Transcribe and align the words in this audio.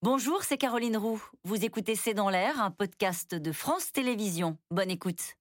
Bonjour, 0.00 0.44
c'est 0.44 0.58
Caroline 0.58 0.96
Roux. 0.96 1.20
Vous 1.42 1.64
écoutez 1.64 1.96
C'est 1.96 2.14
dans 2.14 2.30
l'air, 2.30 2.62
un 2.62 2.70
podcast 2.70 3.34
de 3.34 3.50
France 3.50 3.90
Télévisions. 3.90 4.56
Bonne 4.70 4.92
écoute. 4.92 5.34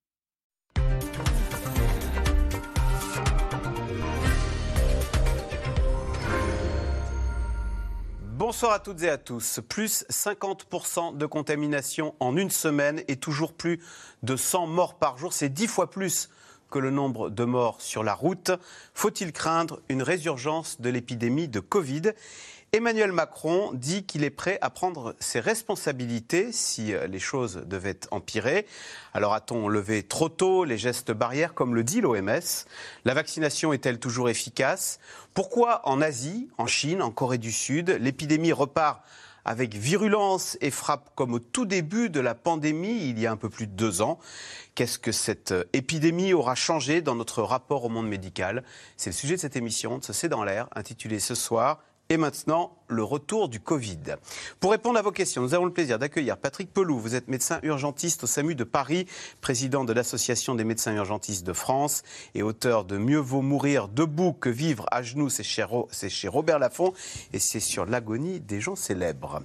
Bonsoir 8.24 8.72
à 8.72 8.80
toutes 8.80 9.04
et 9.04 9.10
à 9.10 9.20
tous. 9.20 9.60
Plus 9.70 10.06
50% 10.10 11.16
de 11.16 11.26
contamination 11.28 12.16
en 12.20 12.36
une 12.36 12.50
semaine 12.50 13.04
et 13.08 13.18
toujours 13.18 13.54
plus 13.54 13.80
de 14.24 14.36
100 14.36 14.66
morts 14.66 14.98
par 14.98 15.20
jour. 15.20 15.34
C'est 15.34 15.50
10 15.50 15.68
fois 15.68 15.92
plus 15.92 16.32
que 16.72 16.80
le 16.80 16.90
nombre 16.90 17.30
de 17.30 17.44
morts 17.44 17.80
sur 17.80 18.04
la 18.04 18.14
route. 18.14 18.52
Faut-il 18.94 19.32
craindre 19.32 19.82
une 19.88 20.02
résurgence 20.02 20.82
de 20.82 20.90
l'épidémie 20.90 21.48
de 21.48 21.60
Covid? 21.60 22.14
Emmanuel 22.74 23.14
Macron 23.14 23.72
dit 23.74 24.04
qu'il 24.04 24.26
est 24.26 24.30
prêt 24.30 24.58
à 24.60 24.70
prendre 24.70 25.16
ses 25.20 25.40
responsabilités 25.40 26.52
si 26.52 26.94
euh, 26.94 27.08
les 27.08 27.20
choses 27.20 27.64
devaient 27.66 28.00
empirer. 28.12 28.68
Alors 29.14 29.34
a-t-on 29.34 29.70
levé 29.70 30.04
trop 30.04 30.28
tôt 30.28 30.66
les 30.66 30.78
gestes 30.78 31.14
barrières 31.14 31.54
comme 31.54 31.76
le 31.76 31.86
dit 31.86 32.02
l'OMS 32.02 32.66
La 33.06 33.14
vaccination 33.14 33.72
est-elle 33.72 34.00
toujours 34.00 34.30
efficace? 34.30 35.00
Pourquoi 35.34 35.88
en 35.88 36.02
Asie, 36.02 36.50
en 36.58 36.68
Chine, 36.68 37.02
en 37.02 37.10
Corée 37.10 37.38
du 37.38 37.54
Sud, 37.54 37.98
l'épidémie 38.02 38.52
repart 38.52 39.02
avec 39.46 39.74
virulence 39.74 40.58
et 40.60 40.70
frappe 40.70 41.10
comme 41.16 41.36
au 41.36 41.40
tout 41.40 41.66
début 41.66 42.10
de 42.10 42.20
la 42.20 42.36
pandémie, 42.36 43.08
il 43.08 43.18
y 43.18 43.26
a 43.26 43.32
un 43.32 43.38
peu 43.38 43.50
plus 43.50 43.68
de 43.68 43.72
deux 43.72 44.02
ans? 44.02 44.20
Qu'est-ce 44.76 45.00
que 45.00 45.14
cette 45.14 45.54
euh, 45.54 45.64
épidémie 45.72 46.34
aura 46.34 46.54
changé 46.54 47.02
dans 47.02 47.16
notre 47.16 47.44
rapport 47.44 47.86
au 47.86 47.90
monde 47.90 48.10
médical? 48.10 48.66
C'est 48.98 49.12
le 49.12 49.16
sujet 49.16 49.36
de 49.36 49.40
cette 49.40 49.56
émission 49.56 50.00
de 50.00 50.04
ce 50.04 50.12
C'est 50.12 50.28
dans 50.28 50.44
l'air, 50.44 50.68
intitulée 50.76 51.22
ce 51.22 51.34
soir 51.34 51.80
et 52.10 52.18
maintenant, 52.18 52.77
le 52.90 53.04
retour 53.04 53.50
du 53.50 53.60
Covid. 53.60 54.16
Pour 54.60 54.72
répondre 54.72 54.98
à 54.98 55.02
vos 55.02 55.12
questions, 55.12 55.42
nous 55.42 55.54
avons 55.54 55.66
le 55.66 55.74
plaisir 55.74 56.00
d'accueillir 56.00 56.38
Patrick 56.38 56.74
Pelou. 56.74 57.00
Vous 57.00 57.16
êtes 57.16 57.28
médecin 57.28 57.60
urgentiste 57.64 58.24
au 58.24 58.28
SAMU 58.28 58.56
de 58.56 58.64
Paris, 58.64 59.08
président 59.42 59.84
de 59.84 59.94
l'Association 59.94 60.56
des 60.56 60.64
médecins 60.64 60.96
urgentistes 60.96 61.46
de 61.46 61.54
France 61.54 62.04
et 62.36 62.44
auteur 62.44 62.86
de 62.86 62.98
Mieux 62.98 63.20
vaut 63.20 63.42
mourir 63.42 63.88
debout 63.88 64.34
que 64.34 64.50
vivre 64.50 64.86
à 64.92 65.02
genoux. 65.02 65.30
C'est 65.30 65.44
chez, 65.44 66.28
Robert 66.28 66.60
Laffont 66.60 66.94
et 67.34 67.40
c'est 67.40 67.60
sur 67.60 67.86
l'agonie 67.86 68.40
des 68.40 68.62
gens 68.62 68.76
célèbres. 68.76 69.42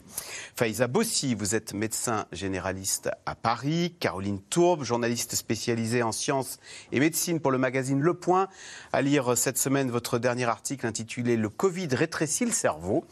Faïza 0.55 0.87
Bossi, 0.87 1.35
vous 1.35 1.55
êtes 1.55 1.75
médecin 1.75 2.27
généraliste 2.33 3.11
à 3.27 3.35
Paris. 3.35 3.95
Caroline 3.99 4.41
Tourbe, 4.41 4.85
journaliste 4.85 5.35
spécialisée 5.35 6.03
en 6.03 6.13
sciences 6.13 6.59
et 6.93 7.01
médecine 7.01 7.41
pour 7.41 7.51
le 7.51 7.59
magazine 7.59 8.01
Le 8.01 8.15
Point. 8.15 8.49
À 8.93 9.03
lire 9.03 9.37
cette 9.37 9.59
semaine 9.59 9.91
votre 9.91 10.19
dernier 10.19 10.45
article 10.45 10.87
intitulé 10.87 11.37
Le 11.37 11.49
Covid 11.49 11.89
rétrécit 11.93 12.45
le 12.45 12.53
cerveau. 12.53 13.05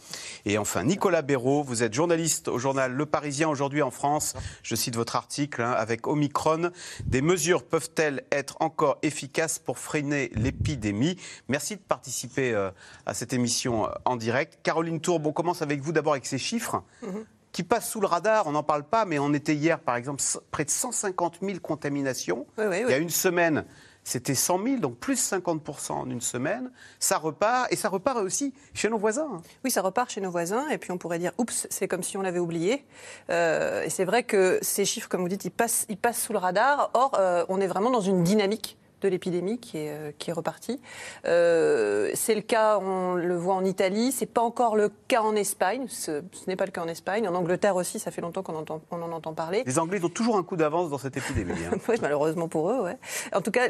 Et 0.44 0.58
enfin, 0.58 0.84
Nicolas 0.84 1.22
Béraud, 1.22 1.62
vous 1.62 1.82
êtes 1.82 1.94
journaliste 1.94 2.48
au 2.48 2.58
journal 2.58 2.92
Le 2.92 3.06
Parisien 3.06 3.48
aujourd'hui 3.48 3.82
en 3.82 3.90
France. 3.90 4.34
Je 4.62 4.74
cite 4.74 4.96
votre 4.96 5.16
article 5.16 5.62
hein, 5.62 5.72
avec 5.72 6.06
Omicron. 6.06 6.70
Des 7.04 7.22
mesures 7.22 7.64
peuvent-elles 7.64 8.24
être 8.32 8.56
encore 8.60 8.98
efficaces 9.02 9.58
pour 9.58 9.78
freiner 9.78 10.30
l'épidémie? 10.34 11.16
Merci 11.48 11.76
de 11.76 11.82
participer 11.82 12.52
euh, 12.52 12.70
à 13.06 13.14
cette 13.14 13.32
émission 13.32 13.86
euh, 13.86 13.90
en 14.04 14.16
direct. 14.16 14.58
Caroline 14.62 15.00
Tourbe, 15.00 15.26
on 15.26 15.32
commence 15.32 15.62
avec 15.62 15.80
vous 15.80 15.92
d'abord 15.92 16.12
avec 16.12 16.26
ces 16.26 16.38
chiffres. 16.38 16.82
Mhm. 17.02 17.24
qui 17.52 17.64
passent 17.64 17.90
sous 17.90 18.00
le 18.00 18.06
radar, 18.06 18.46
on 18.46 18.52
n'en 18.52 18.62
parle 18.62 18.84
pas, 18.84 19.04
mais 19.04 19.18
on 19.18 19.34
était 19.34 19.56
hier, 19.56 19.80
par 19.80 19.96
exemple, 19.96 20.22
près 20.52 20.64
de 20.64 20.70
150 20.70 21.38
000 21.42 21.58
contaminations. 21.58 22.46
Il 22.56 22.62
y 22.88 22.92
a 22.92 22.98
une 22.98 23.10
semaine, 23.10 23.64
c'était 24.04 24.34
100 24.34 24.62
000, 24.64 24.76
donc 24.76 24.96
plus 24.98 25.20
50% 25.32 25.92
en 25.92 26.10
une 26.10 26.20
semaine. 26.20 26.70
Ça 26.98 27.18
repart, 27.18 27.72
et 27.72 27.76
ça 27.76 27.88
repart 27.88 28.18
aussi 28.18 28.54
chez 28.74 28.88
nos 28.88 28.98
voisins. 28.98 29.28
Hein. 29.34 29.42
Oui, 29.64 29.70
ça 29.70 29.82
repart 29.82 30.10
chez 30.10 30.20
nos 30.20 30.30
voisins, 30.30 30.68
et 30.68 30.78
puis 30.78 30.90
on 30.90 30.98
pourrait 30.98 31.18
dire, 31.18 31.32
oups, 31.38 31.66
c'est 31.70 31.86
comme 31.86 32.02
si 32.02 32.16
on 32.16 32.22
l'avait 32.22 32.38
oublié. 32.38 32.84
Euh, 33.30 33.82
et 33.84 33.90
c'est 33.90 34.04
vrai 34.04 34.22
que 34.22 34.58
ces 34.62 34.84
chiffres, 34.84 35.08
comme 35.08 35.22
vous 35.22 35.28
dites, 35.28 35.44
ils 35.44 35.50
passent, 35.50 35.86
sous 36.14 36.32
le 36.32 36.38
radar. 36.38 36.90
Or, 36.94 37.12
euh, 37.18 37.44
on 37.48 37.60
est 37.60 37.66
vraiment 37.66 37.90
dans 37.90 38.00
une 38.00 38.24
dynamique 38.24 38.78
de 39.00 39.08
l'épidémie 39.08 39.58
qui 39.58 39.78
est, 39.78 39.90
euh, 39.90 40.12
qui 40.18 40.30
est 40.30 40.32
repartie. 40.32 40.80
Euh, 41.26 42.10
c'est 42.14 42.34
le 42.34 42.40
cas, 42.40 42.78
on 42.78 43.14
le 43.14 43.36
voit 43.36 43.54
en 43.54 43.64
Italie, 43.64 44.12
c'est 44.12 44.26
pas 44.26 44.42
encore 44.42 44.76
le 44.76 44.90
cas 45.08 45.22
en 45.22 45.34
Espagne, 45.34 45.86
ce, 45.88 46.22
n'est 46.46 46.56
pas 46.56 46.66
le 46.66 46.70
cas 46.70 46.82
en 46.82 46.88
Espagne. 46.88 47.28
En 47.28 47.34
Angleterre 47.34 47.76
aussi, 47.76 47.98
ça 47.98 48.10
fait 48.10 48.20
longtemps 48.20 48.42
qu'on 48.42 48.56
entend, 48.56 48.80
on 48.90 49.02
en 49.02 49.12
entend 49.12 49.32
parler. 49.34 49.62
Les 49.66 49.78
Anglais 49.78 50.02
ont 50.04 50.08
toujours 50.08 50.36
un 50.36 50.42
coup 50.42 50.56
d'avance 50.56 50.90
dans 50.90 50.98
cette 50.98 51.16
épidémie. 51.16 51.52
Hein. 51.52 51.78
oui, 51.88 51.96
malheureusement 52.02 52.48
pour 52.48 52.70
eux, 52.70 52.80
ouais. 52.82 52.98
En 53.34 53.40
tout 53.40 53.50
cas, 53.50 53.68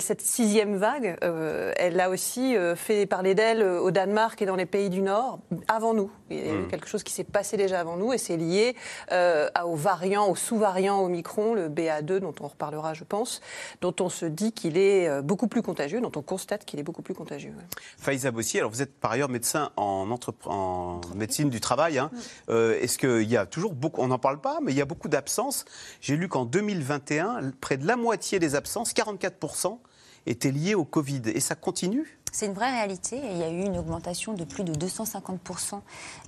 cette 0.00 0.20
sixième 0.20 0.76
vague, 0.76 1.16
euh, 1.22 1.72
elle 1.76 1.98
a 2.00 2.10
aussi 2.10 2.54
fait 2.76 3.06
parler 3.06 3.34
d'elle 3.34 3.62
au 3.62 3.90
Danemark 3.90 4.40
et 4.42 4.46
dans 4.46 4.56
les 4.56 4.66
pays 4.66 4.90
du 4.90 5.02
Nord 5.02 5.38
avant 5.68 5.94
nous. 5.94 6.10
Il 6.30 6.38
y 6.38 6.50
a 6.50 6.52
hmm. 6.52 6.68
quelque 6.68 6.88
chose 6.88 7.02
qui 7.02 7.12
s'est 7.12 7.24
passé 7.24 7.56
déjà 7.56 7.80
avant 7.80 7.96
nous 7.96 8.12
et 8.12 8.18
c'est 8.18 8.36
lié 8.36 8.74
aux 9.12 9.76
variants, 9.76 10.28
aux 10.28 10.36
sous-variants 10.36 11.02
Omicron, 11.02 11.54
le 11.54 11.68
BA2 11.68 12.18
dont 12.18 12.34
on 12.40 12.48
reparlera, 12.48 12.94
je 12.94 13.04
pense, 13.04 13.40
dont 13.80 13.94
on 14.00 14.08
se 14.08 14.26
dit 14.26 14.52
qu'il 14.52 14.65
il 14.66 14.76
est 14.78 15.08
euh, 15.08 15.22
beaucoup 15.22 15.48
plus 15.48 15.62
contagieux, 15.62 16.00
dont 16.00 16.12
on 16.16 16.22
constate 16.22 16.64
qu'il 16.64 16.80
est 16.80 16.82
beaucoup 16.82 17.02
plus 17.02 17.14
contagieux. 17.14 17.52
Faïza 17.98 18.30
Bossi, 18.30 18.58
alors 18.58 18.70
vous 18.70 18.82
êtes 18.82 18.94
par 18.98 19.12
ailleurs 19.12 19.28
médecin 19.28 19.70
en, 19.76 20.08
en 20.46 21.00
médecine 21.14 21.50
du 21.50 21.60
travail. 21.60 21.98
Hein. 21.98 22.10
Euh, 22.48 22.78
est-ce 22.80 22.98
qu'il 22.98 23.28
y 23.30 23.36
a 23.36 23.46
toujours 23.46 23.74
beaucoup, 23.74 24.00
on 24.00 24.08
n'en 24.08 24.18
parle 24.18 24.40
pas, 24.40 24.58
mais 24.62 24.72
il 24.72 24.78
y 24.78 24.82
a 24.82 24.86
beaucoup 24.86 25.08
d'absences. 25.08 25.64
J'ai 26.00 26.16
lu 26.16 26.28
qu'en 26.28 26.44
2021, 26.44 27.52
près 27.60 27.76
de 27.76 27.86
la 27.86 27.96
moitié 27.96 28.38
des 28.38 28.54
absences, 28.54 28.92
44%, 28.92 29.78
étaient 30.26 30.50
liées 30.50 30.74
au 30.74 30.84
Covid. 30.84 31.22
Et 31.26 31.40
ça 31.40 31.54
continue? 31.54 32.18
C'est 32.36 32.44
une 32.44 32.52
vraie 32.52 32.70
réalité. 32.70 33.18
Il 33.30 33.38
y 33.38 33.42
a 33.42 33.48
eu 33.48 33.64
une 33.64 33.78
augmentation 33.78 34.34
de 34.34 34.44
plus 34.44 34.62
de 34.62 34.74
250% 34.74 35.80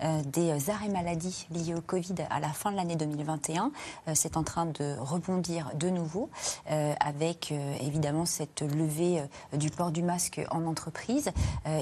euh, 0.02 0.22
des 0.24 0.70
arrêts 0.70 0.88
maladie 0.88 1.46
liés 1.50 1.74
au 1.74 1.82
Covid 1.82 2.14
à 2.30 2.41
la 2.41 2.48
fin 2.48 2.72
de 2.72 2.76
l'année 2.76 2.96
2021. 2.96 3.70
Euh, 4.08 4.12
c'est 4.14 4.38
en 4.38 4.42
train 4.42 4.64
de 4.64 4.96
rebondir 4.98 5.70
de 5.74 5.91
nouveau 5.91 6.30
euh, 6.70 6.94
avec 6.98 7.52
évidemment 7.82 8.24
cette 8.24 8.62
levée 8.62 9.22
du 9.52 9.69
port 9.69 9.91
du 9.91 10.02
masque 10.02 10.41
en 10.50 10.64
entreprise 10.64 11.30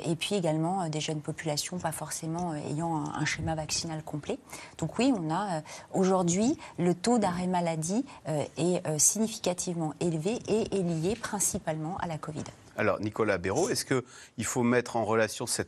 et 0.05 0.17
puis 0.17 0.35
également 0.35 0.89
des 0.89 1.01
jeunes 1.01 1.21
populations 1.21 1.79
pas 1.79 1.93
forcément 1.93 2.55
ayant 2.55 2.97
un, 2.97 3.25
schéma 3.25 3.55
vaccinal 3.55 4.03
complet. 4.03 4.39
Donc 4.79 4.99
oui, 4.99 5.13
on 5.17 5.33
a 5.33 5.63
aujourd'hui 5.95 6.59
le 6.79 6.95
taux 6.95 7.19
d'arrêt 7.19 7.47
maladie 7.47 8.05
est 8.27 8.99
significativement 8.99 9.95
élevé 10.01 10.39
et 10.49 10.77
est 10.77 10.83
lié 10.83 11.15
principalement 11.15 11.97
à 11.99 12.07
la 12.07 12.19
Covid. 12.19 12.45
Alors, 12.77 13.01
Nicolas 13.01 13.39
Béraud, 13.39 13.71
est-ce 13.71 13.85
qu'il 13.85 14.45
faut 14.45 14.63
mettre 14.63 14.97
en 14.97 15.05
relation 15.05 15.47
ce 15.47 15.63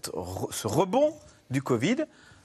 rebond 0.67 1.15
du 1.51 1.63
Covid 1.63 2.05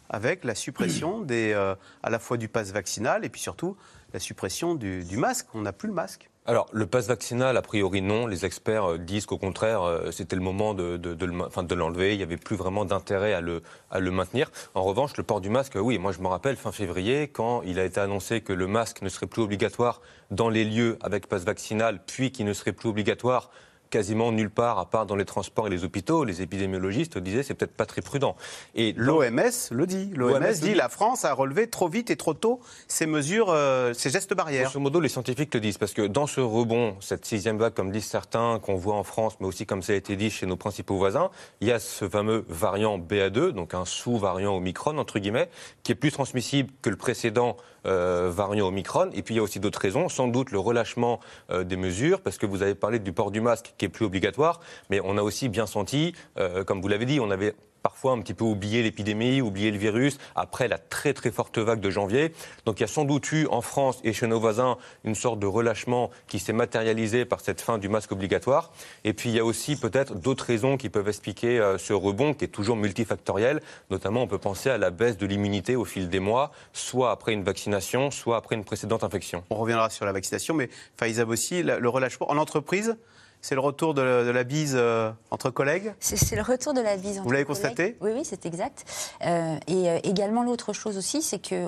avec 0.09 0.43
la 0.43 0.55
suppression 0.55 1.21
des, 1.21 1.51
euh, 1.53 1.75
à 2.01 2.09
la 2.09 2.19
fois 2.19 2.37
du 2.37 2.47
pass 2.47 2.71
vaccinal 2.71 3.25
et 3.25 3.29
puis 3.29 3.41
surtout 3.41 3.75
la 4.13 4.19
suppression 4.19 4.75
du, 4.75 5.17
masque? 5.17 5.47
On 5.53 5.61
n'a 5.61 5.73
plus 5.73 5.87
le 5.87 5.93
masque 5.93 6.29
alors, 6.45 6.67
le 6.73 6.85
pass 6.85 7.07
vaccinal, 7.07 7.55
a 7.55 7.61
priori, 7.61 8.01
non. 8.01 8.27
Les 8.27 8.43
experts 8.43 8.83
euh, 8.83 8.97
disent 8.97 9.25
qu'au 9.25 9.37
contraire, 9.37 9.83
euh, 9.83 10.11
c'était 10.11 10.35
le 10.35 10.41
moment 10.41 10.73
de, 10.73 10.97
de, 10.97 11.73
l'enlever. 11.73 12.11
Il 12.11 12.17
n'y 12.17 12.23
avait 12.23 12.35
plus 12.35 12.57
vraiment 12.57 12.83
d'intérêt 12.83 13.33
à 13.33 13.39
le, 13.39 13.63
à 13.89 14.01
le 14.01 14.11
maintenir. 14.11 14.51
En 14.75 14.83
revanche, 14.83 15.15
le 15.15 15.23
port 15.23 15.39
du 15.39 15.49
masque, 15.49 15.77
oui, 15.79 15.97
moi 15.99 16.11
je 16.11 16.19
me 16.19 16.27
rappelle 16.27 16.57
fin 16.57 16.73
février, 16.73 17.29
quand 17.29 17.61
il 17.61 17.79
a 17.79 17.85
été 17.85 18.01
annoncé 18.01 18.41
que 18.41 18.51
le 18.51 18.67
masque 18.67 19.03
ne 19.03 19.07
serait 19.07 19.25
plus 19.25 19.41
obligatoire 19.41 20.01
dans 20.31 20.49
les 20.49 20.65
lieux 20.65 20.97
avec 20.99 21.27
pass 21.27 21.45
vaccinal, 21.45 22.01
puis 22.05 22.33
qu'il 22.33 22.45
ne 22.45 22.51
serait 22.51 22.73
plus 22.73 22.89
obligatoire 22.89 23.49
quasiment 23.93 24.31
nulle 24.31 24.49
part, 24.49 24.79
à 24.79 24.89
part 24.89 25.05
dans 25.05 25.15
les 25.15 25.23
transports 25.23 25.67
et 25.67 25.69
les 25.69 25.83
hôpitaux. 25.83 26.23
Les 26.23 26.41
épidémiologistes 26.41 27.19
disaient 27.19 27.43
c'est 27.43 27.53
peut-être 27.53 27.75
pas 27.75 27.85
très 27.85 28.01
prudent. 28.01 28.35
Et 28.73 28.93
l'OMS 28.97 29.69
le 29.69 29.85
dit. 29.85 30.09
L'OMS 30.15 30.53
dit 30.59 30.73
la 30.73 30.89
France 30.89 31.25
a 31.25 31.33
relevé 31.33 31.67
trop 31.67 31.87
vite 31.87 32.09
et 32.09 32.15
trop 32.15 32.33
tôt 32.33 32.59
ces 32.87 33.05
mesures, 33.05 33.51
euh, 33.51 33.93
ces 33.93 34.09
gestes 34.09 34.33
barrières. 34.33 34.63
Grosso 34.63 34.79
modo, 34.79 34.99
les 34.99 35.09
scientifiques 35.09 35.53
le 35.53 35.59
disent 35.59 35.77
parce 35.77 35.93
que 35.93 36.01
dans 36.01 36.25
ce 36.25 36.41
rebond, 36.41 36.95
cette 37.01 37.23
sixième 37.23 37.59
vague, 37.59 37.75
comme 37.75 37.91
disent 37.91 38.07
certains, 38.07 38.57
qu'on 38.63 38.77
voit 38.77 38.95
en 38.95 39.03
France, 39.03 39.37
mais 39.39 39.45
aussi 39.45 39.67
comme 39.67 39.83
ça 39.83 39.93
a 39.93 39.95
été 39.95 40.15
dit 40.15 40.31
chez 40.31 40.47
nos 40.47 40.57
principaux 40.57 40.97
voisins, 40.97 41.29
il 41.61 41.67
y 41.67 41.71
a 41.71 41.77
ce 41.77 42.09
fameux 42.09 42.45
variant 42.49 42.97
BA2, 42.97 43.51
donc 43.51 43.75
un 43.75 43.85
sous-variant 43.85 44.55
Omicron 44.55 44.97
entre 44.97 45.19
guillemets, 45.19 45.49
qui 45.83 45.91
est 45.91 45.95
plus 45.95 46.11
transmissible 46.11 46.71
que 46.81 46.89
le 46.89 46.95
précédent 46.95 47.57
euh, 47.85 48.31
variant 48.33 48.69
Omicron. 48.69 49.09
Et 49.13 49.23
puis 49.23 49.35
il 49.35 49.37
y 49.37 49.39
a 49.39 49.43
aussi 49.43 49.59
d'autres 49.59 49.79
raisons, 49.79 50.07
sans 50.07 50.29
doute 50.29 50.51
le 50.51 50.59
relâchement 50.59 51.19
euh, 51.51 51.65
des 51.65 51.75
mesures, 51.75 52.21
parce 52.21 52.37
que 52.37 52.45
vous 52.45 52.63
avez 52.63 52.75
parlé 52.75 52.97
du 52.97 53.11
port 53.11 53.29
du 53.29 53.41
masque 53.41 53.73
qui 53.83 53.87
est 53.87 53.89
plus 53.89 54.05
obligatoire, 54.05 54.61
mais 54.89 55.01
on 55.03 55.17
a 55.17 55.21
aussi 55.21 55.49
bien 55.49 55.65
senti, 55.65 56.13
euh, 56.37 56.63
comme 56.63 56.81
vous 56.81 56.87
l'avez 56.87 57.05
dit, 57.05 57.19
on 57.19 57.29
avait 57.29 57.53
parfois 57.81 58.13
un 58.13 58.21
petit 58.21 58.33
peu 58.33 58.45
oublié 58.45 58.81
l'épidémie, 58.81 59.41
oublié 59.41 59.69
le 59.69 59.77
virus, 59.77 60.17
après 60.37 60.69
la 60.69 60.77
très 60.77 61.13
très 61.13 61.31
forte 61.31 61.57
vague 61.57 61.81
de 61.81 61.89
janvier. 61.89 62.31
Donc 62.65 62.79
il 62.79 62.83
y 62.83 62.83
a 62.85 62.87
sans 62.87 63.03
doute 63.03 63.29
eu 63.33 63.45
en 63.47 63.59
France 63.61 63.99
et 64.05 64.13
chez 64.13 64.25
nos 64.25 64.39
voisins 64.39 64.77
une 65.03 65.15
sorte 65.15 65.39
de 65.39 65.45
relâchement 65.45 66.09
qui 66.27 66.39
s'est 66.39 66.53
matérialisé 66.53 67.25
par 67.25 67.41
cette 67.41 67.59
fin 67.59 67.77
du 67.77 67.89
masque 67.89 68.13
obligatoire. 68.13 68.71
Et 69.03 69.11
puis 69.11 69.29
il 69.29 69.35
y 69.35 69.39
a 69.39 69.43
aussi 69.43 69.75
peut-être 69.75 70.15
d'autres 70.15 70.45
raisons 70.45 70.77
qui 70.77 70.87
peuvent 70.87 71.09
expliquer 71.09 71.59
euh, 71.59 71.77
ce 71.77 71.91
rebond 71.91 72.33
qui 72.33 72.45
est 72.45 72.47
toujours 72.47 72.77
multifactoriel. 72.77 73.61
Notamment 73.89 74.21
on 74.23 74.27
peut 74.27 74.37
penser 74.37 74.69
à 74.69 74.77
la 74.77 74.89
baisse 74.89 75.17
de 75.17 75.25
l'immunité 75.25 75.75
au 75.75 75.83
fil 75.83 76.07
des 76.07 76.21
mois, 76.21 76.53
soit 76.71 77.11
après 77.11 77.33
une 77.33 77.43
vaccination, 77.43 78.11
soit 78.11 78.37
après 78.37 78.55
une 78.55 78.63
précédente 78.63 79.03
infection. 79.03 79.43
On 79.49 79.55
reviendra 79.55 79.89
sur 79.89 80.05
la 80.05 80.13
vaccination, 80.13 80.53
mais 80.53 80.69
Faiza 80.95 81.25
aussi, 81.25 81.63
le 81.63 81.89
relâchement 81.89 82.31
en 82.31 82.37
entreprise 82.37 82.95
C'est 83.43 83.55
le 83.55 83.61
retour 83.61 83.93
de, 83.93 84.01
la 84.01 84.43
bise 84.45 84.73
euh, 84.77 85.11
entre 85.29 85.49
collègues 85.49 85.93
C'est 85.99 86.35
le 86.37 86.41
retour 86.41 86.73
de 86.73 86.79
la 86.79 86.95
bise 86.95 87.17
entre 87.17 87.25
Vous 87.25 87.31
l'avez 87.31 87.43
constaté 87.43 87.97
Oui, 87.99 88.11
oui, 88.15 88.21
c'est 88.23 88.45
exact. 88.45 88.85
Euh, 89.25 89.57
et 89.67 90.07
également, 90.07 90.43
l'autre 90.43 90.71
chose 90.71 90.97
aussi, 90.97 91.21
c'est 91.21 91.39
que 91.39 91.67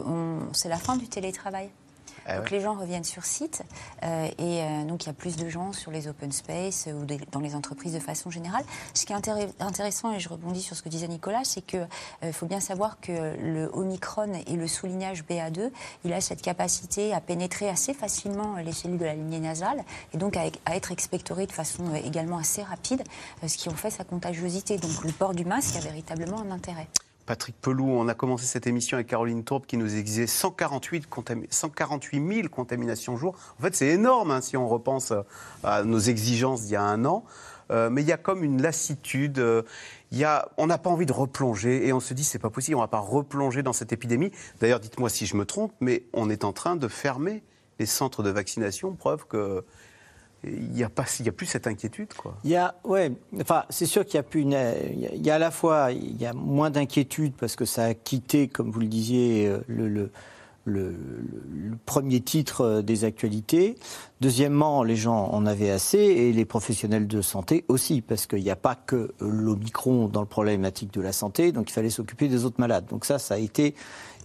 c'est 0.53 0.69
la 0.69 0.77
fin 0.77 0.95
du 0.95 1.09
télétravail. 1.09 1.69
Ah 2.27 2.37
donc 2.37 2.49
les 2.49 2.59
gens 2.59 2.73
reviennent 2.73 3.03
sur 3.03 3.23
site 3.23 3.63
euh, 4.03 4.25
et 4.39 4.61
euh, 4.61 4.83
donc 4.85 5.03
il 5.03 5.07
y 5.07 5.09
a 5.09 5.13
plus 5.13 5.35
de 5.35 5.47
gens 5.47 5.73
sur 5.73 5.91
les 5.91 6.07
open 6.07 6.31
space 6.31 6.87
ou 6.87 7.05
dans 7.31 7.39
les 7.39 7.55
entreprises 7.55 7.93
de 7.93 7.99
façon 7.99 8.31
générale. 8.31 8.63
Ce 8.93 9.05
qui 9.05 9.13
est 9.13 9.29
intéressant, 9.59 10.11
et 10.11 10.19
je 10.19 10.29
rebondis 10.29 10.61
sur 10.61 10.75
ce 10.75 10.81
que 10.81 10.89
disait 10.89 11.07
Nicolas, 11.07 11.43
c'est 11.43 11.61
qu'il 11.61 11.87
euh, 12.23 12.31
faut 12.31 12.47
bien 12.47 12.59
savoir 12.59 12.99
que 12.99 13.11
le 13.11 13.69
Omicron 13.73 14.33
et 14.47 14.55
le 14.55 14.67
soulignage 14.67 15.23
BA2, 15.23 15.69
il 16.03 16.13
a 16.13 16.21
cette 16.21 16.41
capacité 16.41 17.13
à 17.13 17.21
pénétrer 17.21 17.69
assez 17.69 17.93
facilement 17.93 18.55
les 18.55 18.73
cellules 18.73 18.97
de 18.97 19.05
la 19.05 19.13
lignée 19.13 19.39
nasale 19.39 19.83
et 20.13 20.17
donc 20.17 20.35
à, 20.35 20.43
à 20.65 20.75
être 20.75 20.91
expectoré 20.91 21.45
de 21.45 21.51
façon 21.51 21.93
également 21.93 22.37
assez 22.37 22.63
rapide, 22.63 23.03
ce 23.45 23.57
qui 23.57 23.69
en 23.69 23.75
fait 23.75 23.91
sa 23.91 24.03
contagiosité. 24.03 24.77
Donc 24.77 25.03
le 25.03 25.11
port 25.11 25.35
du 25.35 25.45
masque 25.45 25.75
a 25.75 25.79
véritablement 25.79 26.39
un 26.41 26.51
intérêt. 26.51 26.87
Patrick 27.25 27.59
Pelou, 27.59 27.89
on 27.89 28.07
a 28.07 28.13
commencé 28.13 28.45
cette 28.45 28.67
émission 28.67 28.95
avec 28.95 29.07
Caroline 29.07 29.43
Tourbe 29.43 29.65
qui 29.65 29.77
nous 29.77 29.87
disait 29.87 30.27
148, 30.27 31.07
148 31.49 32.33
000 32.35 32.49
contaminations 32.49 33.17
jour. 33.17 33.35
En 33.59 33.63
fait, 33.63 33.75
c'est 33.75 33.87
énorme 33.87 34.31
hein, 34.31 34.41
si 34.41 34.57
on 34.57 34.67
repense 34.67 35.11
à 35.63 35.83
nos 35.83 35.99
exigences 35.99 36.63
d'il 36.63 36.73
y 36.73 36.75
a 36.75 36.83
un 36.83 37.03
an. 37.05 37.25
Euh, 37.71 37.89
mais 37.89 38.01
il 38.01 38.07
y 38.07 38.11
a 38.11 38.17
comme 38.17 38.43
une 38.43 38.61
lassitude. 38.61 39.39
Euh, 39.39 39.63
y 40.11 40.23
a, 40.23 40.49
on 40.57 40.67
n'a 40.67 40.77
pas 40.77 40.89
envie 40.89 41.05
de 41.05 41.13
replonger 41.13 41.87
et 41.87 41.93
on 41.93 41.99
se 41.99 42.13
dit 42.13 42.23
c'est 42.23 42.39
pas 42.39 42.49
possible, 42.49 42.77
on 42.77 42.81
va 42.81 42.87
pas 42.87 42.99
replonger 42.99 43.63
dans 43.63 43.73
cette 43.73 43.91
épidémie. 43.91 44.31
D'ailleurs, 44.59 44.79
dites-moi 44.79 45.09
si 45.09 45.25
je 45.25 45.35
me 45.35 45.45
trompe, 45.45 45.73
mais 45.79 46.03
on 46.13 46.29
est 46.29 46.43
en 46.43 46.53
train 46.53 46.75
de 46.75 46.87
fermer 46.87 47.43
les 47.79 47.85
centres 47.85 48.23
de 48.23 48.29
vaccination, 48.29 48.93
preuve 48.93 49.25
que 49.27 49.65
il 50.45 50.71
n'y 50.71 50.83
a, 50.83 50.89
pas, 50.89 51.05
il 51.19 51.27
a 51.27 51.31
plus 51.31 51.45
cette 51.45 51.67
inquiétude. 51.67 52.13
Quoi. 52.13 52.37
Il 52.43 52.51
y 52.51 52.55
a, 52.55 52.75
ouais, 52.83 53.11
enfin, 53.39 53.63
c'est 53.69 53.85
sûr 53.85 54.05
qu'il 54.05 54.15
y 54.15 54.17
a 54.17 54.23
plus 54.23 54.41
une, 54.41 54.57
il 55.13 55.25
y 55.25 55.29
a 55.29 55.35
à 55.35 55.39
la 55.39 55.51
fois 55.51 55.91
il 55.91 56.21
y 56.21 56.25
a 56.25 56.33
moins 56.33 56.69
d'inquiétude 56.69 57.33
parce 57.33 57.55
que 57.55 57.65
ça 57.65 57.85
a 57.85 57.93
quitté, 57.93 58.47
comme 58.47 58.71
vous 58.71 58.79
le 58.79 58.87
disiez, 58.87 59.47
euh, 59.47 59.59
le, 59.67 59.87
le, 59.87 60.11
le, 60.65 60.95
premier 61.85 62.19
titre 62.21 62.61
euh, 62.61 62.81
des 62.81 63.05
actualités. 63.05 63.75
Deuxièmement, 64.21 64.83
les 64.83 64.95
gens 64.95 65.29
en 65.31 65.45
avaient 65.45 65.69
assez 65.69 65.99
et 65.99 66.33
les 66.33 66.45
professionnels 66.45 67.07
de 67.07 67.21
santé 67.21 67.63
aussi, 67.67 68.01
parce 68.01 68.27
qu'il 68.27 68.43
n'y 68.43 68.49
a 68.49 68.55
pas 68.55 68.75
que 68.75 69.13
l'Omicron 69.19 70.07
dans 70.07 70.21
le 70.21 70.27
problématique 70.27 70.93
de 70.93 71.01
la 71.01 71.13
santé, 71.13 71.51
donc 71.51 71.69
il 71.69 71.73
fallait 71.73 71.89
s'occuper 71.89 72.27
des 72.27 72.45
autres 72.45 72.59
malades. 72.59 72.85
Donc 72.89 73.05
ça, 73.05 73.19
ça 73.19 73.35
a 73.35 73.37
été, 73.37 73.75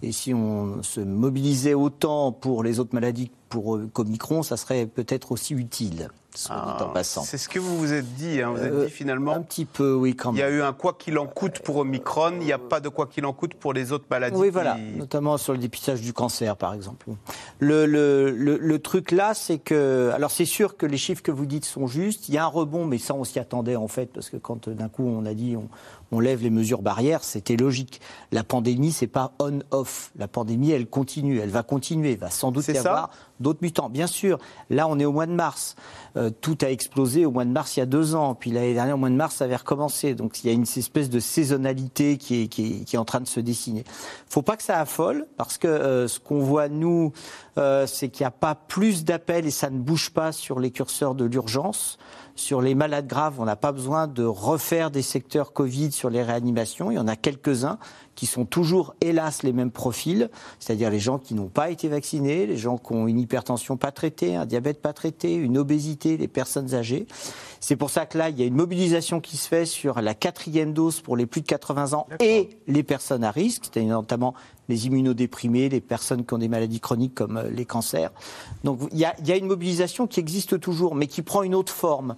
et 0.01 0.11
si 0.11 0.33
on 0.33 0.81
se 0.83 0.99
mobilisait 0.99 1.73
autant 1.73 2.31
pour 2.31 2.63
les 2.63 2.79
autres 2.79 2.93
maladies 2.93 3.31
pour 3.49 3.79
Omicron, 3.95 4.43
ça 4.43 4.57
serait 4.57 4.87
peut-être 4.87 5.31
aussi 5.31 5.53
utile. 5.53 6.09
Ah, 6.49 6.93
c'est 7.03 7.37
ce 7.37 7.49
que 7.49 7.59
vous 7.59 7.77
vous 7.77 7.91
êtes 7.91 8.13
dit. 8.15 8.41
Hein. 8.41 8.51
Vous 8.55 8.63
êtes 8.63 8.71
euh, 8.71 8.85
dit 8.85 8.91
finalement. 8.91 9.33
Un 9.33 9.41
petit 9.41 9.65
peu, 9.65 9.93
oui, 9.93 10.15
quand 10.15 10.31
même. 10.31 10.37
Il 10.37 10.41
y 10.41 10.43
a 10.43 10.49
eu 10.49 10.61
un 10.61 10.71
quoi 10.71 10.93
qu'il 10.93 11.17
en 11.19 11.27
coûte 11.27 11.59
pour 11.59 11.77
Omicron. 11.77 12.33
Il 12.39 12.45
n'y 12.45 12.53
a 12.53 12.57
pas 12.57 12.79
de 12.79 12.87
quoi 12.89 13.07
qu'il 13.07 13.25
en 13.25 13.33
coûte 13.33 13.53
pour 13.55 13.73
les 13.73 13.91
autres 13.91 14.05
maladies. 14.09 14.37
Oui, 14.37 14.49
voilà. 14.49 14.77
Notamment 14.95 15.37
sur 15.37 15.51
le 15.51 15.59
dépistage 15.59 16.01
du 16.01 16.13
cancer, 16.13 16.55
par 16.55 16.73
exemple. 16.73 17.07
Le, 17.59 17.85
le, 17.85 18.31
le, 18.31 18.79
truc 18.79 19.11
là, 19.11 19.33
c'est 19.33 19.57
que. 19.57 20.11
Alors, 20.13 20.31
c'est 20.31 20.45
sûr 20.45 20.77
que 20.77 20.85
les 20.85 20.97
chiffres 20.97 21.21
que 21.21 21.31
vous 21.31 21.45
dites 21.45 21.65
sont 21.65 21.87
justes. 21.87 22.29
Il 22.29 22.35
y 22.35 22.37
a 22.37 22.45
un 22.45 22.47
rebond, 22.47 22.85
mais 22.85 22.97
ça, 22.97 23.13
on 23.13 23.25
s'y 23.25 23.39
attendait, 23.39 23.75
en 23.75 23.89
fait, 23.89 24.07
parce 24.13 24.29
que 24.29 24.37
quand 24.37 24.69
d'un 24.69 24.89
coup, 24.89 25.05
on 25.05 25.25
a 25.25 25.33
dit 25.33 25.57
on, 25.57 25.67
on 26.11 26.19
lève 26.19 26.43
les 26.43 26.49
mesures 26.49 26.81
barrières, 26.81 27.23
c'était 27.23 27.55
logique. 27.55 28.01
La 28.31 28.43
pandémie, 28.43 28.91
c'est 28.91 29.07
pas 29.07 29.33
on-off. 29.39 30.11
La 30.17 30.27
pandémie, 30.27 30.71
elle 30.71 30.87
continue, 30.87 31.39
elle 31.39 31.49
va 31.49 31.63
continuer, 31.63 32.11
il 32.11 32.17
va 32.17 32.29
sans 32.29 32.51
doute 32.51 32.67
y 32.67 32.77
avoir 32.77 33.09
d'autres 33.41 33.59
mutants. 33.61 33.89
Bien 33.89 34.07
sûr, 34.07 34.39
là, 34.69 34.87
on 34.87 34.99
est 34.99 35.05
au 35.05 35.11
mois 35.11 35.25
de 35.25 35.33
mars. 35.33 35.75
Euh, 36.17 36.29
tout 36.29 36.57
a 36.61 36.69
explosé 36.69 37.25
au 37.25 37.31
mois 37.31 37.45
de 37.45 37.51
mars 37.51 37.77
il 37.77 37.79
y 37.79 37.83
a 37.83 37.85
deux 37.85 38.15
ans. 38.15 38.35
Puis 38.35 38.51
l'année 38.51 38.73
dernière, 38.73 38.95
au 38.95 38.99
mois 38.99 39.09
de 39.09 39.15
mars, 39.15 39.35
ça 39.35 39.45
avait 39.45 39.55
recommencé. 39.55 40.13
Donc 40.13 40.43
il 40.43 40.47
y 40.47 40.49
a 40.49 40.53
une 40.53 40.63
espèce 40.63 41.09
de 41.09 41.19
saisonnalité 41.19 42.17
qui 42.17 42.43
est, 42.43 42.97
en 42.97 43.05
train 43.05 43.21
de 43.21 43.27
se 43.27 43.39
dessiner. 43.39 43.83
faut 44.29 44.41
pas 44.41 44.57
que 44.57 44.63
ça 44.63 44.79
affole, 44.79 45.25
parce 45.37 45.57
que 45.57 45.67
euh, 45.67 46.07
ce 46.07 46.19
qu'on 46.19 46.39
voit, 46.39 46.69
nous, 46.69 47.13
euh, 47.57 47.87
c'est 47.87 48.09
qu'il 48.09 48.23
n'y 48.23 48.27
a 48.27 48.31
pas 48.31 48.55
plus 48.55 49.03
d'appels 49.03 49.45
et 49.45 49.51
ça 49.51 49.69
ne 49.69 49.79
bouge 49.79 50.11
pas 50.11 50.31
sur 50.31 50.59
les 50.59 50.71
curseurs 50.71 51.15
de 51.15 51.25
l'urgence. 51.25 51.97
Sur 52.41 52.59
les 52.59 52.73
malades 52.73 53.05
graves, 53.05 53.39
on 53.39 53.45
n'a 53.45 53.55
pas 53.55 53.71
besoin 53.71 54.07
de 54.07 54.23
refaire 54.23 54.89
des 54.89 55.03
secteurs 55.03 55.53
Covid 55.53 55.91
sur 55.91 56.09
les 56.09 56.23
réanimations. 56.23 56.89
Il 56.89 56.95
y 56.95 56.97
en 56.99 57.07
a 57.07 57.15
quelques-uns 57.15 57.77
qui 58.15 58.25
sont 58.25 58.45
toujours, 58.45 58.95
hélas, 58.99 59.43
les 59.43 59.53
mêmes 59.53 59.69
profils, 59.69 60.27
c'est-à-dire 60.59 60.89
les 60.89 60.99
gens 60.99 61.19
qui 61.19 61.35
n'ont 61.35 61.49
pas 61.49 61.69
été 61.69 61.87
vaccinés, 61.87 62.47
les 62.47 62.57
gens 62.57 62.79
qui 62.79 62.93
ont 62.93 63.07
une 63.07 63.19
hypertension 63.19 63.77
pas 63.77 63.91
traitée, 63.91 64.35
un 64.35 64.47
diabète 64.47 64.81
pas 64.81 64.91
traité, 64.91 65.35
une 65.35 65.55
obésité, 65.55 66.17
les 66.17 66.27
personnes 66.27 66.73
âgées. 66.73 67.05
C'est 67.59 67.75
pour 67.75 67.91
ça 67.91 68.07
que 68.07 68.17
là, 68.17 68.29
il 68.29 68.39
y 68.39 68.41
a 68.41 68.45
une 68.47 68.55
mobilisation 68.55 69.21
qui 69.21 69.37
se 69.37 69.47
fait 69.47 69.67
sur 69.67 70.01
la 70.01 70.15
quatrième 70.15 70.73
dose 70.73 70.99
pour 70.99 71.15
les 71.15 71.27
plus 71.27 71.41
de 71.41 71.45
80 71.45 71.93
ans 71.93 72.07
et 72.19 72.49
les 72.65 72.81
personnes 72.81 73.23
à 73.23 73.29
risque, 73.29 73.65
c'est-à-dire 73.71 73.93
notamment 73.93 74.33
les 74.71 74.87
immunodéprimés, 74.87 75.69
les 75.69 75.81
personnes 75.81 76.25
qui 76.25 76.33
ont 76.33 76.37
des 76.37 76.47
maladies 76.47 76.79
chroniques 76.79 77.13
comme 77.13 77.37
euh, 77.37 77.49
les 77.49 77.65
cancers. 77.65 78.11
Donc 78.63 78.79
il 78.91 78.97
y, 78.97 79.05
a, 79.05 79.37
une 79.37 79.47
mobilisation 79.47 80.07
qui 80.07 80.19
existe 80.19 80.59
toujours, 80.59 80.95
mais 80.95 81.07
qui 81.07 81.21
prend 81.21 81.43
une 81.43 81.55
autre 81.55 81.73
forme. 81.73 82.15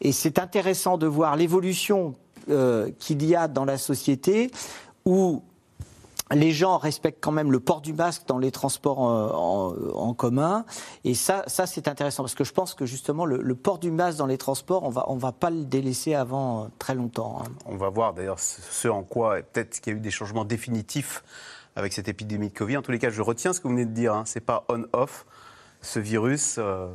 Et 0.00 0.12
c'est 0.12 0.38
intéressant 0.38 0.98
de 0.98 1.06
voir 1.06 1.36
l'évolution 1.36 2.14
euh, 2.50 2.90
qu'il 2.98 3.24
y 3.24 3.34
a 3.34 3.48
dans 3.48 3.64
la 3.64 3.78
société 3.78 4.50
où 5.06 5.42
les 6.32 6.52
gens 6.52 6.78
respectent 6.78 7.22
quand 7.22 7.32
même 7.32 7.52
le 7.52 7.60
port 7.60 7.80
du 7.80 7.92
masque 7.92 8.22
dans 8.26 8.38
les 8.38 8.50
transports 8.50 8.98
en, 8.98 10.14
commun. 10.14 10.64
Et 11.04 11.14
ça, 11.14 11.44
ça 11.46 11.66
c'est 11.66 11.86
intéressant 11.86 12.22
parce 12.22 12.34
que 12.34 12.44
je 12.44 12.52
pense 12.52 12.74
que 12.74 12.86
justement 12.86 13.26
le, 13.26 13.54
port 13.54 13.78
du 13.78 13.90
masque 13.90 14.18
dans 14.18 14.26
les 14.26 14.38
transports, 14.38 14.84
on 14.84 14.90
va, 14.90 15.04
on 15.08 15.16
va 15.16 15.32
pas 15.32 15.50
le 15.50 15.64
délaisser 15.64 16.14
avant 16.14 16.68
très 16.78 16.94
longtemps. 16.94 17.42
Hein. 17.42 17.50
On 17.66 17.76
va 17.76 17.90
voir 17.90 18.14
d'ailleurs 18.14 18.40
ce 18.40 18.88
en 18.88 19.02
quoi 19.02 19.36
peut-être 19.42 19.80
qu'il 19.80 19.92
y 19.92 19.96
a 19.96 19.98
eu 19.98 20.00
des 20.00 20.10
changements 20.10 20.46
définitifs 20.46 21.22
avec 21.76 21.92
cette 21.92 22.08
épidémie 22.08 22.48
de 22.48 22.54
Covid. 22.54 22.76
En 22.76 22.82
tous 22.82 22.92
les 22.92 22.98
cas, 22.98 23.10
je 23.10 23.22
retiens 23.22 23.52
ce 23.52 23.60
que 23.60 23.64
vous 23.64 23.74
venez 23.74 23.86
de 23.86 23.92
dire. 23.92 24.14
Hein. 24.14 24.24
C'est 24.26 24.40
pas 24.40 24.64
on-off. 24.68 25.26
Ce 25.82 25.98
virus, 25.98 26.56
euh, 26.58 26.86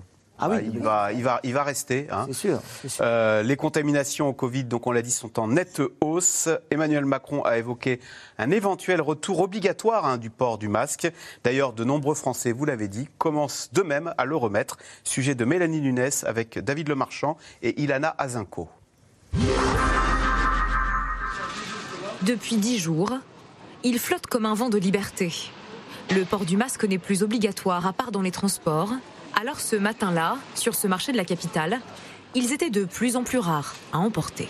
ah 0.42 0.50
oui, 0.50 0.56
bah, 0.56 0.62
il, 0.62 0.80
va, 0.80 1.12
il, 1.12 1.24
va, 1.24 1.40
il 1.44 1.54
va 1.54 1.64
rester. 1.64 2.08
Hein. 2.10 2.26
C'est 2.28 2.34
sûr. 2.34 2.62
Euh, 3.02 3.44
les 3.44 3.58
contaminations 3.58 4.30
au 4.30 4.34
Covid, 4.34 4.64
donc 4.64 4.88
on 4.88 4.92
l'a 4.92 5.02
dit, 5.02 5.12
sont 5.12 5.38
en 5.38 5.50
nette 5.50 5.82
hausse. 6.00 6.48
Emmanuel 6.72 7.04
Macron 7.06 7.42
a 7.44 7.58
évoqué 7.58 8.00
un 8.38 8.50
éventuel 8.50 9.02
retour 9.02 9.42
obligatoire 9.42 10.06
hein, 10.06 10.18
du 10.18 10.30
port 10.30 10.58
du 10.58 10.70
masque. 10.70 11.12
D'ailleurs, 11.44 11.74
de 11.74 11.84
nombreux 11.84 12.16
Français, 12.16 12.54
vous 12.54 12.64
l'avez 12.64 12.88
dit, 12.88 13.10
commencent 13.18 13.72
de 13.74 13.82
même 13.82 14.14
à 14.18 14.26
le 14.26 14.38
remettre. 14.38 14.78
Sujet 15.04 15.36
de 15.36 15.44
Mélanie 15.44 15.82
Nunes 15.82 16.10
avec 16.24 16.58
David 16.58 16.88
Lemarchand 16.88 17.38
et 17.62 17.82
Ilana 17.82 18.16
Azinko. 18.18 18.70
Depuis 22.22 22.58
dix 22.58 22.80
jours, 22.80 23.12
il 23.84 24.00
flotte 24.00 24.28
comme 24.28 24.46
un 24.46 24.54
vent 24.54 24.70
de 24.70 24.78
liberté. 24.78 25.32
Le 26.16 26.26
port 26.26 26.46
du 26.46 26.58
masque 26.58 26.84
n'est 26.86 26.98
plus 26.98 27.24
obligatoire 27.24 27.86
à 27.86 27.94
part 27.94 28.12
dans 28.12 28.22
les 28.22 28.32
transports 28.32 28.94
alors 29.40 29.60
ce 29.60 29.76
matin-là, 29.76 30.38
sur 30.56 30.76
ce 30.76 30.88
marché 30.88 31.12
de 31.12 31.18
la 31.18 31.26
capitale, 31.26 31.80
ils 32.36 32.52
étaient 32.52 32.70
de 32.70 32.84
plus 32.84 33.16
en 33.16 33.24
plus 33.24 33.38
rares 33.38 33.76
à 33.94 34.00
emporter. 34.00 34.48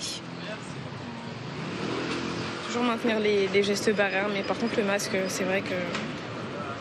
Toujours 2.67 2.83
maintenir 2.83 3.19
les, 3.19 3.63
gestes 3.63 3.93
barrières, 3.95 4.29
mais 4.33 4.41
par 4.41 4.57
contre 4.57 4.77
le 4.77 4.85
masque, 4.85 5.15
c'est 5.27 5.43
vrai 5.43 5.61
que 5.61 5.75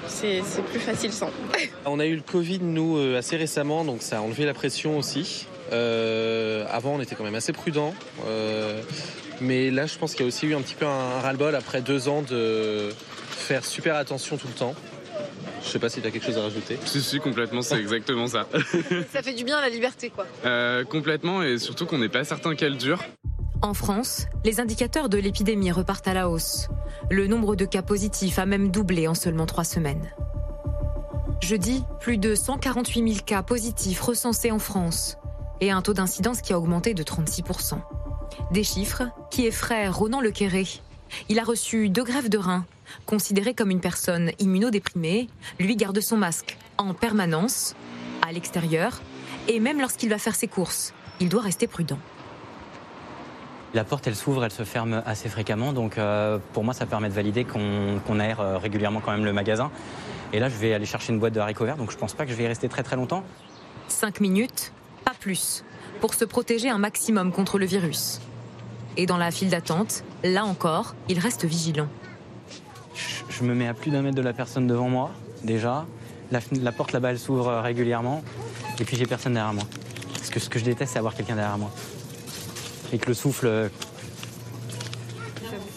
c'est 0.07 0.43
plus 0.71 0.81
facile 0.81 1.13
sans. 1.13 1.31
On 1.87 1.99
a 1.99 2.07
eu 2.07 2.15
le 2.15 2.23
Covid, 2.23 2.61
nous, 2.61 2.97
euh, 2.97 3.19
assez 3.19 3.37
récemment, 3.37 3.85
donc 3.85 4.03
ça 4.03 4.19
a 4.19 4.21
enlevé 4.21 4.47
la 4.47 4.55
pression 4.55 4.99
aussi. 4.99 5.47
Euh, 5.73 6.65
avant, 6.71 6.95
on 6.95 7.01
était 7.01 7.15
quand 7.15 7.25
même 7.25 7.35
assez 7.35 7.53
prudent. 7.53 7.95
Euh, 8.27 8.81
mais 9.41 9.71
là, 9.71 9.87
je 9.87 9.99
pense 9.99 10.13
qu'il 10.13 10.23
y 10.23 10.25
a 10.25 10.29
aussi 10.29 10.47
eu 10.47 10.55
un 10.55 10.61
petit 10.61 10.75
peu 10.75 10.87
un 10.87 11.21
ras-le-bol 11.21 11.55
après 11.55 11.81
deux 11.81 12.09
ans 12.09 12.23
de 12.23 12.91
faire 13.31 13.65
super 13.65 13.97
attention 13.97 14.37
tout 14.37 14.49
le 14.49 14.55
temps. 14.55 14.75
Je 15.63 15.69
sais 15.69 15.79
pas 15.79 15.89
si 15.89 16.01
tu 16.01 16.07
as 16.07 16.11
quelque 16.11 16.25
chose 16.25 16.39
à 16.39 16.43
rajouter. 16.43 16.79
Si, 16.85 17.01
si, 17.03 17.19
complètement, 17.19 17.63
c'est 17.63 17.77
exactement 17.81 18.27
ça. 18.27 18.47
ça 19.13 19.23
fait 19.23 19.35
du 19.35 19.45
bien 19.45 19.61
la 19.61 19.69
liberté, 19.69 20.11
quoi. 20.11 20.27
Euh, 20.45 20.85
complètement, 20.85 21.43
et 21.43 21.59
surtout 21.59 21.87
qu'on 21.87 21.99
n'est 21.99 22.09
pas 22.09 22.25
certain 22.25 22.55
qu'elle 22.55 22.77
dure. 22.77 23.05
En 23.61 23.75
France, 23.75 24.27
les 24.45 24.61
indicateurs 24.61 25.09
de 25.09 25.19
l'épidémie 25.19 25.73
repartent 25.73 26.07
à 26.07 26.15
la 26.15 26.29
hausse. 26.29 26.69
Le 27.11 27.27
nombre 27.27 27.57
de 27.57 27.65
cas 27.65 27.83
positifs 27.83 28.39
a 28.39 28.47
même 28.47 28.71
doublé 28.71 29.09
en 29.09 29.15
seulement 29.15 29.47
trois 29.47 29.65
semaines. 29.65 30.13
Jeudi, 31.41 31.85
plus 32.01 32.19
de 32.19 32.35
148 32.35 33.15
000 33.15 33.25
cas 33.25 33.43
positifs 33.43 34.01
recensés 34.01 34.51
en 34.51 34.59
France 34.59 35.18
et 35.61 35.71
un 35.71 35.83
taux 35.83 35.95
d'incidence 35.95 36.41
qui 36.41 36.53
a 36.53 36.59
augmenté 36.59 36.95
de 36.95 37.03
36% 37.03 37.79
Des 38.51 38.65
chiffres 38.65 39.05
qui 39.31 39.47
effraient 39.47 39.89
Ronan 39.89 40.21
Lequéré. 40.21 40.67
Il 41.29 41.39
a 41.39 41.45
reçu 41.45 41.89
deux 41.89 42.05
grèves 42.05 42.29
de 42.29 42.39
reins 42.39 42.65
Considéré 43.07 43.55
comme 43.55 43.71
une 43.71 43.81
personne 43.81 44.33
immunodéprimée, 44.39 45.29
lui 45.59 45.77
garde 45.77 46.01
son 46.01 46.17
masque 46.17 46.57
en 46.77 46.95
permanence, 46.95 47.75
à 48.27 48.33
l'extérieur, 48.33 49.01
et 49.49 49.61
même 49.61 49.81
lorsqu'il 49.81 50.09
va 50.11 50.19
faire 50.19 50.35
ses 50.35 50.49
courses. 50.49 50.95
Il 51.21 51.29
doit 51.29 51.43
rester 51.43 51.67
prudent. 51.67 51.99
La 53.75 53.85
porte, 53.85 54.07
elle 54.07 54.17
s'ouvre, 54.17 54.45
elle 54.45 54.51
se 54.51 54.65
ferme 54.65 55.03
assez 55.05 55.29
fréquemment. 55.29 55.73
Donc, 55.73 55.99
euh, 55.99 56.39
pour 56.55 56.65
moi, 56.65 56.73
ça 56.73 56.87
permet 56.87 57.09
de 57.09 57.15
valider 57.15 57.45
qu'on 57.45 58.21
aère 58.21 58.41
euh, 58.41 58.59
régulièrement 58.59 59.01
quand 59.01 59.13
même 59.13 59.27
le 59.27 59.33
magasin. 59.33 59.71
Et 60.33 60.39
là, 60.39 60.49
je 60.49 60.57
vais 60.57 60.73
aller 60.73 60.87
chercher 60.87 61.13
une 61.13 61.19
boîte 61.19 61.35
de 61.35 61.41
haricots 61.41 61.65
verts, 61.65 61.77
donc 61.77 61.91
je 61.91 61.97
pense 61.97 62.15
pas 62.15 62.25
que 62.25 62.31
je 62.31 62.37
vais 62.37 62.45
y 62.45 62.49
rester 62.49 62.69
très 62.69 62.83
très 62.83 62.97
longtemps. 62.97 63.25
Cinq 63.89 64.21
minutes, 64.21 64.73
plus. 65.19 65.65
pour 66.01 66.15
se 66.15 66.25
protéger 66.25 66.71
un 66.71 66.79
maximum 66.79 67.33
contre 67.33 67.59
le 67.59 67.67
virus. 67.67 68.21
Et 68.97 69.07
dans 69.07 69.17
la 69.17 69.31
file 69.33 69.51
d'attente, 69.51 70.05
là 70.23 70.45
encore, 70.45 70.95
il 71.09 71.19
reste 71.19 71.45
vigilant. 71.45 71.89
Je 73.29 73.43
me 73.45 73.55
mets 73.55 73.67
à 73.69 73.75
plus 73.75 73.91
d'un 73.91 74.03
mètre 74.03 74.17
de 74.17 74.23
la 74.23 74.33
personne 74.33 74.67
devant 74.67 74.89
moi, 74.89 75.11
déjà. 75.43 75.87
La, 76.31 76.41
la 76.61 76.73
porte 76.73 76.93
là-bas, 76.93 77.11
elle 77.11 77.19
s'ouvre 77.19 77.51
régulièrement. 77.63 78.23
Et 78.81 78.85
puis 78.85 78.97
j'ai 78.97 79.07
personne 79.07 79.35
derrière 79.35 79.55
moi. 79.55 79.65
Parce 80.15 80.31
que 80.31 80.39
ce 80.41 80.49
que 80.49 80.59
je 80.59 80.65
déteste, 80.65 80.93
c'est 80.93 80.99
avoir 80.99 81.15
quelqu'un 81.15 81.35
derrière 81.37 81.59
moi. 81.59 81.71
Et 82.93 82.99
que 82.99 83.09
le 83.09 83.15
souffle. 83.15 83.71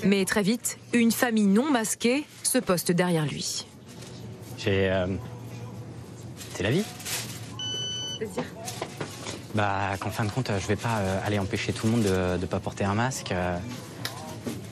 Mais 0.04 0.26
très 0.26 0.42
vite, 0.44 0.78
une 0.94 1.12
famille 1.12 1.46
non 1.48 1.70
masquée 1.72 2.26
se 2.44 2.58
poste 2.58 2.92
derrière 2.92 3.26
lui. 3.26 3.66
J'ai. 4.58 4.90
euh, 4.90 5.08
C'est 6.56 6.64
la 6.64 6.72
vie. 6.72 6.84
Bah, 9.54 9.98
qu'en 10.00 10.10
fin 10.12 10.24
de 10.24 10.32
compte, 10.32 10.52
je 10.60 10.68
vais 10.68 10.76
pas 10.78 11.00
euh, 11.00 11.20
aller 11.26 11.38
empêcher 11.38 11.74
tout 11.74 11.88
le 11.88 11.92
monde 11.92 12.04
de 12.04 12.38
ne 12.40 12.46
pas 12.46 12.60
porter 12.60 12.86
un 12.86 12.94
masque. 12.94 13.32
euh, 13.32 13.58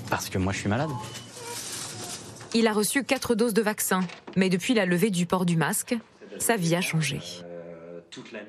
parce 0.10 0.30
que 0.30 0.38
moi, 0.38 0.54
je 0.54 0.60
suis 0.60 0.70
malade. 0.70 0.90
Il 2.54 2.66
a 2.68 2.74
reçu 2.74 3.04
quatre 3.04 3.36
doses 3.36 3.54
de 3.54 3.62
vaccin, 3.62 4.02
mais 4.36 4.50
depuis 4.50 4.74
la 4.74 4.86
levée 4.86 5.12
du 5.12 5.26
port 5.26 5.46
du 5.46 5.56
masque, 5.56 5.96
sa 6.40 6.56
vie 6.56 6.76
a 6.76 6.82
changé. 6.82 7.20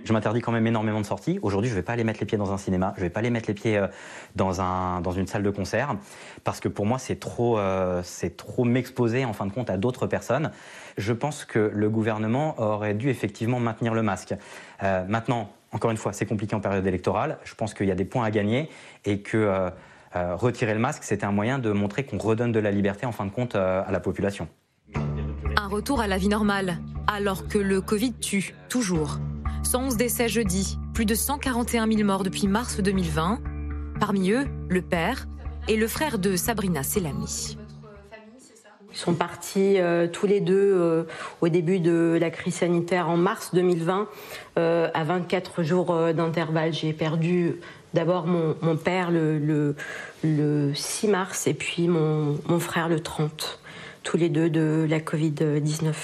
Je 0.04 0.12
m'interdis 0.14 0.40
quand 0.40 0.52
même 0.52 0.66
énormément 0.66 1.00
de 1.02 1.06
sorties. 1.06 1.38
Aujourd'hui, 1.42 1.68
je 1.68 1.74
ne 1.74 1.80
vais 1.80 1.84
pas 1.84 1.92
aller 1.92 2.02
mettre 2.04 2.18
les 2.20 2.26
pieds 2.26 2.38
dans 2.38 2.50
un 2.50 2.56
cinéma, 2.56 2.94
je 2.96 3.02
ne 3.02 3.06
vais 3.06 3.10
pas 3.10 3.20
aller 3.20 3.28
mettre 3.28 3.46
les 3.48 3.54
pieds 3.54 3.76
euh, 3.76 3.88
dans, 4.36 4.62
un, 4.62 5.02
dans 5.02 5.12
une 5.12 5.26
salle 5.26 5.42
de 5.42 5.50
concert, 5.50 5.96
parce 6.44 6.60
que 6.60 6.68
pour 6.68 6.86
moi, 6.86 6.98
c'est 6.98 7.20
trop, 7.20 7.58
euh, 7.58 8.00
c'est 8.02 8.38
trop 8.38 8.64
m'exposer 8.64 9.26
en 9.26 9.34
fin 9.34 9.44
de 9.44 9.52
compte 9.52 9.68
à 9.68 9.76
d'autres 9.76 10.06
personnes. 10.06 10.50
Je 10.96 11.12
pense 11.12 11.44
que 11.44 11.70
le 11.74 11.90
gouvernement 11.90 12.58
aurait 12.58 12.94
dû 12.94 13.10
effectivement 13.10 13.60
maintenir 13.60 13.92
le 13.92 14.02
masque. 14.02 14.34
Euh, 14.82 15.04
maintenant, 15.06 15.52
encore 15.72 15.90
une 15.90 15.96
fois, 15.96 16.12
c'est 16.12 16.26
compliqué 16.26 16.54
en 16.54 16.60
période 16.60 16.86
électorale. 16.86 17.38
Je 17.44 17.54
pense 17.54 17.74
qu'il 17.74 17.86
y 17.86 17.92
a 17.92 17.94
des 17.94 18.04
points 18.04 18.24
à 18.24 18.30
gagner 18.30 18.68
et 19.04 19.20
que 19.20 19.36
euh, 19.36 19.70
euh, 20.16 20.34
retirer 20.34 20.74
le 20.74 20.80
masque, 20.80 21.04
c'était 21.04 21.24
un 21.24 21.32
moyen 21.32 21.58
de 21.58 21.70
montrer 21.70 22.04
qu'on 22.04 22.18
redonne 22.18 22.52
de 22.52 22.58
la 22.58 22.70
liberté 22.70 23.06
en 23.06 23.12
fin 23.12 23.24
de 23.24 23.30
compte 23.30 23.54
euh, 23.54 23.82
à 23.86 23.92
la 23.92 24.00
population. 24.00 24.48
Un 25.56 25.68
retour 25.68 26.00
à 26.00 26.08
la 26.08 26.18
vie 26.18 26.28
normale, 26.28 26.78
alors 27.06 27.46
que 27.46 27.58
le 27.58 27.80
Covid 27.80 28.14
tue, 28.14 28.54
toujours. 28.68 29.18
111 29.62 29.96
décès 29.96 30.28
jeudi, 30.28 30.78
plus 30.94 31.04
de 31.04 31.14
141 31.14 31.86
000 31.86 32.04
morts 32.04 32.24
depuis 32.24 32.48
mars 32.48 32.80
2020. 32.80 33.40
Parmi 34.00 34.32
eux, 34.32 34.46
le 34.68 34.82
père 34.82 35.26
et 35.68 35.76
le 35.76 35.86
frère 35.86 36.18
de 36.18 36.34
Sabrina 36.34 36.82
Selami. 36.82 37.59
Ils 38.92 38.98
sont 38.98 39.14
partis 39.14 39.78
euh, 39.78 40.08
tous 40.08 40.26
les 40.26 40.40
deux 40.40 40.72
euh, 40.74 41.04
au 41.40 41.48
début 41.48 41.78
de 41.78 42.18
la 42.20 42.30
crise 42.30 42.56
sanitaire 42.56 43.08
en 43.08 43.16
mars 43.16 43.50
2020, 43.54 44.08
euh, 44.58 44.88
à 44.92 45.04
24 45.04 45.62
jours 45.62 45.94
d'intervalle. 46.12 46.72
J'ai 46.72 46.92
perdu 46.92 47.56
d'abord 47.94 48.26
mon, 48.26 48.56
mon 48.62 48.76
père 48.76 49.10
le, 49.10 49.38
le, 49.38 49.76
le 50.24 50.74
6 50.74 51.08
mars 51.08 51.46
et 51.46 51.54
puis 51.54 51.88
mon, 51.88 52.38
mon 52.46 52.58
frère 52.58 52.88
le 52.88 53.00
30, 53.00 53.60
tous 54.02 54.16
les 54.16 54.28
deux 54.28 54.50
de 54.50 54.86
la 54.88 54.98
Covid-19. 54.98 55.94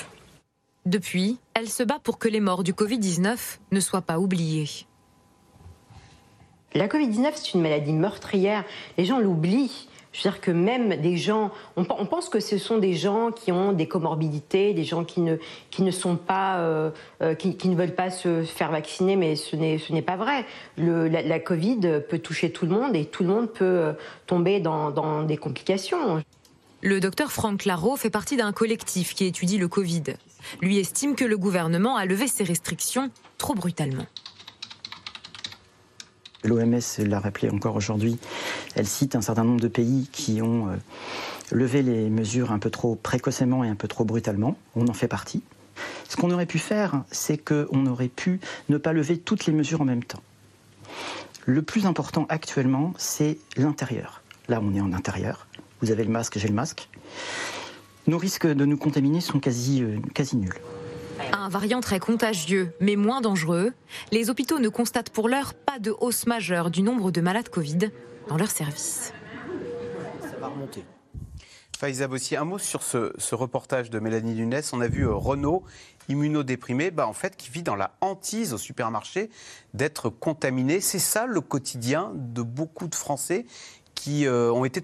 Depuis, 0.84 1.38
elle 1.54 1.68
se 1.68 1.82
bat 1.82 1.98
pour 2.02 2.18
que 2.18 2.28
les 2.28 2.40
morts 2.40 2.62
du 2.62 2.72
Covid-19 2.72 3.58
ne 3.72 3.80
soient 3.80 4.02
pas 4.02 4.20
oubliés. 4.20 4.86
La 6.74 6.86
Covid-19, 6.86 7.32
c'est 7.34 7.54
une 7.54 7.62
maladie 7.62 7.92
meurtrière. 7.92 8.64
Les 8.98 9.04
gens 9.04 9.18
l'oublient. 9.18 9.88
Je 10.16 10.22
veux 10.22 10.30
dire 10.30 10.40
que 10.40 10.50
même 10.50 10.96
des 10.96 11.18
gens, 11.18 11.50
on, 11.76 11.84
pen- 11.84 11.96
on 11.98 12.06
pense 12.06 12.30
que 12.30 12.40
ce 12.40 12.56
sont 12.56 12.78
des 12.78 12.94
gens 12.94 13.32
qui 13.32 13.52
ont 13.52 13.72
des 13.72 13.86
comorbidités, 13.86 14.72
des 14.72 14.84
gens 14.84 15.04
qui 15.04 15.20
ne, 15.20 15.36
qui 15.70 15.82
ne 15.82 15.90
sont 15.90 16.16
pas, 16.16 16.56
euh, 16.60 16.90
euh, 17.22 17.34
qui, 17.34 17.68
ne 17.68 17.76
veulent 17.76 17.94
pas 17.94 18.08
se 18.08 18.42
faire 18.42 18.70
vacciner, 18.70 19.14
mais 19.14 19.36
ce 19.36 19.56
n'est, 19.56 20.02
pas 20.02 20.16
vrai. 20.16 20.46
La, 20.78 21.38
Covid 21.38 22.00
peut 22.08 22.18
toucher 22.18 22.50
tout 22.50 22.64
le 22.64 22.72
monde 22.72 22.96
et 22.96 23.04
tout 23.04 23.24
le 23.24 23.28
monde 23.28 23.50
peut 23.50 23.64
euh, 23.64 23.92
tomber 24.26 24.58
dans, 24.58 24.90
dans 24.90 25.22
des 25.22 25.36
complications. 25.36 26.22
Le 26.80 26.98
docteur 26.98 27.30
Franck 27.30 27.66
Larot 27.66 27.96
fait 27.96 28.10
partie 28.10 28.38
d'un 28.38 28.52
collectif 28.52 29.14
qui 29.14 29.26
étudie 29.26 29.58
le 29.58 29.68
Covid. 29.68 30.04
Lui 30.62 30.78
estime 30.78 31.14
que 31.14 31.24
le 31.26 31.36
gouvernement 31.36 31.96
a 31.96 32.06
levé 32.06 32.26
ses 32.26 32.44
restrictions 32.44 33.10
trop 33.36 33.54
brutalement. 33.54 34.06
L'OMS 36.46 36.80
l'a 36.98 37.20
rappelé 37.20 37.50
encore 37.50 37.76
aujourd'hui. 37.76 38.18
Elle 38.74 38.86
cite 38.86 39.16
un 39.16 39.20
certain 39.20 39.44
nombre 39.44 39.60
de 39.60 39.68
pays 39.68 40.08
qui 40.12 40.40
ont 40.42 40.68
euh, 40.68 40.76
levé 41.52 41.82
les 41.82 42.08
mesures 42.08 42.52
un 42.52 42.58
peu 42.58 42.70
trop 42.70 42.94
précocement 42.94 43.64
et 43.64 43.68
un 43.68 43.74
peu 43.74 43.88
trop 43.88 44.04
brutalement. 44.04 44.56
On 44.74 44.88
en 44.88 44.92
fait 44.92 45.08
partie. 45.08 45.42
Ce 46.08 46.16
qu'on 46.16 46.30
aurait 46.30 46.46
pu 46.46 46.58
faire, 46.58 47.04
c'est 47.10 47.38
qu'on 47.38 47.86
aurait 47.86 48.08
pu 48.08 48.40
ne 48.68 48.78
pas 48.78 48.92
lever 48.92 49.18
toutes 49.18 49.46
les 49.46 49.52
mesures 49.52 49.80
en 49.80 49.84
même 49.84 50.04
temps. 50.04 50.22
Le 51.44 51.62
plus 51.62 51.86
important 51.86 52.26
actuellement, 52.28 52.92
c'est 52.96 53.38
l'intérieur. 53.56 54.22
Là, 54.48 54.60
on 54.62 54.74
est 54.74 54.80
en 54.80 54.92
intérieur. 54.92 55.46
Vous 55.80 55.90
avez 55.90 56.04
le 56.04 56.10
masque, 56.10 56.38
j'ai 56.38 56.48
le 56.48 56.54
masque. 56.54 56.88
Nos 58.06 58.18
risques 58.18 58.46
de 58.46 58.64
nous 58.64 58.76
contaminer 58.76 59.20
sont 59.20 59.40
quasi, 59.40 59.82
euh, 59.82 59.98
quasi 60.14 60.36
nuls. 60.36 60.54
Un 61.46 61.48
variant 61.48 61.80
très 61.80 62.00
contagieux, 62.00 62.72
mais 62.80 62.96
moins 62.96 63.20
dangereux, 63.20 63.72
les 64.10 64.30
hôpitaux 64.30 64.58
ne 64.58 64.68
constatent 64.68 65.10
pour 65.10 65.28
l'heure 65.28 65.54
pas 65.54 65.78
de 65.78 65.94
hausse 66.00 66.26
majeure 66.26 66.72
du 66.72 66.82
nombre 66.82 67.12
de 67.12 67.20
malades 67.20 67.50
Covid 67.50 67.92
dans 68.28 68.36
leur 68.36 68.50
service. 68.50 69.12
Ça 70.22 70.36
va 70.40 70.48
remonter. 70.48 70.82
Faiza 71.78 72.08
Bossi, 72.08 72.34
un 72.34 72.42
mot 72.42 72.58
sur 72.58 72.82
ce, 72.82 73.12
ce 73.16 73.36
reportage 73.36 73.90
de 73.90 74.00
Mélanie 74.00 74.34
Nunes. 74.34 74.60
On 74.72 74.80
a 74.80 74.88
vu 74.88 75.06
euh, 75.06 75.14
Renaud, 75.14 75.62
immunodéprimé, 76.08 76.90
bah, 76.90 77.06
en 77.06 77.12
fait, 77.12 77.36
qui 77.36 77.48
vit 77.48 77.62
dans 77.62 77.76
la 77.76 77.92
hantise 78.00 78.52
au 78.52 78.58
supermarché 78.58 79.30
d'être 79.72 80.08
contaminé. 80.10 80.80
C'est 80.80 80.98
ça 80.98 81.26
le 81.26 81.40
quotidien 81.40 82.10
de 82.16 82.42
beaucoup 82.42 82.88
de 82.88 82.96
Français 82.96 83.46
qui, 83.94 84.26
euh, 84.26 84.52
ont 84.52 84.64
été 84.64 84.82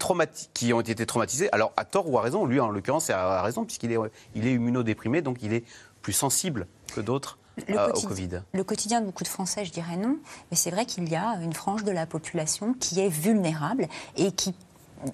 qui 0.55 0.73
ont 0.73 0.81
été 0.81 1.07
traumatisés. 1.07 1.49
Alors, 1.53 1.73
à 1.77 1.85
tort 1.85 2.09
ou 2.09 2.19
à 2.19 2.23
raison, 2.23 2.47
lui, 2.47 2.61
en 2.61 2.69
l'occurrence, 2.69 3.07
c'est 3.07 3.13
à 3.13 3.43
raison, 3.43 3.65
puisqu'il 3.65 3.91
est, 3.91 3.99
il 4.37 4.47
est 4.47 4.53
immunodéprimé, 4.53 5.23
donc 5.23 5.43
il 5.43 5.53
est 5.53 5.65
plus 6.03 6.13
sensible 6.13 6.67
que 6.95 7.01
d'autres 7.01 7.39
Le 7.69 7.79
euh, 7.79 7.93
au 7.93 8.01
Covid. 8.01 8.43
Le 8.53 8.65
quotidien 8.65 9.01
de 9.01 9.07
beaucoup 9.07 9.25
de 9.25 9.29
Français, 9.29 9.65
je 9.65 9.73
dirais 9.73 9.97
non, 9.97 10.19
mais 10.51 10.57
c'est 10.57 10.71
vrai 10.71 10.85
qu'il 10.85 11.09
y 11.09 11.17
a 11.17 11.39
une 11.43 11.53
frange 11.53 11.85
de 11.85 11.93
la 11.93 12.07
population 12.07 12.75
qui 12.75 13.01
est 13.01 13.09
vulnérable 13.09 13.89
et 14.17 14.33
qui 14.33 14.55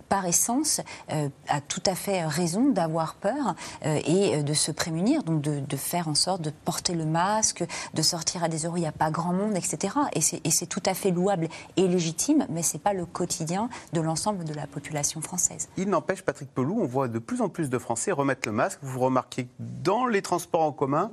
par 0.08 0.26
essence, 0.26 0.80
euh, 1.12 1.28
a 1.48 1.60
tout 1.60 1.82
à 1.86 1.94
fait 1.94 2.24
raison 2.24 2.70
d'avoir 2.70 3.14
peur 3.14 3.54
euh, 3.84 4.00
et 4.04 4.36
euh, 4.36 4.42
de 4.42 4.54
se 4.54 4.70
prémunir, 4.70 5.22
donc 5.22 5.40
de, 5.40 5.76
faire 5.76 6.08
en 6.08 6.14
sorte 6.14 6.42
de 6.42 6.50
porter 6.50 6.94
le 6.94 7.04
masque, 7.04 7.64
de 7.94 8.02
sortir 8.02 8.42
à 8.42 8.48
des 8.48 8.66
heures 8.66 8.72
où 8.72 8.76
il 8.76 8.80
n'y 8.80 8.86
a 8.86 8.92
pas 8.92 9.10
grand 9.10 9.32
monde, 9.32 9.56
etc. 9.56 9.94
Et 10.14 10.50
c'est 10.50 10.66
tout 10.66 10.82
à 10.86 10.94
fait 10.94 11.10
louable 11.10 11.48
et 11.76 11.86
légitime, 11.86 12.46
mais 12.50 12.62
ce 12.62 12.74
n'est 12.74 12.80
pas 12.80 12.92
le 12.92 13.06
quotidien 13.06 13.68
de 13.92 14.00
l'ensemble 14.00 14.44
de 14.44 14.54
la 14.54 14.66
population 14.66 15.20
française. 15.20 15.68
Il 15.76 15.88
n'empêche, 15.88 16.22
Patrick 16.22 16.52
Pelou, 16.52 16.80
on 16.80 16.86
voit 16.86 17.08
de 17.08 17.18
plus 17.18 17.40
en 17.40 17.48
plus 17.48 17.70
de 17.70 17.78
Français 17.78 18.12
remettre 18.12 18.48
le 18.48 18.52
masque. 18.52 18.80
Vous 18.82 18.98
remarquez 19.00 19.44
que 19.44 19.50
dans 19.58 20.06
les 20.06 20.22
transports 20.22 20.62
en 20.62 20.72
commun, 20.72 21.10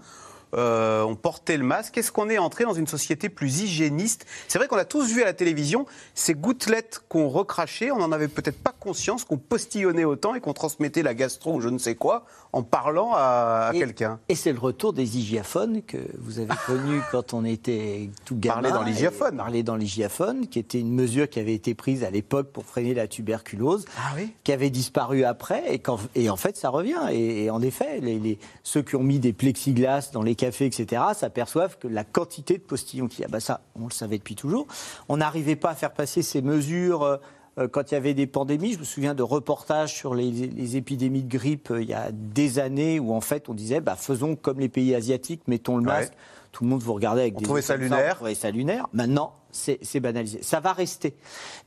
euh, 0.55 1.03
on 1.03 1.15
portait 1.15 1.57
le 1.57 1.63
masque. 1.63 1.97
Est-ce 1.97 2.11
qu'on 2.11 2.29
est 2.29 2.37
entré 2.37 2.63
dans 2.63 2.73
une 2.73 2.87
société 2.87 3.29
plus 3.29 3.61
hygiéniste? 3.61 4.25
C'est 4.47 4.57
vrai 4.57 4.67
qu'on 4.67 4.77
a 4.77 4.85
tous 4.85 5.11
vu 5.11 5.21
à 5.21 5.25
la 5.25 5.33
télévision 5.33 5.85
ces 6.13 6.33
gouttelettes 6.33 7.01
qu'on 7.09 7.29
recrachait. 7.29 7.91
On 7.91 7.97
n'en 7.97 8.11
avait 8.11 8.27
peut-être 8.27 8.61
pas 8.61 8.73
conscience 8.79 9.25
qu'on 9.25 9.37
postillonnait 9.37 10.05
autant 10.05 10.35
et 10.35 10.41
qu'on 10.41 10.53
transmettait 10.53 11.03
la 11.03 11.13
gastro 11.13 11.55
ou 11.55 11.61
je 11.61 11.69
ne 11.69 11.77
sais 11.77 11.95
quoi 11.95 12.25
en 12.55 12.63
parlant 12.63 13.11
à, 13.13 13.71
quelqu'un. 13.73 14.17
Et 14.29 14.35
c'est 14.35 14.53
le 14.53 14.59
retour 14.59 14.93
des 14.93 15.17
hygiaphones 15.17 15.81
que 15.81 15.97
vous 16.19 16.39
avez 16.39 16.53
connu 16.65 17.01
quand 17.11 17.33
on 17.33 17.43
était 17.43 18.09
tout 18.23 18.37
gamin. 18.37 18.61
Parler 18.61 18.71
dans 18.71 18.83
l'hygiaphone. 18.83 19.35
Parler 19.35 19.61
dans 19.61 19.75
l'hygiaphone, 19.75 20.47
qui 20.47 20.59
était 20.59 20.79
une 20.79 20.93
mesure 20.93 21.29
qui 21.29 21.41
avait 21.41 21.53
été 21.53 21.75
prise 21.75 22.05
à 22.05 22.09
l'époque 22.09 22.53
pour 22.53 22.63
freiner 22.65 22.93
la 22.93 23.07
tuberculose, 23.07 23.83
Ah 23.97 24.13
oui 24.15 24.33
qui 24.45 24.53
avait 24.53 24.69
disparu 24.69 25.25
après, 25.25 25.81
et, 26.15 26.29
en 26.29 26.37
fait 26.37 26.55
ça 26.55 26.69
revient. 26.69 26.95
Et, 27.11 27.43
et 27.43 27.49
en 27.49 27.61
effet, 27.61 27.99
les, 27.99 28.19
les- 28.19 28.39
ceux 28.63 28.81
qui 28.81 28.95
ont 28.95 29.03
mis 29.03 29.19
des 29.19 29.33
plexiglas 29.33 30.11
dans 30.13 30.23
les 30.23 30.35
cafés, 30.35 30.65
etc., 30.65 31.01
s'aperçoivent 31.13 31.77
que 31.77 31.89
la 31.89 32.05
quantité 32.05 32.57
de 32.57 32.63
postillons 32.63 33.07
qu'il 33.07 33.21
y 33.21 33.25
a, 33.25 33.27
bah 33.27 33.41
ça, 33.41 33.61
on 33.75 33.85
le 33.87 33.91
savait 33.91 34.17
depuis 34.17 34.35
toujours. 34.35 34.65
On 35.09 35.17
n'arrivait 35.17 35.57
pas 35.57 35.71
à 35.71 35.75
faire 35.75 35.91
passer 35.91 36.21
ces 36.21 36.41
mesures. 36.41 37.19
Euh, 37.57 37.67
quand 37.67 37.91
il 37.91 37.93
y 37.95 37.97
avait 37.97 38.13
des 38.13 38.27
pandémies, 38.27 38.73
je 38.73 38.79
me 38.79 38.83
souviens 38.83 39.13
de 39.15 39.23
reportages 39.23 39.93
sur 39.93 40.13
les, 40.15 40.29
les 40.31 40.75
épidémies 40.77 41.23
de 41.23 41.29
grippe 41.29 41.71
euh, 41.71 41.81
il 41.81 41.87
y 41.89 41.93
a 41.93 42.11
des 42.11 42.59
années 42.59 42.99
où 42.99 43.13
en 43.13 43.21
fait 43.21 43.47
on 43.49 43.53
disait 43.53 43.79
bah, 43.81 43.95
faisons 43.95 44.35
comme 44.35 44.59
les 44.59 44.69
pays 44.69 44.93
asiatiques, 44.95 45.41
mettons 45.47 45.77
le 45.77 45.83
Ouais. 45.87 45.93
masque. 45.93 46.13
Tout 46.51 46.63
le 46.63 46.69
monde 46.69 46.81
vous 46.83 46.93
regardait 46.93 47.21
avec 47.23 47.35
On 47.35 47.39
des 47.39 47.43
trouvait 47.43 47.59
yeux 47.59 47.65
ça 47.67 47.75
lunaire. 47.75 48.11
on 48.13 48.15
trouvait 48.15 48.33
ça 48.35 48.49
lunaire. 48.49 48.87
Maintenant, 48.93 49.33
c'est 49.51 49.99
banalisé. 49.99 50.39
Ça 50.41 50.61
va 50.61 50.71
rester. 50.71 51.13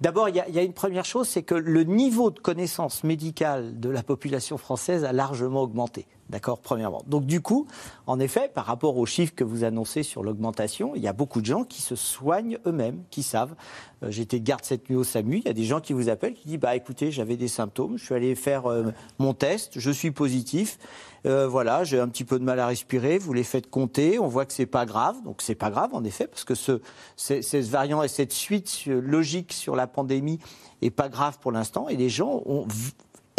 D'abord, 0.00 0.30
il 0.30 0.36
y, 0.36 0.40
a- 0.40 0.48
il 0.48 0.54
y 0.54 0.58
a 0.58 0.62
une 0.62 0.72
première 0.72 1.04
chose, 1.04 1.28
c'est 1.28 1.42
que 1.42 1.54
le 1.54 1.84
niveau 1.84 2.30
de 2.30 2.38
connaissance 2.38 3.04
médicale 3.04 3.78
de 3.80 3.90
la 3.90 4.02
population 4.02 4.56
française 4.56 5.04
a 5.04 5.12
largement 5.12 5.60
augmenté. 5.62 6.06
D'accord, 6.30 6.58
premièrement. 6.58 7.02
Donc 7.06 7.24
du 7.24 7.40
coup, 7.40 7.66
en 8.06 8.20
effet, 8.20 8.50
par 8.52 8.66
rapport 8.66 8.98
aux 8.98 9.06
chiffres 9.06 9.34
que 9.34 9.44
vous 9.44 9.64
annoncez 9.64 10.02
sur 10.02 10.22
l'augmentation, 10.22 10.94
il 10.94 11.00
y 11.00 11.08
a 11.08 11.14
beaucoup 11.14 11.40
de 11.40 11.46
gens 11.46 11.64
qui 11.64 11.80
se 11.80 11.96
soignent 11.96 12.58
eux-mêmes, 12.66 13.02
qui 13.10 13.22
savent. 13.22 13.54
Euh, 14.02 14.10
J'étais 14.10 14.38
garde 14.38 14.62
cette 14.62 14.90
nuit 14.90 14.96
au 14.96 15.04
SAMU, 15.04 15.38
il 15.38 15.46
y 15.46 15.48
a 15.48 15.54
des 15.54 15.64
gens 15.64 15.80
qui 15.80 15.94
vous 15.94 16.10
appellent, 16.10 16.34
qui 16.34 16.48
disent, 16.48 16.58
bah 16.58 16.76
écoutez, 16.76 17.10
j'avais 17.10 17.38
des 17.38 17.48
symptômes, 17.48 17.96
je 17.96 18.04
suis 18.04 18.14
allé 18.14 18.34
faire 18.34 18.66
euh, 18.66 18.92
mon 19.18 19.32
test, 19.32 19.78
je 19.78 19.90
suis 19.90 20.10
positif, 20.10 20.78
euh, 21.24 21.48
voilà, 21.48 21.82
j'ai 21.82 21.98
un 21.98 22.08
petit 22.08 22.24
peu 22.24 22.38
de 22.38 22.44
mal 22.44 22.60
à 22.60 22.66
respirer, 22.66 23.16
vous 23.18 23.32
les 23.32 23.42
faites 23.42 23.70
compter, 23.70 24.18
on 24.18 24.28
voit 24.28 24.44
que 24.44 24.52
c'est 24.52 24.66
pas 24.66 24.84
grave, 24.84 25.16
donc 25.24 25.40
c'est 25.40 25.54
pas 25.54 25.70
grave 25.70 25.94
en 25.94 26.04
effet, 26.04 26.26
parce 26.26 26.44
que 26.44 26.54
ce, 26.54 26.80
ce 27.16 27.56
variant 27.70 28.02
et 28.02 28.08
cette 28.08 28.32
suite 28.32 28.84
logique 28.86 29.54
sur 29.54 29.74
la 29.74 29.86
pandémie 29.86 30.38
est 30.82 30.90
pas 30.90 31.08
grave 31.08 31.38
pour 31.40 31.52
l'instant. 31.52 31.88
Et 31.88 31.96
les 31.96 32.08
gens 32.08 32.42
ont 32.46 32.66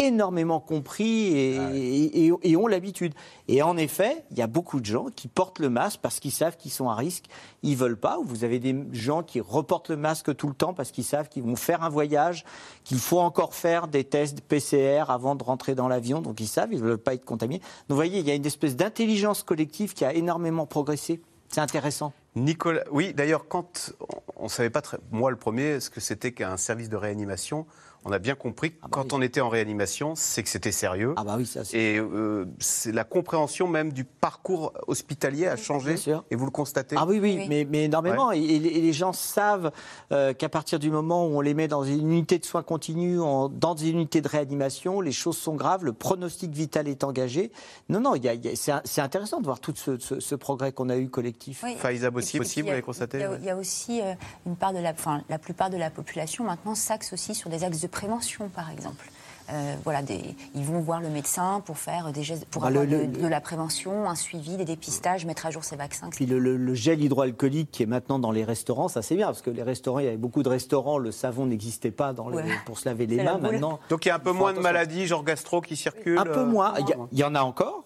énormément 0.06 0.60
compris 0.60 1.26
et, 1.36 1.56
et- 1.56 2.26
et- 2.26 2.32
et 2.42 2.56
ont 2.56 2.66
l'habitude. 2.66 3.14
Et 3.48 3.62
en 3.62 3.76
effet, 3.76 4.24
il 4.30 4.38
y 4.38 4.42
a 4.42 4.46
beaucoup 4.46 4.80
de 4.80 4.86
gens 4.86 5.06
qui 5.14 5.28
portent 5.28 5.58
le 5.58 5.70
masque 5.70 6.00
parce 6.02 6.20
qu'ils 6.20 6.32
savent 6.32 6.56
qu'ils 6.56 6.70
sont 6.70 6.88
à 6.88 6.94
risque. 6.94 7.26
Ils 7.62 7.76
veulent 7.76 7.96
pas. 7.98 8.18
Ou 8.18 8.24
vous 8.24 8.44
avez 8.44 8.58
des 8.58 8.74
gens 8.92 9.22
qui 9.22 9.40
reportent 9.40 9.90
le 9.90 9.96
masque 9.96 10.34
tout 10.36 10.48
le 10.48 10.54
temps 10.54 10.74
parce 10.74 10.90
qu'ils 10.90 11.04
savent 11.04 11.28
qu'ils 11.28 11.42
vont 11.42 11.56
faire 11.56 11.82
un 11.82 11.88
voyage, 11.88 12.44
qu'il 12.84 12.98
faut 12.98 13.20
encore 13.20 13.54
faire 13.54 13.88
des 13.88 14.04
tests 14.04 14.40
PCR 14.40 15.04
avant 15.08 15.34
de 15.34 15.44
rentrer 15.44 15.74
dans 15.74 15.88
l'avion. 15.88 16.20
Donc 16.22 16.40
ils 16.40 16.48
savent, 16.48 16.72
ils 16.72 16.80
veulent 16.80 16.98
pas 16.98 17.14
être 17.14 17.24
contaminés. 17.24 17.60
Donc 17.60 17.90
vous 17.90 17.96
voyez, 17.96 18.18
il 18.20 18.26
y 18.26 18.30
a 18.30 18.34
une 18.34 18.46
espèce 18.46 18.76
d'intelligence 18.76 19.42
collective 19.42 19.94
qui 19.94 20.04
a 20.04 20.14
énormément 20.14 20.66
progressé. 20.66 21.20
C'est 21.52 21.60
intéressant. 21.60 22.12
Nicolas, 22.36 22.84
oui, 22.92 23.12
d'ailleurs, 23.12 23.48
quand 23.48 23.92
on 24.36 24.44
ne 24.44 24.48
savait 24.48 24.70
pas, 24.70 24.80
très, 24.82 24.98
moi 25.10 25.32
le 25.32 25.36
premier, 25.36 25.80
ce 25.80 25.90
que 25.90 25.98
c'était 26.00 26.30
qu'un 26.30 26.56
service 26.56 26.88
de 26.88 26.96
réanimation, 26.96 27.66
on 28.04 28.12
a 28.12 28.18
bien 28.18 28.34
compris 28.34 28.72
que 28.72 28.88
quand 28.90 29.12
on 29.12 29.20
était 29.22 29.40
en 29.40 29.48
réanimation, 29.48 30.14
c'est 30.16 30.42
que 30.42 30.48
c'était 30.48 30.72
sérieux. 30.72 31.14
Ah 31.16 31.24
bah 31.24 31.34
oui, 31.36 31.46
ça 31.46 31.64
c'est. 31.64 31.76
Et 31.78 31.98
euh, 31.98 32.46
c'est 32.58 32.92
la 32.92 33.04
compréhension 33.04 33.68
même 33.68 33.92
du 33.92 34.04
parcours 34.04 34.72
hospitalier 34.86 35.46
a 35.46 35.56
changé. 35.56 35.94
Et 36.30 36.36
vous 36.36 36.44
le 36.46 36.50
constatez? 36.50 36.96
Ah 36.98 37.04
oui, 37.06 37.18
oui, 37.20 37.46
Mais, 37.48 37.66
mais 37.68 37.84
énormément. 37.84 38.32
Et, 38.32 38.38
et 38.38 38.58
les- 38.58 38.68
et 38.70 38.80
les 38.80 38.92
gens 38.92 39.12
savent 39.12 39.70
euh, 40.12 40.32
qu'à 40.32 40.48
partir 40.48 40.78
du 40.78 40.90
moment 40.90 41.26
où 41.26 41.36
on 41.36 41.40
les 41.40 41.54
met 41.54 41.68
dans 41.68 41.84
une 41.84 42.10
unité 42.10 42.38
de 42.38 42.44
soins 42.44 42.62
continus, 42.62 43.20
en- 43.20 43.48
dans 43.48 43.76
une 43.76 43.96
unité 43.96 44.20
de 44.20 44.28
réanimation, 44.28 45.00
les 45.00 45.12
choses 45.12 45.36
sont 45.36 45.54
graves, 45.54 45.84
le 45.84 45.92
pronostic 45.92 46.52
vital 46.52 46.88
est 46.88 47.04
engagé. 47.04 47.52
Non, 47.88 48.00
non, 48.00 48.14
il 48.14 48.24
y 48.24 48.28
a- 48.28 48.34
il 48.34 48.44
y 48.44 48.48
a- 48.70 48.80
c'est 48.84 49.00
intéressant 49.00 49.40
de 49.40 49.44
voir 49.44 49.60
tout 49.60 49.74
ce, 49.76 49.98
ce- 49.98 50.20
ce 50.20 50.34
progrès 50.34 50.72
qu'on 50.72 50.88
a 50.88 50.96
eu 50.96 51.08
collectif. 51.10 51.62
Oui. 51.64 51.76
Faïza 51.76 52.10
Bossi, 52.10 52.38
il 52.38 52.62
vous 52.62 52.68
l'avez 52.68 52.82
constaté 52.82 53.18
Il 53.18 53.20
y 53.20 53.24
a, 53.24 53.30
ouais. 53.30 53.36
il 53.40 53.44
y 53.44 53.50
a 53.50 53.56
aussi 53.56 54.00
euh, 54.00 54.14
une 54.46 54.56
part 54.56 54.72
de 54.72 54.78
la, 54.78 54.90
enfin, 54.92 55.22
la 55.28 55.38
plupart 55.38 55.70
de 55.70 55.76
la 55.76 55.90
population 55.90 56.44
maintenant 56.44 56.74
s'axe 56.74 57.12
aussi 57.12 57.34
sur 57.34 57.50
des 57.50 57.64
axes 57.64 57.80
de 57.80 57.86
prévention, 57.90 58.48
par 58.48 58.70
exemple. 58.70 59.10
Euh, 59.52 59.74
voilà, 59.82 60.00
des, 60.02 60.36
ils 60.54 60.62
vont 60.64 60.78
voir 60.78 61.00
le 61.00 61.08
médecin 61.08 61.60
pour 61.66 61.76
faire 61.76 62.12
des 62.12 62.22
gestes, 62.22 62.44
pour 62.44 62.62
Bah, 62.62 62.68
avoir 62.68 62.84
le- 62.84 62.90
de, 62.90 62.96
le- 62.98 63.06
de 63.08 63.26
la 63.26 63.40
prévention, 63.40 64.08
un 64.08 64.14
suivi, 64.14 64.56
des 64.56 64.64
dépistages, 64.64 65.26
mettre 65.26 65.44
à 65.44 65.50
jour 65.50 65.64
ses 65.64 65.74
vaccins. 65.74 66.06
etc. 66.06 66.16
Puis 66.24 66.26
le, 66.26 66.38
le- 66.38 66.56
le 66.56 66.74
gel 66.74 67.02
hydroalcoolique 67.02 67.68
qui 67.72 67.82
est 67.82 67.86
maintenant 67.86 68.20
dans 68.20 68.30
les 68.30 68.44
restaurants, 68.44 68.86
ça 68.86 69.02
c'est 69.02 69.16
bien, 69.16 69.26
parce 69.26 69.42
que 69.42 69.50
les 69.50 69.64
restaurants, 69.64 69.98
il 69.98 70.04
y 70.04 70.08
avait 70.08 70.16
beaucoup 70.16 70.44
de 70.44 70.48
restaurants, 70.48 70.98
le 70.98 71.10
savon 71.10 71.46
n'existait 71.46 71.90
pas 71.90 72.12
dans 72.12 72.28
les- 72.28 72.36
Ouais. 72.36 72.44
pour 72.64 72.78
se 72.78 72.88
laver 72.88 73.06
les 73.08 73.24
mains. 73.24 73.38
Maintenant, 73.38 73.80
Donc 73.88 74.04
il 74.04 74.08
y 74.08 74.12
a 74.12 74.14
un 74.14 74.20
peu 74.20 74.30
moins 74.30 74.52
de 74.52 74.60
maladies, 74.60 75.08
genre 75.08 75.24
gastro, 75.24 75.60
qui 75.60 75.74
circulent 75.74 76.18
Un 76.18 76.24
peu 76.24 76.38
euh, 76.40 76.46
moins. 76.46 76.74
Il 76.78 76.88
y, 76.88 76.92
a- 76.92 76.96
il 77.10 77.18
y 77.18 77.24
en 77.24 77.34
a 77.34 77.40
encore. 77.42 77.82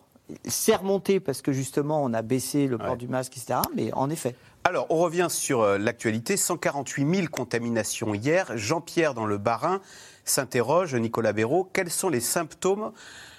C'est 0.46 0.76
remonté 0.76 1.18
parce 1.20 1.40
que 1.40 1.52
justement, 1.52 2.02
on 2.02 2.12
a 2.12 2.20
baissé 2.20 2.66
le 2.66 2.76
port 2.76 2.90
Ouais. 2.92 2.96
du 2.96 3.08
masque, 3.08 3.38
etc. 3.38 3.60
Mais 3.74 3.90
en 3.94 4.10
effet. 4.10 4.34
Alors, 4.66 4.86
on 4.88 4.96
revient 4.96 5.26
sur 5.28 5.60
euh, 5.60 5.76
l'actualité. 5.76 6.38
148 6.38 7.16
000 7.16 7.28
contaminations 7.28 8.14
hier. 8.14 8.56
Jean-Pierre, 8.56 9.12
dans 9.12 9.26
le 9.26 9.36
Bas-Rhin, 9.36 9.82
s'interroge, 10.24 10.94
Nicolas 10.94 11.34
Béraud, 11.34 11.68
quels 11.74 11.90
sont 11.90 12.08
les 12.08 12.20
symptômes 12.20 12.92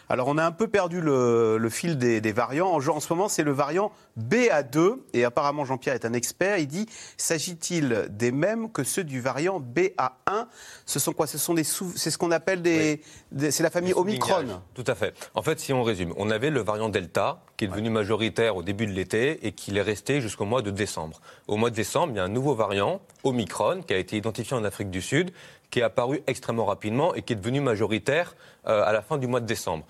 alors, 0.09 0.27
on 0.27 0.37
a 0.37 0.45
un 0.45 0.51
peu 0.51 0.67
perdu 0.67 1.01
le, 1.01 1.57
le 1.57 1.69
fil 1.69 1.97
des, 1.97 2.21
des 2.21 2.31
variants. 2.31 2.69
En, 2.71 2.87
en 2.87 2.99
ce 2.99 3.11
moment, 3.13 3.27
c'est 3.29 3.43
le 3.43 3.51
variant 3.51 3.91
BA2. 4.19 4.97
Et 5.13 5.23
apparemment, 5.25 5.65
Jean-Pierre 5.65 5.95
est 5.95 6.05
un 6.05 6.13
expert. 6.13 6.57
Il 6.57 6.67
dit 6.67 6.85
s'agit-il 7.17 8.07
des 8.09 8.31
mêmes 8.31 8.71
que 8.71 8.83
ceux 8.83 9.03
du 9.03 9.21
variant 9.21 9.59
BA1 9.59 10.45
Ce 10.85 10.99
sont 10.99 11.13
quoi? 11.13 11.27
Ce 11.27 11.37
sont 11.37 11.53
des 11.53 11.63
sous- 11.63 11.93
C'est 11.95 12.11
ce 12.11 12.17
qu'on 12.17 12.31
appelle 12.31 12.61
des. 12.61 13.01
des- 13.31 13.51
c'est 13.51 13.63
la 13.63 13.69
famille 13.69 13.93
Omicron. 13.93 14.43
Tout 14.73 14.83
à 14.87 14.95
fait. 14.95 15.13
En 15.33 15.41
fait, 15.41 15.59
si 15.59 15.73
on 15.73 15.83
résume, 15.83 16.13
on 16.17 16.29
avait 16.29 16.49
le 16.49 16.61
variant 16.61 16.89
Delta 16.89 17.41
qui 17.57 17.65
est 17.65 17.67
devenu 17.69 17.89
majoritaire 17.89 18.55
au 18.57 18.63
début 18.63 18.85
de 18.85 18.91
l'été 18.91 19.45
et 19.47 19.53
qui 19.53 19.75
est 19.75 19.81
resté 19.81 20.19
jusqu'au 20.21 20.45
mois 20.45 20.61
de 20.61 20.71
décembre. 20.71 21.21
Au 21.47 21.55
mois 21.55 21.69
de 21.69 21.75
décembre, 21.75 22.11
il 22.13 22.17
y 22.17 22.19
a 22.19 22.23
un 22.23 22.27
nouveau 22.29 22.53
variant, 22.53 22.99
Omicron, 23.23 23.81
qui 23.81 23.93
a 23.93 23.97
été 23.97 24.17
identifié 24.17 24.57
en 24.57 24.63
Afrique 24.65 24.89
du 24.89 25.01
Sud, 25.01 25.31
qui 25.69 25.79
est 25.79 25.83
apparu 25.83 26.21
extrêmement 26.27 26.65
rapidement 26.65 27.13
et 27.15 27.21
qui 27.21 27.33
est 27.33 27.35
devenu 27.35 27.61
majoritaire 27.61 28.35
euh, 28.67 28.83
à 28.83 28.93
la 28.93 29.01
fin 29.01 29.17
du 29.17 29.27
mois 29.27 29.39
de 29.39 29.45
décembre. 29.45 29.85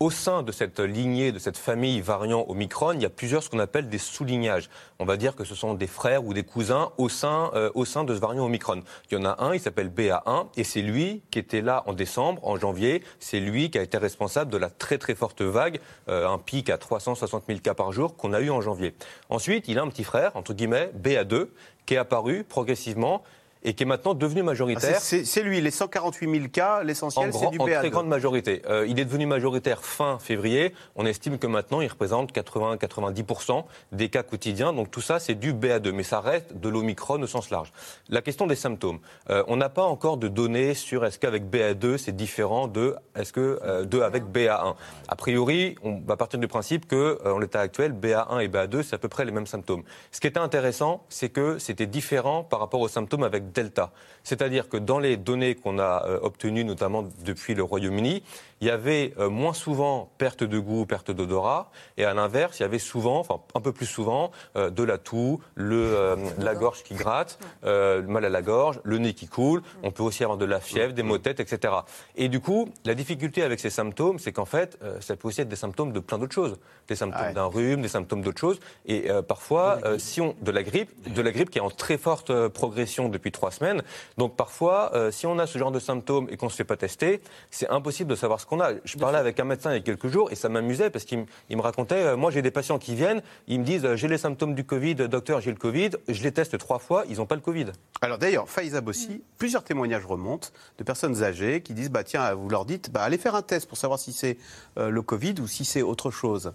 Au 0.00 0.12
sein 0.12 0.44
de 0.44 0.52
cette 0.52 0.78
lignée, 0.78 1.32
de 1.32 1.40
cette 1.40 1.56
famille 1.56 2.00
variant 2.00 2.44
Omicron, 2.48 2.92
il 2.92 3.02
y 3.02 3.04
a 3.04 3.10
plusieurs 3.10 3.42
ce 3.42 3.50
qu'on 3.50 3.58
appelle 3.58 3.88
des 3.88 3.98
soulignages. 3.98 4.70
On 5.00 5.04
va 5.04 5.16
dire 5.16 5.34
que 5.34 5.42
ce 5.42 5.56
sont 5.56 5.74
des 5.74 5.88
frères 5.88 6.24
ou 6.24 6.32
des 6.32 6.44
cousins 6.44 6.92
au 6.98 7.08
sein, 7.08 7.50
euh, 7.54 7.72
au 7.74 7.84
sein 7.84 8.04
de 8.04 8.14
ce 8.14 8.20
variant 8.20 8.44
Omicron. 8.44 8.84
Il 9.10 9.18
y 9.18 9.20
en 9.20 9.24
a 9.24 9.42
un, 9.42 9.54
il 9.54 9.60
s'appelle 9.60 9.88
BA1, 9.88 10.46
et 10.56 10.62
c'est 10.62 10.82
lui 10.82 11.22
qui 11.32 11.40
était 11.40 11.62
là 11.62 11.82
en 11.86 11.94
décembre, 11.94 12.46
en 12.46 12.56
janvier. 12.56 13.02
C'est 13.18 13.40
lui 13.40 13.72
qui 13.72 13.78
a 13.78 13.82
été 13.82 13.98
responsable 13.98 14.52
de 14.52 14.56
la 14.56 14.70
très 14.70 14.98
très 14.98 15.16
forte 15.16 15.42
vague, 15.42 15.80
euh, 16.08 16.28
un 16.28 16.38
pic 16.38 16.70
à 16.70 16.78
360 16.78 17.46
000 17.48 17.58
cas 17.58 17.74
par 17.74 17.90
jour 17.90 18.16
qu'on 18.16 18.32
a 18.32 18.40
eu 18.40 18.50
en 18.50 18.60
janvier. 18.60 18.94
Ensuite, 19.30 19.66
il 19.66 19.80
a 19.80 19.82
un 19.82 19.88
petit 19.88 20.04
frère, 20.04 20.36
entre 20.36 20.54
guillemets, 20.54 20.92
BA2, 20.96 21.48
qui 21.86 21.94
est 21.94 21.98
apparu 21.98 22.44
progressivement 22.44 23.24
et 23.64 23.74
qui 23.74 23.82
est 23.82 23.86
maintenant 23.86 24.14
devenu 24.14 24.40
Ah, 24.40 24.44
majoritaire. 24.44 25.00
c'est- 25.00 25.24
c'est 25.24 25.42
lui, 25.42 25.60
les 25.60 25.70
148 25.70 26.30
000 26.30 26.48
cas, 26.48 26.80
En, 26.80 26.84
l'essentiel, 26.84 27.32
c'est 27.32 27.50
du 27.50 27.58
en 27.58 27.64
BA2. 27.66 27.78
très 27.80 27.90
grande 27.90 28.08
majorité. 28.08 28.62
Euh, 28.68 28.86
il 28.88 28.98
est 29.00 29.04
devenu 29.04 29.26
majoritaire 29.26 29.82
fin 29.84 30.18
février. 30.18 30.74
On 30.96 31.06
estime 31.06 31.38
que 31.38 31.46
maintenant, 31.46 31.80
il 31.80 31.88
représente 31.88 32.32
80-90% 32.32 33.66
des 33.92 34.08
cas 34.08 34.22
quotidiens. 34.22 34.72
Donc 34.72 34.90
tout 34.90 35.00
ça, 35.00 35.18
c'est 35.18 35.34
du 35.34 35.52
BA2. 35.52 35.92
Mais 35.92 36.02
ça 36.02 36.20
reste 36.20 36.54
de 36.58 36.68
l'Omicron 36.68 37.20
au 37.22 37.26
sens 37.26 37.50
large. 37.50 37.72
La 38.08 38.22
question 38.22 38.46
des 38.46 38.56
symptômes. 38.56 38.98
Euh, 39.30 39.42
on 39.48 39.56
n'a 39.56 39.68
pas 39.68 39.84
encore 39.84 40.16
de 40.16 40.28
données 40.28 40.74
sur 40.74 41.04
est-ce 41.04 41.18
qu'avec 41.18 41.44
BA2, 41.44 41.96
c'est 41.98 42.14
différent 42.14 42.68
de 42.68 42.94
est-ce 43.16 43.32
que 43.32 43.58
euh, 43.64 43.84
de 43.84 44.00
avec 44.00 44.24
BA1. 44.24 44.74
A 45.08 45.16
priori, 45.16 45.74
on 45.82 46.00
va 46.06 46.16
partir 46.16 46.38
du 46.38 46.48
principe 46.48 46.86
que, 46.86 47.18
en 47.24 47.38
l'état 47.38 47.60
actuel, 47.60 47.92
BA1 47.92 48.40
et 48.40 48.48
BA2, 48.48 48.82
c'est 48.82 48.94
à 48.94 48.98
peu 48.98 49.08
près 49.08 49.24
les 49.24 49.32
mêmes 49.32 49.46
symptômes. 49.46 49.82
Ce 50.12 50.20
qui 50.20 50.26
était 50.26 50.38
intéressant, 50.40 51.02
c'est 51.08 51.28
que 51.28 51.58
c'était 51.58 51.86
différent 51.86 52.44
par 52.44 52.60
rapport 52.60 52.80
aux 52.80 52.88
symptômes 52.88 53.22
avec 53.24 53.47
Delta. 53.52 53.92
C'est-à-dire 54.22 54.68
que 54.68 54.76
dans 54.76 54.98
les 54.98 55.16
données 55.16 55.54
qu'on 55.54 55.78
a 55.78 56.04
euh, 56.06 56.18
obtenues, 56.22 56.64
notamment 56.64 57.08
depuis 57.24 57.54
le 57.54 57.62
Royaume-Uni, 57.62 58.22
il 58.60 58.66
y 58.66 58.70
avait 58.70 59.14
euh, 59.18 59.30
moins 59.30 59.52
souvent 59.52 60.10
perte 60.18 60.42
de 60.42 60.58
goût, 60.58 60.86
perte 60.86 61.10
d'odorat, 61.10 61.70
et 61.96 62.04
à 62.04 62.14
l'inverse, 62.14 62.58
il 62.58 62.62
y 62.62 62.64
avait 62.64 62.78
souvent, 62.78 63.20
enfin 63.20 63.40
un 63.54 63.60
peu 63.60 63.72
plus 63.72 63.86
souvent, 63.86 64.30
euh, 64.56 64.70
de 64.70 64.82
la 64.82 64.98
toux, 64.98 65.40
le, 65.54 65.76
euh, 65.76 66.16
la 66.38 66.54
gorge 66.54 66.82
qui 66.82 66.94
gratte, 66.94 67.38
le 67.62 68.02
mal 68.02 68.24
à 68.24 68.28
la 68.28 68.42
gorge, 68.42 68.80
le 68.84 68.98
nez 68.98 69.14
qui 69.14 69.26
coule. 69.26 69.62
On 69.82 69.90
peut 69.90 70.02
aussi 70.02 70.24
avoir 70.24 70.38
de 70.38 70.44
la 70.44 70.60
fièvre, 70.60 70.92
des 70.92 71.02
maux 71.02 71.18
de 71.18 71.22
tête, 71.22 71.40
etc. 71.40 71.74
Et 72.16 72.28
du 72.28 72.40
coup, 72.40 72.68
la 72.84 72.94
difficulté 72.94 73.42
avec 73.42 73.60
ces 73.60 73.70
symptômes, 73.70 74.18
c'est 74.18 74.32
qu'en 74.32 74.44
fait, 74.44 74.78
ça 75.00 75.16
peut 75.16 75.28
aussi 75.28 75.40
être 75.40 75.48
des 75.48 75.56
symptômes 75.56 75.92
de 75.92 76.00
plein 76.00 76.18
d'autres 76.18 76.34
choses, 76.34 76.58
des 76.88 76.96
symptômes 76.96 77.32
d'un 77.32 77.46
rhume, 77.46 77.82
des 77.82 77.88
symptômes 77.88 78.22
d'autres 78.22 78.40
choses, 78.40 78.58
et 78.86 79.08
parfois, 79.26 79.80
si 79.98 80.20
on 80.20 80.34
de 80.40 80.50
la 80.50 80.62
grippe, 80.62 81.12
de 81.12 81.22
la 81.22 81.30
grippe 81.30 81.50
qui 81.50 81.58
est 81.58 81.62
en 81.62 81.70
très 81.70 81.98
forte 81.98 82.48
progression 82.48 83.08
depuis 83.08 83.32
trois 83.32 83.50
semaines. 83.50 83.82
Donc 84.16 84.36
parfois, 84.36 84.92
si 85.10 85.26
on 85.26 85.38
a 85.38 85.46
ce 85.46 85.58
genre 85.58 85.72
de 85.72 85.80
symptômes 85.80 86.28
et 86.30 86.36
qu'on 86.36 86.46
ne 86.46 86.50
se 86.50 86.56
fait 86.56 86.64
pas 86.64 86.76
tester, 86.76 87.20
c'est 87.50 87.68
impossible 87.68 88.10
de 88.10 88.16
savoir 88.16 88.40
ce 88.40 88.46
qu'on 88.48 88.60
a. 88.60 88.70
Je 88.84 88.96
parlais 88.96 89.18
avec 89.18 89.38
un 89.40 89.44
médecin 89.44 89.70
il 89.70 89.74
y 89.74 89.78
a 89.78 89.80
quelques 89.80 90.08
jours 90.08 90.32
et 90.32 90.34
ça 90.34 90.48
m'amusait 90.48 90.90
parce 90.90 91.04
qu'il 91.04 91.18
me- 91.18 91.60
racontait, 91.60 91.94
euh, 92.02 92.16
moi 92.16 92.30
j'ai 92.30 92.42
des 92.42 92.50
patients 92.50 92.78
qui 92.78 92.94
viennent, 92.94 93.22
ils 93.46 93.60
me 93.60 93.64
disent 93.64 93.84
euh, 93.84 93.96
j'ai 93.96 94.08
les 94.08 94.18
symptômes 94.18 94.54
du 94.54 94.64
Covid, 94.64 94.94
docteur 94.94 95.40
j'ai 95.40 95.50
le 95.50 95.56
Covid, 95.56 95.90
je 96.08 96.22
les 96.22 96.32
teste 96.32 96.58
trois 96.58 96.78
fois, 96.78 97.04
ils 97.08 97.18
n'ont 97.18 97.26
pas 97.26 97.34
le 97.34 97.40
Covid. 97.40 97.66
Alors 98.00 98.18
d'ailleurs, 98.18 98.48
Faïza 98.48 98.80
Bossi, 98.80 99.22
plusieurs 99.38 99.62
témoignages 99.64 100.06
remontent 100.06 100.48
de 100.78 100.84
personnes 100.84 101.22
âgées 101.22 101.60
qui 101.60 101.74
disent 101.74 101.90
bah 101.90 102.04
tiens, 102.04 102.34
vous 102.34 102.48
leur 102.48 102.64
dites 102.64 102.90
bah 102.90 103.02
allez 103.02 103.18
faire 103.18 103.34
un 103.34 103.42
test 103.42 103.68
pour 103.68 103.78
savoir 103.78 103.98
si 103.98 104.12
c'est 104.12 104.38
euh, 104.78 104.90
le 104.90 105.02
Covid 105.02 105.34
ou 105.40 105.46
si 105.46 105.64
c'est 105.64 105.82
autre 105.82 106.10
chose. 106.10 106.52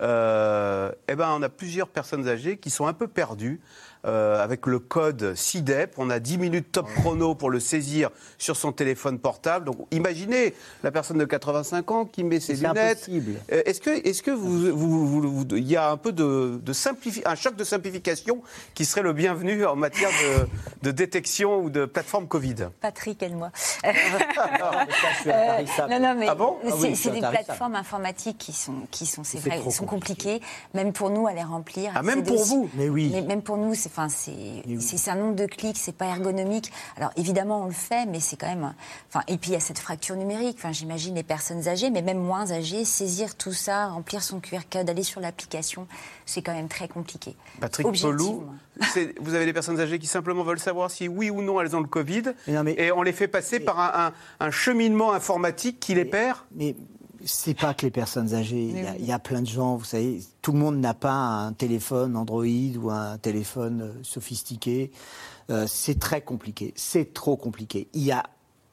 Euh, 0.00 0.90
eh 1.08 1.14
ben 1.14 1.28
on 1.30 1.42
a 1.42 1.48
plusieurs 1.48 1.88
personnes 1.88 2.26
âgées 2.28 2.56
qui 2.56 2.70
sont 2.70 2.86
un 2.86 2.92
peu 2.92 3.06
perdues. 3.06 3.60
Euh, 4.04 4.42
avec 4.42 4.66
le 4.66 4.78
code 4.78 5.34
CIDEP, 5.34 5.94
on 5.98 6.10
a 6.10 6.18
10 6.18 6.38
minutes 6.38 6.72
top 6.72 6.86
chrono 6.94 7.34
pour 7.34 7.50
le 7.50 7.60
saisir 7.60 8.10
sur 8.38 8.56
son 8.56 8.72
téléphone 8.72 9.18
portable. 9.18 9.64
Donc 9.66 9.86
imaginez 9.90 10.54
la 10.82 10.90
personne 10.90 11.18
de 11.18 11.24
85 11.24 11.90
ans 11.90 12.04
qui 12.04 12.24
met 12.24 12.40
ses 12.40 12.54
lunettes. 12.54 12.76
impossible. 13.06 13.40
Euh, 13.52 13.62
Est-ce 13.66 13.80
que, 13.80 13.90
est-ce 14.06 14.22
que 14.22 14.30
vous, 14.30 14.76
vous- 14.76 15.06
vous- 15.06 15.30
vous- 15.30 15.46
il 15.56 15.66
y 15.70 15.76
a 15.76 15.90
un 15.90 15.96
peu 15.96 16.12
de, 16.12 16.60
de 16.62 16.72
simplifi- 16.72 17.22
un 17.24 17.34
choc 17.34 17.56
de 17.56 17.64
simplification 17.64 18.42
qui 18.74 18.84
serait 18.84 19.02
le 19.02 19.12
bienvenu 19.12 19.64
en 19.64 19.76
matière 19.76 20.10
de, 20.10 20.88
de 20.88 20.90
détection 20.90 21.60
ou 21.60 21.70
de 21.70 21.84
plateforme 21.86 22.26
Covid? 22.28 22.56
Patrick, 22.80 23.22
aide-moi. 23.22 23.50
Euh, 25.26 25.88
non, 25.88 26.00
non, 26.00 26.14
mais 26.18 26.26
Ah 26.28 26.34
bon? 26.34 26.56
Ah 26.64 26.68
c'est 26.78 26.88
oui, 26.88 26.96
suis 26.96 27.10
des 27.10 27.20
plateformes 27.20 27.74
informatiques 27.74 28.38
qui 28.38 28.52
sont, 28.52 28.74
qui 28.90 29.06
sont, 29.06 29.24
c'est 29.24 29.38
vrai, 29.38 29.60
sont 29.70 29.86
compliquées, 29.86 30.40
même 30.74 30.92
pour 30.92 31.10
nous 31.10 31.26
à 31.26 31.32
les 31.32 31.42
remplir. 31.42 31.92
Ah, 31.94 32.02
même 32.02 32.22
pour 32.22 32.40
aussi- 32.40 32.50
vous? 32.50 32.70
Mais 32.74 32.88
oui. 32.88 33.10
Mais 33.12 33.22
même 33.22 33.42
pour 33.42 33.56
nous, 33.56 33.74
c'est, 33.74 33.88
enfin, 33.96 34.08
c'est, 34.08 35.10
un 35.10 35.14
nombre 35.14 35.36
de 35.36 35.46
clics, 35.46 35.76
c'est 35.78 35.96
pas 35.96 36.06
ergonomique. 36.06 36.72
Alors 36.96 37.10
évidemment, 37.16 37.62
on 37.62 37.66
le 37.66 37.70
fait, 37.72 38.06
mais 38.06 38.18
c'est 38.20 38.36
quand 38.36 38.48
même, 38.48 38.74
enfin, 39.08 39.22
et 39.28 39.38
puis 39.38 39.50
il 39.50 39.54
y 39.54 39.56
a 39.56 39.60
cette 39.60 39.78
fracture 39.78 40.16
numérique. 40.16 40.56
Enfin, 40.58 40.72
j'imagine 40.72 41.14
les 41.14 41.22
personnes 41.22 41.68
âgées, 41.68 41.90
mais 41.90 42.02
même 42.02 42.18
moins 42.18 42.50
âgées, 42.50 42.84
saisir 42.84 43.36
tout 43.36 43.52
ça, 43.52 43.86
remplir 43.86 44.22
son 44.22 44.40
QR 44.40 44.60
code, 44.70 44.90
aller 44.90 45.02
sur 45.04 45.20
l'application, 45.20 45.86
c'est 46.26 46.42
quand 46.42 46.54
même 46.54 46.68
très 46.68 46.88
compliqué. 46.88 47.36
Patrick 47.60 47.86
c'est- 48.92 49.14
vous 49.20 49.34
avez 49.34 49.44
des 49.44 49.52
personnes 49.52 49.78
âgées 49.78 49.98
qui 50.00 50.06
simplement 50.08 50.42
veulent 50.42 50.58
savoir 50.58 50.90
si 50.90 51.06
oui 51.08 51.30
ou 51.30 51.42
non 51.42 51.60
elles 51.60 51.76
ont 51.76 51.80
le 51.80 51.86
Covid, 51.86 52.22
Mais 52.48 52.54
non, 52.54 52.64
mais- 52.64 52.74
et 52.76 52.90
on 52.90 53.02
les 53.02 53.12
fait 53.12 53.28
passer 53.28 53.60
par 53.60 53.78
un, 53.78 54.06
un- 54.06 54.46
un 54.46 54.50
cheminement 54.50 55.12
informatique 55.12 55.78
qui 55.78 55.94
les 55.94 56.04
perd. 56.04 56.38
Mais 56.56 56.74
c'est 57.24 57.54
pas 57.54 57.74
que 57.74 57.86
les 57.86 57.90
personnes 57.90 58.34
âgées. 58.34 58.64
Il 58.64 58.82
y, 58.82 58.86
a, 58.86 58.96
il 58.96 59.04
y 59.06 59.12
a 59.12 59.18
plein 59.18 59.42
de 59.42 59.46
gens, 59.46 59.76
vous 59.76 59.84
savez, 59.84 60.20
tout 60.42 60.52
le 60.52 60.58
monde 60.58 60.78
n'a 60.78 60.94
pas 60.94 61.12
un 61.12 61.52
téléphone 61.52 62.16
Android 62.16 62.44
ou 62.44 62.90
un 62.90 63.18
téléphone 63.18 63.82
euh, 63.82 63.92
sophistiqué. 64.02 64.90
Euh, 65.50 65.66
c'est 65.66 65.98
très 65.98 66.20
compliqué. 66.20 66.72
C'est 66.76 67.12
trop 67.12 67.36
compliqué. 67.36 67.88
Il 67.94 68.02
y 68.02 68.12
a 68.12 68.24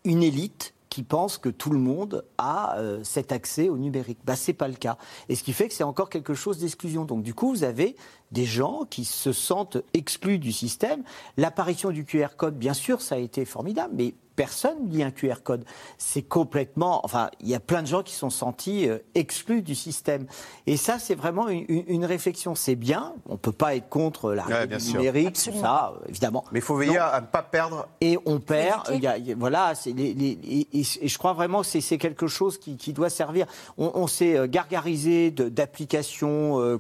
une 0.04 0.24
élite 0.24 0.74
qui 0.92 1.04
pense 1.04 1.38
que 1.38 1.48
tout 1.48 1.70
le 1.70 1.80
monde 1.80 2.26
a 2.38 2.78
euh, 2.78 3.00
cet 3.04 3.32
accès 3.32 3.70
au 3.70 3.78
numérique. 3.78 4.20
Bah, 4.26 4.36
c'est 4.36 4.54
pas 4.54 4.68
le 4.68 4.76
cas. 4.76 4.98
Et 5.30 5.36
ce 5.36 5.44
qui 5.44 5.54
fait 5.54 5.70
que 5.70 5.74
c'est 5.74 5.86
encore 5.86 6.10
quelque 6.10 6.34
chose 6.34 6.60
d'exclusion. 6.60 7.06
Donc, 7.06 7.24
du 7.24 7.34
coup, 7.34 7.50
vous 7.50 7.64
avez 7.64 7.96
des 8.32 8.44
gens 8.44 8.86
qui 8.90 9.06
se 9.06 9.32
sentent 9.32 9.78
exclus 9.94 10.38
du 10.38 10.52
système. 10.52 11.04
L'apparition 11.38 11.92
du 11.92 12.04
QR 12.04 12.36
code, 12.36 12.58
bien 12.58 12.74
sûr, 12.74 13.02
ça 13.02 13.16
a 13.16 13.20
été 13.20 13.46
formidable, 13.46 13.94
mais 13.98 14.14
personne 14.42 14.90
lit 14.90 15.04
un 15.04 15.12
QR 15.12 15.36
code. 15.44 15.64
C'est 16.00 16.24
complètement. 16.24 17.02
Enfin, 17.06 17.30
il 17.42 17.48
y 17.48 17.54
a 17.56 17.60
plein 17.60 17.82
de 17.84 17.88
gens 17.88 18.02
qui 18.02 18.14
sont 18.16 18.32
sentis 18.32 18.90
euh, 18.90 18.98
exclus 19.14 19.62
du 19.62 19.76
système. 19.76 20.26
Et 20.66 20.78
ça, 20.78 20.98
c'est 20.98 21.14
vraiment 21.16 21.48
une, 21.48 21.66
une- 21.68 21.84
une 21.88 22.06
réflexion. 22.06 22.56
C'est 22.56 22.76
bien. 22.76 23.14
On 23.28 23.38
peut 23.38 23.52
pas 23.52 23.76
être 23.76 23.88
contre 23.90 24.34
l'arrivée 24.34 24.76
Ouais, 24.76 24.82
numérique, 24.94 25.34
tout 25.36 25.60
ça, 25.60 25.94
euh, 25.96 26.06
évidemment. 26.10 26.44
Mais 26.52 26.58
il 26.60 26.64
faut 26.64 26.76
veiller 26.76 26.98
à 26.98 27.22
ne 27.22 27.28
pas 27.28 27.44
perdre. 27.44 27.88
Et 28.02 28.18
on 28.26 28.40
perd. 28.40 28.88
Éduquer. 28.90 28.96
il 28.98 29.04
y 29.04 29.08
a- 29.08 29.18
il 29.20 29.28
y 29.28 29.32
a- 29.32 29.36
voilà, 29.36 29.76
c'est 29.76 29.92
les- 29.92 30.14
les- 30.16 30.40
et, 30.44 30.68
et- 30.80 30.86
et 31.02 31.08
je 31.08 31.18
crois 31.20 31.34
vraiment 31.34 31.62
que 31.62 31.68
c'est- 31.68 31.98
quelque 32.00 32.28
chose 32.28 32.58
qui, 32.58 32.78
qui 32.78 32.94
doit 32.94 33.10
servir. 33.12 33.46
On, 33.78 33.92
on 33.94 34.08
s'est 34.08 34.36
euh, 34.38 34.48
gargarisé 34.48 35.30
d'applications. 35.30 36.60
euh, 36.60 36.78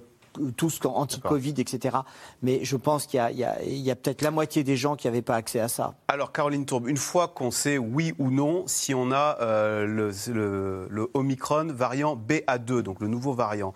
tout 0.56 0.70
ce 0.70 0.80
qu'en 0.80 0.94
anti-Covid, 0.96 1.56
etc. 1.58 1.98
Mais 2.42 2.64
je 2.64 2.78
pense 2.78 3.06
qu'il 3.06 3.18
y 3.18 3.20
a, 3.22 3.32
il 3.32 3.38
y 3.78 3.90
a- 3.90 3.94
a 3.94 3.96
peut-être 3.96 4.22
la 4.22 4.32
moitié 4.32 4.64
des 4.64 4.78
gens 4.78 4.96
qui 4.96 5.08
n'avaient 5.08 5.22
pas 5.22 5.36
accès 5.36 5.60
à 5.60 5.68
ça. 5.68 5.94
Alors, 6.08 6.32
Caroline 6.32 6.66
Tourbe, 6.66 6.88
une 6.88 6.98
fois 6.98 7.28
qu'on 7.28 7.52
sait 7.52 7.78
oui 7.78 8.14
ou 8.20 8.32
non 8.32 8.64
si 8.68 8.94
on 8.94 9.12
a 9.12 9.38
euh, 9.42 9.86
le, 9.86 10.12
le- 10.34 10.88
le 10.90 11.10
Omicron 11.14 11.68
variant 11.74 12.16
BA2, 12.16 12.82
donc 12.82 13.00
le 13.02 13.08
nouveau 13.08 13.34
variant, 13.34 13.74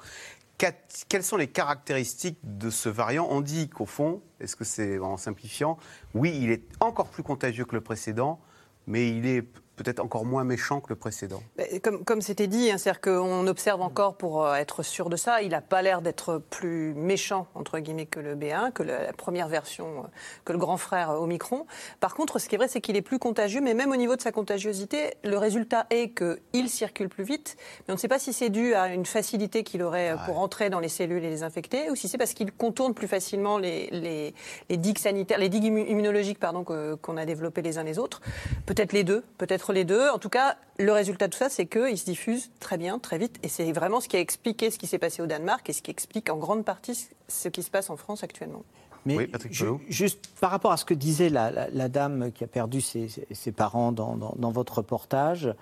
quelles 1.10 1.24
sont 1.24 1.36
les 1.36 1.48
caractéristiques 1.48 2.40
de 2.44 2.70
ce 2.70 2.88
variant? 2.88 3.28
On 3.30 3.42
dit 3.42 3.68
qu'au 3.68 3.86
fond, 3.86 4.22
est-ce 4.40 4.56
que 4.56 4.64
c'est 4.64 4.98
en 5.00 5.18
simplifiant, 5.18 5.78
oui, 6.14 6.38
il 6.42 6.50
est 6.50 6.64
encore 6.80 7.08
plus 7.10 7.24
contagieux 7.24 7.66
que 7.66 7.76
le 7.76 7.82
précédent, 7.82 8.40
mais 8.88 9.10
il 9.10 9.26
est 9.26 9.46
peut-être 9.76 10.00
encore 10.00 10.26
moins 10.26 10.44
méchant 10.44 10.80
que 10.82 10.88
le 10.90 10.96
précédent. 10.96 11.42
Comme 11.84 12.04
comme 12.04 12.22
c'était 12.22 12.48
dit, 12.48 12.72
hein, 12.72 12.78
c'est-à-dire 12.78 13.02
qu'on 13.02 13.48
observe 13.48 13.82
encore 13.82 14.16
pour 14.16 14.46
euh, 14.46 14.56
être 14.56 14.84
sûr 14.84 15.10
de 15.10 15.16
ça. 15.16 15.42
Il 15.42 15.50
n'a 15.50 15.62
pas 15.62 15.82
l'air 15.82 16.02
d'être 16.02 16.42
plus 16.50 16.94
méchant 16.94 17.48
entre 17.56 17.80
guillemets 17.80 18.06
que 18.06 18.20
le 18.20 18.36
B1, 18.36 18.72
que 18.72 18.84
la, 18.84 19.04
la 19.04 19.14
première 19.14 19.48
version, 19.48 19.86
euh, 20.00 20.08
que 20.46 20.54
le 20.54 20.60
grand 20.60 20.78
frère 20.78 21.12
euh, 21.12 21.18
Omicron. 21.20 21.66
Par 22.00 22.16
contre, 22.16 22.40
ce 22.40 22.48
qui 22.48 22.56
est 22.56 22.58
vrai, 22.58 22.68
c'est 22.68 22.82
qu'il 22.82 22.96
est 22.96 23.02
plus 23.02 23.20
contagieux, 23.20 23.62
mais 23.62 23.74
même 23.74 23.92
au 23.92 23.96
niveau 23.96 24.16
de 24.16 24.22
sa 24.22 24.32
contagiosité, 24.32 25.16
le 25.24 25.38
résultat 25.38 25.86
est 25.90 26.12
qu'il 26.18 26.70
circule 26.70 27.10
plus 27.10 27.24
vite. 27.24 27.58
Mais 27.88 27.92
on 27.92 27.96
ne 27.96 28.00
sait 28.00 28.08
pas 28.08 28.20
si 28.20 28.34
c'est 28.34 28.50
dû 28.50 28.74
à 28.74 28.88
une 28.88 29.06
facilité 29.06 29.64
qu'il 29.64 29.82
aurait 29.84 30.16
pour 30.26 30.40
entrer 30.40 30.70
dans 30.70 30.80
les 30.80 30.90
cellules 30.90 31.24
et 31.24 31.30
les 31.30 31.44
infecter, 31.44 31.90
ou 31.90 31.96
si 31.96 32.08
c'est 32.08 32.18
parce 32.18 32.34
qu'il 32.34 32.52
contourne 32.52 32.94
plus 32.94 33.08
facilement 33.08 33.58
les, 33.58 33.88
les, 33.92 34.34
les 34.70 34.78
digues 34.78 34.98
sanitaires, 35.00 35.38
les 35.40 35.50
digues 35.50 35.66
immu- 35.66 35.88
immunologiques 35.88 36.40
pardon 36.40 36.64
qu'on 36.64 37.18
a 37.18 37.26
développées 37.26 37.62
les 37.62 37.78
uns 37.78 37.84
les 37.84 38.00
autres. 38.00 38.22
Peut-être 38.66 38.94
les 38.94 39.04
deux, 39.04 39.24
peut-être 39.38 39.65
les 39.74 39.86
deux. 39.86 40.10
En 40.10 40.18
tout 40.20 40.30
cas, 40.30 40.58
le 40.80 40.92
résultat 40.92 41.28
de 41.28 41.32
tout 41.34 41.40
ça, 41.40 41.50
c'est 41.50 41.66
qu'il 41.66 41.98
se 41.98 42.06
diffuse 42.06 42.52
très 42.60 42.78
bien, 42.78 43.00
très 43.00 43.18
vite. 43.18 43.38
Et 43.44 43.48
c'est 43.48 43.72
vraiment 43.72 44.00
ce 44.02 44.08
qui 44.08 44.18
a 44.18 44.20
expliqué 44.20 44.72
ce 44.72 44.78
qui 44.78 44.88
s'est 44.88 44.98
passé 45.00 45.22
au 45.22 45.26
Danemark 45.28 45.70
et 45.70 45.74
ce 45.74 45.82
qui 45.82 45.92
explique 45.92 46.30
en 46.30 46.38
grande 46.38 46.64
partie 46.66 47.08
ce 47.28 47.48
qui 47.50 47.64
se 47.64 47.70
passe 47.72 47.90
en 47.90 47.98
France 47.98 48.24
actuellement. 48.24 48.64
Mais 49.06 49.28
ju- 49.52 49.66
juste 49.88 50.28
par 50.42 50.50
rapport 50.50 50.72
à 50.72 50.78
ce 50.78 50.86
que 50.86 50.94
disait 50.96 51.30
la, 51.30 51.52
la- 51.52 51.70
la 51.70 51.90
dame 51.90 52.32
qui 52.32 52.44
a 52.44 52.48
perdu 52.48 52.82
ses, 52.82 53.08
ses- 53.08 53.28
ses 53.32 53.52
parents 53.52 53.92
dans, 53.92 54.16
dans- 54.16 54.34
dans 54.38 54.52
votre 54.52 54.78
reportage, 54.80 55.54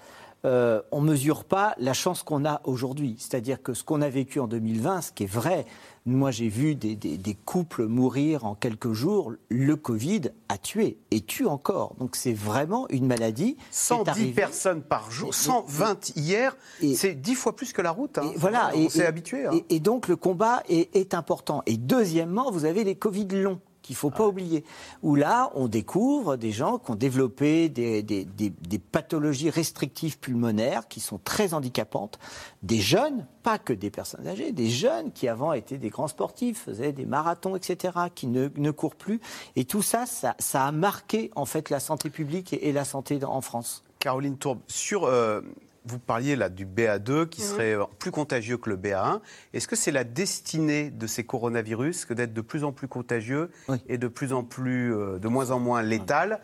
euh, 0.45 0.81
on 0.91 1.01
ne 1.01 1.11
mesure 1.11 1.43
pas 1.45 1.73
la 1.77 1.93
chance 1.93 2.21
qu'on 2.23 2.43
a 2.45 2.61
aujourd'hui. 2.65 3.15
C'est-à-dire 3.17 3.61
que 3.61 3.73
ce 3.73 3.83
qu'on 3.83 4.01
a 4.01 4.09
vécu 4.09 4.39
en 4.39 4.47
2020, 4.47 5.01
ce 5.01 5.11
qui 5.11 5.23
est 5.23 5.27
vrai, 5.31 5.65
moi 6.05 6.31
j'ai 6.31 6.49
vu 6.49 6.75
des, 6.75 6.95
des- 6.95 7.17
des 7.17 7.33
couples 7.33 7.85
mourir 7.87 8.43
en 8.45 8.53
quelques 8.55 8.91
jours, 8.91 9.31
le 9.49 9.75
Covid 9.77 10.21
a 10.49 10.57
tué 10.57 10.97
et 11.11 11.21
tue 11.21 11.45
encore. 11.45 11.95
Donc 11.99 12.15
c'est 12.17 12.33
vraiment 12.33 12.87
une 12.89 13.07
maladie. 13.07 13.55
qui 13.55 13.61
est 13.61 13.65
110 13.71 14.09
arrivée. 14.09 14.31
personnes 14.33 14.81
par 14.81 15.09
jour, 15.11 15.33
120 15.33 16.15
hier, 16.17 16.57
c'est 16.95 17.13
10 17.15 17.35
fois 17.35 17.55
plus 17.55 17.71
que 17.71 17.81
la 17.81 17.91
route. 17.91 18.17
hein. 18.17 18.31
Voilà, 18.35 18.71
on 18.75 18.89
s'est 18.89 19.05
habitué. 19.05 19.45
hein. 19.45 19.51
Et, 19.69 19.75
et 19.75 19.79
donc 19.79 20.07
le 20.09 20.15
combat 20.17 20.61
est, 20.67 20.93
est 20.95 21.13
important. 21.13 21.63
Et 21.67 21.77
deuxièmement, 21.77 22.51
vous 22.51 22.65
avez 22.65 22.83
les 22.83 22.95
Covid 22.95 23.27
longs 23.27 23.59
qu'il 23.83 23.95
faut 23.95 24.09
pas 24.09 24.25
oublier, 24.27 24.63
où 25.03 25.13
là, 25.13 25.51
on 25.53 25.67
découvre 25.67 26.35
des 26.37 26.51
gens 26.51 26.79
qui 26.79 26.89
ont 26.89 26.95
développé 26.95 27.69
des, 27.69 28.01
des- 28.01 28.25
des- 28.25 28.49
des 28.49 28.79
pathologies 28.79 29.51
restrictives 29.51 30.17
pulmonaires 30.17 30.87
qui 30.87 30.99
sont 31.01 31.19
très 31.23 31.53
handicapantes, 31.53 32.17
des 32.63 32.79
jeunes, 32.79 33.27
pas 33.43 33.59
que 33.59 33.73
des 33.73 33.91
personnes 33.91 34.25
âgées, 34.25 34.51
des 34.51 34.69
jeunes 34.69 35.11
qui 35.11 35.27
avant 35.27 35.53
étaient 35.53 35.77
des 35.77 35.89
grands 35.89 36.07
sportifs, 36.07 36.63
faisaient 36.63 36.93
des 36.93 37.05
marathons, 37.05 37.55
etc., 37.55 37.93
qui 38.15 38.25
ne, 38.27 38.47
ne 38.55 38.71
courent 38.71 38.95
plus. 38.95 39.19
Et 39.55 39.65
tout 39.65 39.81
ça, 39.83 40.05
ça, 40.07 40.35
ça 40.39 40.65
a 40.65 40.71
marqué 40.71 41.29
en 41.35 41.45
fait 41.45 41.69
la 41.69 41.79
santé 41.79 42.09
publique 42.09 42.53
et, 42.53 42.69
et 42.69 42.71
la 42.71 42.85
santé 42.85 43.19
dans- 43.19 43.33
en 43.33 43.41
France. 43.41 43.83
Caroline 43.99 44.37
Tourbe, 44.37 44.59
sur, 44.67 45.03
euh, 45.05 45.41
vous 45.85 45.99
parliez 45.99 46.35
là 46.35 46.49
du 46.49 46.65
BA2 46.65 47.27
qui 47.27 47.41
serait 47.41 47.77
plus 47.99 48.11
contagieux 48.11 48.57
que 48.57 48.69
le 48.69 48.77
BA1. 48.77 49.19
Est-ce 49.53 49.67
que 49.67 49.75
c'est 49.75 49.91
la 49.91 50.03
destinée 50.03 50.89
de 50.89 51.07
ces 51.07 51.25
coronavirus 51.25 52.05
que 52.05 52.13
d'être 52.13 52.33
de 52.33 52.41
plus 52.41 52.63
en 52.63 52.71
plus 52.71 52.87
contagieux 52.87 53.49
et 53.87 53.97
de 53.97 54.07
plus 54.07 54.33
en 54.33 54.43
plus, 54.43 54.93
euh, 54.95 55.19
de 55.19 55.27
moins 55.27 55.51
en 55.51 55.59
moins 55.59 55.81
létal 55.81 56.41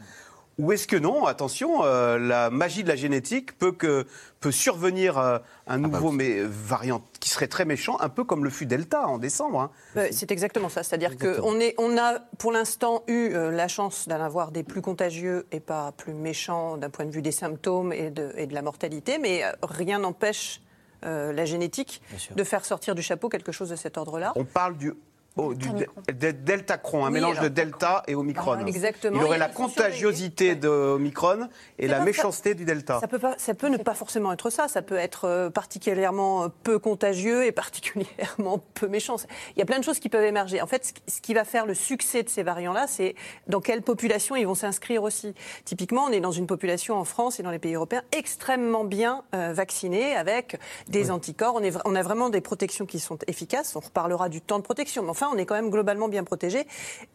ou 0.59 0.71
est-ce 0.71 0.87
que 0.87 0.95
non 0.97 1.25
Attention, 1.25 1.83
euh, 1.83 2.19
la 2.19 2.49
magie 2.49 2.83
de 2.83 2.87
la 2.89 2.95
génétique 2.95 3.57
peut, 3.57 3.71
que, 3.71 4.05
peut 4.39 4.51
survenir 4.51 5.17
euh, 5.17 5.39
Ah 5.65 5.73
un 5.73 5.79
bah 5.79 5.87
nouveau 5.87 6.11
mais, 6.11 6.41
variant 6.43 7.01
qui 7.19 7.29
serait 7.29 7.47
très 7.47 7.65
méchant, 7.65 7.97
un 8.01 8.09
peu 8.09 8.23
comme 8.23 8.43
le 8.43 8.49
fut 8.49 8.65
Delta 8.65 9.07
en 9.07 9.17
décembre. 9.17 9.61
hein. 9.61 9.71
Ouais, 9.95 10.11
C'est 10.11 10.31
exactement 10.31 10.69
ça. 10.69 10.83
C'est-à-dire 10.83 11.17
qu'on 11.17 11.59
est, 11.59 11.73
on 11.77 11.97
a 11.97 12.19
pour 12.37 12.51
l'instant 12.51 13.03
eu 13.07 13.29
euh, 13.33 13.51
la 13.51 13.67
chance 13.67 14.07
d'en 14.07 14.21
avoir 14.21 14.51
des 14.51 14.63
plus 14.63 14.81
contagieux 14.81 15.47
et 15.51 15.59
pas 15.59 15.91
plus 15.93 16.13
méchants 16.13 16.77
d'un 16.77 16.89
point 16.89 17.05
de 17.05 17.11
vue 17.11 17.21
des 17.21 17.31
symptômes 17.31 17.93
et 17.93 18.09
de, 18.11 18.33
et 18.35 18.45
de 18.45 18.53
la 18.53 18.61
mortalité, 18.61 19.17
mais 19.17 19.43
euh, 19.43 19.51
rien 19.63 19.99
n'empêche 19.99 20.61
euh, 21.05 21.31
la 21.31 21.45
génétique 21.45 22.01
de 22.35 22.43
faire 22.43 22.65
sortir 22.65 22.93
du 22.93 23.01
chapeau 23.01 23.29
quelque 23.29 23.53
chose 23.53 23.69
de 23.69 23.77
cet 23.77 23.97
ordre-là. 23.97 24.33
On 24.35 24.43
parle 24.43 24.75
du, 24.75 24.91
oh, 25.39 25.53
du 25.53 25.69
de- 25.69 26.31
Delta 26.31 26.77
Cron, 26.77 27.05
un 27.05 27.07
Oui, 27.07 27.13
mélange 27.13 27.39
de 27.39 27.47
Delta 27.47 28.03
et 28.07 28.15
Omicron. 28.15 28.53
Voilà, 28.55 28.67
exactement. 28.67 29.17
Il 29.19 29.23
aurait 29.23 29.37
Il 29.37 29.39
la 29.39 29.47
contagiosité 29.49 30.55
de 30.55 30.67
Omicron 30.67 31.49
et 31.77 31.87
la 31.87 31.99
méchanceté 32.01 32.53
du 32.55 32.65
Delta. 32.65 32.99
Ça 32.99 33.07
peut, 33.07 33.19
pas, 33.19 33.35
ça 33.37 33.53
peut 33.53 33.69
ne 33.69 33.77
pas 33.77 33.93
forcément 33.93 34.31
être 34.33 34.49
ça. 34.49 34.67
Ça 34.67 34.81
peut 34.81 34.97
être 34.97 35.25
euh, 35.25 35.49
particulièrement 35.49 36.43
euh, 36.43 36.47
peu 36.63 36.79
contagieux 36.79 37.45
et 37.45 37.51
particulièrement 37.63 38.59
peu 38.73 38.87
méchant. 38.87 39.15
Il 39.55 39.59
y 39.59 39.61
a 39.61 39.65
plein 39.65 39.79
de 39.79 39.83
choses 39.83 39.99
qui 39.99 40.09
peuvent 40.09 40.23
émerger. 40.25 40.61
En 40.61 40.67
fait, 40.67 40.93
ce 41.07 41.21
qui- 41.21 41.29
va 41.33 41.43
faire 41.45 41.67
le 41.67 41.75
succès 41.75 42.23
de 42.23 42.29
ces 42.29 42.41
variants-là, 42.41 42.87
c'est 42.87 43.13
dans 43.47 43.61
quelle 43.61 43.83
population 43.83 44.35
ils 44.35 44.47
vont 44.47 44.55
s'inscrire 44.55 45.03
aussi. 45.03 45.35
Typiquement, 45.63 46.05
on 46.05 46.11
est 46.11 46.19
dans 46.21 46.31
une 46.31 46.47
population 46.47 46.95
en 46.97 47.03
France 47.05 47.39
et 47.39 47.43
dans 47.43 47.51
les 47.51 47.59
pays 47.59 47.75
européens 47.75 48.01
extrêmement 48.11 48.83
bien 48.83 49.21
euh, 49.35 49.53
vaccinée 49.53 50.15
avec 50.15 50.59
des 50.87 51.11
anticorps. 51.11 51.53
On, 51.55 51.61
est, 51.61 51.77
on 51.85 51.93
a 51.95 52.01
vraiment 52.01 52.29
des 52.29 52.41
protections 52.41 52.87
qui 52.87 52.99
sont 52.99 53.19
efficaces. 53.27 53.75
On 53.75 53.79
reparlera 53.79 54.27
du 54.27 54.41
temps 54.41 54.57
de 54.57 54.63
protection. 54.63 55.03
Mais 55.03 55.09
enfin, 55.11 55.28
on 55.33 55.37
est 55.37 55.45
quand 55.45 55.55
même 55.55 55.69
globalement 55.69 56.07
bien 56.07 56.23
protégé. 56.23 56.65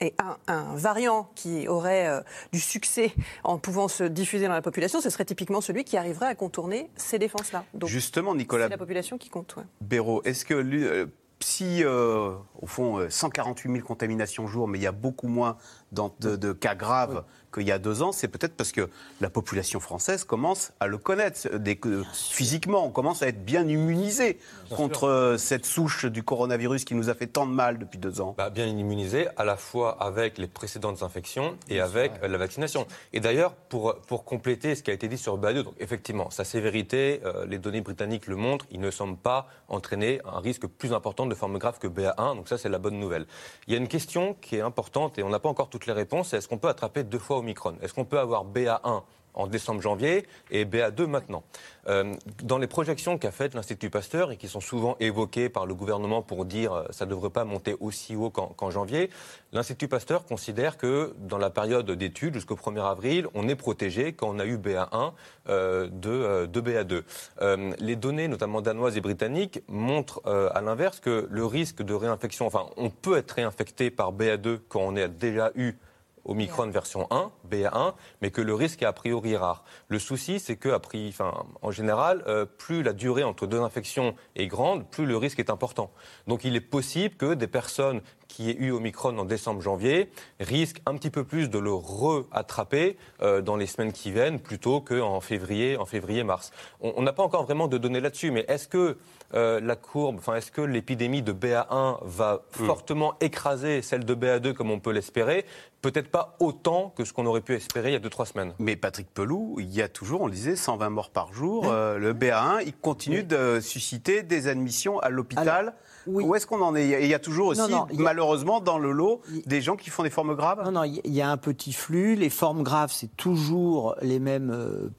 Et 0.01 0.15
un, 0.19 0.37
un 0.53 0.75
variant 0.75 1.31
qui 1.35 1.69
aurait 1.69 2.09
euh, 2.09 2.21
du 2.53 2.61
succès 2.61 3.13
en 3.43 3.59
pouvant 3.59 3.89
se 3.89 4.05
diffuser 4.05 4.47
dans 4.47 4.53
la 4.53 4.63
population, 4.63 5.01
ce 5.01 5.11
serait 5.11 5.25
typiquement 5.25 5.61
celui 5.61 5.85
qui 5.85 5.97
arriverait 5.97 6.27
à 6.27 6.35
contourner 6.35 6.91
ces 6.97 7.19
défenses-là. 7.19 7.65
Donc, 7.75 7.89
Justement, 7.89 8.35
Nicolas 8.35 8.67
c'est 8.67 8.71
la 8.71 8.79
population 8.79 9.19
qui 9.19 9.29
compte. 9.29 9.57
ouais. 9.57 9.65
Béraud, 9.81 10.23
est-ce 10.25 10.45
que 10.45 10.55
euh, 10.55 11.07
si, 11.41 11.85
euh, 11.85 12.33
au 12.61 12.67
fond, 12.67 12.99
euh, 12.99 13.11
148 13.11 13.71
000 13.71 13.87
contaminations 13.87 14.47
jour, 14.47 14.67
mais 14.67 14.79
il 14.79 14.83
y 14.83 14.87
a 14.87 14.93
beaucoup 14.93 15.29
moins 15.29 15.59
d'en- 15.95 16.15
de, 16.21 16.37
de 16.37 16.53
cas 16.53 16.75
graves 16.75 17.25
qu'il 17.53 17.63
y 17.69 17.71
a 17.73 17.79
deux 17.79 18.03
ans, 18.03 18.11
c'est 18.11 18.27
peut-être 18.27 18.57
parce 18.57 18.73
que 18.73 18.91
la 19.21 19.31
population 19.31 19.79
française 19.79 20.25
commence 20.25 20.73
à 20.81 20.89
le 20.89 20.99
connaître. 20.99 21.49
Des- 21.57 21.79
physiquement, 22.13 22.85
on 22.85 22.91
commence 22.91 23.23
à 23.23 23.29
être 23.29 23.45
bien 23.45 23.67
immunisé 23.69 24.39
contre 24.71 25.05
euh, 25.07 25.37
cette 25.39 25.65
souche 25.65 26.05
du 26.07 26.25
coronavirus 26.25 26.85
qui 26.85 26.95
nous 26.97 27.11
a 27.11 27.15
fait 27.15 27.29
tant 27.29 27.47
de 27.47 27.53
mal 27.53 27.79
depuis 27.79 27.99
deux 27.99 28.21
ans. 28.21 28.35
Bah, 28.37 28.51
bien 28.51 28.67
immunisé 28.67 29.29
à 29.37 29.45
la 29.45 29.57
fois 29.57 29.97
avec 30.03 30.37
les 30.39 30.49
précédentes 30.49 31.03
infections 31.05 31.57
et 31.69 31.81
avec 31.81 32.13
euh, 32.23 32.29
la 32.29 32.39
vaccination. 32.39 32.87
Et 33.13 33.21
d'ailleurs, 33.21 33.53
pour, 33.55 33.95
pour 34.09 34.25
compléter 34.25 34.75
ce 34.75 34.83
qui 34.83 34.91
a 34.91 34.95
été 34.95 35.07
dit 35.07 35.19
sur 35.19 35.39
BA2, 35.39 35.63
donc 35.63 35.75
effectivement, 35.79 36.31
sa 36.31 36.43
sévérité, 36.45 37.21
euh, 37.25 37.47
les 37.47 37.59
données 37.59 37.83
britanniques 37.83 38.27
le 38.27 38.35
montrent, 38.37 38.67
il 38.73 38.81
ne 38.81 38.91
semble 38.91 39.17
pas 39.17 39.47
entraîner 39.69 40.21
un 40.25 40.41
risque 40.41 40.67
plus 40.67 40.93
important 40.93 41.27
de 41.27 41.35
forme 41.37 41.59
grave 41.59 41.79
que 41.79 41.87
BA1, 41.87 42.35
donc 42.35 42.49
ça 42.49 42.59
c'est 42.59 42.69
la 42.69 42.79
bonne 42.79 42.99
nouvelle. 42.99 43.27
Il 43.69 43.73
y 43.73 43.77
a 43.77 43.79
une 43.79 43.87
question 43.89 44.35
qui 44.41 44.57
est 44.57 44.61
importante 44.61 45.19
et 45.19 45.23
on 45.23 45.29
n'a 45.29 45.39
pas 45.39 45.49
encore 45.49 45.69
les 45.87 45.93
réponses, 45.93 46.33
est-ce 46.33 46.49
qu'on 46.49 46.59
peut 46.59 46.69
attraper 46.69 47.05
deux 47.05 47.19
fois 47.19 47.39
Omicron? 47.39 47.77
Est-ce 47.83 47.95
qu'on 47.95 48.05
peut 48.05 48.19
avoir 48.19 48.45
BA1 48.45 49.03
en 49.35 49.47
décembre-janvier 49.47 50.27
et 50.51 50.65
BA2 50.65 51.07
maintenant. 51.07 51.43
Euh, 51.89 52.15
dans 52.43 52.59
les 52.59 52.67
projections 52.67 53.19
qu'a 53.19 53.31
faites 53.31 53.55
l'Institut 53.55 53.91
Pasteur 53.91 54.33
et 54.33 54.37
qui 54.37 54.49
sont 54.49 54.61
souvent 54.61 54.97
évoquées 55.01 55.49
par 55.49 55.67
le 55.67 55.75
gouvernement 55.75 56.23
pour 56.23 56.45
dire 56.45 56.73
euh, 56.73 56.85
ça 56.91 57.05
ne 57.05 57.11
devrait 57.11 57.31
pas 57.31 57.45
monter 57.45 57.77
aussi 57.81 58.17
haut 58.17 58.31
qu'en 58.31 58.71
janvier, 58.71 59.11
l'Institut 59.53 59.89
Pasteur 59.89 60.25
considère 60.25 60.79
que 60.79 61.15
dans 61.19 61.39
la 61.39 61.51
période 61.51 61.91
d'études 61.91 62.35
jusqu'au 62.35 62.55
1er 62.55 62.83
avril, 62.83 63.27
on 63.35 63.49
est 63.49 63.57
protégé 63.57 64.13
quand 64.13 64.35
on 64.35 64.39
a 64.39 64.47
eu 64.47 64.57
BA1 64.57 65.13
euh, 65.49 65.89
de, 65.89 66.47
de, 66.47 66.61
BA2. 66.61 67.75
les 67.79 67.97
données, 67.97 68.29
notamment 68.29 68.63
danoises 68.63 68.97
et 68.97 69.01
britanniques, 69.01 69.61
montrent 69.69 70.23
à 70.27 70.61
l'inverse 70.61 71.01
que 71.01 71.27
le 71.31 71.45
risque 71.45 71.83
de 71.83 71.93
réinfection, 71.93 72.47
enfin, 72.47 72.67
on 72.77 72.91
peut 72.91 73.19
être 73.19 73.33
réinfecté 73.33 73.91
par 73.91 74.13
BA2 74.13 74.61
quand 74.69 74.81
on 74.81 74.97
a 74.97 75.09
déjà 75.09 75.51
eu 75.55 75.75
Omicron 76.25 76.71
version 76.71 77.07
1, 77.11 77.33
BA1, 77.51 77.95
mais 78.23 78.31
que 78.31 78.41
le 78.41 78.55
risque 78.55 78.83
est 78.83 78.87
a 78.87 78.93
priori 78.93 79.37
rare. 79.37 79.65
Le 79.89 79.99
souci, 79.99 80.41
c'est 80.41 80.57
que, 80.57 80.69
enfin, 80.75 81.45
en 81.63 81.71
général, 81.71 82.23
euh, 82.27 82.45
plus 82.47 82.83
la 82.83 82.93
durée 82.93 83.25
entre 83.25 83.47
deux 83.47 83.61
infections 83.61 84.15
est 84.37 84.47
grande, 84.47 84.89
plus 84.91 85.07
le 85.07 85.17
risque 85.17 85.39
est 85.39 85.51
important. 85.51 85.91
Donc 86.27 86.45
il 86.45 86.57
est 86.57 86.61
possible 86.61 87.17
que 87.17 87.35
des 87.35 87.47
personnes 87.47 88.01
qui 88.35 88.51
aient 88.51 88.57
eu 88.59 88.73
Omicron 88.73 89.17
en 89.19 89.25
décembre-janvier 89.25 90.11
risquent 90.41 90.83
un 90.87 90.97
petit 90.97 91.11
peu 91.11 91.23
plus 91.23 91.49
de 91.49 91.59
le 91.59 91.73
re-attraper 91.73 92.97
euh, 93.23 93.43
dans 93.43 93.57
les 93.57 93.67
semaines 93.67 93.93
qui 93.93 94.11
viennent 94.11 94.41
plutôt 94.41 94.81
qu'en 94.81 95.21
février, 95.21 95.77
en 95.77 95.85
février-mars. 95.85 96.51
On 96.81 97.03
n'a 97.03 97.13
pas 97.13 97.23
encore 97.23 97.45
vraiment 97.45 97.69
de 97.69 97.79
données 97.79 98.01
là-dessus, 98.01 98.33
mais 98.33 98.45
est-ce 98.49 98.67
que 98.67 98.97
euh, 99.35 99.61
la 99.61 99.77
courbe, 99.77 100.17
enfin, 100.19 100.35
est-ce 100.35 100.51
que 100.51 100.61
l'épidémie 100.61 101.23
de 101.23 101.33
BA1 101.33 101.99
va 102.03 102.43
hmm. 102.59 102.67
fortement 102.67 103.15
écraser 103.21 103.83
celle 103.83 104.05
de 104.05 104.15
BA2 104.15 104.53
comme 104.53 104.73
on 104.73 104.81
peut 104.81 104.93
l'espérer? 104.93 105.47
Peut-être 105.81 106.09
pas 106.09 106.37
autant 106.41 106.93
que 106.97 107.05
ce 107.05 107.13
qu'on 107.13 107.27
aurait 107.27 107.41
pu 107.41 107.55
espérer 107.55 107.91
il 107.91 107.93
y 107.93 107.97
a 107.97 108.01
2-3 108.01 108.33
semaines. 108.33 108.55
Mais 108.59 108.75
Patrick 108.75 109.13
Pelou, 109.13 109.57
il 109.61 109.73
y 109.73 109.83
a 109.83 109.89
toujours, 109.89 110.23
on 110.23 110.27
le 110.27 110.33
disait, 110.33 110.57
120 110.57 110.91
morts 110.91 111.11
par 111.11 111.33
jour. 111.33 111.67
Euh, 111.69 111.99
le 111.99 112.15
BA1, 112.15 112.63
il 112.67 112.75
continue 112.75 113.23
de 113.23 113.61
susciter 113.61 114.23
des 114.23 114.49
admissions 114.49 114.99
à 114.99 115.09
l'hôpital. 115.09 115.75
Où 116.07 116.35
est-ce 116.35 116.47
qu'on 116.47 116.63
en 116.63 116.75
est? 116.75 117.03
Il 117.03 117.09
y 117.09 117.15
a 117.15 117.19
toujours 117.19 117.49
aussi, 117.49 117.73
malheureusement, 117.99 118.61
dans 118.61 118.79
le 118.79 118.93
lot, 118.93 119.21
des 119.47 119.61
gens 119.61 119.77
qui 119.77 119.91
font 119.91 120.03
des 120.03 120.11
formes 120.11 120.35
graves? 120.35 120.63
Non, 120.65 120.73
non, 120.73 120.85
il 120.85 121.15
y 121.15 121.21
a 121.21 121.31
un 121.31 121.37
petit 121.37 121.73
flux. 121.73 122.15
Les 122.15 122.31
formes 122.31 122.63
graves, 122.63 122.93
c'est 122.93 123.15
toujours 123.17 123.97
les 124.03 124.19
mêmes 124.19 124.51
euh, 124.51 124.91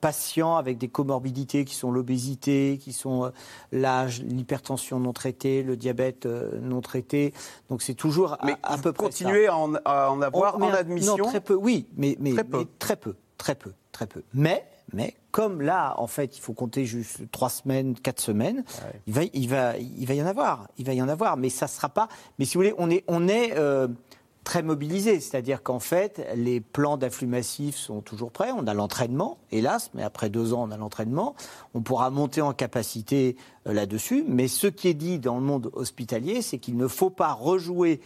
patients 0.00 0.56
avec 0.56 0.78
des 0.78 0.88
comorbidités 0.88 1.64
qui 1.64 1.74
sont 1.74 1.90
l'obésité, 1.90 2.78
qui 2.80 2.92
sont 2.92 3.24
euh, 3.24 3.30
l'âge, 3.72 4.22
l'hypertension 4.22 5.00
non 5.00 5.12
traitée, 5.12 5.62
le 5.62 5.76
diabète 5.76 6.26
euh, 6.26 6.58
non 6.60 6.80
traité. 6.80 7.32
Donc 7.70 7.82
c'est 7.82 7.94
toujours 7.94 8.36
mais 8.44 8.56
à, 8.62 8.76
peu 8.78 8.92
près 8.92 9.04
continuer 9.04 9.46
à 9.46 9.56
en, 9.56 9.74
à 9.84 10.10
en 10.10 10.20
avoir 10.20 10.56
en 10.56 10.68
admission 10.68 11.16
Non, 11.16 11.24
très 11.24 11.40
peu, 11.40 11.54
oui, 11.54 11.86
mais, 11.96 12.16
mais, 12.20 12.32
très, 12.32 12.44
peu. 12.44 12.66
très 12.78 12.96
peu, 12.96 13.14
très 13.38 13.54
peu, 13.54 13.72
très 13.92 14.06
peu. 14.06 14.22
Mais, 14.34 14.66
mais 14.92 15.14
comme 15.34 15.62
là, 15.62 15.96
en 15.96 16.06
fait, 16.06 16.38
il 16.38 16.40
faut 16.40 16.52
compter 16.52 16.86
juste 16.86 17.28
trois 17.32 17.48
semaines, 17.48 17.96
quatre 17.98 18.20
semaines, 18.20 18.62
il, 19.08 19.12
va, 19.12 19.22
il, 19.32 19.48
va, 19.48 19.76
il 19.76 20.06
va 20.06 20.14
y 20.14 20.22
en 20.22 20.26
avoir, 20.26 20.68
il 20.78 20.86
va 20.86 20.94
y 20.94 21.02
en 21.02 21.08
avoir, 21.08 21.36
mais 21.36 21.48
ça 21.48 21.66
sera 21.66 21.88
pas. 21.88 22.06
Mais 22.38 22.44
si 22.44 22.54
vous 22.54 22.60
voulez, 22.60 22.74
on 22.78 22.88
est, 22.88 23.02
on 23.08 23.26
est 23.26 23.52
euh, 23.56 23.88
très 24.44 24.62
mobilisé. 24.62 25.18
C'est-à-dire 25.18 25.64
qu'en 25.64 25.80
fait, 25.80 26.24
les 26.36 26.60
plans 26.60 26.96
d'afflux 26.96 27.26
massif 27.26 27.74
sont 27.74 28.00
toujours 28.00 28.30
prêts. 28.30 28.52
On 28.56 28.68
a 28.68 28.74
l'entraînement, 28.74 29.38
hélas, 29.50 29.90
mais 29.94 30.04
après 30.04 30.30
deux 30.30 30.52
ans, 30.54 30.68
on 30.68 30.70
a 30.70 30.76
l'entraînement. 30.76 31.34
On 31.74 31.80
pourra 31.80 32.10
monter 32.10 32.40
en 32.40 32.52
capacité 32.52 33.36
euh, 33.66 33.72
là-dessus. 33.72 34.24
Mais 34.28 34.46
ce 34.46 34.68
qui 34.68 34.86
est 34.86 34.94
dit 34.94 35.18
dans 35.18 35.34
le 35.34 35.42
monde 35.42 35.68
hospitalier, 35.72 36.42
c'est 36.42 36.58
qu'il 36.58 36.76
ne 36.76 36.86
faut 36.86 37.10
pas 37.10 37.32
rejouer 37.32 38.00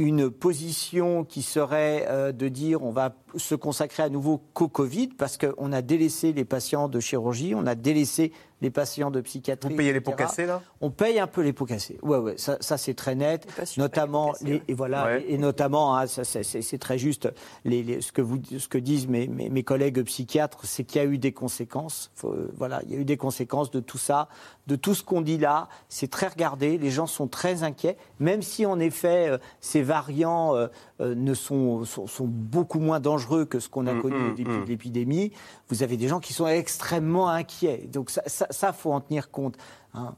une 0.00 0.30
position 0.30 1.24
qui 1.24 1.42
serait 1.42 2.06
euh, 2.08 2.32
de 2.32 2.48
dire 2.48 2.82
on 2.82 2.90
va 2.90 3.14
se 3.36 3.54
consacrer 3.54 4.02
à 4.02 4.08
nouveau 4.08 4.40
qu'au 4.54 4.68
Covid 4.68 5.08
parce 5.08 5.36
qu'on 5.36 5.72
a 5.72 5.82
délaissé 5.82 6.32
les 6.32 6.46
patients 6.46 6.88
de 6.88 7.00
chirurgie, 7.00 7.54
on 7.54 7.66
a 7.66 7.74
délaissé 7.74 8.32
les 8.60 8.70
patients 8.70 9.10
de 9.10 9.20
psychiatrie. 9.20 9.70
Vous 9.70 9.76
payez 9.76 9.92
les 9.92 10.00
pots 10.00 10.12
cassés 10.12 10.46
là? 10.46 10.62
On 10.80 10.90
paye 10.90 11.18
un 11.18 11.26
peu 11.26 11.42
les 11.42 11.52
pots 11.52 11.66
cassés. 11.66 11.98
Ouais, 12.02 12.18
ouais, 12.18 12.34
ça, 12.36 12.56
ça 12.60 12.78
c'est 12.78 12.94
très 12.94 13.14
net. 13.14 13.46
Notamment, 13.76 14.34
et 14.44 14.74
voilà, 14.74 15.18
et, 15.18 15.38
notamment, 15.38 15.96
hein, 15.96 16.06
c'est 16.06 16.78
très 16.78 16.98
juste. 16.98 17.28
Les, 17.64 18.00
ce 18.00 18.12
que 18.12 18.22
vous, 18.22 18.38
ce 18.58 18.68
que 18.68 18.78
disent 18.78 19.08
mes, 19.08 19.26
mes, 19.26 19.62
collègues 19.62 20.02
psychiatres, 20.02 20.60
c'est 20.64 20.84
qu'il 20.84 21.00
y 21.00 21.04
a 21.04 21.08
eu 21.08 21.18
des 21.18 21.32
conséquences. 21.32 22.10
voilà, 22.56 22.80
il 22.86 22.92
y 22.92 22.96
a 22.96 22.98
eu 22.98 23.04
des 23.04 23.16
conséquences 23.16 23.70
de 23.70 23.80
tout 23.80 23.98
ça, 23.98 24.28
de 24.66 24.76
tout 24.76 24.94
ce 24.94 25.02
qu'on 25.02 25.20
dit 25.20 25.38
là. 25.38 25.68
C'est 25.88 26.10
très 26.10 26.28
regardé. 26.28 26.78
Les 26.78 26.90
gens 26.90 27.06
sont 27.06 27.28
très 27.28 27.62
inquiets, 27.62 27.96
même 28.18 28.42
si 28.42 28.66
en 28.66 28.78
effet 28.78 29.28
euh, 29.28 29.38
ces 29.60 29.82
variants 29.82 30.54
euh, 30.54 30.68
euh, 31.00 31.14
ne 31.14 31.34
sont, 31.34 31.84
sont, 31.84 32.26
beaucoup 32.26 32.80
moins 32.80 33.00
dangereux 33.00 33.44
que 33.44 33.58
ce 33.58 33.68
qu'on 33.68 33.86
a 33.86 33.94
mm, 33.94 34.02
connu 34.02 34.16
au 34.16 34.32
mm, 34.32 34.34
début 34.34 34.50
mm. 34.50 34.64
de 34.64 34.68
l'épidémie. 34.68 35.32
Vous 35.70 35.82
avez 35.82 35.96
des 35.96 36.08
gens 36.08 36.20
qui 36.20 36.32
sont 36.32 36.46
extrêmement 36.46 37.28
inquiets. 37.28 37.88
Donc 37.90 38.10
ça, 38.10 38.22
ça, 38.26 38.72
faut 38.72 38.92
en 38.92 39.00
tenir 39.00 39.30
compte. 39.30 39.56
Hein, 39.94 40.14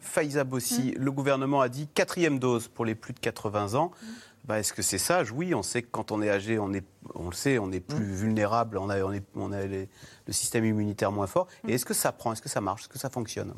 Faïza 0.00 0.44
Bossi, 0.44 0.92
le 0.96 1.12
gouvernement 1.12 1.60
a 1.60 1.68
dit 1.68 1.88
quatrième 1.88 2.38
dose 2.38 2.68
pour 2.68 2.84
les 2.84 2.94
plus 2.94 3.12
de 3.12 3.20
80 3.20 3.74
ans. 3.74 3.90
Bah, 4.44 4.58
Est-ce 4.58 4.72
que 4.72 4.82
c'est 4.82 4.98
sage? 4.98 5.30
Oui, 5.30 5.54
on 5.54 5.62
sait 5.62 5.82
que 5.82 5.88
quand 5.90 6.10
on 6.10 6.20
est 6.22 6.30
âgé, 6.30 6.58
on, 6.58 6.72
est, 6.72 6.84
on 7.14 7.26
le 7.26 7.34
sait, 7.34 7.58
on 7.58 7.70
est 7.70 7.80
plus 7.80 8.04
vulnérable, 8.04 8.78
on 8.78 8.90
a, 8.90 9.00
on 9.02 9.12
est, 9.12 9.24
on 9.36 9.52
a 9.52 9.64
le 9.64 9.86
système 10.30 10.64
immunitaire 10.64 11.12
moins 11.12 11.26
fort. 11.28 11.46
Et 11.68 11.74
est-ce 11.74 11.84
que 11.84 11.94
ça 11.94 12.10
prend? 12.10 12.32
Est-ce 12.32 12.42
que 12.42 12.48
ça 12.48 12.60
marche? 12.60 12.82
Est-ce 12.82 12.88
que 12.88 12.98
ça 12.98 13.10
fonctionne? 13.10 13.54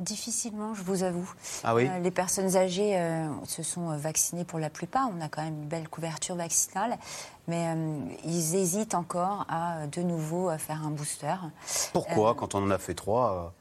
Difficilement, 0.00 0.74
je 0.74 0.82
vous 0.82 1.04
avoue. 1.04 1.32
Ah 1.62 1.72
oui 1.72 1.86
euh, 1.88 2.00
les 2.00 2.10
personnes 2.10 2.56
âgées 2.56 2.98
euh, 2.98 3.28
se 3.46 3.62
sont 3.62 3.90
euh, 3.90 3.96
vaccinées 3.96 4.44
pour 4.44 4.58
la 4.58 4.68
plupart. 4.68 5.08
On 5.16 5.20
a 5.20 5.28
quand 5.28 5.42
même 5.42 5.54
une 5.54 5.68
belle 5.68 5.88
couverture 5.88 6.34
vaccinale. 6.34 6.98
Mais 7.46 7.76
ils 8.24 8.56
hésitent 8.56 8.94
encore 8.94 9.44
à 9.50 9.86
de 9.86 10.00
nouveau 10.00 10.50
faire 10.56 10.82
un 10.82 10.90
booster. 10.90 11.34
Pourquoi 11.92 12.34
Quand 12.34 12.54
on 12.54 12.62
en 12.64 12.70
a 12.70 12.78
fait 12.78 12.94
trois 12.94 13.52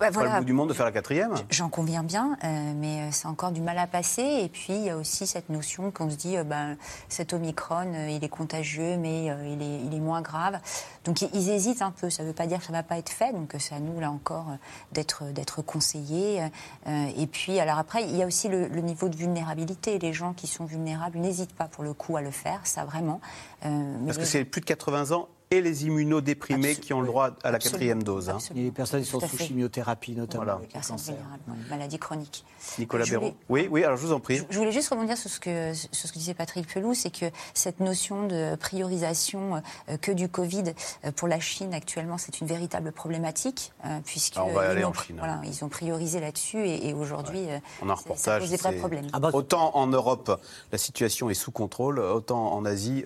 bah, 0.00 0.08
voilà. 0.10 0.30
pas 0.30 0.36
le 0.36 0.40
bout 0.40 0.46
du 0.46 0.52
monde 0.52 0.68
de 0.70 0.74
faire 0.74 0.86
la 0.86 0.92
quatrième? 0.92 1.34
J'en 1.50 1.68
conviens 1.68 2.02
bien, 2.02 2.38
euh, 2.42 2.72
mais 2.76 3.00
euh, 3.00 3.08
c'est 3.12 3.26
encore 3.26 3.52
du 3.52 3.60
mal 3.60 3.76
à 3.78 3.86
passer. 3.86 4.22
Et 4.22 4.48
puis, 4.48 4.72
il 4.72 4.84
y 4.84 4.90
a 4.90 4.96
aussi 4.96 5.26
cette 5.26 5.50
notion 5.50 5.90
qu'on 5.90 6.08
se 6.10 6.16
dit, 6.16 6.36
euh, 6.36 6.44
ben, 6.44 6.76
cet 7.08 7.32
Omicron, 7.34 7.92
il 8.08 8.24
est 8.24 8.28
contagieux, 8.28 8.96
mais 8.96 9.26
il, 9.26 9.62
est, 9.62 9.80
il, 9.84 9.94
est, 9.94 10.00
moins 10.00 10.22
grave. 10.22 10.58
Donc, 11.04 11.20
ils 11.20 11.50
hésitent 11.50 11.82
un 11.82 11.90
peu. 11.90 12.08
Ça 12.08 12.22
ne 12.22 12.28
veut 12.28 12.34
pas 12.34 12.46
dire 12.46 12.58
que 12.58 12.64
ça 12.64 12.72
ne 12.72 12.78
va 12.78 12.82
pas 12.82 12.96
être 12.96 13.10
fait. 13.10 13.32
Donc, 13.32 13.54
c'est 13.58 13.74
à 13.74 13.80
nous, 13.80 14.00
là 14.00 14.10
encore, 14.10 14.46
d'être 14.92 15.62
conseillés. 15.62 16.42
et 16.86 17.26
puis, 17.26 17.60
alors 17.60 17.78
après, 17.78 18.04
il 18.04 18.16
y 18.16 18.22
a 18.22 18.26
aussi 18.26 18.48
le, 18.48 18.68
le, 18.68 18.80
niveau 18.80 19.08
de 19.08 19.16
vulnérabilité. 19.16 19.98
Les 19.98 20.12
gens 20.12 20.32
qui 20.32 20.46
sont 20.46 20.64
vulnérables 20.64 21.18
n'hésitent 21.18 21.54
pas, 21.54 21.66
pour 21.66 21.84
le 21.84 21.92
coup, 21.92 22.16
à 22.16 22.22
le 22.22 22.30
faire, 22.30 22.60
ça 22.64 22.84
vraiment. 22.84 23.20
Parce 23.60 24.18
que 24.18 24.24
c'est 24.24 24.44
plus 24.44 24.60
de 24.60 24.66
80 24.66 25.12
ans 25.12 25.28
et 25.52 25.60
les 25.60 25.84
immunodéprimés 25.84 26.76
qui 26.76 26.92
ont 26.92 27.00
le 27.00 27.08
droit 27.08 27.30
à 27.42 27.50
la 27.50 27.58
quatrième 27.58 28.04
dose. 28.04 28.30
Hein. 28.30 28.38
Et 28.54 28.62
les 28.62 28.70
personnes 28.70 29.02
qui 29.02 29.08
sont 29.08 29.18
sous 29.18 29.36
chimiothérapie 29.36 30.12
notamment. 30.12 30.44
Voilà. 30.44 30.60
Les 30.60 30.68
personnes 30.68 30.96
vulnérables, 30.96 31.42
maladie 31.68 31.98
chronique. 31.98 32.44
Nicolas 32.78 33.04
Béraud. 33.04 33.34
Oui, 33.48 33.66
oui, 33.68 33.82
alors 33.82 33.96
je 33.96 34.06
vous 34.06 34.12
en 34.12 34.20
prie. 34.20 34.40
Je 34.48 34.58
voulais 34.58 34.70
juste 34.70 34.90
rebondir 34.90 35.16
sur 35.16 35.28
ce 35.28 35.40
que, 35.40 35.72
sur 35.74 36.08
ce 36.08 36.12
que 36.12 36.18
disait 36.18 36.34
Patrick 36.34 36.72
Pelou, 36.72 36.94
c'est 36.94 37.10
que 37.10 37.26
cette 37.52 37.80
notion 37.80 38.28
de 38.28 38.54
priorisation 38.56 39.62
euh, 39.88 39.96
que 39.96 40.12
du 40.12 40.28
Covid 40.28 40.74
euh, 41.04 41.10
pour 41.10 41.26
la 41.26 41.40
Chine 41.40 41.74
actuellement, 41.74 42.16
c'est 42.16 42.40
une 42.40 42.46
véritable 42.46 42.92
problématique, 42.92 43.72
euh, 43.84 43.98
puisqu'ils 44.04 44.40
ont, 44.40 44.52
voilà, 44.52 45.40
ils 45.44 45.64
ont 45.64 45.68
priorisé 45.68 46.20
là-dessus 46.20 46.64
et, 46.64 46.94
aujourd'hui, 46.94 47.46
on 47.82 47.88
a 47.88 47.92
un 47.92 47.94
reportage, 47.94 48.22
ça 48.22 48.38
pose 48.38 48.50
des 48.50 48.56
vrais 48.56 48.76
problèmes. 48.76 49.06
Ah 49.12 49.18
bah, 49.18 49.30
autant 49.32 49.76
en 49.76 49.88
Europe, 49.88 50.40
la 50.70 50.78
situation 50.78 51.28
est 51.28 51.34
sous 51.34 51.50
contrôle, 51.50 51.98
autant 51.98 52.52
en 52.52 52.64
Asie, 52.64 53.04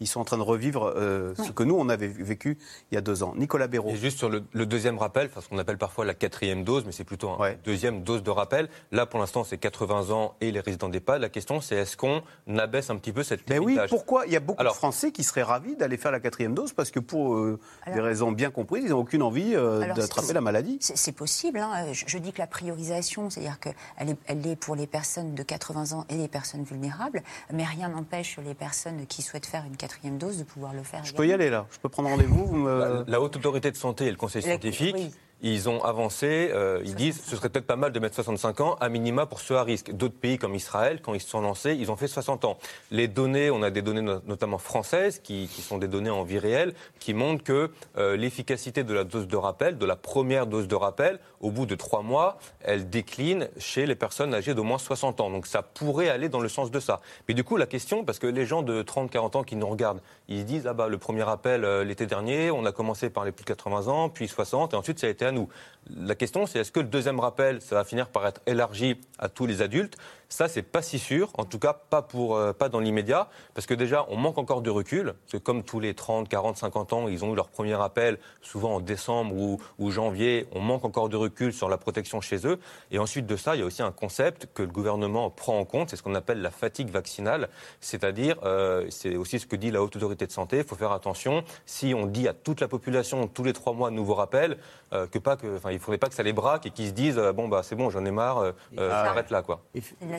ils 0.00 0.06
sont 0.06 0.20
en 0.20 0.24
train 0.24 0.38
de 0.38 0.42
revivre 0.42 0.92
ce 1.36 1.50
que 1.50 1.62
nous, 1.70 1.76
on 1.78 1.88
avait 1.88 2.08
vécu 2.08 2.58
il 2.90 2.96
y 2.96 2.98
a 2.98 3.00
deux 3.00 3.22
ans. 3.22 3.32
Nicolas 3.36 3.68
Béraud. 3.68 3.90
Et 3.90 3.96
juste 3.96 4.18
sur 4.18 4.28
le, 4.28 4.66
deuxième 4.66 4.98
rappel, 4.98 5.30
ce 5.40 5.48
qu'on 5.48 5.58
appelle 5.58 5.78
parfois 5.78 6.04
la 6.04 6.14
quatrième 6.14 6.64
dose, 6.64 6.84
mais 6.84 6.92
c'est 6.92 7.04
plutôt 7.04 7.30
une 7.30 7.56
deuxième 7.64 8.02
dose 8.02 8.22
de 8.22 8.30
rappel. 8.30 8.68
Là, 8.90 9.06
pour 9.06 9.20
l'instant, 9.20 9.44
c'est 9.44 9.58
80 9.58 10.10
ans 10.10 10.34
et 10.40 10.50
les 10.50 10.60
résidents 10.60 10.88
d'EHPAD. 10.88 11.20
La 11.20 11.28
question, 11.28 11.60
c'est 11.60 11.76
est-ce 11.76 11.96
qu'on 11.96 12.22
abaisse 12.58 12.90
un 12.90 12.96
petit 12.96 13.12
peu 13.12 13.22
cette 13.22 13.48
limite 13.48 13.66
Mais 13.68 13.80
oui, 13.82 13.88
pourquoi 13.88 14.26
Il 14.26 14.32
y 14.32 14.36
a 14.36 14.40
beaucoup 14.40 14.62
de 14.62 14.68
Français 14.70 15.12
qui 15.12 15.22
seraient 15.22 15.42
ravis 15.42 15.76
d'aller 15.76 15.96
faire 15.96 16.10
la 16.10 16.20
quatrième 16.20 16.54
dose 16.54 16.72
parce 16.72 16.90
que 16.90 16.98
pour 16.98 17.34
euh, 17.34 17.60
des 17.86 18.00
raisons 18.00 18.32
bien 18.32 18.50
comprises, 18.50 18.84
ils 18.84 18.90
n'ont 18.90 18.98
aucune 18.98 19.22
envie 19.22 19.54
euh, 19.54 19.92
d'attraper 19.94 20.32
la 20.32 20.40
maladie. 20.40 20.78
C'est 20.80 21.12
possible. 21.12 21.58
Hein. 21.58 21.92
Je, 21.92 22.18
dis 22.18 22.32
que 22.32 22.38
la 22.38 22.48
priorisation, 22.48 23.30
c'est-à-dire 23.30 23.60
qu'elle 23.60 24.08
est, 24.08 24.16
elle 24.26 24.46
est 24.46 24.56
pour 24.56 24.74
les 24.74 24.86
personnes 24.88 25.34
de 25.34 25.42
80 25.42 25.92
ans 25.92 26.04
et 26.08 26.16
les 26.16 26.28
personnes 26.28 26.64
vulnérables, 26.64 27.22
mais 27.52 27.64
rien 27.64 27.88
n'empêche 27.88 28.38
les 28.44 28.54
personnes 28.54 29.06
qui 29.06 29.22
souhaitent 29.22 29.46
faire 29.46 29.64
une 29.66 29.76
quatrième 29.76 30.18
dose 30.18 30.38
de 30.38 30.44
pouvoir 30.44 30.74
le 30.74 30.82
faire. 30.82 31.04
Je 31.04 31.14
peux 31.14 31.26
y 31.26 31.32
aller 31.32 31.50
là. 31.50 31.59
Je 31.70 31.78
peux 31.78 31.88
prendre 31.88 32.08
rendez-vous. 32.10 32.66
La, 33.06 33.20
haute 33.20 33.36
autorité 33.36 33.70
de 33.70 33.76
santé 33.76 34.06
et 34.06 34.10
le 34.10 34.16
conseil 34.16 34.42
scientifique 34.42 34.96
ils 35.42 35.70
ont 35.70 35.82
avancé, 35.82 36.50
euh, 36.52 36.82
ils 36.84 36.94
disent 36.94 37.22
ce 37.24 37.34
serait 37.34 37.48
peut-être 37.48 37.66
pas 37.66 37.76
mal 37.76 37.92
de 37.92 37.98
mettre 37.98 38.14
65 38.14 38.60
ans 38.60 38.74
à 38.78 38.90
minima 38.90 39.24
pour 39.24 39.40
ceux 39.40 39.56
à 39.56 39.62
risque. 39.62 39.90
D'autres 39.92 40.18
pays 40.18 40.36
comme 40.36 40.54
Israël, 40.54 41.00
quand 41.02 41.14
ils 41.14 41.20
se 41.20 41.30
sont 41.30 41.40
lancés, 41.40 41.74
ils 41.80 41.90
ont 41.90 41.96
fait 41.96 42.08
60 42.08 42.44
ans. 42.44 42.58
Les 42.90 43.08
données, 43.08 43.50
on 43.50 43.62
a 43.62 43.70
des 43.70 43.80
données 43.80 44.02
no- 44.02 44.20
notamment 44.26 44.58
françaises 44.58 45.18
qui, 45.18 45.48
qui 45.48 45.62
sont 45.62 45.78
des 45.78 45.88
données 45.88 46.10
en 46.10 46.24
vie 46.24 46.38
réelle, 46.38 46.74
qui 46.98 47.14
montrent 47.14 47.42
que 47.42 47.70
euh, 47.96 48.16
l'efficacité 48.18 48.84
de 48.84 48.92
la 48.92 49.04
dose 49.04 49.26
de 49.28 49.36
rappel, 49.38 49.78
de 49.78 49.86
la 49.86 49.96
première 49.96 50.46
dose 50.46 50.68
de 50.68 50.74
rappel, 50.74 51.18
au 51.40 51.50
bout 51.50 51.64
de 51.64 51.74
trois 51.74 52.02
mois, 52.02 52.36
elle 52.62 52.90
décline 52.90 53.48
chez 53.56 53.86
les 53.86 53.94
personnes 53.94 54.34
âgées 54.34 54.52
d'au 54.52 54.62
moins 54.64 54.76
60 54.76 55.22
ans. 55.22 55.30
Donc 55.30 55.46
ça 55.46 55.62
pourrait 55.62 56.10
aller 56.10 56.28
dans 56.28 56.40
le 56.40 56.50
sens 56.50 56.70
de 56.70 56.80
ça. 56.80 57.00
Mais 57.28 57.32
du 57.34 57.44
coup, 57.44 57.56
la 57.56 57.64
question, 57.64 58.04
parce 58.04 58.18
que 58.18 58.26
les 58.26 58.44
gens 58.44 58.60
de 58.60 58.82
30-40 58.82 59.38
ans 59.38 59.42
qui 59.42 59.56
nous 59.56 59.66
regardent, 59.68 60.02
ils 60.30 60.40
se 60.40 60.44
disent 60.44 60.66
ah 60.66 60.72
bah 60.72 60.88
le 60.88 60.96
premier 60.96 61.28
appel 61.28 61.64
euh, 61.64 61.84
l'été 61.84 62.06
dernier, 62.06 62.50
on 62.50 62.64
a 62.64 62.72
commencé 62.72 63.10
par 63.10 63.24
les 63.24 63.32
plus 63.32 63.42
de 63.42 63.48
80 63.48 63.88
ans, 63.88 64.08
puis 64.08 64.28
60, 64.28 64.72
et 64.72 64.76
ensuite 64.76 65.00
ça 65.00 65.08
a 65.08 65.10
été 65.10 65.26
à 65.26 65.32
nous. 65.32 65.48
La 65.94 66.14
question, 66.14 66.46
c'est 66.46 66.60
est-ce 66.60 66.72
que 66.72 66.80
le 66.80 66.86
deuxième 66.86 67.18
rappel, 67.18 67.60
ça 67.60 67.74
va 67.74 67.84
finir 67.84 68.08
par 68.08 68.26
être 68.26 68.40
élargi 68.46 69.00
à 69.18 69.28
tous 69.28 69.46
les 69.46 69.60
adultes? 69.60 69.96
Ça, 70.32 70.46
c'est 70.46 70.62
pas 70.62 70.80
si 70.80 71.00
sûr, 71.00 71.32
en 71.38 71.44
tout 71.44 71.58
cas 71.58 71.72
pas 71.72 72.02
pour 72.02 72.36
euh, 72.36 72.52
pas 72.52 72.68
dans 72.68 72.78
l'immédiat, 72.78 73.28
parce 73.52 73.66
que 73.66 73.74
déjà, 73.74 74.06
on 74.08 74.16
manque 74.16 74.38
encore 74.38 74.62
de 74.62 74.70
recul. 74.70 75.14
Parce 75.24 75.32
que 75.32 75.36
comme 75.38 75.64
tous 75.64 75.80
les 75.80 75.92
30, 75.92 76.28
40, 76.28 76.56
50 76.56 76.92
ans, 76.92 77.08
ils 77.08 77.24
ont 77.24 77.32
eu 77.32 77.36
leur 77.36 77.48
premier 77.48 77.74
appel, 77.74 78.16
souvent 78.40 78.76
en 78.76 78.80
décembre 78.80 79.34
ou, 79.34 79.90
janvier, 79.90 80.46
on 80.52 80.60
manque 80.60 80.84
encore 80.84 81.08
de 81.08 81.16
recul 81.16 81.52
sur 81.52 81.68
la 81.68 81.78
protection 81.78 82.20
chez 82.20 82.46
eux. 82.46 82.60
Et 82.92 83.00
ensuite 83.00 83.26
de 83.26 83.36
ça, 83.36 83.56
il 83.56 83.58
y 83.58 83.62
a 83.62 83.66
aussi 83.66 83.82
un 83.82 83.90
concept 83.90 84.46
que 84.54 84.62
le 84.62 84.68
gouvernement 84.68 85.30
prend 85.30 85.58
en 85.58 85.64
compte, 85.64 85.90
c'est 85.90 85.96
ce 85.96 86.02
qu'on 86.04 86.14
appelle 86.14 86.40
la 86.42 86.52
fatigue 86.52 86.90
vaccinale, 86.90 87.48
c'est-à-dire, 87.80 88.36
euh, 88.44 88.86
c'est 88.88 89.16
aussi 89.16 89.40
ce 89.40 89.46
que 89.46 89.56
dit 89.56 89.72
la 89.72 89.82
haute 89.82 89.96
autorité 89.96 90.28
de 90.28 90.32
santé. 90.32 90.58
Il 90.58 90.64
faut 90.64 90.76
faire 90.76 90.92
attention. 90.92 91.42
Si 91.66 91.92
on 91.92 92.06
dit 92.06 92.28
à 92.28 92.34
toute 92.34 92.60
la 92.60 92.68
population 92.68 93.26
tous 93.26 93.42
les 93.42 93.52
trois 93.52 93.72
mois 93.72 93.90
nouveau 93.90 94.14
rappel, 94.14 94.58
euh, 94.92 95.06
que 95.06 95.18
pas 95.18 95.36
que, 95.36 95.56
enfin, 95.56 95.70
il 95.70 95.78
faudrait 95.78 95.98
pas 95.98 96.08
que 96.08 96.14
ça 96.14 96.22
les 96.22 96.32
braque 96.32 96.66
et 96.66 96.70
qu'ils 96.70 96.88
se 96.88 96.92
disent 96.92 97.18
euh, 97.18 97.32
bon 97.32 97.48
bah 97.48 97.62
c'est 97.62 97.76
bon, 97.76 97.90
j'en 97.90 98.04
ai 98.04 98.10
marre, 98.10 98.38
euh, 98.38 98.52
euh, 98.78 98.88
ouais. 98.88 99.04
j'arrête 99.04 99.30
là 99.30 99.42
quoi. 99.42 99.62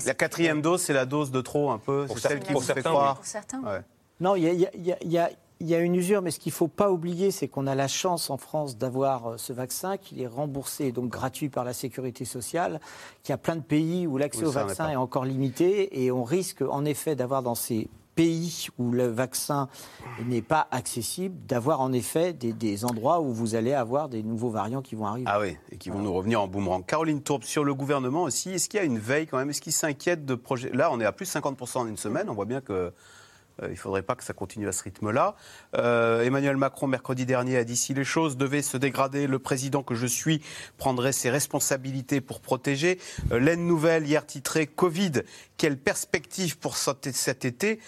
La 0.05 0.13
quatrième 0.13 0.61
dose, 0.61 0.81
c'est 0.81 0.93
la 0.93 1.05
dose 1.05 1.31
de 1.31 1.41
trop 1.41 1.71
un 1.71 1.77
peu. 1.77 2.05
Pour 2.07 2.15
C'est 2.17 2.21
celle 2.27 2.31
certains, 2.37 2.45
qui 2.45 2.51
pour 2.53 2.61
vous 2.61 2.67
fait 2.67 2.73
certains, 2.75 2.89
croire. 2.89 3.15
Pour 3.15 3.25
certains. 3.25 3.59
Ouais. 3.61 3.81
Non, 4.19 4.35
il 4.35 4.43
y 4.43 4.47
a, 4.47 4.51
il 4.53 4.59
y 4.61 4.65
a- 4.65 4.71
il 4.75 4.83
y 4.85 4.91
a- 4.93 4.97
il 5.01 5.11
y 5.11 5.17
a- 5.17 5.29
il 5.63 5.69
y 5.69 5.75
a 5.75 5.79
une 5.79 5.93
usure, 5.93 6.23
mais 6.23 6.31
ce 6.31 6.39
qu'il 6.39 6.49
ne 6.51 6.55
faut 6.55 6.67
pas 6.67 6.89
oublier, 6.89 7.29
c'est 7.29 7.47
qu'on 7.47 7.67
a 7.67 7.75
la 7.75 7.87
chance 7.87 8.31
en 8.31 8.37
France 8.37 8.77
d'avoir 8.77 9.27
euh, 9.33 9.37
ce 9.37 9.53
vaccin, 9.53 9.97
qu'il 9.97 10.19
est 10.19 10.25
remboursé 10.25 10.85
et 10.85 10.91
donc 10.91 11.09
gratuit 11.09 11.49
par 11.49 11.63
la 11.63 11.73
sécurité 11.73 12.25
sociale, 12.25 12.79
qu'il 13.21 13.31
y 13.31 13.35
a 13.35 13.37
plein 13.37 13.55
de 13.57 13.61
pays 13.61 14.07
où 14.07 14.17
l'accès 14.17 14.41
Oui, 14.41 14.47
au 14.47 14.51
vaccin 14.51 14.89
est 14.89 14.95
encore 14.95 15.23
limité 15.23 16.03
et 16.03 16.11
on 16.11 16.23
risque 16.23 16.63
en 16.67 16.83
effet 16.83 17.15
d'avoir 17.15 17.43
dans 17.43 17.53
ces 17.53 17.89
pays 18.21 18.67
où 18.77 18.91
le 18.91 19.07
vaccin 19.07 19.67
n'est 20.27 20.43
pas 20.43 20.67
accessible, 20.69 21.35
d'avoir 21.47 21.81
en 21.81 21.91
effet 21.91 22.33
des, 22.33 22.85
endroits 22.85 23.19
où 23.19 23.33
vous 23.33 23.55
allez 23.55 23.73
avoir 23.73 24.09
des 24.09 24.21
nouveaux 24.21 24.51
variants 24.51 24.83
qui 24.83 24.93
vont 24.93 25.07
arriver. 25.07 25.25
Ah 25.27 25.39
oui, 25.39 25.57
et 25.71 25.77
qui 25.77 25.89
vont 25.89 25.99
nous 25.99 26.13
revenir 26.13 26.39
en 26.39 26.47
boomerang. 26.47 26.85
Caroline 26.85 27.23
Tourbe, 27.23 27.43
sur 27.43 27.63
le 27.63 27.73
gouvernement 27.73 28.21
aussi, 28.21 28.51
est-ce 28.51 28.69
qu'il 28.69 28.79
y 28.79 28.83
a 28.83 28.85
une 28.85 28.99
veille 28.99 29.25
quand 29.25 29.39
même? 29.39 29.49
Est-ce 29.49 29.61
qu'il 29.61 29.73
s'inquiète 29.73 30.23
de 30.23 30.35
projets? 30.35 30.69
Là, 30.71 30.91
on 30.91 30.99
est 30.99 31.05
à 31.05 31.11
plus 31.11 31.25
de 31.25 31.31
50% 31.31 31.79
en 31.79 31.87
une 31.87 31.97
semaine, 31.97 32.29
on 32.29 32.35
voit 32.35 32.45
bien 32.45 32.61
que. 32.61 32.73
euh, 32.73 33.67
il 33.67 33.71
ne 33.71 33.75
faudrait 33.75 34.03
pas 34.03 34.15
que 34.15 34.23
ça 34.23 34.33
continue 34.33 34.67
à 34.67 34.71
ce 34.71 34.83
rythme-là. 34.83 35.35
Euh, 35.75 36.23
Emmanuel 36.23 36.57
Macron, 36.57 36.87
mercredi 36.87 37.25
dernier, 37.25 37.57
a 37.57 37.63
dit 37.63 37.75
si 37.75 37.93
les 37.93 38.03
choses 38.03 38.37
devaient 38.37 38.61
se 38.61 38.77
dégrader, 38.77 39.27
le 39.27 39.39
président 39.39 39.83
que 39.83 39.95
je 39.95 40.07
suis 40.07 40.41
prendrait 40.77 41.11
ses 41.11 41.29
responsabilités 41.29 42.21
pour 42.21 42.39
protéger. 42.39 42.99
Euh, 43.31 43.39
L'aide 43.39 43.59
nouvelle, 43.59 44.07
hier 44.07 44.25
titrée 44.25 44.67
Covid, 44.67 45.23
quelle 45.57 45.77
perspective 45.77 46.57
pour 46.57 46.77
cet 46.77 47.45
été? 47.45 47.79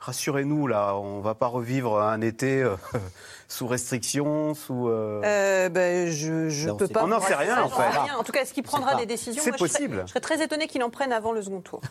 Rassurez-nous, 0.00 0.66
là, 0.66 0.94
on 0.96 1.18
ne 1.18 1.22
va 1.22 1.34
pas 1.34 1.48
revivre 1.48 2.00
un 2.00 2.20
été 2.20 2.62
euh, 2.62 2.76
sous 3.50 3.66
restriction, 3.66 4.54
sous. 4.54 4.88
euh, 4.88 5.22
Euh, 5.24 5.68
ben, 5.70 6.08
je 6.10 6.48
je 6.50 6.68
Non, 6.68 6.76
peux 6.76 6.86
pas. 6.86 7.04
On 7.04 7.08
n'en 7.08 7.20
sait 7.20 7.34
rien, 7.34 7.62
en 7.62 7.68
fait. 7.70 7.88
rien. 8.00 8.16
En 8.18 8.22
tout 8.22 8.30
cas, 8.32 8.42
est-ce 8.42 8.52
qu'il 8.52 8.62
prendra 8.62 8.94
des 8.96 9.06
décisions 9.06 9.42
C'est 9.42 9.50
Moi, 9.50 9.56
je 9.60 9.64
serais- 9.66 9.78
possible. 9.78 10.02
Je 10.04 10.10
serais 10.10 10.20
très 10.20 10.42
étonné 10.42 10.66
qu'il 10.66 10.82
en 10.82 10.90
prenne 10.90 11.12
avant 11.12 11.32
le 11.32 11.42
second 11.42 11.60
tour. 11.60 11.80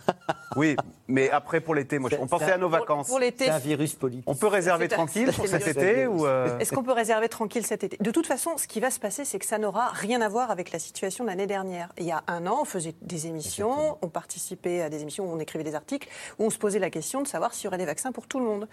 Oui, 0.56 0.76
mais 1.08 1.30
après 1.30 1.60
pour 1.60 1.76
l'été, 1.76 2.00
moi, 2.00 2.10
on 2.20 2.26
pensait 2.26 2.52
à 2.54 2.58
nos 2.58 2.70
vacances. 2.70 3.10
Pour 3.10 3.20
l'été. 3.20 3.44
C'est 3.46 3.52
un 3.52 3.60
virus 3.60 3.94
politique. 3.94 4.24
On 4.28 4.34
peut 4.34 4.48
réserver 4.48 4.88
tranquille 4.88 5.32
pour 5.32 5.46
cet 5.46 5.68
été 5.68 6.08
ou 6.08 6.26
euh, 6.26 6.58
Est-ce 6.58 6.72
qu'on 6.74 6.82
peut 6.84 6.94
réserver 6.94 7.30
tranquille 7.30 7.64
cet 7.64 7.84
été? 7.84 7.98
De 8.00 8.10
toute 8.10 8.26
façon, 8.26 8.58
ce 8.58 8.66
qui 8.66 8.80
va 8.80 8.90
se 8.90 9.00
passer, 9.00 9.24
c'est 9.24 9.38
que 9.38 9.46
ça 9.46 9.60
n'aura 9.60 9.90
rien 9.90 10.20
à 10.22 10.30
voir 10.30 10.50
avec 10.50 10.72
la 10.72 10.80
situation 10.80 11.26
de 11.26 11.30
l'année 11.30 11.46
dernière. 11.46 11.90
Il 12.00 12.06
y 12.06 12.12
a 12.12 12.24
un 12.28 12.48
an, 12.48 12.60
on 12.62 12.66
faisait 12.66 12.96
des 13.04 13.28
émissions, 13.28 14.00
on 14.02 14.08
participait 14.08 14.82
à 14.82 14.90
des 14.90 15.02
émissions 15.04 15.26
où 15.30 15.36
on 15.36 15.40
écrivait 15.40 15.66
des 15.66 15.76
articles, 15.76 16.08
où 16.40 16.46
on 16.46 16.50
se 16.50 16.58
posait 16.58 16.80
la 16.80 16.90
question 16.90 17.22
de 17.22 17.28
savoir 17.28 17.54
s'il 17.54 17.66
y 17.66 17.68
aurait 17.68 17.78
des 17.78 17.86
vaccins 17.86 18.12
pour 18.12 18.26
tout 18.26 18.40
le 18.40 18.46
monde. 18.46 18.68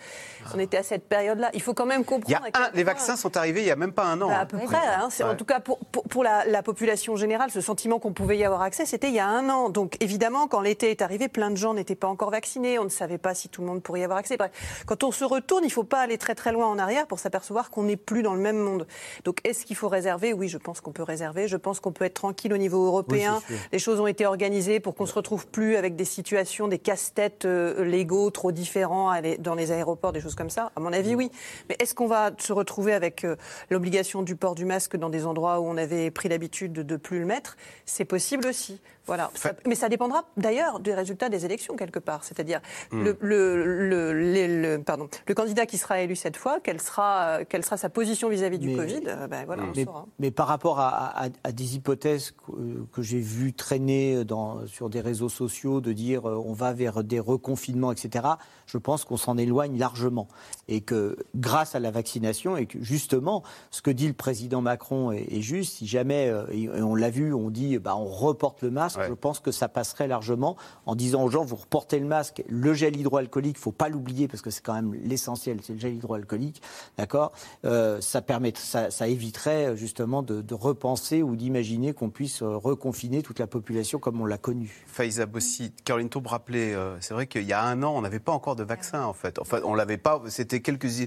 On 0.54 0.58
était 0.60 0.78
à 0.78 0.84
cette 0.84 1.06
période-là. 1.06 1.50
Il 1.52 1.60
faut 1.60 1.74
quand 1.74 1.86
même 1.86 2.04
comprendre. 2.04 2.28
il 2.28 2.32
y 2.32 2.34
a 2.34 2.38
à 2.46 2.50
quel 2.70 2.73
un- 2.73 2.73
les 2.74 2.84
vaccins 2.84 3.16
sont 3.16 3.36
arrivés 3.36 3.60
il 3.62 3.66
y 3.66 3.70
a 3.70 3.76
même 3.76 3.92
pas 3.92 4.04
un 4.04 4.20
an. 4.20 4.28
bah, 4.28 4.38
à 4.38 4.40
hein. 4.42 4.46
peu 4.46 4.58
près. 4.58 4.76
hein. 4.76 5.08
En 5.24 5.34
tout 5.34 5.44
cas, 5.44 5.60
pour, 5.60 5.78
pour, 5.78 6.04
pour 6.04 6.24
la, 6.24 6.44
la 6.46 6.62
population 6.62 7.16
générale, 7.16 7.50
ce 7.50 7.60
sentiment 7.60 7.98
qu'on 7.98 8.12
pouvait 8.12 8.36
y 8.38 8.44
avoir 8.44 8.62
accès, 8.62 8.86
c'était 8.86 9.08
il 9.08 9.14
y 9.14 9.20
a 9.20 9.26
un 9.26 9.48
an. 9.48 9.68
Donc, 9.68 9.96
évidemment, 10.00 10.48
quand 10.48 10.60
l'été 10.60 10.90
est 10.90 11.02
arrivé, 11.02 11.28
plein 11.28 11.50
de 11.50 11.56
gens 11.56 11.74
n'étaient 11.74 11.94
pas 11.94 12.08
encore 12.08 12.30
vaccinés. 12.30 12.78
On 12.78 12.84
ne 12.84 12.88
savait 12.88 13.18
pas 13.18 13.34
si 13.34 13.48
tout 13.48 13.60
le 13.62 13.66
monde 13.68 13.82
pourrait 13.82 14.00
y 14.00 14.04
avoir 14.04 14.18
accès. 14.18 14.36
Bref, 14.36 14.82
quand 14.86 15.04
on 15.04 15.12
se 15.12 15.24
retourne, 15.24 15.64
il 15.64 15.68
ne 15.68 15.72
faut 15.72 15.84
pas 15.84 16.00
aller 16.00 16.18
très 16.18 16.34
très 16.34 16.52
loin 16.52 16.66
en 16.66 16.78
arrière 16.78 17.06
pour 17.06 17.18
s'apercevoir 17.18 17.70
qu'on 17.70 17.84
n'est 17.84 17.96
plus 17.96 18.22
dans 18.22 18.34
le 18.34 18.40
même 18.40 18.58
monde. 18.58 18.86
Donc, 19.24 19.38
est-ce 19.44 19.64
qu'il 19.64 19.76
faut 19.76 19.88
réserver? 19.88 20.32
Oui, 20.32 20.48
je 20.48 20.58
pense 20.58 20.80
qu'on 20.80 20.92
peut 20.92 21.02
réserver. 21.02 21.48
Je 21.48 21.56
pense 21.56 21.80
qu'on 21.80 21.92
peut 21.92 22.04
être 22.04 22.14
tranquille 22.14 22.52
au 22.52 22.58
niveau 22.58 22.84
européen. 22.86 23.40
Oui. 23.50 23.56
Les 23.72 23.78
choses 23.78 24.00
ont 24.00 24.06
été 24.06 24.26
organisées 24.26 24.80
pour 24.80 24.94
qu'on 24.94 25.06
se 25.06 25.14
retrouve 25.14 25.46
plus 25.46 25.76
avec 25.76 25.96
des 25.96 26.04
situations, 26.04 26.68
des 26.68 26.78
casse-têtes 26.78 27.44
euh, 27.44 27.84
légaux 27.84 28.30
trop 28.30 28.52
différents 28.52 29.12
dans 29.38 29.54
les 29.54 29.72
aéroports, 29.72 30.12
des 30.12 30.20
choses 30.20 30.34
comme 30.34 30.50
ça. 30.50 30.72
À 30.76 30.80
mon 30.80 30.92
avis, 30.92 31.14
oui. 31.14 31.30
Mais 31.68 31.76
est-ce 31.80 31.94
qu'on 31.94 32.06
va 32.06 32.30
se 32.38 32.52
retrouver 32.52 32.63
avec 32.92 33.24
euh, 33.24 33.36
l'obligation 33.70 34.22
du 34.22 34.36
port 34.36 34.54
du 34.54 34.64
masque 34.64 34.96
dans 34.96 35.10
des 35.10 35.26
endroits 35.26 35.60
où 35.60 35.64
on 35.64 35.76
avait 35.76 36.10
pris 36.10 36.28
l'habitude 36.28 36.72
de, 36.72 36.82
de 36.82 36.96
plus 36.96 37.18
le 37.20 37.26
mettre 37.26 37.56
C'est 37.84 38.04
possible 38.04 38.46
aussi. 38.46 38.80
Voilà. 39.06 39.30
Ça- 39.34 39.52
mais 39.66 39.74
ça 39.74 39.90
dépendra 39.90 40.24
d'ailleurs 40.38 40.80
des 40.80 40.94
résultats 40.94 41.28
des 41.28 41.44
élections 41.44 41.76
quelque 41.76 41.98
part. 41.98 42.24
C'est-à-dire 42.24 42.60
Hmm. 42.90 43.02
le, 43.04 43.16
le, 43.20 44.12
le, 44.12 44.76
le- 44.76 44.82
pardon, 44.82 45.08
le 45.26 45.34
candidat 45.34 45.66
qui 45.66 45.76
sera 45.78 46.00
élu 46.00 46.16
cette 46.16 46.36
fois, 46.38 46.58
quelle 46.60 46.80
sera, 46.80 47.40
quelle 47.48 47.64
sera 47.64 47.76
sa 47.76 47.90
position 47.90 48.28
vis-à-vis 48.30 48.58
du 48.58 48.68
Mais- 48.68 48.76
Covid 48.76 49.02
euh, 49.06 49.26
ben 49.26 49.44
voilà, 49.44 49.64
on 49.64 49.72
mais, 49.76 49.84
saura. 49.84 50.06
mais 50.18 50.30
par 50.30 50.46
rapport 50.48 50.80
à, 50.80 51.24
à- 51.24 51.28
à 51.44 51.52
des 51.52 51.76
hypothèses 51.76 52.30
que, 52.30 52.52
que 52.92 53.02
j'ai 53.02 53.20
vues 53.20 53.52
traîner 53.52 54.24
dans, 54.24 54.66
sur 54.66 54.88
des 54.88 55.00
réseaux 55.02 55.28
sociaux, 55.28 55.80
de 55.82 55.92
dire 55.92 56.26
euh, 56.28 56.42
on 56.44 56.52
va 56.54 56.72
vers 56.72 57.04
des 57.04 57.20
reconfinements, 57.20 57.92
etc., 57.92 58.24
je 58.66 58.78
pense 58.78 59.04
qu'on 59.04 59.18
s'en 59.18 59.36
éloigne 59.36 59.78
largement. 59.78 60.28
Et 60.68 60.80
que 60.80 61.16
grâce 61.36 61.74
à 61.74 61.80
la 61.80 61.90
vaccination, 61.90 62.53
et 62.56 62.66
que 62.66 62.82
justement, 62.82 63.42
ce 63.70 63.82
que 63.82 63.90
dit 63.90 64.06
le 64.08 64.12
président 64.14 64.60
Macron 64.60 65.12
est, 65.12 65.26
est 65.32 65.40
juste, 65.42 65.74
si 65.78 65.86
jamais, 65.86 66.28
euh, 66.28 66.44
et 66.50 66.68
on 66.70 66.94
l'a 66.94 67.10
vu, 67.10 67.32
on 67.34 67.50
dit 67.50 67.78
bah, 67.78 67.96
on 67.96 68.06
reporte 68.06 68.62
le 68.62 68.70
masque, 68.70 68.98
Ouais. 68.98 69.08
je 69.08 69.14
pense 69.14 69.40
que 69.40 69.50
ça 69.50 69.68
passerait 69.68 70.06
largement 70.08 70.56
en 70.86 70.94
disant 70.94 71.22
aux 71.24 71.30
gens 71.30 71.44
vous 71.44 71.56
reportez 71.56 71.98
le 71.98 72.06
masque, 72.06 72.42
le 72.48 72.74
gel 72.74 72.96
hydroalcoolique, 72.96 73.56
il 73.56 73.60
faut 73.60 73.72
pas 73.72 73.88
l'oublier 73.88 74.28
parce 74.28 74.42
que 74.42 74.50
c'est 74.50 74.62
quand 74.62 74.74
même 74.74 74.94
l'essentiel, 74.94 75.58
c'est 75.62 75.72
le 75.74 75.78
gel 75.78 75.94
hydroalcoolique, 75.94 76.62
d'accord 76.98 77.32
Euh, 77.64 78.00
Ça 78.00 78.22
permet, 78.22 78.52
ça, 78.56 78.90
ça 78.90 79.08
éviterait 79.08 79.66
euh, 79.70 79.76
justement 79.76 80.22
de, 80.22 80.42
de 80.42 80.54
repenser 80.54 81.22
ou 81.22 81.36
d'imaginer 81.36 81.92
qu'on 81.92 82.10
puisse 82.10 82.42
reconfiner 82.42 83.22
toute 83.22 83.38
la 83.38 83.46
population 83.46 83.98
comme 83.98 84.20
on 84.20 84.26
l'a 84.26 84.38
connue. 84.38 84.84
Faiza 84.86 85.26
Bossi, 85.26 85.72
Caroline 85.84 86.08
Tourbe 86.08 86.26
rappelait, 86.28 86.74
euh, 86.74 86.96
c'est 87.00 87.14
vrai 87.14 87.26
qu'il 87.26 87.42
y 87.44 87.52
a 87.52 87.62
un 87.62 87.82
an, 87.82 87.94
on 87.96 88.02
n'avait 88.02 88.20
pas 88.20 88.32
encore 88.32 88.56
de 88.56 88.64
vaccin 88.64 89.04
en 89.04 89.12
fait. 89.12 89.38
Enfin, 89.38 89.60
on 89.64 89.74
l'avait 89.74 89.98
pas, 89.98 90.22
c'était 90.28 90.60
quelques 90.60 91.00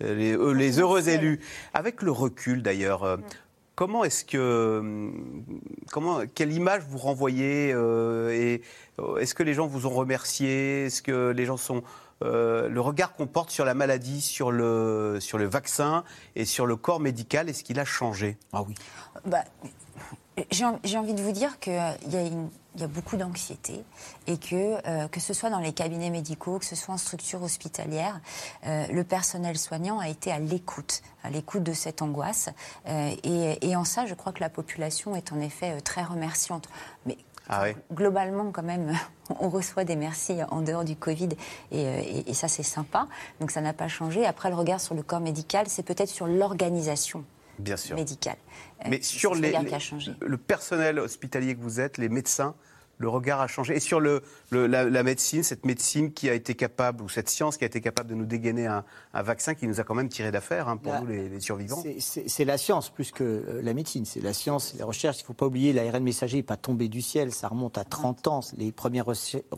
les, 0.00 0.32
euh, 0.36 0.52
les 0.52 0.80
heureux 0.80 1.08
élus. 1.08 1.40
Avec 1.74 2.02
le 2.02 2.10
recul 2.10 2.62
d'ailleurs, 2.62 3.04
euh, 3.04 3.16
comment 3.74 4.04
est-ce 4.04 4.24
que, 4.24 4.78
hum, 4.80 5.32
comment, 5.92 6.20
quelle 6.34 6.52
image 6.52 6.82
vous 6.88 6.98
renvoyez 6.98 7.72
euh, 7.72 8.30
et 8.30 8.62
euh, 8.98 9.16
est-ce 9.18 9.34
que 9.34 9.42
les 9.42 9.54
gens 9.54 9.66
vous 9.66 9.86
ont 9.86 9.90
remercié? 9.90 10.86
Est-ce 10.86 11.02
que 11.02 11.30
les 11.30 11.44
gens 11.44 11.56
sont 11.56 11.82
euh, 12.22 12.68
le 12.70 12.80
regard 12.80 13.12
qu'on 13.14 13.26
porte 13.26 13.50
sur 13.50 13.64
la 13.66 13.74
maladie, 13.74 14.22
sur 14.22 14.50
le, 14.50 15.18
sur 15.20 15.36
le 15.36 15.44
vaccin 15.44 16.02
et 16.34 16.46
sur 16.46 16.64
le 16.66 16.76
corps 16.76 17.00
médical, 17.00 17.48
est-ce 17.50 17.62
qu'il 17.62 17.78
a 17.78 17.84
changé? 17.84 18.38
Ah 18.54 18.62
oui. 18.62 18.74
Bah, 19.26 19.44
j'ai 20.50 20.64
envie 20.96 21.14
de 21.14 21.20
vous 21.22 21.32
dire 21.32 21.58
qu'il 21.60 21.74
y, 21.74 22.16
a 22.16 22.22
une- 22.22 22.48
il 22.76 22.82
y 22.82 22.84
a 22.84 22.88
beaucoup 22.88 23.16
d'anxiété 23.16 23.82
et 24.26 24.36
que, 24.38 24.76
euh, 24.86 25.08
que 25.08 25.18
ce 25.18 25.32
soit 25.34 25.50
dans 25.50 25.58
les 25.58 25.72
cabinets 25.72 26.10
médicaux, 26.10 26.58
que 26.58 26.64
ce 26.66 26.76
soit 26.76 26.94
en 26.94 26.98
structure 26.98 27.42
hospitalière, 27.42 28.20
euh, 28.66 28.86
le 28.92 29.02
personnel 29.02 29.56
soignant 29.58 29.98
a 29.98 30.08
été 30.08 30.30
à 30.30 30.38
l'écoute, 30.38 31.02
à 31.24 31.30
l'écoute 31.30 31.62
de 31.62 31.72
cette 31.72 32.02
angoisse. 32.02 32.50
Euh, 32.86 33.10
et, 33.24 33.66
et 33.68 33.76
en 33.76 33.84
ça, 33.84 34.04
je 34.06 34.14
crois 34.14 34.32
que 34.32 34.40
la 34.40 34.50
population 34.50 35.16
est 35.16 35.32
en 35.32 35.40
effet 35.40 35.80
très 35.80 36.02
remerciante. 36.04 36.68
Mais 37.06 37.16
Ah 37.48 37.62
oui. 37.64 37.74
globalement, 37.92 38.50
quand 38.52 38.62
même, 38.62 38.92
on 39.40 39.48
reçoit 39.48 39.84
des 39.84 39.96
merci 39.96 40.38
en 40.50 40.60
dehors 40.60 40.84
du 40.84 40.96
Covid 40.96 41.30
et, 41.72 41.80
et- 41.82 42.30
et 42.30 42.34
ça, 42.34 42.46
c'est 42.48 42.62
sympa. 42.62 43.06
Donc 43.40 43.50
ça 43.50 43.62
n'a 43.62 43.72
pas 43.72 43.88
changé. 43.88 44.26
Après, 44.26 44.50
le 44.50 44.54
regard 44.56 44.80
sur 44.80 44.94
le 44.94 45.02
corps 45.02 45.20
médical, 45.20 45.66
c'est 45.68 45.82
peut-être 45.82 46.10
sur 46.10 46.26
l'organisation 46.26 47.24
Bien 47.58 47.76
sûr. 47.76 47.96
médicale. 47.96 48.36
Euh, 48.84 48.88
Mais 48.90 49.02
sur 49.02 49.34
ce 49.34 49.40
les, 49.40 49.48
regard 49.48 49.62
les- 49.62 49.68
qui 49.68 49.74
a 49.74 49.78
changé. 49.78 50.12
le 50.20 50.36
personnel 50.36 50.98
hospitalier 50.98 51.54
que 51.54 51.60
vous 51.62 51.80
êtes, 51.80 51.98
les 51.98 52.08
médecins, 52.08 52.54
le 52.98 53.08
regard 53.08 53.40
a 53.40 53.46
changé. 53.46 53.76
Et 53.76 53.80
sur 53.80 54.00
le, 54.00 54.22
la, 54.50 55.02
médecine, 55.02 55.42
cette 55.42 55.66
médecine 55.66 56.12
qui 56.12 56.30
a 56.30 56.34
été 56.34 56.54
capable, 56.54 57.02
ou 57.02 57.08
cette 57.08 57.28
science 57.28 57.56
qui 57.56 57.64
a 57.64 57.66
été 57.66 57.80
capable 57.80 58.08
de 58.08 58.14
nous 58.14 58.24
dégainer 58.24 58.66
un, 58.66 58.84
vaccin 59.12 59.54
qui 59.54 59.66
nous 59.66 59.80
a 59.80 59.84
quand 59.84 59.94
même 59.94 60.08
tiré 60.08 60.30
d'affaire 60.30 60.68
hein, 60.68 60.76
pour 60.76 60.98
nous, 61.00 61.06
les, 61.08 61.40
survivants. 61.40 61.82
C'est 61.98 62.44
la 62.44 62.58
science 62.58 62.90
plus 62.90 63.12
que 63.12 63.24
euh, 63.24 63.60
la 63.62 63.74
médecine. 63.74 64.04
C'est 64.04 64.20
la 64.20 64.32
science, 64.32 64.74
les 64.76 64.82
recherches. 64.82 65.18
Il 65.18 65.22
ne 65.22 65.26
faut 65.26 65.34
pas 65.34 65.46
oublier, 65.46 65.72
l'ARN 65.72 66.02
messager 66.02 66.38
n'est 66.38 66.42
pas 66.42 66.56
tombé 66.56 66.88
du 66.88 67.02
ciel. 67.02 67.32
Ça 67.32 67.48
remonte 67.48 67.76
à 67.78 67.84
30 67.84 68.28
ans. 68.28 68.40
Les 68.56 68.72
premières 68.72 69.06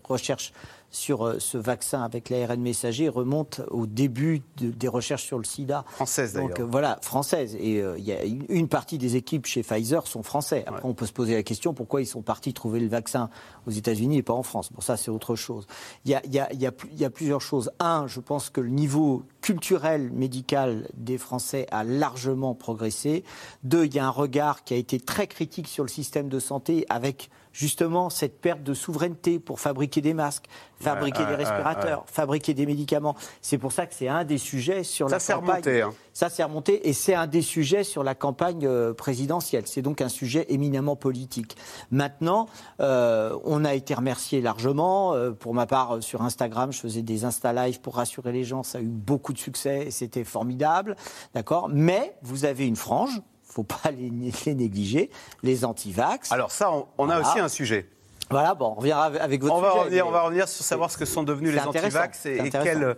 recherches 0.05 0.53
sur 0.91 1.27
euh, 1.27 1.39
ce 1.39 1.59
vaccin 1.59 2.03
avec 2.03 2.31
l'ARN 2.31 2.61
messager 2.61 3.09
remonte 3.09 3.61
au 3.71 3.87
début 3.87 4.43
des 4.59 4.89
recherches 4.89 5.25
sur 5.25 5.39
le 5.39 5.45
sida. 5.45 5.85
Française 5.89 6.33
d'ailleurs. 6.33 6.49
Donc 6.49 6.61
euh, 6.61 6.65
voilà, 6.65 6.99
française. 7.03 7.55
Et 7.57 7.79
il 7.79 8.05
y 8.05 8.13
a 8.13 8.25
une, 8.25 8.69
partie 8.69 8.99
des 8.99 9.17
équipes 9.17 9.47
chez 9.47 9.63
Pfizer 9.63 10.07
sont 10.07 10.23
français. 10.23 10.65
Après, 10.67 10.83
on 10.85 10.95
peut 10.95 11.07
se 11.07 11.13
poser 11.13 11.35
la 11.35 11.43
question 11.43 11.75
pourquoi 11.75 12.01
ils 12.01 12.07
sont 12.07 12.23
partis 12.23 12.53
trouver 12.53 12.81
le 12.81 12.89
vaccin 12.89 13.31
aux 13.67 13.71
États-Unis 13.71 14.19
et 14.19 14.23
pas 14.23 14.33
en 14.33 14.43
France? 14.43 14.73
Bon, 14.73 14.81
ça, 14.81 14.97
c'est 14.97 15.11
autre 15.11 15.37
chose. 15.37 15.67
Il 16.05 16.11
y 16.11 16.15
a, 16.15 16.23
y, 16.27 16.39
a, 16.39 16.53
y, 16.53 16.67
a, 16.67 16.73
y 16.97 17.05
a, 17.05 17.11
plusieurs 17.11 17.41
choses. 17.41 17.71
Un, 17.79 18.07
je 18.07 18.21
pense 18.21 18.51
que 18.51 18.61
le 18.61 18.71
niveau 18.71 19.23
culturel, 19.41 20.11
médical 20.13 20.89
des 20.95 21.19
Français 21.19 21.67
a 21.71 21.85
largement 21.85 22.55
progressé. 22.55 23.25
Deux, 23.63 23.87
il 23.87 23.95
y 23.95 23.99
a 23.99 24.07
un 24.07 24.11
regard 24.11 24.65
qui 24.65 24.75
a 24.75 24.77
été 24.77 25.01
très 25.01 25.27
critique 25.27 25.69
sur 25.69 25.85
le 25.85 25.89
système 25.89 26.29
de 26.29 26.39
santé 26.39 26.85
avec 26.89 27.31
justement 27.59 28.09
cette 28.09 28.41
perte 28.41 28.63
de 28.63 28.73
souveraineté 28.73 29.41
pour 29.41 29.59
fabriquer 29.59 30.01
des 30.01 30.15
masques, 30.15 30.45
fabriquer 30.81 31.27
des 31.27 31.35
respirateurs, 31.35 32.05
fabriquer 32.07 32.55
des 32.55 32.67
médicaments. 32.67 33.17
C'est 33.43 33.59
pour 33.59 33.73
ça 33.73 33.87
que 33.87 33.95
c'est 33.95 34.07
un 34.07 34.23
des 34.23 34.39
sujets 34.39 34.85
sur 34.85 35.09
la 35.09 35.19
campagne. 35.19 35.41
Remonté, 35.41 35.83
hein. 35.83 35.93
Ça 36.13 36.31
s'est 36.31 36.45
remonté 36.45 36.89
et 36.89 36.93
c'est 36.93 37.15
un 37.15 37.27
des 37.27 37.43
sujets 37.43 37.83
sur 37.83 38.05
la 38.05 38.15
campagne 38.15 38.65
euh, 38.65 38.95
présidentielle. 38.95 39.65
C'est 39.67 39.83
donc 39.83 40.01
un 40.01 40.09
sujet 40.09 40.47
éminemment 40.51 40.95
politique. 40.95 41.57
Maintenant, 41.91 42.47
euh, 42.79 43.37
on 43.45 43.65
a 43.65 43.75
été 43.75 43.93
remercié 43.93 44.41
largement. 44.41 45.15
Euh, 45.15 45.33
pour 45.33 45.53
ma 45.53 45.67
part, 45.67 46.01
sur 46.01 46.23
Instagram, 46.23 46.71
je 46.71 46.79
faisais 46.79 47.03
des 47.03 47.25
Insta 47.25 47.53
Live 47.53 47.81
pour 47.81 47.97
rassurer 47.97 48.31
les 48.31 48.45
gens. 48.45 48.63
Ça 48.63 48.79
a 48.79 48.81
eu 48.81 48.87
beaucoup 48.87 49.33
de 49.33 49.39
succès 49.39 49.89
et 49.89 49.91
c'était 49.91 50.23
formidable. 50.23 50.95
D'accord? 51.35 51.69
Mais 51.73 52.15
vous 52.23 52.45
avez 52.45 52.69
une 52.69 52.77
frange 52.77 53.21
faut 53.59 53.65
pas 53.65 53.91
les, 53.99 54.55
négliger, 54.55 55.11
les 55.43 55.65
anti-vax. 55.65 56.31
Alors 56.31 56.53
ça, 56.53 56.71
on, 56.97 57.11
a 57.11 57.21
aussi 57.21 57.39
un 57.39 57.49
sujet. 57.49 57.89
Voilà, 58.31 58.55
bon, 58.55 58.67
on 58.67 58.75
revient 58.75 58.93
avec 58.93 59.43
votre 59.43 59.55
on 59.55 59.61
va 59.61 59.71
Revenir, 59.71 60.07
On 60.07 60.11
va 60.11 60.23
revenir 60.23 60.49
sur 60.49 60.65
savoir 60.65 60.91
ce 60.91 60.99
que 60.99 61.05
sont 61.05 61.23
devenus 61.23 61.53
les 61.55 61.61
anti-vax 61.61 62.27
et, 62.27 62.37
et 62.37 62.51
quel, 62.51 62.97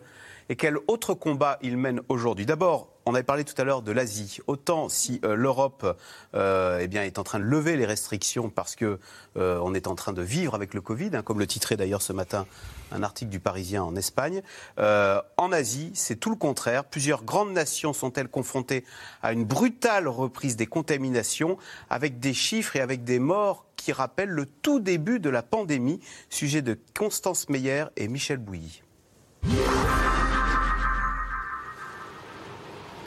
et 0.48 0.56
quel 0.56 0.76
autre 0.88 1.14
combat 1.14 1.58
ils 1.62 1.76
mènent 1.76 2.02
aujourd'hui. 2.08 2.44
D'abord, 2.44 2.88
on 3.11 3.14
avait 3.14 3.24
parlé 3.24 3.42
tout 3.42 3.61
à 3.61 3.64
l'heure 3.64 3.82
de 3.82 3.90
l'Asie. 3.90 4.38
Autant 4.46 4.88
si 4.88 5.20
euh, 5.24 5.34
l'Europe 5.34 5.98
euh, 6.34 6.78
eh 6.80 6.86
bien, 6.86 7.02
est 7.02 7.18
en 7.18 7.24
train 7.24 7.40
de 7.40 7.44
lever 7.44 7.76
les 7.76 7.84
restrictions 7.84 8.50
parce 8.50 8.76
qu'on 8.76 8.98
euh, 9.36 9.74
est 9.74 9.88
en 9.88 9.96
train 9.96 10.12
de 10.12 10.22
vivre 10.22 10.54
avec 10.54 10.74
le 10.74 10.80
Covid, 10.80 11.11
hein, 11.14 11.22
comme 11.22 11.40
le 11.40 11.46
titrait 11.48 11.76
d'ailleurs 11.76 12.02
ce 12.02 12.12
matin 12.12 12.46
un 12.92 13.02
article 13.02 13.30
du 13.30 13.40
Parisien 13.40 13.82
en 13.82 13.94
Espagne. 13.94 14.42
en 14.78 15.52
Asie, 15.52 15.92
c'est 15.94 16.16
tout 16.16 16.30
le 16.30 16.36
contraire. 16.36 16.84
Plusieurs 16.84 17.22
grandes 17.22 17.52
nations 17.52 17.92
sont-elles 17.92 18.28
confrontées 18.28 18.84
à 19.22 19.32
une 19.32 19.44
brutale 19.44 20.08
reprise 20.08 20.56
des 20.56 20.66
contaminations 20.66 21.56
avec 21.88 22.18
des 22.18 22.34
chiffres 22.34 22.74
et 22.74 22.80
avec 22.80 23.04
des 23.04 23.20
morts 23.20 23.66
qui 23.76 23.92
rappellent 23.92 24.30
le 24.30 24.46
tout 24.46 24.80
début 24.80 25.20
de 25.20 25.30
la 25.30 25.44
pandémie. 25.44 26.00
Sujet 26.30 26.62
de 26.62 26.78
Constance 26.98 27.48
Meyer 27.48 27.84
et 27.96 28.08
Michel 28.08 28.38
Bouilly. 28.38 28.82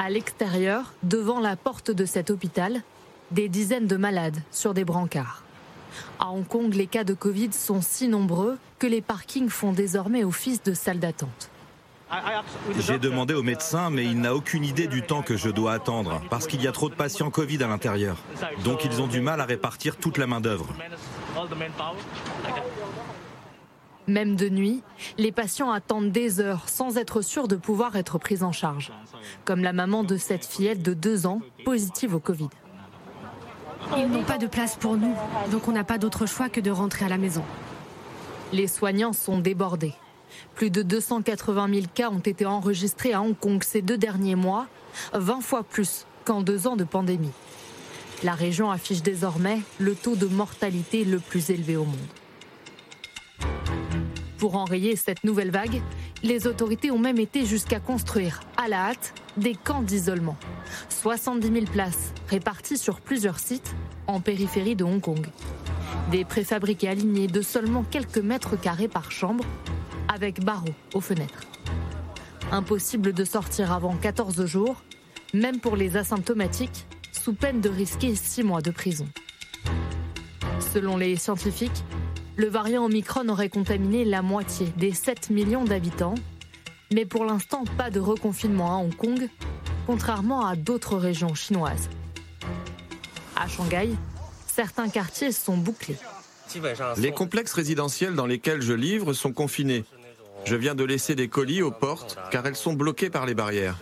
À 0.06 0.10
l'extérieur, 0.10 0.92
devant 1.04 1.40
la 1.40 1.56
porte 1.56 1.90
de 1.90 2.04
cet 2.04 2.30
hôpital, 2.30 2.82
des 3.32 3.48
dizaines 3.48 3.88
de 3.88 3.96
malades 3.96 4.36
sur 4.52 4.74
des 4.74 4.84
brancards. 4.84 5.44
À 6.20 6.28
Hong 6.32 6.46
Kong, 6.46 6.74
les 6.74 6.88
cas 6.88 7.06
de 7.06 7.14
Covid 7.14 7.54
sont 7.54 7.82
si 7.82 8.10
nombreux 8.10 8.58
que 8.80 8.88
les 8.88 9.00
parkings 9.00 9.48
font 9.48 9.72
désormais 9.72 10.26
office 10.26 10.62
de 10.62 10.74
salle 10.74 11.00
d'attente. 11.00 11.50
J'ai 12.80 13.00
demandé 13.00 13.34
au 13.34 13.44
médecin, 13.44 13.90
mais 13.90 14.04
il 14.04 14.20
n'a 14.20 14.36
aucune 14.36 14.66
idée 14.66 14.88
du 14.88 15.04
temps 15.04 15.22
que 15.22 15.38
je 15.38 15.50
dois 15.50 15.72
attendre, 15.72 16.22
parce 16.30 16.48
qu'il 16.48 16.62
y 16.62 16.68
a 16.68 16.74
trop 16.74 16.90
de 16.90 16.96
patients 16.96 17.32
Covid 17.32 17.64
à 17.64 17.68
l'intérieur. 17.68 18.18
Donc 18.66 18.84
ils 18.84 19.02
ont 19.02 19.08
du 19.08 19.22
mal 19.22 19.40
à 19.40 19.46
répartir 19.46 19.96
toute 19.96 20.18
la 20.18 20.28
main-d'œuvre. 20.28 20.68
Même 24.08 24.36
de 24.36 24.50
nuit, 24.50 24.84
les 25.18 25.32
patients 25.32 25.72
attendent 25.72 26.12
des 26.12 26.42
heures 26.42 26.68
sans 26.68 26.98
être 26.98 27.22
sûrs 27.22 27.48
de 27.48 27.56
pouvoir 27.56 27.96
être 27.96 28.18
pris 28.18 28.44
en 28.44 28.52
charge. 28.52 28.92
Comme 29.46 29.64
la 29.64 29.72
maman 29.72 30.04
de 30.04 30.18
cette 30.18 30.46
fillette 30.46 30.82
de 30.82 30.94
deux 30.94 31.26
ans, 31.26 31.42
positive 31.64 32.16
au 32.16 32.20
Covid. 32.20 32.50
Ils 33.98 34.10
n'ont 34.10 34.24
pas 34.24 34.38
de 34.38 34.48
place 34.48 34.76
pour 34.76 34.98
nous, 34.98 35.16
donc 35.52 35.68
on 35.68 35.72
n'a 35.72 35.84
pas 35.84 35.98
d'autre 35.98 36.26
choix 36.26 36.50
que 36.50 36.60
de 36.60 36.72
rentrer 36.72 37.06
à 37.06 37.10
la 37.10 37.18
maison. 37.18 37.44
Les 38.52 38.68
soignants 38.68 39.14
sont 39.14 39.40
débordés. 39.40 39.94
Plus 40.56 40.70
de 40.70 40.82
280 40.82 41.70
000 41.74 41.86
cas 41.94 42.10
ont 42.10 42.20
été 42.20 42.46
enregistrés 42.46 43.14
à 43.14 43.22
Hong 43.22 43.38
Kong 43.38 43.64
ces 43.64 43.82
deux 43.82 43.98
derniers 43.98 44.36
mois, 44.36 44.68
20 45.14 45.42
fois 45.42 45.64
plus 45.64 46.06
qu'en 46.26 46.42
deux 46.42 46.68
ans 46.68 46.76
de 46.76 46.84
pandémie. 46.84 47.32
La 48.24 48.34
région 48.34 48.72
affiche 48.72 49.02
désormais 49.02 49.60
le 49.80 49.96
taux 49.96 50.16
de 50.16 50.28
mortalité 50.28 51.04
le 51.04 51.20
plus 51.20 51.50
élevé 51.50 51.76
au 51.76 51.86
monde. 51.86 51.98
Pour 54.44 54.58
enrayer 54.58 54.98
cette 54.98 55.24
nouvelle 55.24 55.52
vague, 55.52 55.82
les 56.22 56.48
autorités 56.48 56.92
ont 56.92 57.00
même 57.00 57.18
été 57.18 57.46
jusqu'à 57.46 57.80
construire, 57.80 58.42
à 58.58 58.68
la 58.68 58.90
hâte, 58.90 59.14
des 59.38 59.56
camps 59.56 59.82
d'isolement. 59.82 60.36
70 60.90 61.48
000 61.48 61.66
places 61.68 62.14
réparties 62.28 62.78
sur 62.78 63.00
plusieurs 63.00 63.40
sites 63.40 63.74
en 64.06 64.20
périphérie 64.20 64.76
de 64.76 64.84
Hong 64.84 65.00
Kong. 65.00 65.26
Des 66.12 66.26
préfabriqués 66.26 66.90
alignés 66.90 67.28
de 67.28 67.42
seulement 67.42 67.86
quelques 67.90 68.18
mètres 68.18 68.60
carrés 68.60 68.90
par 68.90 69.14
chambre, 69.14 69.46
avec 70.14 70.44
barreaux 70.44 70.76
aux 70.94 71.00
fenêtres. 71.00 71.46
Impossible 72.52 73.14
de 73.14 73.24
sortir 73.24 73.72
avant 73.72 73.96
14 73.96 74.46
jours, 74.46 74.84
même 75.34 75.62
pour 75.62 75.78
les 75.78 75.96
asymptomatiques, 75.96 76.86
sous 77.14 77.32
peine 77.32 77.62
de 77.62 77.70
risquer 77.70 78.14
6 78.14 78.44
mois 78.44 78.62
de 78.62 78.72
prison. 78.72 79.08
Selon 80.60 80.98
les 80.98 81.16
scientifiques, 81.16 81.86
le 82.36 82.48
variant 82.48 82.86
Omicron 82.86 83.30
aurait 83.30 83.50
contaminé 83.50 84.06
la 84.06 84.22
moitié 84.22 84.68
des 84.78 84.92
7 84.92 85.30
millions 85.30 85.66
d'habitants. 85.66 86.16
Mais 86.92 87.06
pour 87.06 87.26
l'instant, 87.26 87.64
pas 87.78 87.90
de 87.90 88.00
reconfinement 88.00 88.76
à 88.76 88.84
Hong 88.84 88.96
Kong, 88.96 89.30
contrairement 89.86 90.46
à 90.46 90.56
d'autres 90.56 90.98
régions 90.98 91.34
chinoises. 91.34 91.90
À 93.36 93.48
Shanghai, 93.48 93.90
certains 94.48 94.90
quartiers 94.90 95.32
sont 95.32 95.58
bouclés. 95.58 95.98
Les 96.98 97.12
complexes 97.12 97.54
résidentiels 97.54 98.16
dans 98.16 98.28
lesquels 98.28 98.62
je 98.62 98.74
livre 98.74 99.14
sont 99.14 99.34
confinés. 99.34 99.86
Je 100.46 100.56
viens 100.56 100.76
de 100.76 100.84
laisser 100.84 101.16
des 101.16 101.28
colis 101.28 101.62
aux 101.62 101.72
portes 101.72 102.18
car 102.32 102.46
elles 102.46 102.56
sont 102.56 102.74
bloquées 102.74 103.10
par 103.10 103.26
les 103.26 103.34
barrières. 103.34 103.78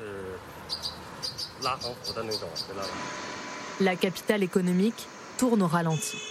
La 3.80 3.96
capitale 3.96 4.44
économique 4.44 5.08
tourne 5.38 5.62
au 5.64 5.68
ralenti. 5.68 6.31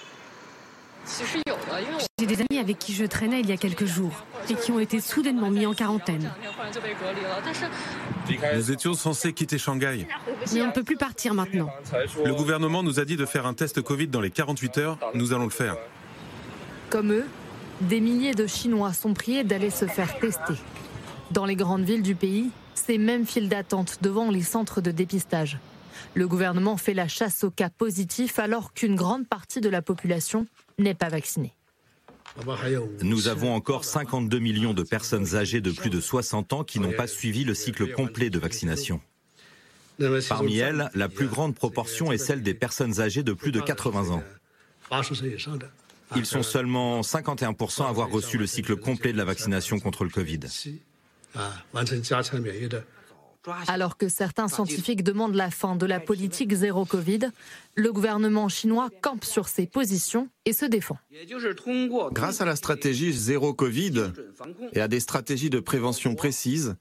J'ai 2.18 2.26
des 2.26 2.40
amis 2.40 2.58
avec 2.60 2.78
qui 2.78 2.92
je 2.94 3.04
traînais 3.04 3.40
il 3.40 3.48
y 3.48 3.52
a 3.52 3.56
quelques 3.56 3.86
jours 3.86 4.24
et 4.48 4.54
qui 4.54 4.70
ont 4.72 4.78
été 4.78 5.00
soudainement 5.00 5.50
mis 5.50 5.66
en 5.66 5.74
quarantaine. 5.74 6.30
Nous 8.54 8.70
étions 8.70 8.94
censés 8.94 9.32
quitter 9.32 9.58
Shanghai. 9.58 10.06
Mais 10.52 10.62
on 10.62 10.66
ne 10.66 10.72
peut 10.72 10.84
plus 10.84 10.96
partir 10.96 11.34
maintenant. 11.34 11.70
Le 12.24 12.34
gouvernement 12.34 12.82
nous 12.82 13.00
a 13.00 13.04
dit 13.04 13.16
de 13.16 13.26
faire 13.26 13.46
un 13.46 13.54
test 13.54 13.80
Covid 13.80 14.08
dans 14.08 14.20
les 14.20 14.30
48 14.30 14.78
heures. 14.78 14.98
Nous 15.14 15.32
allons 15.32 15.44
le 15.44 15.50
faire. 15.50 15.76
Comme 16.90 17.12
eux, 17.12 17.26
des 17.80 18.00
milliers 18.00 18.34
de 18.34 18.46
Chinois 18.46 18.92
sont 18.92 19.14
priés 19.14 19.44
d'aller 19.44 19.70
se 19.70 19.86
faire 19.86 20.18
tester. 20.18 20.54
Dans 21.30 21.46
les 21.46 21.56
grandes 21.56 21.84
villes 21.84 22.02
du 22.02 22.14
pays, 22.14 22.50
c'est 22.74 22.98
même 22.98 23.26
files 23.26 23.48
d'attente 23.48 23.98
devant 24.02 24.30
les 24.30 24.42
centres 24.42 24.80
de 24.80 24.90
dépistage. 24.90 25.58
Le 26.14 26.26
gouvernement 26.26 26.76
fait 26.76 26.94
la 26.94 27.08
chasse 27.08 27.44
aux 27.44 27.50
cas 27.50 27.70
positifs 27.70 28.38
alors 28.38 28.72
qu'une 28.72 28.96
grande 28.96 29.26
partie 29.26 29.60
de 29.60 29.68
la 29.68 29.82
population 29.82 30.46
n'est 30.82 30.94
pas 30.94 31.08
vaccinée. 31.08 31.54
Nous 33.02 33.28
avons 33.28 33.54
encore 33.54 33.84
52 33.84 34.38
millions 34.38 34.74
de 34.74 34.82
personnes 34.82 35.34
âgées 35.34 35.60
de 35.60 35.70
plus 35.70 35.90
de 35.90 36.00
60 36.00 36.52
ans 36.52 36.64
qui 36.64 36.78
n'ont 36.80 36.92
pas 36.92 37.06
suivi 37.06 37.44
le 37.44 37.54
cycle 37.54 37.92
complet 37.92 38.30
de 38.30 38.38
vaccination. 38.38 39.00
Parmi 40.28 40.58
elles, 40.58 40.90
la 40.94 41.08
plus 41.08 41.26
grande 41.26 41.54
proportion 41.54 42.12
est 42.12 42.18
celle 42.18 42.42
des 42.42 42.54
personnes 42.54 43.00
âgées 43.00 43.22
de 43.22 43.32
plus 43.32 43.52
de 43.52 43.60
80 43.60 44.10
ans. 44.10 44.22
Ils 46.16 46.26
sont 46.26 46.42
seulement 46.42 47.02
51% 47.02 47.84
à 47.84 47.88
avoir 47.88 48.10
reçu 48.10 48.38
le 48.38 48.46
cycle 48.46 48.76
complet 48.76 49.12
de 49.12 49.18
la 49.18 49.24
vaccination 49.24 49.78
contre 49.78 50.04
le 50.04 50.10
Covid. 50.10 50.40
Alors 53.68 53.96
que 53.96 54.08
certains 54.08 54.48
scientifiques 54.48 55.02
demandent 55.02 55.34
la 55.34 55.50
fin 55.50 55.76
de 55.76 55.86
la 55.86 55.98
politique 55.98 56.52
zéro 56.52 56.84
Covid, 56.84 57.30
le 57.74 57.92
gouvernement 57.92 58.48
chinois 58.48 58.90
campe 59.00 59.24
sur 59.24 59.48
ses 59.48 59.66
positions 59.66 60.28
et 60.44 60.52
se 60.52 60.66
défend. 60.66 60.98
Grâce 62.12 62.40
à 62.40 62.44
la 62.44 62.56
stratégie 62.56 63.12
zéro 63.12 63.54
Covid 63.54 64.12
et 64.72 64.80
à 64.80 64.88
des 64.88 65.00
stratégies 65.00 65.50
de 65.50 65.60
prévention 65.60 66.14
précises, 66.14 66.76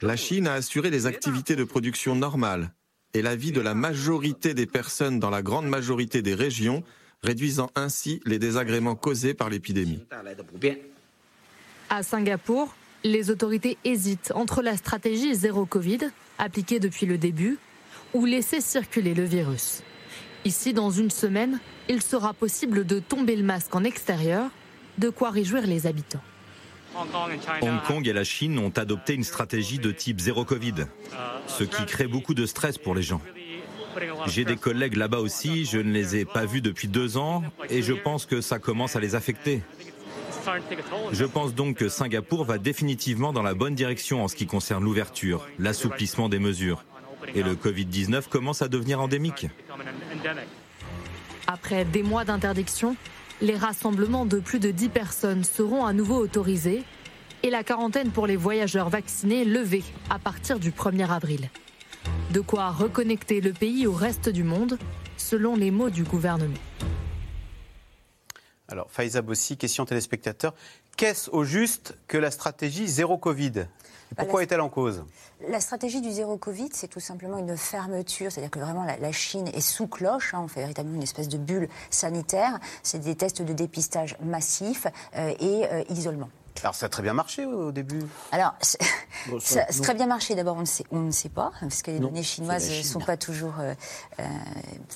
la 0.00 0.16
Chine 0.16 0.46
a 0.46 0.54
assuré 0.54 0.90
les 0.90 1.06
activités 1.06 1.56
de 1.56 1.64
production 1.64 2.14
normales 2.14 2.72
et 3.12 3.20
la 3.20 3.36
vie 3.36 3.52
de 3.52 3.60
la 3.60 3.74
majorité 3.74 4.54
des 4.54 4.66
personnes 4.66 5.18
dans 5.18 5.30
la 5.30 5.42
grande 5.42 5.66
majorité 5.66 6.22
des 6.22 6.34
régions 6.34 6.82
réduisant 7.22 7.70
ainsi 7.74 8.20
les 8.24 8.38
désagréments 8.38 8.94
causés 8.94 9.34
par 9.34 9.50
l'épidémie. 9.50 10.04
À 11.90 12.02
Singapour, 12.02 12.74
les 13.04 13.30
autorités 13.30 13.78
hésitent 13.84 14.32
entre 14.34 14.62
la 14.62 14.76
stratégie 14.76 15.34
zéro 15.34 15.66
Covid, 15.66 16.10
appliquée 16.38 16.80
depuis 16.80 17.06
le 17.06 17.18
début, 17.18 17.58
ou 18.14 18.24
laisser 18.24 18.60
circuler 18.60 19.14
le 19.14 19.24
virus. 19.24 19.82
Ici, 20.44 20.72
dans 20.72 20.90
une 20.90 21.10
semaine, 21.10 21.60
il 21.88 22.02
sera 22.02 22.32
possible 22.32 22.86
de 22.86 23.00
tomber 23.00 23.36
le 23.36 23.42
masque 23.42 23.74
en 23.74 23.84
extérieur, 23.84 24.50
de 24.98 25.10
quoi 25.10 25.30
réjouir 25.30 25.66
les 25.66 25.86
habitants. 25.86 26.22
Hong 27.60 27.82
Kong 27.86 28.08
et 28.08 28.12
la 28.12 28.24
Chine 28.24 28.58
ont 28.58 28.70
adopté 28.70 29.14
une 29.14 29.24
stratégie 29.24 29.78
de 29.78 29.92
type 29.92 30.20
zéro 30.20 30.44
Covid, 30.44 30.86
ce 31.46 31.64
qui 31.64 31.84
crée 31.86 32.08
beaucoup 32.08 32.34
de 32.34 32.46
stress 32.46 32.78
pour 32.78 32.94
les 32.94 33.02
gens. 33.02 33.20
J'ai 34.26 34.44
des 34.44 34.56
collègues 34.56 34.96
là-bas 34.96 35.18
aussi, 35.18 35.64
je 35.64 35.78
ne 35.78 35.92
les 35.92 36.16
ai 36.16 36.24
pas 36.24 36.44
vus 36.44 36.60
depuis 36.60 36.88
deux 36.88 37.16
ans 37.16 37.42
et 37.68 37.82
je 37.82 37.92
pense 37.92 38.26
que 38.26 38.40
ça 38.40 38.58
commence 38.58 38.96
à 38.96 39.00
les 39.00 39.14
affecter. 39.14 39.62
Je 41.12 41.24
pense 41.24 41.54
donc 41.54 41.76
que 41.76 41.88
Singapour 41.88 42.44
va 42.44 42.58
définitivement 42.58 43.32
dans 43.32 43.42
la 43.42 43.54
bonne 43.54 43.74
direction 43.74 44.24
en 44.24 44.28
ce 44.28 44.36
qui 44.36 44.46
concerne 44.46 44.84
l'ouverture, 44.84 45.46
l'assouplissement 45.58 46.28
des 46.28 46.38
mesures. 46.38 46.84
Et 47.34 47.42
le 47.42 47.54
Covid-19 47.54 48.28
commence 48.28 48.62
à 48.62 48.68
devenir 48.68 49.00
endémique. 49.00 49.46
Après 51.46 51.84
des 51.84 52.02
mois 52.02 52.24
d'interdiction, 52.24 52.96
les 53.40 53.56
rassemblements 53.56 54.26
de 54.26 54.38
plus 54.38 54.58
de 54.58 54.70
10 54.70 54.88
personnes 54.88 55.44
seront 55.44 55.84
à 55.84 55.92
nouveau 55.92 56.16
autorisés 56.16 56.82
et 57.42 57.50
la 57.50 57.62
quarantaine 57.62 58.10
pour 58.10 58.26
les 58.26 58.36
voyageurs 58.36 58.88
vaccinés 58.88 59.44
levée 59.44 59.84
à 60.10 60.18
partir 60.18 60.58
du 60.58 60.70
1er 60.70 61.10
avril. 61.10 61.48
De 62.32 62.40
quoi 62.40 62.70
reconnecter 62.70 63.40
le 63.40 63.52
pays 63.52 63.86
au 63.86 63.92
reste 63.92 64.28
du 64.28 64.42
monde, 64.42 64.78
selon 65.16 65.56
les 65.56 65.70
mots 65.70 65.90
du 65.90 66.02
gouvernement. 66.02 66.54
Alors, 68.70 68.90
Faiza 68.90 69.22
Bossi, 69.22 69.56
question 69.56 69.86
téléspectateur. 69.86 70.54
Qu'est-ce 70.98 71.30
au 71.30 71.42
juste 71.42 71.96
que 72.06 72.18
la 72.18 72.30
stratégie 72.30 72.86
zéro 72.86 73.16
Covid? 73.16 73.66
Pourquoi 74.16 74.42
est-elle 74.42 74.60
en 74.60 74.68
cause? 74.68 75.04
La 75.48 75.60
stratégie 75.60 76.02
du 76.02 76.10
zéro 76.10 76.36
Covid, 76.36 76.68
c'est 76.72 76.88
tout 76.88 77.00
simplement 77.00 77.38
une 77.38 77.56
fermeture, 77.56 78.30
c'est-à-dire 78.30 78.50
que 78.50 78.58
vraiment 78.58 78.84
la, 78.84 79.12
Chine 79.12 79.48
est 79.48 79.60
sous 79.60 79.86
cloche, 79.86 80.34
hein, 80.34 80.40
on 80.44 80.48
fait 80.48 80.60
véritablement 80.60 80.96
une 80.96 81.02
espèce 81.02 81.28
de 81.28 81.38
bulle 81.38 81.68
sanitaire, 81.90 82.58
c'est 82.82 82.98
des 82.98 83.14
tests 83.14 83.40
de 83.40 83.52
dépistage 83.52 84.16
massifs 84.22 84.86
euh, 85.16 85.32
et 85.40 85.66
euh, 85.66 85.84
isolement. 85.88 86.28
Alors 86.62 86.74
ça 86.74 86.86
a 86.86 86.88
très 86.88 87.02
bien 87.02 87.14
marché 87.14 87.44
au 87.44 87.72
début. 87.72 88.00
Alors 88.32 88.54
ça, 89.40 89.62
a 89.62 89.72
très 89.72 89.94
bien 89.94 90.06
marché. 90.06 90.34
D'abord 90.34 90.56
on 90.56 90.60
ne 90.60 90.66
sait, 90.66 90.84
on 90.90 91.00
ne 91.00 91.10
sait 91.10 91.28
pas 91.28 91.52
parce 91.60 91.82
que 91.82 91.90
les 91.90 91.98
données 91.98 92.22
chinoises 92.22 92.68
ne 92.68 92.82
sont 92.82 93.00
pas 93.00 93.16
toujours. 93.16 93.54
Euh, 93.60 93.74
euh 94.20 94.24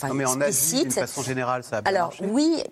non, 0.09 0.15
mais 0.15 0.25
en 0.25 0.41
Asie, 0.41 0.83
d'une 0.83 0.91
façon 0.91 1.23
générale, 1.23 1.63
ça 1.65 1.79
a 1.79 1.83
bien 1.83 1.93
Alors 1.93 2.09
marché. 2.09 2.27
oui, 2.27 2.63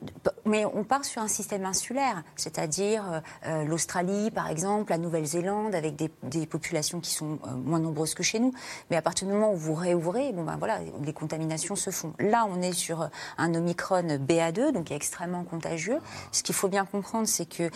mais 0.45 0.65
on 0.65 0.85
part 0.85 1.05
sur 1.05 1.23
un 1.23 1.29
système 1.29 1.65
insulaire, 1.65 2.23
c'est-à-dire 2.37 3.23
euh, 3.47 3.65
l'Australie 3.65 4.31
par 4.31 4.49
exemple, 4.49 4.91
la 4.91 4.99
Nouvelle-Zélande 4.99 5.75
avec 5.75 5.97
des, 5.97 6.11
des, 6.25 6.47
populations 6.47 7.01
qui 7.01 7.13
sont 7.13 7.39
moins 7.55 7.79
nombreuses 7.79 8.15
que 8.15 8.23
chez 8.23 8.41
nous. 8.41 8.53
Mais 8.91 8.97
à 8.97 9.03
partir 9.03 9.29
du 9.29 9.35
moment 9.35 9.53
où 9.53 9.57
vous 9.57 9.75
réouvrez, 9.75 10.33
bon 10.33 10.45
ben 10.45 10.57
voilà, 10.57 10.79
les 11.03 11.13
contaminations 11.13 11.77
se 11.77 11.91
font. 11.91 12.13
Là 12.19 12.47
on 12.49 12.61
est 12.63 12.73
sur 12.73 13.09
un 13.39 13.55
Omicron 13.55 14.03
BA2 14.03 14.73
donc 14.73 14.91
extrêmement 14.91 15.45
contagieux. 15.45 15.99
Ce 16.33 16.43
qu'il 16.43 16.55
faut 16.55 16.69
bien 16.69 16.85
comprendre, 16.85 17.29
c'est 17.29 17.47
que 17.47 17.71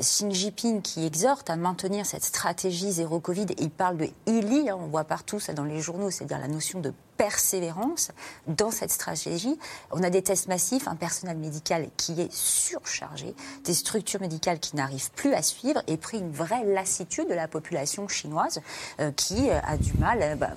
Xi 0.00 0.45
Jinping 0.46 0.80
qui 0.80 1.04
exhorte 1.04 1.50
à 1.50 1.56
maintenir 1.56 2.06
cette 2.06 2.24
stratégie 2.24 2.92
zéro 2.92 3.18
Covid, 3.18 3.46
il 3.58 3.70
parle 3.70 3.96
de 3.96 4.08
ILI, 4.26 4.70
hein, 4.70 4.78
on 4.80 4.86
voit 4.86 5.02
partout 5.02 5.40
ça 5.40 5.52
dans 5.52 5.64
les 5.64 5.80
journaux, 5.80 6.10
c'est-à-dire 6.10 6.38
la 6.38 6.46
notion 6.46 6.78
de 6.80 6.92
persévérance 7.16 8.12
dans 8.46 8.70
cette 8.70 8.92
stratégie. 8.92 9.58
On 9.90 10.04
a 10.04 10.10
des 10.10 10.22
tests 10.22 10.46
massifs, 10.46 10.86
un 10.86 10.94
personnel 10.94 11.36
médical 11.36 11.88
qui 11.96 12.20
est 12.20 12.32
surchargé, 12.32 13.34
des 13.64 13.74
structures 13.74 14.20
médicales 14.20 14.60
qui 14.60 14.76
n'arrivent 14.76 15.10
plus 15.12 15.34
à 15.34 15.42
suivre 15.42 15.82
et 15.88 15.96
pris 15.96 16.18
une 16.18 16.30
vraie 16.30 16.64
lassitude 16.64 17.28
de 17.28 17.34
la 17.34 17.48
population 17.48 18.06
chinoise 18.06 18.60
euh, 19.00 19.10
qui 19.10 19.50
euh, 19.50 19.58
a 19.64 19.76
du 19.76 19.94
mal. 19.94 20.22
Euh, 20.22 20.36
bah, 20.36 20.50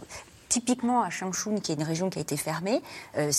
Typiquement 0.49 1.03
à 1.03 1.11
Changchun, 1.11 1.59
qui 1.59 1.71
est 1.71 1.75
une 1.75 1.83
région 1.83 2.09
qui 2.09 2.17
a 2.17 2.21
été 2.23 2.35
fermée, 2.35 2.81
euh, 3.17 3.31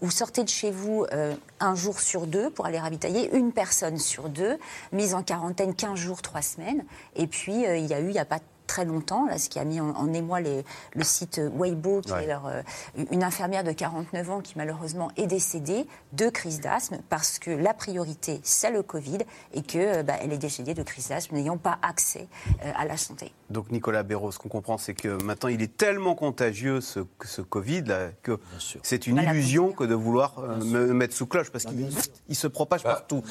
vous, 0.00 0.10
sortez 0.10 0.42
de 0.42 0.48
chez 0.48 0.70
vous 0.70 1.04
euh, 1.12 1.34
un 1.60 1.74
jour 1.74 2.00
sur 2.00 2.26
deux 2.26 2.48
pour 2.48 2.64
aller 2.64 2.78
ravitailler 2.78 3.36
une 3.36 3.52
personne 3.52 3.98
sur 3.98 4.30
deux, 4.30 4.58
mise 4.90 5.14
en 5.14 5.22
quarantaine 5.22 5.74
15 5.74 5.98
jours, 5.98 6.22
3 6.22 6.40
semaines. 6.40 6.84
Et 7.16 7.26
puis 7.26 7.66
euh, 7.66 7.76
il 7.76 7.86
y 7.86 7.92
a 7.92 8.00
eu, 8.00 8.06
il 8.06 8.12
n'y 8.12 8.18
a 8.18 8.24
pas 8.24 8.40
très 8.66 8.84
longtemps, 8.84 9.26
là, 9.26 9.38
ce 9.38 9.48
qui 9.48 9.58
a 9.58 9.64
mis 9.64 9.80
en, 9.80 10.12
émoi 10.12 10.40
les, 10.40 10.64
le 10.94 11.04
site 11.04 11.40
Weibo, 11.54 12.00
qui 12.00 12.12
est 12.12 12.26
leur, 12.26 12.46
euh, 12.46 12.62
une 13.10 13.22
infirmière 13.22 13.64
de 13.64 13.72
49 13.72 14.30
ans 14.30 14.40
qui 14.40 14.54
malheureusement 14.56 15.10
est 15.16 15.26
décédée 15.26 15.86
de 16.12 16.28
crise 16.28 16.60
d'asthme 16.60 16.98
parce 17.08 17.38
que 17.38 17.50
la 17.50 17.74
priorité 17.74 18.40
c'est 18.42 18.70
le 18.70 18.82
Covid 18.82 19.18
et 19.52 19.62
que 19.62 19.78
euh, 19.98 20.02
bah, 20.02 20.14
elle 20.20 20.32
est 20.32 20.38
décédée 20.38 20.74
de 20.74 20.82
crise 20.82 21.08
d'asthme 21.08 21.34
n'ayant 21.34 21.56
pas 21.56 21.78
accès 21.82 22.28
euh, 22.64 22.72
à 22.76 22.84
la 22.84 22.96
santé. 22.96 23.32
Donc 23.50 23.70
Nicolas 23.70 24.02
Béraud, 24.02 24.32
ce 24.32 24.38
qu'on 24.38 24.48
comprend, 24.48 24.78
c'est 24.78 24.94
que 24.94 25.22
maintenant 25.22 25.48
il 25.48 25.62
est 25.62 25.76
tellement 25.76 26.14
contagieux 26.14 26.80
ce, 26.80 27.00
ce 27.24 27.42
Covid 27.42 27.82
là, 27.82 28.08
que 28.22 28.38
c'est 28.82 29.06
une 29.06 29.18
illusion 29.18 29.72
que 29.72 29.84
de 29.84 29.94
vouloir 29.94 30.40
me 30.40 30.92
mettre 30.92 31.14
sous 31.14 31.26
cloche 31.26 31.50
parce 31.50 31.64
qu'il 31.64 31.88
il 32.28 32.36
se 32.36 32.46
propage 32.46 32.82
bah, 32.82 32.94
partout. 32.94 33.22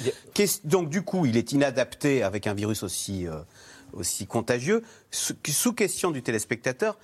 Donc 0.63 0.89
du 0.89 1.01
coup, 1.01 1.25
il 1.25 1.38
est 1.38 1.51
inadapté 1.51 2.23
avec 2.23 2.47
un 2.47 2.53
virus 2.53 2.84
aussi 2.84 3.27
aussi 3.94 4.28
contagieux. 4.28 4.84
Sous 5.12 5.74
question 5.74 6.12
du 6.12 6.22
téléspectateur, 6.22 6.98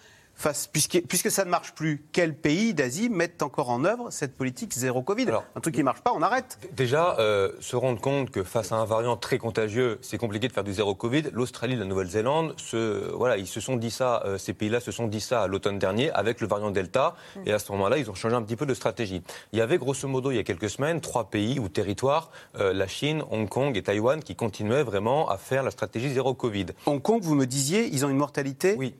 puisque, 0.71 1.01
puisque, 1.07 1.31
ça 1.31 1.45
ne 1.45 1.49
marche 1.49 1.73
plus, 1.73 2.03
quels 2.11 2.35
pays 2.35 2.73
d'Asie 2.73 3.09
mettent 3.09 3.41
encore 3.41 3.69
en 3.69 3.83
œuvre 3.85 4.09
cette 4.11 4.35
politique 4.35 4.73
zéro 4.73 5.01
Covid? 5.01 5.27
Un 5.55 5.59
truc 5.59 5.73
qui 5.75 5.81
ne 5.81 5.85
marche 5.85 6.01
pas, 6.01 6.11
on 6.15 6.21
arrête. 6.21 6.57
Déjà, 6.73 7.17
euh, 7.19 7.51
se 7.59 7.75
rendre 7.75 7.99
compte 7.99 8.31
que 8.31 8.43
face 8.43 8.71
à 8.71 8.75
un 8.75 8.85
variant 8.85 9.17
très 9.17 9.37
contagieux, 9.37 9.99
c'est 10.01 10.17
compliqué 10.17 10.47
de 10.47 10.53
faire 10.53 10.63
du 10.63 10.73
zéro 10.73 10.95
Covid. 10.95 11.23
L'Australie, 11.33 11.75
la 11.75 11.85
Nouvelle-Zélande, 11.85 12.55
voilà, 13.13 13.37
ils 13.37 13.47
se 13.47 13.59
sont 13.59 13.75
dit 13.75 13.91
ça, 13.91 14.23
euh, 14.25 14.37
ces 14.37 14.53
pays-là 14.53 14.79
se 14.79 14.91
sont 14.91 15.07
dit 15.07 15.21
ça 15.21 15.43
à 15.43 15.47
l'automne 15.47 15.79
dernier 15.79 16.11
avec 16.11 16.41
le 16.41 16.47
variant 16.47 16.71
Delta. 16.71 17.15
Mm. 17.35 17.39
Et 17.47 17.53
à 17.53 17.59
ce 17.59 17.71
moment-là, 17.73 17.97
ils 17.97 18.09
ont 18.09 18.15
changé 18.15 18.35
un 18.35 18.41
petit 18.41 18.55
peu 18.55 18.65
de 18.65 18.73
stratégie. 18.73 19.21
Il 19.51 19.59
y 19.59 19.61
avait 19.61 19.77
grosso 19.77 20.07
modo, 20.07 20.31
il 20.31 20.35
y 20.35 20.39
a 20.39 20.43
quelques 20.43 20.69
semaines, 20.69 21.01
trois 21.01 21.29
pays 21.29 21.59
ou 21.59 21.69
territoires, 21.69 22.31
euh, 22.57 22.73
la 22.73 22.87
Chine, 22.87 23.23
Hong 23.31 23.47
Kong 23.49 23.75
et 23.75 23.83
Taïwan, 23.83 24.23
qui 24.23 24.35
continuaient 24.35 24.83
vraiment 24.83 25.29
à 25.29 25.37
faire 25.37 25.63
la 25.63 25.71
stratégie 25.71 26.13
zéro 26.13 26.33
Covid. 26.33 26.67
Hong 26.85 27.01
Kong, 27.01 27.21
vous 27.21 27.35
me 27.35 27.45
disiez, 27.45 27.87
ils 27.87 28.05
ont 28.05 28.09
une 28.09 28.17
mortalité? 28.17 28.75
Oui. 28.77 28.95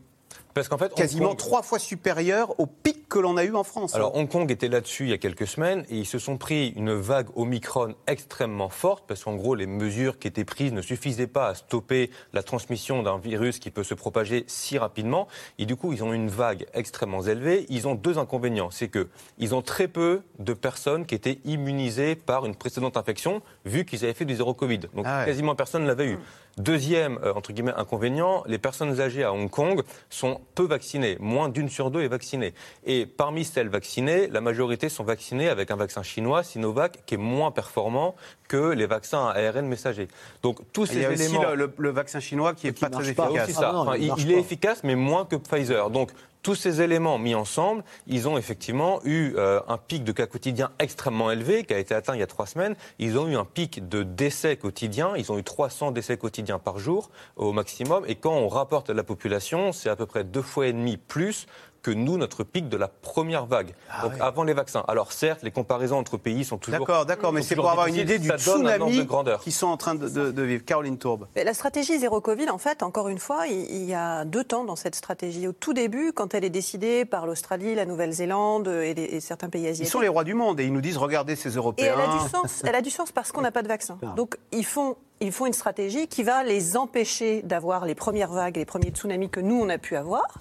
Parce 0.54 0.68
qu'en 0.68 0.78
fait, 0.78 0.94
quasiment 0.94 1.36
trois 1.36 1.62
fois 1.62 1.80
supérieur 1.80 2.60
au 2.60 2.66
pic 2.66 3.00
que 3.10 3.20
l'on 3.20 3.38
a 3.38 3.44
eu 3.44 3.56
en 3.56 3.64
France. 3.64 3.96
Alors 3.96 4.16
Hong 4.16 4.30
Kong 4.30 4.50
était 4.52 4.68
là-dessus 4.68 5.06
il 5.06 5.10
y 5.10 5.14
a 5.14 5.18
quelques 5.18 5.48
semaines 5.48 5.84
et 5.90 5.98
ils 5.98 6.06
se 6.06 6.20
sont 6.20 6.38
pris 6.38 6.70
une 6.76 6.94
vague 6.94 7.28
Omicron 7.36 7.96
extrêmement 8.08 8.70
forte 8.70 9.06
parce 9.08 9.24
qu'en 9.24 9.36
gros 9.36 9.56
les 9.56 9.66
mesures 9.66 10.20
qui 10.20 10.28
étaient 10.28 10.46
prises 10.46 10.72
ne 10.72 10.82
suffisaient 10.82 11.28
pas 11.28 11.48
à 11.48 11.56
stopper 11.56 12.12
la 12.34 12.44
transmission 12.44 13.02
d'un 13.02 13.18
virus 13.18 13.58
qui 13.58 13.72
peut 13.72 13.84
se 13.84 13.96
propager 13.96 14.46
si 14.48 14.78
rapidement 14.78 15.28
et 15.58 15.66
du 15.66 15.76
coup 15.76 15.92
ils 15.92 16.04
ont 16.04 16.14
une 16.14 16.30
vague 16.30 16.68
extrêmement 16.74 17.24
élevée. 17.24 17.66
Ils 17.70 17.88
ont 17.88 17.96
deux 17.96 18.20
inconvénients, 18.20 18.70
c'est 18.70 18.90
que 18.90 19.10
ils 19.40 19.56
ont 19.56 19.64
très 19.64 19.88
peu 19.88 20.22
de 20.38 20.54
personnes 20.54 21.08
qui 21.08 21.16
étaient 21.16 21.40
immunisées 21.46 22.16
par 22.16 22.46
une 22.46 22.56
précédente 22.56 22.96
infection 22.96 23.42
vu 23.66 23.86
qu'ils 23.86 24.04
avaient 24.04 24.14
fait 24.14 24.26
du 24.26 24.36
zéro 24.36 24.54
Covid. 24.54 24.80
Donc 24.94 25.06
ah 25.08 25.26
quasiment 25.26 25.56
personne 25.56 25.82
ne 25.82 25.88
l'avait 25.88 26.08
eu. 26.12 26.20
Deuxième, 26.60 27.20
euh, 27.24 27.34
entre 27.34 27.54
guillemets, 27.54 27.74
inconvénient, 27.78 28.44
les 28.46 28.58
personnes 28.58 29.00
âgées 29.00 29.24
à 29.24 29.32
Hong 29.32 29.50
Kong 29.50 29.82
sont 30.10 30.42
peu 30.56 30.66
vaccinées. 30.66 31.16
Moins 31.22 31.48
d'une 31.48 31.70
sur 31.70 31.90
deux 31.90 32.02
est 32.02 32.10
vaccinée. 32.10 32.54
Et 32.86 33.06
parmi 33.06 33.46
celles 33.46 33.70
vaccinées, 33.70 34.28
la 34.28 34.42
majorité 34.42 34.90
sont 34.90 35.06
vaccinées 35.06 35.48
avec 35.48 35.72
un 35.72 35.78
vaccin 35.78 36.04
chinois, 36.04 36.44
Sinovac, 36.44 37.00
qui 37.06 37.16
est 37.16 37.18
moins 37.18 37.52
performant 37.52 38.14
que 38.50 38.74
les 38.74 38.88
vaccins 38.88 39.28
à 39.28 39.40
ARN 39.40 39.68
messager. 39.68 40.10
Donc 40.44 40.60
tous 40.74 40.86
ces 40.86 40.98
éléments. 40.98 41.14
Il 41.14 41.20
y 41.20 41.38
a 41.38 41.54
aussi 41.54 41.72
le, 41.78 41.90
vaccin 41.92 42.20
chinois 42.20 42.54
qui 42.54 42.68
est 42.68 42.78
pas 42.78 42.90
très 42.90 43.04
efficace. 43.10 43.62
Ah 43.62 43.94
il, 43.98 44.12
il 44.18 44.32
est 44.32 44.40
efficace, 44.40 44.84
mais 44.84 44.96
moins 44.96 45.24
que 45.24 45.38
Pfizer. 45.38 45.90
Donc 45.90 46.12
tous 46.42 46.56
ces 46.56 46.82
éléments 46.82 47.18
mis 47.18 47.36
ensemble, 47.36 47.84
ils 48.08 48.28
ont 48.28 48.38
effectivement 48.38 49.02
eu 49.04 49.34
euh, 49.36 49.60
un 49.68 49.78
pic 49.78 50.04
de 50.04 50.12
cas 50.12 50.26
quotidiens 50.26 50.72
extrêmement 50.80 51.32
élevé, 51.32 51.64
qui 51.64 51.74
a 51.74 51.80
été 51.80 51.94
atteint 51.94 52.16
il 52.16 52.20
y 52.20 52.24
a 52.24 52.28
trois 52.28 52.46
semaines. 52.46 52.76
Ils 52.98 53.18
ont 53.18 53.28
eu 53.28 53.36
un 53.36 53.46
pic 53.46 53.88
de 53.88 54.04
décès 54.04 54.56
quotidiens. 54.56 55.14
Ils 55.18 55.32
ont 55.32 55.38
eu 55.38 55.44
300 55.44 55.92
décès 55.92 56.18
quotidiens 56.18 56.60
par 56.60 56.80
jour 56.80 57.10
au 57.36 57.52
maximum. 57.52 58.04
Et 58.08 58.16
quand 58.16 58.34
on 58.34 58.48
rapporte 58.48 58.90
à 58.90 58.94
la 58.94 59.04
population, 59.04 59.72
c'est 59.72 59.90
à 59.90 59.96
peu 59.96 60.06
près 60.06 60.24
deux 60.24 60.42
fois 60.42 60.68
et 60.68 60.74
demi 60.74 60.98
plus 60.98 61.48
que 61.82 61.92
nous, 61.92 62.18
notre 62.18 62.44
pic 62.44 62.70
de 62.70 62.78
la 62.78 62.88
première 62.88 63.46
vague. 63.46 63.74
Ah 63.90 64.04
Donc 64.04 64.14
avant 64.20 64.44
les 64.44 64.54
vaccins. 64.54 64.84
Alors 64.88 65.12
certes, 65.12 65.44
les 65.44 65.52
comparaisons 65.52 65.98
entre 65.98 66.18
pays 66.18 66.44
sont 66.44 66.58
toujours. 66.58 66.80
D'accord, 66.80 67.06
d'accord, 67.06 67.34
mais 67.34 67.42
c'est 67.42 67.56
pour 67.56 67.70
avoir 67.70 67.88
une 67.88 67.96
idée 67.96 68.20
du 68.20 68.30
tsunami 68.30 69.08
qui 69.42 69.52
sont 69.52 69.68
en 69.68 69.78
train 69.78 69.96
de, 69.96 70.42
vivre. 70.42 70.64
Caroline 70.66 70.98
Tourbe. 70.98 71.28
la 71.36 71.54
stratégie 71.54 72.00
zéro 72.00 72.22
Covid, 72.22 72.50
en 72.50 72.58
fait, 72.58 72.84
encore 72.84 73.10
une 73.10 73.20
fois, 73.20 73.48
il, 73.48 73.84
y 73.86 73.94
a 73.94 74.26
deux 74.26 74.44
temps 74.44 74.64
dans 74.64 74.76
cette 74.76 74.96
stratégie. 74.96 75.48
Au 75.48 75.54
tout 75.54 75.74
début, 75.74 76.12
quand 76.14 76.34
elle 76.34 76.44
est 76.44 76.50
décidée 76.50 77.06
par 77.06 77.26
l'Australie, 77.26 77.76
la 77.76 77.86
Nouvelle-Zélande 77.86 78.68
et, 78.68 79.20
certains 79.20 79.50
pays 79.50 79.68
asiatiques. 79.68 79.88
Ils 79.88 79.90
sont 79.90 80.02
les 80.02 80.08
rois 80.08 80.24
du 80.24 80.34
monde 80.34 80.60
et 80.60 80.66
ils 80.66 80.74
nous 80.74 80.82
disent 80.82 80.98
regardez 80.98 81.36
ces 81.36 81.50
Européens. 81.52 81.86
Et 81.86 81.90
elle 81.90 82.02
a 82.02 82.24
du 82.24 82.30
sens, 82.30 82.64
elle 82.66 82.76
a 82.76 82.82
du 82.82 82.90
sens 82.90 83.12
parce 83.12 83.32
qu'on 83.32 83.42
n'a 83.42 83.52
pas 83.52 83.64
de 83.64 83.68
vaccin. 83.68 83.98
Donc 84.16 84.38
ils 84.52 84.66
font 84.66 84.96
ils 85.22 85.32
font 85.32 85.46
une 85.46 85.54
stratégie 85.54 86.08
qui 86.08 86.24
va 86.24 86.44
les 86.44 86.78
empêcher 86.78 87.42
d'avoir 87.42 87.86
les 87.86 87.96
premières 87.96 88.32
vagues, 88.32 88.58
les 88.58 88.66
premiers 88.66 88.92
tsunamis 88.92 89.30
que 89.30 89.40
nous, 89.40 89.60
on 89.60 89.70
a 89.70 89.78
pu 89.78 89.96
avoir. 89.96 90.40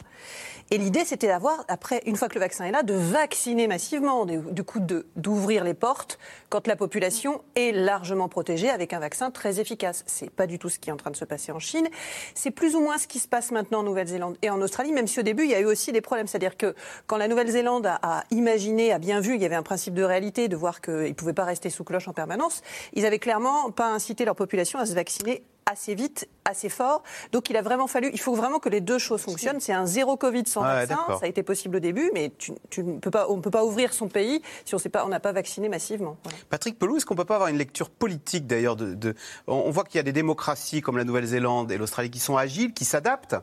Et 0.70 0.76
l'idée, 0.76 1.04
c'était 1.06 1.28
d'avoir, 1.28 1.64
après, 1.68 2.02
une 2.04 2.16
fois 2.16 2.28
que 2.28 2.34
le 2.34 2.40
vaccin 2.40 2.66
est 2.66 2.70
là, 2.70 2.82
de 2.82 2.92
vacciner 2.92 3.66
massivement, 3.66 4.26
du 4.26 4.64
coup 4.64 4.80
d'ouvrir 5.16 5.64
les 5.64 5.72
portes 5.72 6.18
quand 6.50 6.66
la 6.66 6.76
population 6.76 7.40
est 7.54 7.72
largement 7.72 8.28
protégée 8.28 8.68
avec 8.68 8.92
un 8.92 8.98
vaccin 8.98 9.30
très 9.30 9.60
efficace. 9.60 10.04
C'est 10.06 10.30
pas 10.30 10.46
du 10.46 10.58
tout 10.58 10.68
ce 10.68 10.78
qui 10.78 10.90
est 10.90 10.92
en 10.92 10.98
train 10.98 11.10
de 11.10 11.16
se 11.16 11.24
passer 11.24 11.52
en 11.52 11.58
Chine. 11.58 11.88
C'est 12.34 12.50
plus 12.50 12.74
ou 12.74 12.80
moins 12.80 12.98
ce 12.98 13.06
qui 13.06 13.18
se 13.18 13.28
passe 13.28 13.50
maintenant 13.50 13.78
en 13.80 13.82
Nouvelle-Zélande 13.82 14.36
et 14.42 14.50
en 14.50 14.60
Australie, 14.60 14.92
même 14.92 15.06
si 15.06 15.18
au 15.20 15.22
début, 15.22 15.44
il 15.44 15.50
y 15.50 15.54
a 15.54 15.60
eu 15.60 15.64
aussi 15.64 15.90
des 15.90 16.02
problèmes. 16.02 16.26
C'est-à-dire 16.26 16.58
que 16.58 16.74
quand 17.06 17.16
la 17.16 17.28
Nouvelle-Zélande 17.28 17.86
a, 17.86 18.24
imaginé, 18.30 18.92
a 18.92 18.98
bien 18.98 19.20
vu, 19.20 19.36
il 19.36 19.40
y 19.40 19.46
avait 19.46 19.54
un 19.54 19.62
principe 19.62 19.94
de 19.94 20.02
réalité, 20.02 20.48
de 20.48 20.56
voir 20.56 20.82
qu'ils 20.82 20.92
ne 20.92 21.12
pouvaient 21.12 21.32
pas 21.32 21.44
rester 21.44 21.70
sous 21.70 21.84
cloche 21.84 22.08
en 22.08 22.12
permanence, 22.12 22.62
ils 22.92 23.06
avaient 23.06 23.18
clairement 23.18 23.70
pas 23.70 23.88
incité 23.88 24.26
leur 24.26 24.36
population 24.36 24.78
à 24.78 24.84
se 24.84 24.94
vacciner 24.94 25.44
assez 25.68 25.94
vite, 25.94 26.28
assez 26.44 26.68
fort. 26.68 27.02
Donc 27.32 27.50
il 27.50 27.56
a 27.56 27.62
vraiment 27.62 27.86
fallu, 27.86 28.10
il 28.12 28.20
faut 28.20 28.34
vraiment 28.34 28.58
que 28.58 28.68
les 28.68 28.80
deux 28.80 28.98
choses 28.98 29.20
fonctionnent. 29.20 29.60
C'est 29.60 29.72
un 29.72 29.86
zéro 29.86 30.16
Covid 30.16 30.44
sans 30.46 30.62
vaccin. 30.62 30.98
Ça 31.08 31.20
a 31.22 31.26
été 31.26 31.42
possible 31.42 31.76
au 31.76 31.80
début, 31.80 32.10
mais 32.14 32.32
tu, 32.38 32.82
ne 32.82 32.98
peux 32.98 33.10
pas, 33.10 33.26
on 33.28 33.36
ne 33.36 33.42
peut 33.42 33.50
pas 33.50 33.64
ouvrir 33.64 33.92
son 33.92 34.08
pays 34.08 34.42
si 34.64 34.74
on 34.74 34.78
pas, 34.78 35.06
n'a 35.06 35.20
pas 35.20 35.32
vacciné 35.32 35.68
massivement. 35.68 36.16
Patrick 36.48 36.78
Pelou, 36.78 36.96
est-ce 36.96 37.06
qu'on 37.06 37.14
ne 37.14 37.18
peut 37.18 37.24
pas 37.24 37.34
avoir 37.34 37.50
une 37.50 37.58
lecture 37.58 37.90
politique 37.90 38.46
d'ailleurs 38.46 38.76
de, 38.76 39.14
On 39.46 39.70
voit 39.70 39.84
qu'il 39.84 39.96
y 39.96 40.00
a 40.00 40.04
des 40.04 40.12
démocraties 40.12 40.80
comme 40.80 40.96
la 40.96 41.04
Nouvelle-Zélande 41.04 41.70
et 41.70 41.78
l'Australie 41.78 42.10
qui 42.10 42.20
sont 42.20 42.36
agiles, 42.36 42.72
qui 42.72 42.84
s'adaptent. 42.84 43.36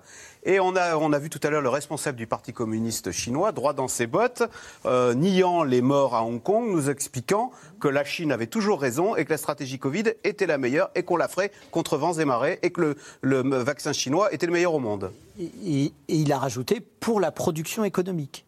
Et 0.47 0.59
on 0.59 0.75
a, 0.75 0.95
on 0.95 1.11
a 1.11 1.17
vu 1.17 1.29
tout 1.29 1.39
à 1.43 1.49
l'heure 1.49 1.61
le 1.61 1.69
responsable 1.69 2.17
du 2.17 2.27
Parti 2.27 2.53
communiste 2.53 3.11
chinois, 3.11 3.51
droit 3.51 3.73
dans 3.73 3.87
ses 3.87 4.05
bottes, 4.05 4.43
euh, 4.85 5.15
niant 5.15 5.63
les 5.63 5.81
morts 5.81 6.13
à 6.13 6.23
Hong 6.23 6.41
Kong, 6.41 6.69
nous 6.69 6.89
expliquant 6.89 7.51
que 7.79 7.87
la 7.87 8.03
Chine 8.03 8.31
avait 8.31 8.45
toujours 8.47 8.79
raison 8.79 9.15
et 9.15 9.25
que 9.25 9.31
la 9.31 9.37
stratégie 9.37 9.79
Covid 9.79 10.13
était 10.23 10.45
la 10.45 10.59
meilleure 10.59 10.91
et 10.93 11.01
qu'on 11.01 11.17
la 11.17 11.27
ferait 11.27 11.51
contre 11.71 11.97
vents 11.97 12.14
et 12.19 12.25
marées 12.25 12.59
et 12.61 12.71
que 12.71 12.95
le, 13.21 13.41
vaccin 13.59 13.93
chinois 13.93 14.33
était 14.33 14.45
le 14.45 14.51
meilleur 14.51 14.73
au 14.73 14.79
monde. 14.79 15.11
et 15.39 15.91
il 16.07 16.31
a 16.31 16.37
rajouté 16.37 16.79
pour 16.79 17.19
la 17.19 17.31
production 17.31 17.83
économique. 17.83 18.45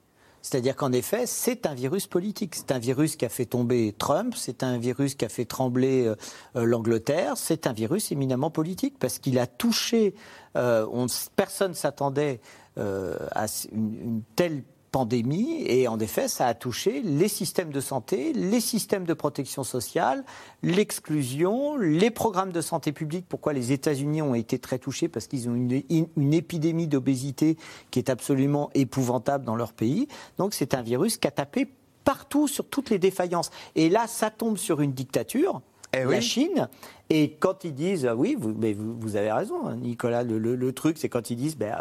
C'est-à-dire 0.48 0.78
qu'en 0.78 0.94
effet, 0.94 1.26
c'est 1.26 1.66
un 1.66 1.74
virus 1.74 2.08
politique. 2.08 2.56
C'est 2.56 2.72
un 2.72 2.80
virus 2.80 3.18
qui 3.18 3.26
a 3.26 3.30
fait 3.30 3.46
tomber 3.46 3.94
Trump, 3.98 4.34
c'est 4.38 4.64
un 4.64 4.78
virus 4.78 5.16
qui 5.16 5.26
a 5.26 5.30
fait 5.30 5.44
trembler 5.44 6.06
euh, 6.06 6.16
euh, 6.56 6.64
l'Angleterre, 6.64 7.34
c'est 7.36 7.68
un 7.68 7.74
virus 7.74 8.14
éminemment 8.14 8.50
politique 8.50 8.98
parce 8.98 9.20
qu'il 9.20 9.40
a 9.40 9.48
touché, 9.48 10.16
euh, 10.56 10.88
on, 10.92 11.08
personne 11.36 11.74
s'attendait 11.74 12.40
à 12.78 13.48
une, 13.72 14.22
telle 14.36 14.64
pandémie 14.92 15.64
et 15.66 15.88
en 15.88 16.00
effet, 16.00 16.28
ça 16.28 16.48
a 16.48 16.54
touché 16.54 17.02
les 17.02 17.28
systèmes 17.28 17.72
de 17.72 17.80
santé, 17.80 18.34
les 18.34 18.60
systèmes 18.60 19.06
de 19.06 19.14
protection 19.14 19.64
sociale, 19.64 20.24
l'exclusion, 20.64 21.78
les 21.78 22.12
programmes 22.12 22.52
de 22.52 22.62
santé 22.62 22.92
publique. 22.92 23.26
Pourquoi 23.28 23.54
les 23.54 23.72
États-Unis 23.72 24.22
ont 24.22 24.36
été 24.36 24.60
très 24.60 24.80
touchés? 24.80 25.08
Parce 25.08 25.28
qu'ils 25.28 25.50
ont 25.50 25.56
une, 25.56 25.82
une 25.90 26.34
épidémie 26.34 26.88
d'obésité 26.88 27.58
qui 27.92 28.00
est 28.00 28.10
absolument 28.10 28.70
épouvantable 28.74 29.44
dans 29.44 29.56
leur 29.56 29.74
pays. 29.74 30.08
Donc 30.38 30.54
c'est 30.54 30.74
un 30.74 30.82
virus 30.82 31.18
qui 31.18 31.28
a 31.28 31.32
tapé 31.32 31.68
partout 32.04 32.48
sur 32.48 32.68
toutes 32.68 32.90
les 32.90 33.00
défaillances. 33.00 33.52
Et 33.76 33.90
là, 33.90 34.08
ça 34.08 34.30
tombe 34.30 34.58
sur 34.58 34.82
une 34.82 34.94
dictature 34.94 35.62
eh 36.02 36.12
la 36.12 36.22
Chine. 36.22 36.70
Et 37.10 37.32
quand 37.32 37.64
ils 37.64 37.74
disent, 37.74 38.06
ah 38.06 38.16
oui, 38.16 38.36
vous, 38.38 38.54
mais 38.58 38.74
vous, 38.74 39.16
avez 39.16 39.32
raison, 39.32 39.68
hein, 39.68 39.78
Nicolas, 39.78 40.24
le, 40.24 40.74
truc, 40.74 40.98
c'est 40.98 41.08
quand 41.08 41.30
ils 41.30 41.38
disent, 41.38 41.58
ben, 41.58 41.74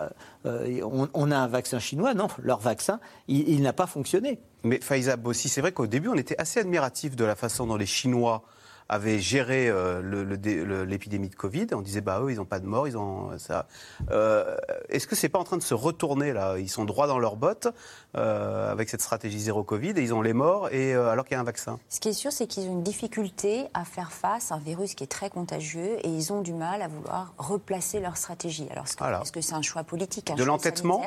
euh, 0.47 0.81
on, 1.15 1.31
a 1.31 1.37
un 1.37 1.49
vaccin 1.49 1.81
chinois, 1.81 2.15
non, 2.15 2.29
leur 2.41 2.61
vaccin, 2.61 3.01
il, 3.27 3.61
n'a 3.61 3.73
pas 3.73 3.87
fonctionné. 3.87 4.39
Mais 4.63 4.79
Faiza 4.81 5.17
Bossi, 5.17 5.49
c'est 5.49 5.61
vrai 5.61 5.73
qu'au 5.73 5.89
début, 5.89 6.09
on 6.09 6.15
était 6.15 6.39
assez 6.39 6.61
admiratif 6.61 7.17
de 7.17 7.25
la 7.25 7.35
façon 7.35 7.67
dont 7.67 7.77
les 7.77 7.87
Chinois 7.87 8.45
avaient 8.89 9.19
géré 9.19 9.69
euh, 9.69 10.85
l'épidémie 10.85 11.29
de 11.29 11.35
Covid. 11.35 11.69
On 11.73 11.81
disait, 11.81 12.01
bah 12.01 12.21
eux, 12.23 12.31
ils 12.31 12.37
n'ont 12.37 12.45
pas 12.45 12.61
de 12.61 12.67
mort, 12.67 12.87
ils 12.87 12.97
ont 12.97 13.37
ça. 13.39 13.67
Euh, 14.11 14.57
est-ce 14.89 15.07
que 15.07 15.17
c'est 15.17 15.29
pas 15.29 15.39
en 15.39 15.45
train 15.45 15.57
de 15.57 15.63
se 15.63 15.75
retourner 15.75 16.33
là? 16.33 16.59
Ils 16.59 16.69
sont 16.69 16.85
droits 16.85 17.07
dans 17.07 17.19
leurs 17.19 17.37
bottes 17.37 17.69
euh, 18.17 18.71
avec 18.71 18.89
cette 18.89 19.03
stratégie 19.03 19.41
zéro 19.41 19.65
Covid 19.65 19.91
et 19.91 20.03
ils 20.03 20.15
ont 20.15 20.23
les 20.23 20.33
morts 20.33 20.73
et 20.73 20.95
alors 20.95 21.25
qu'il 21.25 21.35
y 21.35 21.39
a 21.39 21.41
un 21.41 21.45
vaccin. 21.45 21.79
Ce 21.89 22.01
qui 22.01 22.09
est 22.09 22.13
sûr, 22.13 22.33
c'est 22.33 22.47
qu'ils 22.47 22.69
ont 22.69 22.73
une 22.73 22.83
difficulté 22.83 23.67
à 23.75 23.85
faire 23.85 24.13
face 24.13 24.53
à 24.53 24.57
un 24.57 24.59
virus 24.59 24.95
qui 24.95 25.05
est 25.05 25.09
très 25.09 25.31
contagieux 25.31 25.99
et 26.05 26.09
ils 26.09 26.33
ont 26.33 26.43
du 26.43 26.53
mal 26.53 26.83
à 26.83 26.89
vouloir 26.89 27.35
replacer 27.39 28.01
leur 28.01 28.17
stratégie. 28.17 28.69
Alors, 29.01 29.23
est-ce 29.23 29.33
que 29.33 29.41
c'est 29.41 29.55
un 29.55 29.63
choix 29.63 29.85
politique, 29.85 30.33
De 30.37 30.45
l'entêtement 30.45 31.03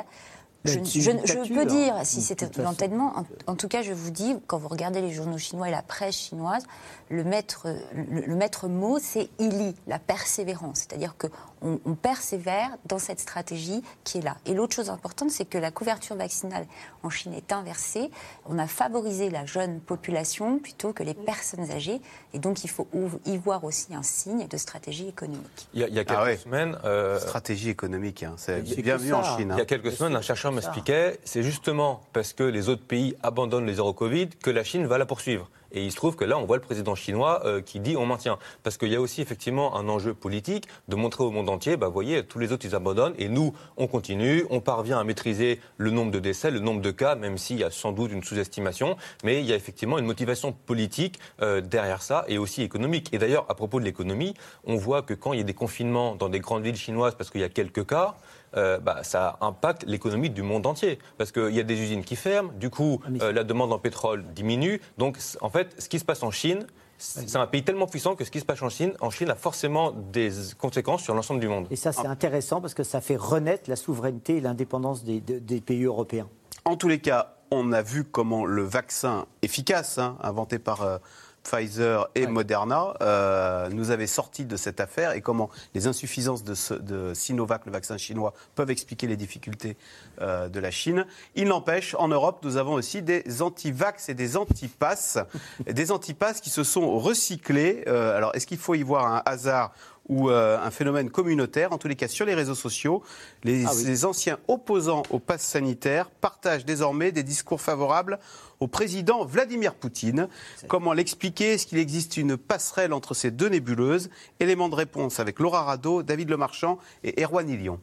je, 0.64 0.72
je, 0.72 1.54
peux 1.54 1.64
dire 1.64 1.94
si 2.04 2.20
c'était 2.20 2.48
l'entêtement. 2.62 3.14
En, 3.16 3.52
en, 3.52 3.56
tout 3.56 3.68
cas, 3.68 3.82
je 3.82 3.92
vous 3.92 4.10
dis, 4.10 4.36
quand 4.46 4.58
vous 4.58 4.68
regardez 4.68 5.00
les 5.00 5.10
journaux 5.10 5.38
chinois 5.38 5.68
et 5.68 5.70
la 5.70 5.82
presse 5.82 6.16
chinoise, 6.16 6.64
le 7.08 7.24
maître, 7.24 7.66
le, 7.94 8.34
maître 8.34 8.68
mot, 8.68 8.98
c'est 9.00 9.30
ili, 9.38 9.74
la 9.86 9.98
persévérance. 9.98 10.80
C'est-à-dire 10.80 11.16
qu'on 11.16 11.28
on 11.62 11.94
persévère 11.94 12.70
dans 12.86 12.98
cette 12.98 13.20
stratégie 13.20 13.82
qui 14.04 14.18
est 14.18 14.22
là. 14.22 14.36
Et 14.46 14.54
l'autre 14.54 14.74
chose 14.74 14.90
importante, 14.90 15.30
c'est 15.30 15.44
que 15.44 15.58
la 15.58 15.70
couverture 15.70 16.16
vaccinale 16.16 16.66
en 17.02 17.10
Chine 17.10 17.34
est 17.34 17.52
inversée. 17.52 18.10
On 18.46 18.58
a 18.58 18.66
favorisé 18.66 19.30
la 19.30 19.46
jeune 19.46 19.80
population 19.80 20.58
plutôt 20.58 20.92
que 20.92 21.02
les 21.02 21.14
personnes 21.14 21.70
âgées. 21.70 22.00
Et 22.32 22.38
donc, 22.38 22.64
il 22.64 22.70
faut 22.70 22.88
y 23.26 23.36
voir 23.36 23.64
aussi 23.64 23.94
un 23.94 24.02
signe 24.02 24.46
de 24.46 24.56
stratégie 24.56 25.08
économique. 25.08 25.68
Il 25.74 25.80
y 25.80 25.84
a, 25.84 25.88
il 25.88 25.94
y 25.94 25.98
a 25.98 26.04
quelques 26.04 26.20
ah 26.20 26.36
semaines. 26.36 26.78
Euh, 26.84 27.18
stratégie 27.18 27.70
économique, 27.70 28.22
hein, 28.22 28.34
c'est 28.36 28.62
bien 28.82 28.96
vu 28.96 29.12
en 29.12 29.22
Chine. 29.22 29.52
Hein. 29.52 29.56
Il 29.56 29.58
y 29.58 29.62
a 29.62 29.66
quelques 29.66 29.92
semaines, 29.92 30.16
un 30.16 30.22
chercheur 30.22 30.52
m'expliquait, 30.52 31.18
c'est 31.24 31.42
justement 31.42 32.02
parce 32.12 32.32
que 32.32 32.42
les 32.42 32.68
autres 32.68 32.84
pays 32.84 33.16
abandonnent 33.22 33.66
les 33.66 33.74
zéro 33.74 33.92
Covid 33.92 34.28
que 34.42 34.50
la 34.50 34.64
Chine 34.64 34.86
va 34.86 34.98
la 34.98 35.06
poursuivre. 35.06 35.48
Et 35.72 35.84
il 35.84 35.90
se 35.90 35.96
trouve 35.96 36.16
que 36.16 36.24
là, 36.24 36.38
on 36.38 36.44
voit 36.44 36.56
le 36.56 36.62
président 36.62 36.94
chinois 36.94 37.42
euh, 37.44 37.60
qui 37.60 37.80
dit 37.80 37.96
on 37.96 38.06
maintient. 38.06 38.38
Parce 38.62 38.76
qu'il 38.76 38.88
y 38.88 38.96
a 38.96 39.00
aussi 39.00 39.20
effectivement 39.20 39.76
un 39.76 39.88
enjeu 39.88 40.14
politique 40.14 40.66
de 40.88 40.96
montrer 40.96 41.24
au 41.24 41.30
monde 41.30 41.48
entier, 41.48 41.76
bah, 41.76 41.86
vous 41.86 41.92
voyez, 41.92 42.24
tous 42.24 42.38
les 42.38 42.52
autres, 42.52 42.66
ils 42.66 42.74
abandonnent 42.74 43.14
et 43.18 43.28
nous, 43.28 43.54
on 43.76 43.86
continue, 43.86 44.44
on 44.50 44.60
parvient 44.60 44.98
à 44.98 45.04
maîtriser 45.04 45.60
le 45.76 45.90
nombre 45.90 46.10
de 46.10 46.18
décès, 46.18 46.50
le 46.50 46.60
nombre 46.60 46.80
de 46.80 46.90
cas, 46.90 47.14
même 47.14 47.38
s'il 47.38 47.58
y 47.58 47.64
a 47.64 47.70
sans 47.70 47.92
doute 47.92 48.12
une 48.12 48.22
sous-estimation. 48.22 48.96
Mais 49.24 49.40
il 49.40 49.46
y 49.46 49.52
a 49.52 49.56
effectivement 49.56 49.98
une 49.98 50.06
motivation 50.06 50.52
politique 50.52 51.18
euh, 51.42 51.60
derrière 51.60 52.02
ça 52.02 52.24
et 52.28 52.38
aussi 52.38 52.62
économique. 52.62 53.08
Et 53.12 53.18
d'ailleurs, 53.18 53.46
à 53.48 53.54
propos 53.54 53.80
de 53.80 53.84
l'économie, 53.84 54.34
on 54.64 54.76
voit 54.76 55.02
que 55.02 55.14
quand 55.14 55.32
il 55.32 55.38
y 55.38 55.42
a 55.42 55.44
des 55.44 55.54
confinements 55.54 56.14
dans 56.14 56.28
des 56.28 56.40
grandes 56.40 56.62
villes 56.62 56.76
chinoises 56.76 57.14
parce 57.14 57.30
qu'il 57.30 57.40
y 57.40 57.44
a 57.44 57.48
quelques 57.48 57.86
cas, 57.86 58.16
euh, 58.56 58.78
bah, 58.78 59.00
ça 59.02 59.36
impacte 59.40 59.84
l'économie 59.86 60.30
du 60.30 60.42
monde 60.42 60.66
entier. 60.66 60.98
Parce 61.18 61.32
qu'il 61.32 61.54
y 61.54 61.60
a 61.60 61.62
des 61.62 61.80
usines 61.80 62.04
qui 62.04 62.16
ferment, 62.16 62.52
du 62.58 62.70
coup, 62.70 63.00
ah, 63.04 63.24
euh, 63.24 63.32
la 63.32 63.44
demande 63.44 63.72
en 63.72 63.78
pétrole 63.78 64.24
diminue. 64.34 64.80
Donc, 64.98 65.18
en 65.40 65.50
fait, 65.50 65.80
ce 65.80 65.88
qui 65.88 65.98
se 65.98 66.04
passe 66.04 66.22
en 66.22 66.30
Chine, 66.30 66.66
c'est 66.98 67.36
un 67.36 67.46
pays 67.46 67.64
tellement 67.64 67.86
puissant 67.86 68.14
que 68.14 68.24
ce 68.24 68.30
qui 68.30 68.40
se 68.40 68.44
passe 68.44 68.60
en 68.62 68.68
Chine, 68.68 68.92
en 69.00 69.10
Chine 69.10 69.30
a 69.30 69.34
forcément 69.34 69.92
des 69.92 70.30
conséquences 70.58 71.02
sur 71.02 71.14
l'ensemble 71.14 71.40
du 71.40 71.48
monde. 71.48 71.66
Et 71.70 71.76
ça, 71.76 71.92
c'est 71.92 72.06
intéressant 72.06 72.60
parce 72.60 72.74
que 72.74 72.82
ça 72.82 73.00
fait 73.00 73.16
renaître 73.16 73.70
la 73.70 73.76
souveraineté 73.76 74.36
et 74.36 74.40
l'indépendance 74.40 75.02
des, 75.04 75.60
pays 75.60 75.84
européens. 75.84 76.28
En 76.64 76.76
tous 76.76 76.88
les 76.88 76.98
cas, 76.98 77.36
on 77.50 77.72
a 77.72 77.82
vu 77.82 78.04
comment 78.04 78.44
le 78.44 78.62
vaccin 78.62 79.26
efficace, 79.42 79.98
hein, 79.98 80.16
inventé 80.22 80.58
par 80.58 80.82
euh, 80.82 80.98
Pfizer 81.42 82.08
et 82.14 82.26
Moderna 82.26 82.94
euh, 83.00 83.68
nous 83.70 83.90
avaient 83.90 84.06
sorti 84.06 84.44
de 84.44 84.56
cette 84.56 84.80
affaire 84.80 85.12
et 85.12 85.20
comment 85.20 85.50
les 85.74 85.86
insuffisances 85.86 86.44
de, 86.44 87.12
Sinovac, 87.14 87.66
le 87.66 87.72
vaccin 87.72 87.96
chinois, 87.96 88.34
peuvent 88.54 88.70
expliquer 88.70 89.06
les 89.06 89.16
difficultés 89.16 89.76
euh, 90.20 90.48
de 90.48 90.60
la 90.60 90.70
Chine. 90.70 91.06
Il 91.34 91.48
n'empêche, 91.48 91.94
en 91.98 92.08
Europe, 92.08 92.40
nous 92.42 92.56
avons 92.56 92.74
aussi 92.74 93.02
des 93.02 93.42
anti-vax 93.42 94.08
et 94.08 94.14
des 94.14 94.36
anti-passes, 94.36 95.18
des 95.66 95.90
anti-passes 95.92 96.40
qui 96.40 96.50
se 96.50 96.64
sont 96.64 96.98
recyclés. 96.98 97.84
Euh, 97.86 98.16
alors, 98.16 98.34
est-ce 98.34 98.46
qu'il 98.46 98.58
faut 98.58 98.74
y 98.74 98.82
voir 98.82 99.06
un 99.06 99.22
hasard 99.24 99.72
ou 100.08 100.28
un 100.28 100.70
phénomène 100.72 101.08
communautaire? 101.08 101.72
En 101.72 101.78
tous 101.78 101.86
les 101.86 101.94
cas, 101.94 102.08
sur 102.08 102.26
les 102.26 102.34
réseaux 102.34 102.56
sociaux, 102.56 103.04
les, 103.44 103.64
ah 103.64 103.70
les 103.84 104.04
anciens 104.04 104.38
opposants 104.48 105.04
au 105.10 105.20
pass 105.20 105.40
sanitaire 105.40 106.10
partagent 106.10 106.64
désormais 106.64 107.12
des 107.12 107.22
discours 107.22 107.60
favorables 107.60 108.18
au 108.60 108.66
président 108.68 109.24
Vladimir 109.24 109.74
Poutine. 109.74 110.28
Comment 110.68 110.92
l'expliquer 110.92 111.54
Est-ce 111.54 111.66
qu'il 111.66 111.78
existe 111.78 112.16
une 112.18 112.36
passerelle 112.36 112.92
entre 112.92 113.14
ces 113.14 113.30
deux 113.30 113.48
nébuleuses 113.48 114.10
Élément 114.38 114.68
de 114.68 114.74
réponse 114.74 115.18
avec 115.18 115.40
Laura 115.40 115.64
Rado, 115.64 116.02
David 116.02 116.28
Lemarchand 116.28 116.78
et 117.02 117.22
Erwan 117.22 117.48
Ilion. 117.48 117.80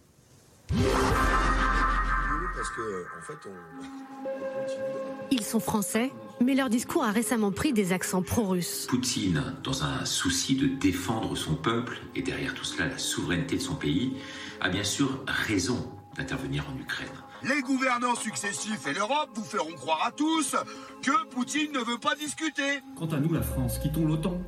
Ils 5.31 5.43
sont 5.43 5.59
français, 5.59 6.11
mais 6.41 6.53
leur 6.53 6.69
discours 6.69 7.03
a 7.03 7.11
récemment 7.11 7.51
pris 7.51 7.73
des 7.73 7.91
accents 7.91 8.21
pro-russes. 8.21 8.85
Poutine, 8.87 9.55
dans 9.63 9.83
un 9.83 10.05
souci 10.05 10.55
de 10.55 10.67
défendre 10.67 11.35
son 11.35 11.55
peuple 11.55 11.99
et 12.15 12.21
derrière 12.21 12.53
tout 12.53 12.63
cela 12.63 12.87
la 12.87 12.97
souveraineté 12.97 13.57
de 13.57 13.61
son 13.61 13.75
pays, 13.75 14.17
a 14.61 14.69
bien 14.69 14.83
sûr 14.83 15.23
raison 15.27 15.91
d'intervenir 16.17 16.65
en 16.73 16.79
Ukraine. 16.79 17.07
Les 17.43 17.61
gouvernants 17.61 18.15
successifs 18.15 18.87
et 18.87 18.93
l'Europe 18.93 19.29
vous 19.35 19.43
feront 19.43 19.73
croire 19.73 20.03
à 20.07 20.11
tous 20.11 20.55
que 21.03 21.25
Poutine 21.29 21.71
ne 21.71 21.79
veut 21.79 21.99
pas 21.99 22.15
discuter. 22.15 22.81
Quant 22.97 23.07
à 23.07 23.17
nous, 23.17 23.31
la 23.31 23.43
France, 23.43 23.77
quittons 23.77 24.05
l'OTAN. 24.05 24.41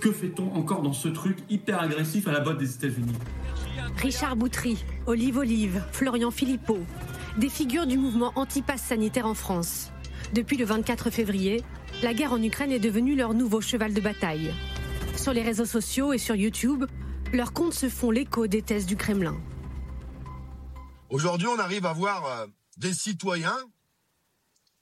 Que 0.00 0.12
fait-on 0.12 0.52
encore 0.54 0.82
dans 0.82 0.92
ce 0.92 1.08
truc 1.08 1.38
hyper 1.48 1.80
agressif 1.80 2.28
à 2.28 2.32
la 2.32 2.40
botte 2.40 2.58
des 2.58 2.74
États-Unis? 2.74 3.14
Richard 3.96 4.36
Boutry, 4.36 4.84
Olive 5.06 5.38
Olive, 5.38 5.82
Florian 5.92 6.30
Philippot, 6.30 6.80
des 7.38 7.48
figures 7.48 7.86
du 7.86 7.96
mouvement 7.96 8.32
anti-pass 8.34 8.82
sanitaire 8.82 9.26
en 9.26 9.34
France. 9.34 9.90
Depuis 10.34 10.58
le 10.58 10.66
24 10.66 11.08
février, 11.10 11.62
la 12.02 12.12
guerre 12.12 12.32
en 12.32 12.42
Ukraine 12.42 12.72
est 12.72 12.78
devenue 12.78 13.14
leur 13.14 13.32
nouveau 13.32 13.62
cheval 13.62 13.94
de 13.94 14.00
bataille. 14.00 14.52
Sur 15.16 15.32
les 15.32 15.42
réseaux 15.42 15.64
sociaux 15.64 16.12
et 16.12 16.18
sur 16.18 16.34
YouTube, 16.34 16.84
leurs 17.32 17.54
comptes 17.54 17.72
se 17.72 17.88
font 17.88 18.10
l'écho 18.10 18.46
des 18.46 18.60
thèses 18.60 18.86
du 18.86 18.96
Kremlin. 18.96 19.36
Aujourd'hui, 21.14 21.46
on 21.46 21.60
arrive 21.60 21.86
à 21.86 21.92
voir 21.92 22.26
euh, 22.26 22.46
des 22.76 22.92
citoyens 22.92 23.56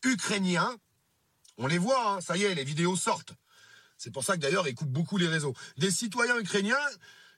ukrainiens. 0.02 0.74
On 1.58 1.66
les 1.66 1.76
voit, 1.76 2.08
hein, 2.08 2.20
ça 2.22 2.38
y 2.38 2.44
est, 2.44 2.54
les 2.54 2.64
vidéos 2.64 2.96
sortent. 2.96 3.34
C'est 3.98 4.10
pour 4.10 4.24
ça 4.24 4.36
que 4.36 4.40
d'ailleurs, 4.40 4.66
ils 4.66 4.74
coupent 4.74 4.88
beaucoup 4.88 5.18
les 5.18 5.28
réseaux. 5.28 5.52
Des 5.76 5.90
citoyens 5.90 6.38
ukrainiens 6.38 6.88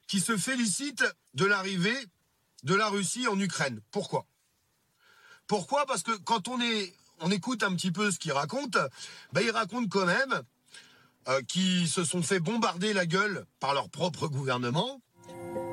qui 0.07 0.21
se 0.21 0.37
félicitent 0.37 1.05
de 1.35 1.45
l'arrivée 1.45 2.07
de 2.63 2.73
la 2.77 2.89
Russie 2.89 3.27
en 3.27 3.37
Ukraine. 3.41 3.81
Pourquoi? 3.91 4.27
Pourquoi? 5.49 5.87
Parce 5.87 6.05
que 6.05 6.17
quand 6.19 6.47
on, 6.47 6.61
est, 6.61 6.95
on 7.19 7.33
écoute 7.33 7.65
un 7.65 7.75
petit 7.75 7.91
peu 7.91 8.13
ce 8.13 8.21
qu'ils 8.21 8.31
racontent, 8.31 8.79
ben 9.33 9.41
ils 9.41 9.51
racontent 9.51 9.89
quand 9.89 10.07
même 10.07 10.43
euh, 11.27 11.43
qu'ils 11.43 11.89
se 11.89 12.05
sont 12.05 12.23
fait 12.23 12.39
bombarder 12.39 12.93
la 12.93 13.07
gueule 13.07 13.45
par 13.59 13.75
leur 13.75 13.91
propre 13.91 14.29
gouvernement. 14.29 15.03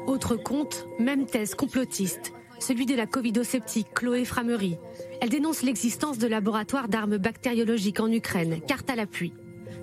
Autre 0.07 0.37
compte, 0.37 0.87
même 0.97 1.27
thèse 1.27 1.53
complotiste, 1.53 2.33
celui 2.61 2.85
de 2.85 2.95
la 2.95 3.07
covidosceptique 3.07 3.93
Chloé 3.93 4.23
Framery. 4.23 4.77
Elle 5.19 5.29
dénonce 5.29 5.63
l'existence 5.63 6.17
de 6.17 6.27
laboratoires 6.27 6.87
d'armes 6.87 7.17
bactériologiques 7.17 7.99
en 7.99 8.11
Ukraine, 8.11 8.61
carte 8.67 8.89
à 8.89 8.95
l'appui. 8.95 9.33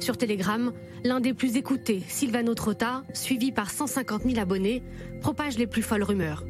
Sur 0.01 0.17
Telegram, 0.17 0.73
l'un 1.05 1.21
des 1.21 1.35
plus 1.35 1.57
écoutés, 1.57 2.03
Silvano 2.09 2.55
Trotta, 2.55 3.03
suivi 3.15 3.53
par 3.53 3.71
150 3.71 4.23
000 4.23 4.39
abonnés, 4.39 4.83
propage 5.21 5.59
les 5.59 5.67
plus 5.67 5.83
folles 5.83 6.05
rumeurs. 6.05 6.45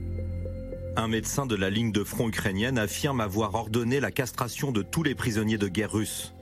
Un 0.96 1.08
médecin 1.08 1.46
de 1.46 1.54
la 1.54 1.70
ligne 1.70 1.92
de 1.92 2.04
front 2.04 2.28
ukrainienne 2.28 2.78
affirme 2.78 3.20
avoir 3.20 3.54
ordonné 3.54 4.00
la 4.00 4.10
castration 4.10 4.72
de 4.72 4.82
tous 4.82 5.02
les 5.02 5.14
prisonniers 5.14 5.58
de 5.58 5.68
guerre 5.68 5.92
russes. 5.92 6.34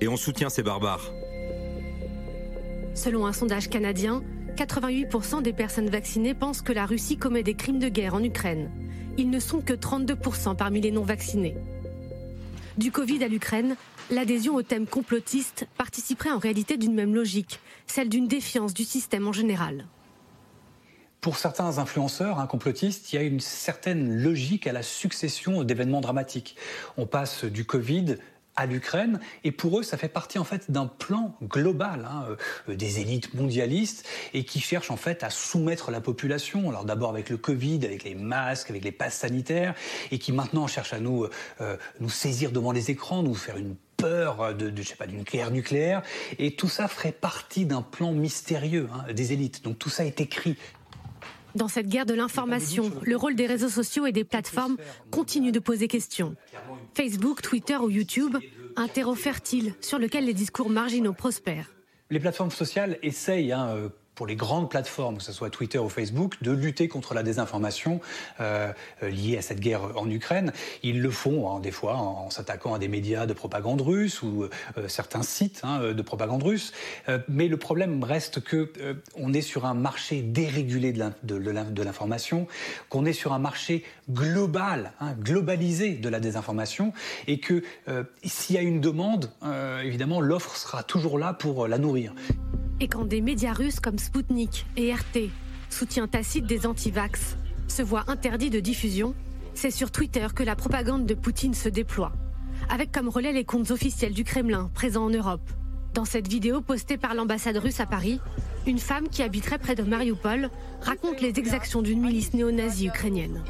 Et 0.00 0.08
on 0.08 0.16
soutient 0.16 0.50
ces 0.50 0.62
barbares. 0.62 1.12
Selon 2.94 3.26
un 3.26 3.32
sondage 3.32 3.68
canadien, 3.68 4.22
88% 4.56 5.42
des 5.42 5.52
personnes 5.52 5.88
vaccinées 5.88 6.34
pensent 6.34 6.62
que 6.62 6.72
la 6.72 6.86
Russie 6.86 7.16
commet 7.16 7.42
des 7.42 7.54
crimes 7.54 7.78
de 7.78 7.88
guerre 7.88 8.14
en 8.14 8.24
Ukraine. 8.24 8.70
Ils 9.18 9.30
ne 9.30 9.40
sont 9.40 9.60
que 9.60 9.72
32% 9.72 10.56
parmi 10.56 10.80
les 10.80 10.90
non-vaccinés. 10.90 11.56
Du 12.76 12.92
Covid 12.92 13.24
à 13.24 13.28
l'Ukraine, 13.28 13.76
l'adhésion 14.10 14.54
au 14.54 14.62
thème 14.62 14.86
complotiste 14.86 15.66
participerait 15.78 16.30
en 16.30 16.38
réalité 16.38 16.76
d'une 16.76 16.94
même 16.94 17.14
logique, 17.14 17.60
celle 17.86 18.10
d'une 18.10 18.28
défiance 18.28 18.74
du 18.74 18.84
système 18.84 19.26
en 19.26 19.32
général 19.32 19.86
pour 21.22 21.38
certains 21.38 21.78
influenceurs 21.78 22.38
hein, 22.38 22.46
complotistes, 22.46 23.12
il 23.12 23.16
y 23.16 23.18
a 23.18 23.22
une 23.22 23.40
certaine 23.40 24.16
logique 24.16 24.68
à 24.68 24.72
la 24.72 24.84
succession 24.84 25.64
d'événements 25.64 26.00
dramatiques. 26.00 26.54
On 26.96 27.04
passe 27.04 27.44
du 27.44 27.64
Covid 27.64 28.14
à 28.56 28.66
l'Ukraine. 28.66 29.20
Et 29.44 29.52
pour 29.52 29.78
eux, 29.78 29.82
ça 29.82 29.96
fait 29.96 30.08
partie 30.08 30.38
en 30.38 30.44
fait 30.44 30.70
d'un 30.70 30.86
plan 30.86 31.36
global 31.42 32.08
hein, 32.10 32.26
euh, 32.68 32.74
des 32.74 33.00
élites 33.00 33.34
mondialistes 33.34 34.06
et 34.34 34.44
qui 34.44 34.60
cherchent 34.60 34.90
en 34.90 34.96
fait 34.96 35.22
à 35.22 35.30
soumettre 35.30 35.90
la 35.90 36.00
population. 36.00 36.68
Alors 36.68 36.84
d'abord 36.84 37.10
avec 37.10 37.30
le 37.30 37.36
Covid, 37.36 37.84
avec 37.84 38.04
les 38.04 38.14
masques, 38.14 38.70
avec 38.70 38.84
les 38.84 38.92
passes 38.92 39.16
sanitaires, 39.16 39.74
et 40.10 40.18
qui 40.18 40.32
maintenant 40.32 40.66
cherchent 40.66 40.94
à 40.94 41.00
nous 41.00 41.26
euh, 41.60 41.76
nous 42.00 42.10
saisir 42.10 42.52
devant 42.52 42.72
les 42.72 42.90
écrans, 42.90 43.22
nous 43.22 43.34
faire 43.34 43.56
une 43.56 43.76
peur 43.96 44.54
de, 44.54 44.72
je 44.76 44.82
sais 44.82 44.96
pas, 44.96 45.06
d'une 45.06 45.22
guerre 45.22 45.50
nucléaire. 45.50 46.02
Et 46.38 46.54
tout 46.54 46.68
ça 46.68 46.88
ferait 46.88 47.12
partie 47.12 47.64
d'un 47.64 47.82
plan 47.82 48.12
mystérieux 48.12 48.88
hein, 48.92 49.12
des 49.12 49.32
élites. 49.32 49.64
Donc 49.64 49.78
tout 49.78 49.88
ça 49.88 50.04
est 50.04 50.20
écrit, 50.20 50.56
dans 51.56 51.68
cette 51.68 51.88
guerre 51.88 52.06
de 52.06 52.14
l'information, 52.14 52.92
le 53.02 53.16
rôle 53.16 53.34
des 53.34 53.46
réseaux 53.46 53.68
sociaux 53.68 54.06
et 54.06 54.12
des 54.12 54.24
plateformes 54.24 54.76
continue 55.10 55.52
de 55.52 55.58
poser 55.58 55.88
question. 55.88 56.36
Facebook, 56.94 57.42
Twitter 57.42 57.76
ou 57.76 57.90
YouTube, 57.90 58.36
un 58.76 58.88
terreau 58.88 59.14
fertile 59.14 59.74
sur 59.80 59.98
lequel 59.98 60.26
les 60.26 60.34
discours 60.34 60.70
marginaux 60.70 61.12
prospèrent. 61.12 61.70
Les 62.10 62.20
plateformes 62.20 62.50
sociales 62.50 62.98
essayent, 63.02 63.52
hein, 63.52 63.68
euh, 63.74 63.88
pour 64.16 64.26
les 64.26 64.34
grandes 64.34 64.68
plateformes, 64.68 65.18
que 65.18 65.22
ce 65.22 65.30
soit 65.30 65.50
Twitter 65.50 65.78
ou 65.78 65.88
Facebook, 65.88 66.42
de 66.42 66.50
lutter 66.50 66.88
contre 66.88 67.14
la 67.14 67.22
désinformation 67.22 68.00
euh, 68.40 68.72
euh, 69.02 69.10
liée 69.10 69.36
à 69.36 69.42
cette 69.42 69.60
guerre 69.60 69.96
en 69.96 70.10
Ukraine. 70.10 70.52
Ils 70.82 71.00
le 71.00 71.10
font 71.10 71.52
hein, 71.52 71.60
des 71.60 71.70
fois 71.70 71.96
en, 71.96 72.30
s'attaquant 72.30 72.74
à 72.74 72.78
des 72.78 72.88
médias 72.88 73.26
de 73.26 73.34
propagande 73.34 73.82
russe 73.82 74.22
ou 74.22 74.44
euh, 74.44 74.88
certains 74.88 75.22
sites 75.22 75.60
hein, 75.62 75.92
de 75.92 76.02
propagande 76.02 76.42
russe. 76.42 76.72
mais 77.28 77.46
le 77.46 77.58
problème 77.58 78.02
reste 78.02 78.40
que 78.40 78.72
on 79.16 79.34
est 79.34 79.42
sur 79.42 79.66
un 79.66 79.74
marché 79.74 80.22
dérégulé 80.22 80.92
de 80.92 81.82
l'information, 81.82 82.46
qu'on 82.88 83.04
est 83.04 83.12
sur 83.12 83.34
un 83.34 83.38
marché 83.38 83.84
global, 84.10 84.92
hein, 85.00 85.14
globalisé 85.20 85.92
de 85.92 86.08
la 86.08 86.20
désinformation, 86.20 86.94
et 87.26 87.38
que 87.38 87.62
s'il 88.24 88.56
y 88.56 88.58
a 88.58 88.62
une 88.62 88.80
demande, 88.80 89.30
évidemment, 89.84 90.20
l'offre 90.20 90.56
sera 90.56 90.82
toujours 90.82 91.18
là 91.18 91.34
pour 91.34 91.68
la 91.68 91.76
nourrir. 91.76 92.14
Et 92.78 92.88
quand 92.88 93.06
des 93.06 93.22
médias 93.22 93.54
russes 93.54 93.80
comme 93.80 93.98
Sputnik 94.06 94.66
et 94.76 94.94
RT, 94.94 95.30
soutien 95.68 96.06
tacite 96.06 96.46
des 96.46 96.64
anti-vax, 96.64 97.36
se 97.66 97.82
voient 97.82 98.04
interdits 98.06 98.50
de 98.50 98.60
diffusion, 98.60 99.16
c'est 99.52 99.72
sur 99.72 99.90
Twitter 99.90 100.28
que 100.32 100.44
la 100.44 100.54
propagande 100.54 101.06
de 101.06 101.14
Poutine 101.14 101.54
se 101.54 101.68
déploie, 101.68 102.12
avec 102.68 102.92
comme 102.92 103.08
relais 103.08 103.32
les 103.32 103.44
comptes 103.44 103.72
officiels 103.72 104.14
du 104.14 104.22
Kremlin 104.22 104.70
présents 104.74 105.06
en 105.06 105.10
Europe. 105.10 105.50
Dans 105.96 106.04
cette 106.04 106.28
vidéo 106.28 106.60
postée 106.60 106.98
par 106.98 107.14
l'ambassade 107.14 107.56
russe 107.56 107.80
à 107.80 107.86
Paris, 107.86 108.20
une 108.66 108.78
femme 108.78 109.08
qui 109.08 109.22
habiterait 109.22 109.56
près 109.56 109.74
de 109.74 109.82
Mariupol 109.82 110.50
raconte 110.82 111.22
les 111.22 111.38
exactions 111.38 111.80
d'une 111.80 112.02
milice 112.02 112.34
néo-nazie 112.34 112.88
ukrainienne. 112.88 113.42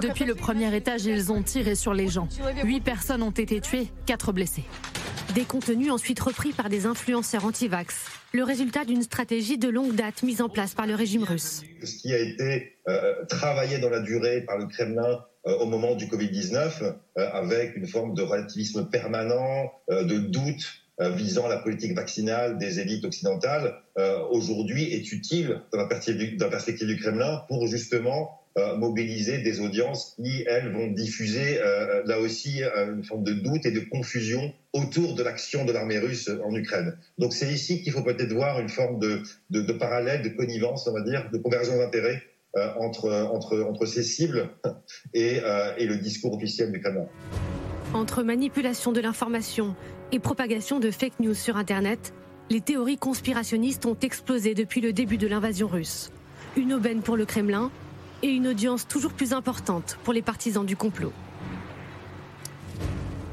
Depuis 0.00 0.24
le 0.24 0.36
premier 0.36 0.72
étage, 0.76 1.06
ils 1.06 1.32
ont 1.32 1.42
tiré 1.42 1.74
sur 1.74 1.94
les 1.94 2.06
gens. 2.06 2.28
Huit 2.62 2.82
personnes 2.82 3.24
ont 3.24 3.32
été 3.32 3.60
tuées, 3.60 3.88
quatre 4.06 4.30
blessés. 4.30 4.62
Des 5.34 5.42
contenus 5.42 5.90
ensuite 5.90 6.20
repris 6.20 6.52
par 6.52 6.68
des 6.68 6.86
influenceurs 6.86 7.44
anti-vax. 7.44 7.96
Le 8.32 8.44
résultat 8.44 8.84
d'une 8.84 9.02
stratégie 9.02 9.58
de 9.58 9.68
longue 9.68 9.96
date 9.96 10.22
mise 10.22 10.40
en 10.40 10.48
place 10.48 10.74
par 10.74 10.86
le 10.86 10.94
régime 10.94 11.24
russe. 11.24 11.62
Ce 11.82 11.96
qui 11.96 12.14
a 12.14 12.18
été 12.20 12.76
euh, 12.88 13.24
travaillé 13.24 13.78
dans 13.78 13.90
la 13.90 13.98
durée 13.98 14.42
par 14.42 14.56
le 14.56 14.66
Kremlin 14.66 15.24
euh, 15.48 15.58
au 15.58 15.66
moment 15.66 15.96
du 15.96 16.06
Covid-19, 16.06 16.94
euh, 17.16 17.28
avec 17.32 17.76
une 17.76 17.88
forme 17.88 18.14
de 18.14 18.22
relativisme 18.22 18.88
permanent, 18.88 19.72
de 19.90 20.18
doute 20.18 20.84
visant 21.00 21.46
la 21.46 21.58
politique 21.58 21.94
vaccinale 21.94 22.58
des 22.58 22.80
élites 22.80 23.04
occidentales, 23.04 23.76
aujourd'hui 24.30 24.92
est 24.92 25.12
utile 25.12 25.62
dans 25.70 25.78
la 25.78 25.86
perspective 25.86 26.86
du 26.86 26.96
Kremlin 26.96 27.44
pour 27.48 27.66
justement 27.68 28.38
euh, 28.58 28.76
mobiliser 28.76 29.38
des 29.38 29.60
audiences 29.60 30.16
qui, 30.16 30.42
elles, 30.48 30.72
vont 30.72 30.88
diffuser 30.88 31.60
euh, 31.60 32.02
là 32.06 32.18
aussi 32.18 32.62
euh, 32.64 32.94
une 32.94 33.04
forme 33.04 33.22
de 33.22 33.32
doute 33.32 33.66
et 33.66 33.70
de 33.70 33.80
confusion 33.80 34.52
autour 34.72 35.14
de 35.14 35.22
l'action 35.22 35.64
de 35.64 35.70
l'armée 35.70 35.98
russe 35.98 36.28
en 36.44 36.52
Ukraine. 36.54 36.96
Donc 37.18 37.34
c'est 37.34 37.52
ici 37.52 37.82
qu'il 37.82 37.92
faut 37.92 38.02
peut-être 38.02 38.32
voir 38.32 38.58
une 38.58 38.68
forme 38.68 38.98
de, 38.98 39.22
de, 39.50 39.72
parallèle, 39.72 40.22
de 40.22 40.30
connivence, 40.30 40.88
on 40.88 40.92
va 40.92 41.02
dire, 41.02 41.30
de 41.30 41.38
convergence 41.38 41.78
d'intérêts 41.78 42.22
entre, 42.78 43.10
entre, 43.30 43.60
entre 43.60 43.86
ces 43.86 44.02
cibles 44.02 44.48
et, 45.14 45.40
et 45.76 45.86
le 45.86 45.96
discours 45.98 46.34
officiel 46.34 46.72
du 46.72 46.80
Kremlin. 46.80 47.06
Entre 47.92 48.22
manipulation 48.22 48.90
de 48.90 49.00
l'information 49.00 49.76
et 50.12 50.18
propagation 50.18 50.80
de 50.80 50.90
fake 50.90 51.20
news 51.20 51.34
sur 51.34 51.56
Internet, 51.56 52.14
les 52.50 52.60
théories 52.60 52.98
conspirationnistes 52.98 53.86
ont 53.86 53.96
explosé 54.00 54.54
depuis 54.54 54.80
le 54.80 54.92
début 54.92 55.18
de 55.18 55.26
l'invasion 55.26 55.68
russe. 55.68 56.10
Une 56.56 56.72
aubaine 56.72 57.02
pour 57.02 57.16
le 57.16 57.26
Kremlin, 57.26 57.70
et 58.22 58.28
une 58.28 58.48
audience 58.48 58.86
toujours 58.86 59.12
plus 59.12 59.32
importante 59.32 59.98
pour 60.04 60.12
les 60.12 60.22
partisans 60.22 60.66
du 60.66 60.76
complot. 60.76 61.12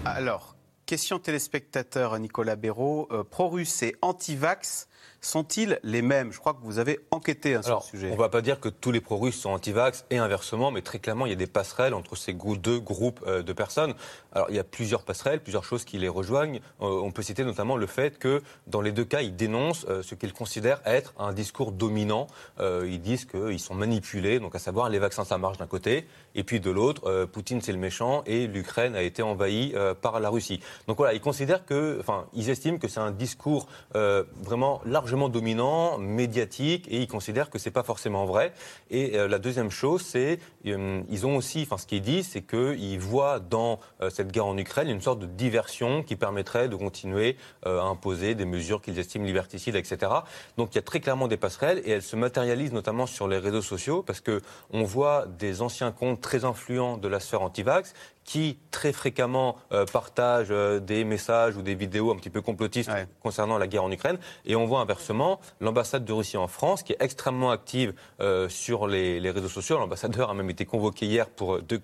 Alors, 0.04 0.56
question 0.86 1.18
téléspectateur 1.18 2.20
Nicolas 2.20 2.56
Béraud, 2.56 3.08
euh, 3.12 3.24
pro-russe 3.24 3.82
et 3.82 3.96
anti-vax 4.02 4.88
sont-ils 5.22 5.80
les 5.84 6.02
mêmes? 6.02 6.32
Je 6.32 6.40
crois 6.40 6.54
que 6.54 6.62
vous 6.62 6.78
avez 6.78 7.00
enquêté 7.12 7.56
hein, 7.56 7.62
sur 7.62 7.82
ce 7.82 7.90
sujet. 7.90 8.10
On 8.10 8.14
ne 8.14 8.20
va 8.20 8.30
pas 8.30 8.42
dire 8.42 8.60
que 8.60 8.70
tous 8.70 8.92
les 8.92 9.02
pro-russes 9.02 9.40
sont 9.40 9.50
anti-vax 9.50 10.06
et 10.10 10.18
inversement, 10.18 10.72
mais 10.72 10.82
très 10.82 11.00
clairement, 11.00 11.26
il 11.26 11.30
y 11.30 11.34
a 11.34 11.38
des 11.38 11.48
passerelles 11.48 11.94
entre 11.94 12.16
ces 12.16 12.34
deux 12.34 12.80
groupes 12.80 13.24
euh, 13.26 13.42
de 13.42 13.54
personnes. 13.54 13.96
Alors, 14.34 14.48
il 14.50 14.56
y 14.56 14.60
a 14.60 14.64
plusieurs 14.64 15.04
passerelles, 15.04 15.42
plusieurs 15.42 15.64
choses 15.64 15.84
qui 15.84 15.98
les 15.98 16.10
rejoignent. 16.10 16.60
Euh, 16.82 17.02
on 17.02 17.12
peut 17.12 17.24
citer 17.24 17.44
notamment 17.44 17.76
le 17.76 17.88
fait 17.88 18.20
que, 18.20 18.42
dans 18.68 18.82
les 18.82 18.92
deux 18.92 19.06
cas, 19.06 19.22
ils 19.22 19.36
dénoncent 19.36 19.86
euh, 19.90 20.04
ce 20.04 20.14
qu'ils 20.16 20.34
considèrent 20.34 20.82
être 20.86 21.14
un 21.18 21.34
discours 21.34 21.72
dominant. 21.72 22.28
Ils 22.60 23.02
disent 23.02 23.26
qu'ils 23.26 23.60
sont 23.60 23.74
manipulés, 23.76 24.40
donc 24.40 24.56
à 24.56 24.60
savoir 24.60 24.90
les 24.90 25.00
vaccins, 25.00 25.26
ça 25.26 25.38
marche 25.38 25.58
d'un 25.58 25.68
côté, 25.68 26.08
et 26.36 26.44
puis 26.44 26.60
de 26.60 26.70
l'autre, 26.70 27.26
Poutine, 27.26 27.62
c'est 27.62 27.72
le 27.72 27.78
méchant, 27.78 28.24
et 28.26 28.48
l'Ukraine 28.48 28.96
a 28.96 29.02
été 29.02 29.22
envahie 29.22 29.74
par 30.02 30.20
la 30.20 30.30
Russie. 30.30 30.60
Donc 30.88 30.98
voilà, 30.98 31.14
ils 31.14 31.22
considèrent 31.22 31.66
que, 31.66 31.98
enfin, 32.00 32.26
ils 32.34 32.50
estiment 32.50 32.78
que 32.78 32.88
c'est 32.88 33.00
un 33.00 33.12
discours 33.12 33.68
vraiment 33.94 34.82
largement 34.96 35.28
dominant, 35.28 35.98
médiatique, 35.98 36.88
et 36.90 37.02
ils 37.02 37.08
considèrent 37.08 37.50
que 37.50 37.60
c'est 37.60 37.70
pas 37.70 37.84
forcément 37.84 38.24
vrai. 38.26 38.54
Et 38.90 39.18
euh, 39.20 39.28
la 39.28 39.40
deuxième 39.40 39.70
chose, 39.70 40.02
c'est 40.02 40.40
euh, 40.68 41.02
ils 41.10 41.26
ont 41.28 41.36
aussi, 41.36 41.64
enfin 41.64 41.78
ce 41.78 41.86
qu'ils 41.86 42.02
disent, 42.02 42.30
c'est 42.30 42.44
qu'ils 42.44 43.00
voient 43.02 43.42
dans 43.42 43.82
euh, 44.02 44.10
cette 44.10 44.32
guerre 44.32 44.46
en 44.46 44.58
Ukraine 44.58 44.90
une 44.90 45.02
sorte 45.02 45.20
de 45.20 45.26
diversion 45.26 46.02
qui 46.02 46.16
permettrait 46.16 46.70
de 46.70 46.78
continuer 46.78 47.36
à 47.66 47.82
imposer 47.82 48.36
des 48.36 48.46
mesures 48.46 48.82
qu'ils 48.82 48.98
estiment 48.98 49.26
liberticides, 49.26 49.76
etc. 49.76 50.12
Donc 50.56 50.70
il 50.72 50.76
y 50.76 50.80
a 50.80 50.82
très 50.82 51.02
clairement 51.02 51.28
des 51.28 51.36
passerelles, 51.36 51.82
et 51.84 51.92
elles 51.92 52.02
se 52.02 52.16
matérialisent 52.16 52.72
notamment 52.72 53.06
sur 53.06 53.28
les 53.28 53.38
réseaux 53.38 53.62
sociaux, 53.62 54.02
parce 54.02 54.22
que 54.22 54.42
on 54.72 54.84
voit 54.84 55.26
des 55.28 55.62
anciens 55.62 55.92
comptes 55.92 56.22
très 56.22 56.46
influents 56.46 56.96
de 56.98 57.10
la 57.10 57.20
sphère 57.20 57.42
anti-vax 57.42 57.94
qui 58.26 58.58
très 58.72 58.92
fréquemment 58.92 59.56
euh, 59.72 59.86
partagent 59.86 60.48
euh, 60.50 60.80
des 60.80 61.04
messages 61.04 61.56
ou 61.56 61.62
des 61.62 61.76
vidéos 61.76 62.12
un 62.12 62.16
petit 62.16 62.32
peu 62.32 62.42
complotistes 62.42 62.92
concernant 63.22 63.58
la 63.58 63.68
guerre 63.68 63.84
en 63.84 63.92
Ukraine. 63.92 64.18
Et 64.46 64.56
on 64.56 64.66
voit 64.66 64.82
inversement 64.82 65.40
l'ambassade 65.62 66.04
de 66.04 66.12
Russie 66.12 66.36
en 66.36 66.48
France, 66.48 66.84
qui 66.84 66.94
est 66.94 66.98
extrêmement 67.00 67.52
active 67.52 67.94
euh, 68.20 68.50
sur 68.50 68.88
les, 68.88 69.30
réseaux 69.30 69.48
sociaux. 69.48 69.78
L'ambassadeur 69.78 70.32
a 70.32 70.34
même 70.34 70.50
été 70.50 70.66
convoqué 70.66 71.06
hier 71.06 71.30
pour 71.30 71.62
deux 71.62 71.80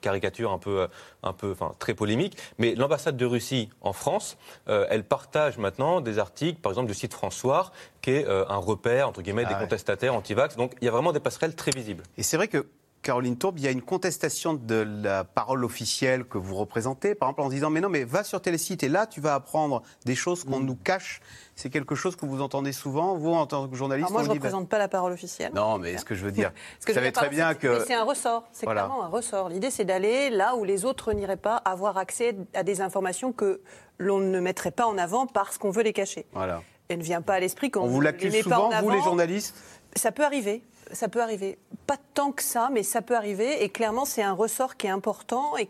caricatures 0.00 0.52
un 0.52 0.58
peu, 0.58 0.86
un 1.22 1.32
peu, 1.32 1.52
enfin, 1.52 1.72
très 1.78 1.94
polémiques. 1.94 2.36
Mais 2.58 2.74
l'ambassade 2.74 3.16
de 3.16 3.24
Russie 3.24 3.70
en 3.80 3.92
France, 3.92 4.36
elle 4.66 5.04
partage 5.04 5.56
maintenant 5.56 6.00
des 6.00 6.18
articles, 6.18 6.60
par 6.60 6.72
exemple 6.72 6.88
du 6.88 6.94
site 6.94 7.14
François, 7.14 7.70
qui 8.02 8.10
est 8.10 8.26
un 8.26 8.56
repère 8.56 9.08
entre 9.08 9.22
guillemets 9.22 9.44
des 9.44 9.54
ah 9.54 9.60
contestataires 9.60 10.14
anti-vax. 10.14 10.56
Donc 10.56 10.74
il 10.80 10.84
y 10.84 10.88
a 10.88 10.90
vraiment 10.90 11.12
des 11.12 11.20
passerelles 11.20 11.54
très 11.54 11.70
visibles. 11.70 12.02
Et 12.18 12.22
c'est 12.22 12.36
vrai 12.36 12.48
que 12.48 12.66
Caroline 13.06 13.38
Tourbe, 13.38 13.56
il 13.58 13.64
y 13.64 13.68
a 13.68 13.70
une 13.70 13.82
contestation 13.82 14.54
de 14.54 14.84
la 15.00 15.22
parole 15.22 15.64
officielle 15.64 16.24
que 16.24 16.38
vous 16.38 16.56
représentez, 16.56 17.14
par 17.14 17.28
exemple 17.28 17.42
en 17.42 17.48
disant 17.48 17.70
mais 17.70 17.80
non, 17.80 17.88
mais 17.88 18.02
va 18.02 18.24
sur 18.24 18.42
Télésite 18.42 18.82
et 18.82 18.88
là 18.88 19.06
tu 19.06 19.20
vas 19.20 19.34
apprendre 19.34 19.84
des 20.04 20.16
choses 20.16 20.42
qu'on 20.42 20.58
mm. 20.58 20.66
nous 20.66 20.74
cache. 20.74 21.20
C'est 21.54 21.70
quelque 21.70 21.94
chose 21.94 22.16
que 22.16 22.26
vous 22.26 22.42
entendez 22.42 22.72
souvent, 22.72 23.14
vous 23.14 23.32
en 23.32 23.46
tant 23.46 23.68
que 23.68 23.76
journaliste. 23.76 24.10
moi, 24.10 24.24
je 24.24 24.28
ne 24.28 24.34
représente 24.34 24.68
pas 24.68 24.78
la 24.78 24.88
parole 24.88 25.12
officielle. 25.12 25.52
Non, 25.54 25.78
mais 25.78 25.98
ce 25.98 26.04
que 26.04 26.16
je 26.16 26.24
veux 26.24 26.32
dire, 26.32 26.50
vous 26.86 26.92
savez 26.92 27.12
très 27.12 27.28
bien 27.28 27.54
que. 27.54 27.84
C'est 27.86 27.94
un 27.94 28.02
ressort, 28.02 28.48
c'est 28.50 28.66
clairement 28.66 29.04
un 29.04 29.08
ressort. 29.08 29.50
L'idée, 29.50 29.70
c'est 29.70 29.84
d'aller 29.84 30.28
là 30.28 30.56
où 30.56 30.64
les 30.64 30.84
autres 30.84 31.12
n'iraient 31.12 31.36
pas, 31.36 31.58
avoir 31.58 31.98
accès 31.98 32.36
à 32.54 32.64
des 32.64 32.80
informations 32.80 33.32
que 33.32 33.60
l'on 33.98 34.18
ne 34.18 34.40
mettrait 34.40 34.72
pas 34.72 34.86
en 34.86 34.98
avant 34.98 35.28
parce 35.28 35.58
qu'on 35.58 35.70
veut 35.70 35.84
les 35.84 35.92
cacher. 35.92 36.26
Voilà. 36.32 36.60
Elle 36.88 36.98
ne 36.98 37.04
vient 37.04 37.22
pas 37.22 37.34
à 37.34 37.40
l'esprit 37.40 37.70
quand 37.70 37.82
on 37.82 37.86
vous 37.86 38.00
l'accuse 38.00 38.42
souvent, 38.42 38.68
vous 38.82 38.90
les 38.90 39.02
journalistes? 39.02 39.54
Ça 39.94 40.10
peut 40.10 40.24
arriver 40.24 40.64
ça 40.92 41.08
peut 41.08 41.20
arriver. 41.20 41.58
Pas 41.86 41.96
tant 42.14 42.32
que 42.32 42.42
ça, 42.42 42.70
mais 42.72 42.82
ça 42.82 43.02
peut 43.02 43.16
arriver. 43.16 43.62
Et 43.62 43.68
clairement, 43.68 44.04
c'est 44.04 44.22
un 44.22 44.32
ressort 44.32 44.76
qui 44.76 44.86
est 44.86 44.90
important. 44.90 45.56
Et, 45.56 45.68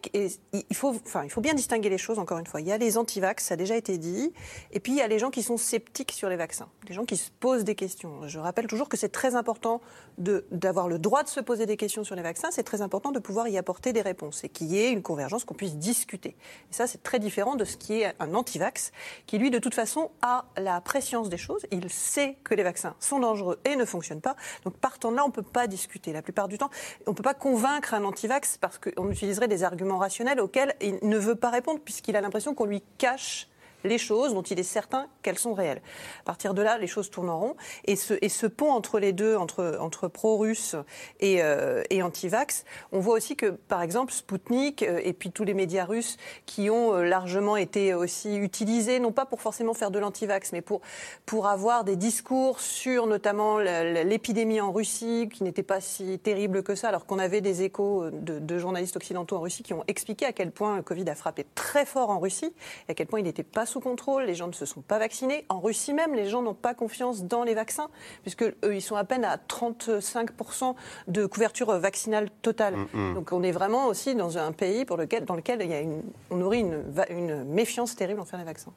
il, 0.53 0.77
faut, 0.77 0.91
enfin, 0.91 1.25
il 1.25 1.31
faut 1.31 1.41
bien 1.41 1.55
distinguer 1.55 1.89
les 1.89 1.99
choses, 1.99 2.19
encore 2.19 2.39
une 2.39 2.47
fois. 2.47 2.61
Il 2.61 2.67
y 2.67 2.73
a 2.73 2.79
les 2.79 2.99
anti-vax, 2.99 3.45
ça 3.45 3.55
a 3.55 3.57
déjà 3.57 3.77
été 3.77 3.99
dit. 3.99 4.33
Et 4.73 4.81
puis, 4.81 4.93
il 4.93 4.99
y 4.99 5.03
a 5.03 5.09
les 5.09 5.19
gens 5.19 5.31
qui 5.31 5.43
sont 5.43 5.57
sceptiques 5.57 6.13
sur 6.13 6.29
les 6.29 6.37
vaccins. 6.37 6.69
Les 6.89 6.95
gens 6.95 7.05
qui 7.05 7.17
se 7.17 7.31
posent 7.31 7.65
des 7.65 7.75
questions. 7.75 8.27
Je 8.29 8.39
rappelle 8.39 8.67
toujours 8.67 8.89
que 8.89 8.97
c'est 8.97 9.09
très 9.09 9.35
important 9.35 9.81
d'avoir 10.19 10.89
le 10.89 10.99
droit 10.99 11.23
de 11.23 11.29
se 11.29 11.41
poser 11.41 11.67
des 11.67 11.77
questions 11.77 12.05
sur 12.05 12.15
les 12.15 12.23
vaccins. 12.23 12.49
C'est 12.51 12.63
très 12.63 12.83
important 12.83 13.13
de 13.13 13.19
pouvoir 13.19 13.49
y 13.49 13.59
apporter 13.59 13.93
des 13.93 14.03
réponses. 14.03 14.45
Et 14.45 14.49
qu'il 14.49 14.69
y 14.69 14.79
ait 14.79 14.91
une 14.91 15.03
convergence, 15.03 15.45
qu'on 15.45 15.55
puisse 15.55 15.77
discuter. 15.77 16.37
Et 16.71 16.75
ça, 16.75 16.87
c'est 16.87 17.03
très 17.03 17.19
différent 17.19 17.57
de 17.57 17.65
ce 17.65 17.77
qui 17.77 18.01
est 18.01 18.15
un 18.19 18.35
anti-vax, 18.35 18.93
qui, 19.27 19.39
lui, 19.39 19.51
de 19.51 19.59
toute 19.59 19.75
façon, 19.75 20.11
a 20.23 20.47
la 20.57 20.81
préscience 20.81 21.29
des 21.29 21.39
choses. 21.39 21.67
Il 21.71 21.91
sait 21.91 22.37
que 22.45 22.55
les 22.55 22.63
vaccins 22.63 22.95
sont 23.01 23.19
dangereux 23.19 23.59
et 23.65 23.77
ne 23.77 23.85
fonctionnent 23.85 24.21
pas. 24.21 24.37
Donc, 24.65 24.77
partant 24.77 25.06
là, 25.15 25.25
on 25.25 25.29
ne 25.29 25.33
peut 25.33 25.43
pas 25.43 25.67
discuter. 25.67 26.13
La 26.13 26.23
plupart 26.23 26.49
du 26.49 26.59
temps, 26.59 26.71
on 27.07 27.11
ne 27.11 27.17
peut 27.17 27.23
pas 27.23 27.35
convaincre 27.35 27.95
un 27.95 28.05
antivax 28.05 28.59
parce 28.59 28.79
qu'on 28.79 29.11
utiliserait 29.11 29.49
des 29.49 29.65
arguments 29.65 29.99
rationnels 29.99 30.41
auxquels 30.41 30.75
il 30.81 30.99
ne 31.03 31.19
veut 31.19 31.37
pas 31.37 31.51
répondre 31.51 31.81
puisqu'il 31.85 32.17
a 32.17 32.21
l'impression 32.21 32.55
qu'on 32.55 32.65
lui 32.65 32.83
cache 32.99 33.49
les 33.87 33.99
choses 33.99 34.35
dont 34.35 34.43
il 34.43 34.59
est 34.59 34.65
certain 34.65 35.07
qu'elles 35.23 35.39
sont 35.39 35.55
réelles. 35.55 35.81
À 36.21 36.25
partir 36.25 36.55
de 36.55 36.63
là, 36.63 36.79
les 36.79 36.87
choses 36.87 37.11
tourneront. 37.11 37.57
Et 37.85 37.97
ce, 37.97 38.15
et 38.21 38.29
ce 38.29 38.47
pont 38.47 38.71
entre 38.71 38.99
les 38.99 39.13
deux, 39.13 39.37
entre, 39.37 40.09
pro-russe 40.09 40.77
et, 41.21 41.43
euh, 41.43 41.83
et 41.91 42.03
anti-vax, 42.03 42.65
on 42.93 43.01
voit 43.01 43.15
aussi 43.15 43.37
que, 43.37 43.47
par 43.47 43.83
exemple, 43.83 44.13
Spoutnik 44.13 44.83
euh, 44.83 45.01
et 45.03 45.13
puis 45.13 45.31
tous 45.31 45.45
les 45.45 45.55
médias 45.55 45.85
russes 45.85 46.17
qui 46.45 46.71
ont 46.71 46.95
euh, 46.95 47.05
largement 47.05 47.57
été 47.57 47.95
aussi 47.95 48.37
utilisés, 48.37 49.01
non 49.01 49.13
pas 49.13 49.27
pour 49.27 49.41
forcément 49.41 49.75
faire 49.75 49.91
de 49.91 49.99
l'anti-vax, 49.99 50.53
mais 50.53 50.63
pour, 50.63 50.81
pour 51.25 51.47
avoir 51.47 51.85
des 51.85 51.97
discours 51.97 52.61
sur 52.61 53.07
notamment 53.07 53.59
l'épidémie 53.59 54.61
en 54.61 54.73
Russie, 54.73 55.29
qui 55.33 55.43
n'était 55.43 55.63
pas 55.63 55.81
si 55.81 56.19
terrible 56.19 56.63
que 56.63 56.75
ça, 56.75 56.89
alors 56.89 57.07
qu'on 57.07 57.19
avait 57.19 57.41
des 57.41 57.63
échos 57.63 58.11
de, 58.11 58.39
de 58.39 58.59
journalistes 58.59 58.97
occidentaux 58.97 59.37
en 59.37 59.41
Russie 59.41 59.63
qui 59.63 59.75
ont 59.75 59.85
expliqué 59.89 60.27
à 60.27 60.33
quel 60.33 60.51
point 60.51 60.77
le 60.77 60.83
Covid 60.83 61.09
a 61.09 61.15
frappé 61.15 61.47
très 61.55 61.87
fort 61.87 62.11
en 62.11 62.19
Russie, 62.19 62.53
et 62.89 62.93
à 62.93 62.95
quel 62.95 63.07
point 63.07 63.21
il 63.21 63.25
n'était 63.25 63.43
pas 63.43 63.67
sous 63.77 63.81
contrôle, 63.81 64.25
les 64.25 64.35
gens 64.35 64.47
ne 64.47 64.53
se 64.53 64.65
sont 64.65 64.81
pas 64.81 64.99
vaccinés. 64.99 65.45
En 65.51 65.61
Russie 65.61 65.93
même, 65.93 66.15
les 66.15 66.31
gens 66.31 66.41
n'ont 66.41 66.55
pas 66.55 66.73
confiance 66.73 67.25
dans 67.25 67.45
les 67.45 67.53
vaccins, 67.53 67.91
puisque 68.23 68.45
ils 68.65 68.81
sont 68.81 68.97
à 68.97 69.05
peine 69.05 69.23
à 69.23 69.37
35% 69.37 70.75
de 71.09 71.27
couverture 71.27 71.79
vaccinale 71.79 72.31
totale. 72.41 72.77
Mm, 72.77 72.87
mm. 72.95 73.15
Donc 73.15 73.33
on 73.33 73.43
est 73.43 73.53
vraiment 73.53 73.89
aussi 73.89 74.15
dans 74.15 74.39
un 74.39 74.53
pays 74.53 74.87
pour 74.87 74.97
lequel, 74.97 75.27
dans 75.27 75.37
lequel 75.37 75.61
il 75.61 75.71
y 75.71 75.75
a 75.75 75.81
une, 75.81 76.03
on 76.31 76.51
une, 76.53 76.85
une 77.11 77.45
méfiance 77.45 77.95
terrible 77.97 78.21
envers 78.21 78.39
les 78.39 78.47
vaccins. 78.47 78.73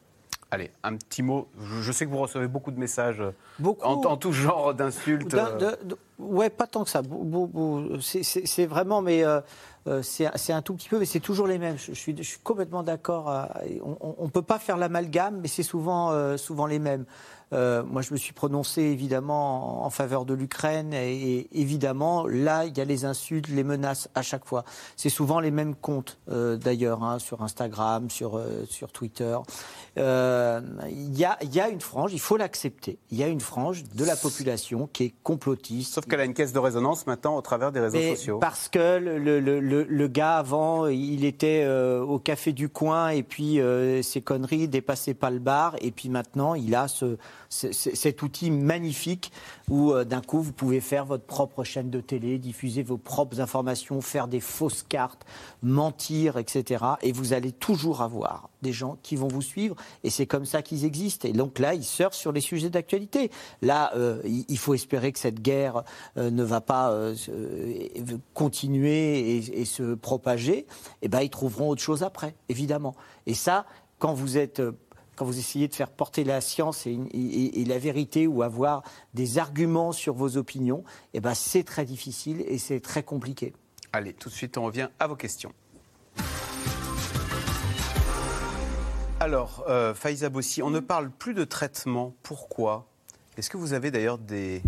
Allez, 0.52 0.72
un 0.82 0.95
petit 0.95 1.22
mot. 1.22 1.47
Je 1.82 1.91
sais 1.91 2.06
que 2.06 2.12
vous 2.12 2.18
recevez 2.18 2.47
beaucoup 2.47 2.72
de 2.72 2.80
messages 2.80 3.22
beaucoup. 3.60 3.86
En, 3.86 4.18
tout 4.18 4.32
genre 4.32 4.74
d'insultes. 4.74 5.36
Ouais, 6.18 6.50
pas 6.50 6.66
tant 6.66 6.84
que 6.84 6.89
ça. 6.89 7.02
C'est 8.02 8.66
vraiment, 8.66 9.02
mais 9.02 9.24
euh, 9.24 9.41
euh, 9.88 10.02
c'est 10.02 10.54
un 10.54 10.62
tout 10.64 10.74
petit 10.74 10.89
peu, 10.89 10.97
mais 10.97 11.06
c'est 11.06 11.20
toujours 11.20 11.45
les 11.45 11.60
mêmes. 11.60 11.78
Je, 11.78 11.93
suis, 11.93 12.16
je 12.18 12.24
suis, 12.24 12.39
complètement 12.39 12.82
d'accord. 12.82 13.30
Euh, 13.30 13.45
on 14.02 14.26
ne 14.26 14.30
peut 14.30 14.41
pas 14.41 14.58
faire 14.58 14.78
l'amalgame, 14.78 15.39
mais 15.39 15.47
c'est 15.47 15.64
souvent, 15.64 16.38
souvent 16.38 16.66
les 16.66 16.80
mêmes. 16.80 17.06
Moi, 17.52 18.02
je 18.02 18.14
me 18.14 18.18
suis 18.18 18.34
prononcé 18.34 18.82
évidemment 18.82 19.86
en, 19.86 19.89
faveur 19.89 20.26
de 20.26 20.34
l'Ukraine 20.34 20.93
et, 20.93 21.47
évidemment, 21.52 22.28
là, 22.28 22.66
il 22.66 22.78
y 22.78 22.82
a 22.82 22.86
les 22.86 23.06
insultes, 23.06 23.47
les 23.47 23.64
menaces 23.64 24.10
à 24.16 24.22
chaque 24.22 24.45
fois. 24.45 24.64
C'est 24.95 25.10
souvent 25.10 25.39
les 25.39 25.52
mêmes 25.52 25.76
comptes, 25.76 26.20
d'ailleurs, 26.28 27.04
hein, 27.04 27.20
sur 27.20 27.41
Instagram, 27.41 28.10
sur, 28.10 28.41
sur 28.70 28.91
Twitter. 28.91 29.38
Il 29.97 31.18
y, 31.18 31.26
a, 31.26 31.38
y, 31.43 31.60
a, 31.60 31.70
une 31.70 31.82
frange, 31.82 32.14
il 32.14 32.20
faut 32.20 32.38
l'accepter. 32.38 33.00
Il 33.12 33.18
y 33.18 33.24
a 33.24 33.28
une 33.28 33.41
frange 33.41 33.84
de 33.84 34.06
la 34.06 34.16
population 34.16 34.88
qui 34.91 35.06
est 35.06 35.14
complotiste, 35.24 36.00
qu'elle 36.10 36.20
a 36.20 36.26
une 36.26 36.34
caisse 36.34 36.54
de 36.54 36.60
résonance 36.60 37.08
maintenant 37.08 37.38
au 37.38 37.41
travers 37.41 37.72
des 37.72 37.80
réseaux 37.80 38.16
sociaux. 38.16 38.39
Parce 38.39 38.68
que 38.68 38.97
le, 38.97 39.39
le, 39.39 39.60
le, 39.60 40.08
gars, 40.08 40.38
avant, 40.38 40.88
il 40.88 41.24
était 41.24 41.64
euh, 41.66 42.02
au 42.02 42.20
café 42.20 42.52
du 42.52 42.68
coin 42.68 43.10
et 43.10 43.24
puis 43.24 43.62
euh, 43.62 44.02
ses 44.02 44.22
conneries 44.22 44.68
dépassaient 44.68 45.14
pas 45.14 45.30
le 45.30 45.39
bar. 45.39 45.76
Et 45.82 45.91
puis 45.91 46.10
maintenant, 46.10 46.56
il 46.56 46.76
a 46.76 46.88
ce, 46.88 47.18
cet 47.50 48.22
outil 48.22 48.52
magnifique 48.52 49.32
où 49.70 49.91
euh, 49.91 50.04
d'un 50.04 50.22
coup, 50.22 50.41
vous 50.41 50.54
pouvez 50.54 50.82
faire 50.82 51.06
votre 51.06 51.26
propre 51.26 51.64
chaîne 51.64 51.89
de 51.89 52.00
télé, 52.00 52.38
diffuser 52.38 52.84
vos 52.84 52.97
propres 52.97 53.41
informations, 53.41 54.02
faire 54.02 54.28
des 54.28 54.39
fausses 54.39 54.84
cartes, 54.88 55.26
mentir, 55.64 56.38
etc. 56.38 56.86
Et 57.02 57.12
vous 57.12 57.34
allez 57.34 57.52
toujours 57.52 58.02
avoir 58.02 58.50
des 58.62 58.74
gens 58.74 58.97
qui 59.04 59.16
vont 59.16 59.28
vous 59.28 59.41
suivre. 59.41 59.76
Et 60.04 60.10
c'est 60.10 60.26
comme 60.26 60.45
ça 60.45 60.62
qu'ils 60.62 60.86
existent. 60.86 61.28
Et 61.28 61.34
donc 61.34 61.60
là, 61.60 61.74
ils 61.74 61.84
surfent 61.84 62.16
sur 62.16 62.32
les 62.32 62.41
sujets 62.41 62.70
d'actualité. 62.70 63.32
Là, 63.62 63.93
il 64.26 64.58
faut 64.58 64.74
espérer 64.74 65.12
que 65.12 65.20
cette 65.20 65.41
guerre 65.41 65.84
euh, 66.18 66.30
ne 66.32 66.43
va 66.43 66.62
pas 66.62 66.91
euh, 66.91 67.16
continuer 68.34 69.38
et, 69.38 69.66
se 69.66 69.93
propager, 69.93 70.66
eh 71.02 71.08
ben, 71.08 71.22
ils 71.22 71.30
trouveront 71.30 71.70
autre 71.70 71.82
chose 71.82 72.04
après, 72.04 72.36
évidemment. 72.47 72.95
Et 73.26 73.34
ça, 73.34 73.66
quand 74.00 74.14
vous 74.14 74.38
êtes 74.38 74.62
quand 75.20 75.26
vous 75.26 75.38
essayez 75.38 75.68
de 75.68 75.76
faire 75.76 75.90
porter 75.90 76.24
la 76.24 76.40
science 76.40 76.88
et, 76.88 77.66
la 77.68 77.78
vérité 77.78 78.26
ou 78.26 78.42
avoir 78.42 78.84
des 79.14 79.38
arguments 79.38 79.92
sur 79.92 80.14
vos 80.14 80.38
opinions, 80.38 80.86
eh 81.14 81.20
ben 81.20 81.34
c'est 81.34 81.66
très 81.66 81.84
difficile 81.84 82.42
et 82.48 82.58
c'est 82.58 82.80
très 82.80 83.04
compliqué. 83.04 83.54
Allez, 83.92 84.14
tout 84.14 84.30
de 84.30 84.34
suite, 84.34 84.58
on 84.58 84.64
revient 84.64 84.88
à 84.98 85.08
vos 85.08 85.18
questions. 85.18 85.52
Alors, 89.20 89.66
euh, 89.68 89.94
Faïza 89.94 90.30
Bossi, 90.30 90.64
on 90.64 90.70
ne 90.70 90.80
parle 90.80 91.10
plus 91.10 91.34
de 91.34 91.44
traitement. 91.44 92.16
Pourquoi? 92.24 92.88
Est-ce 93.36 93.50
que 93.50 93.58
vous 93.58 93.74
avez 93.74 93.92
d'ailleurs 93.92 94.20
des, 94.20 94.64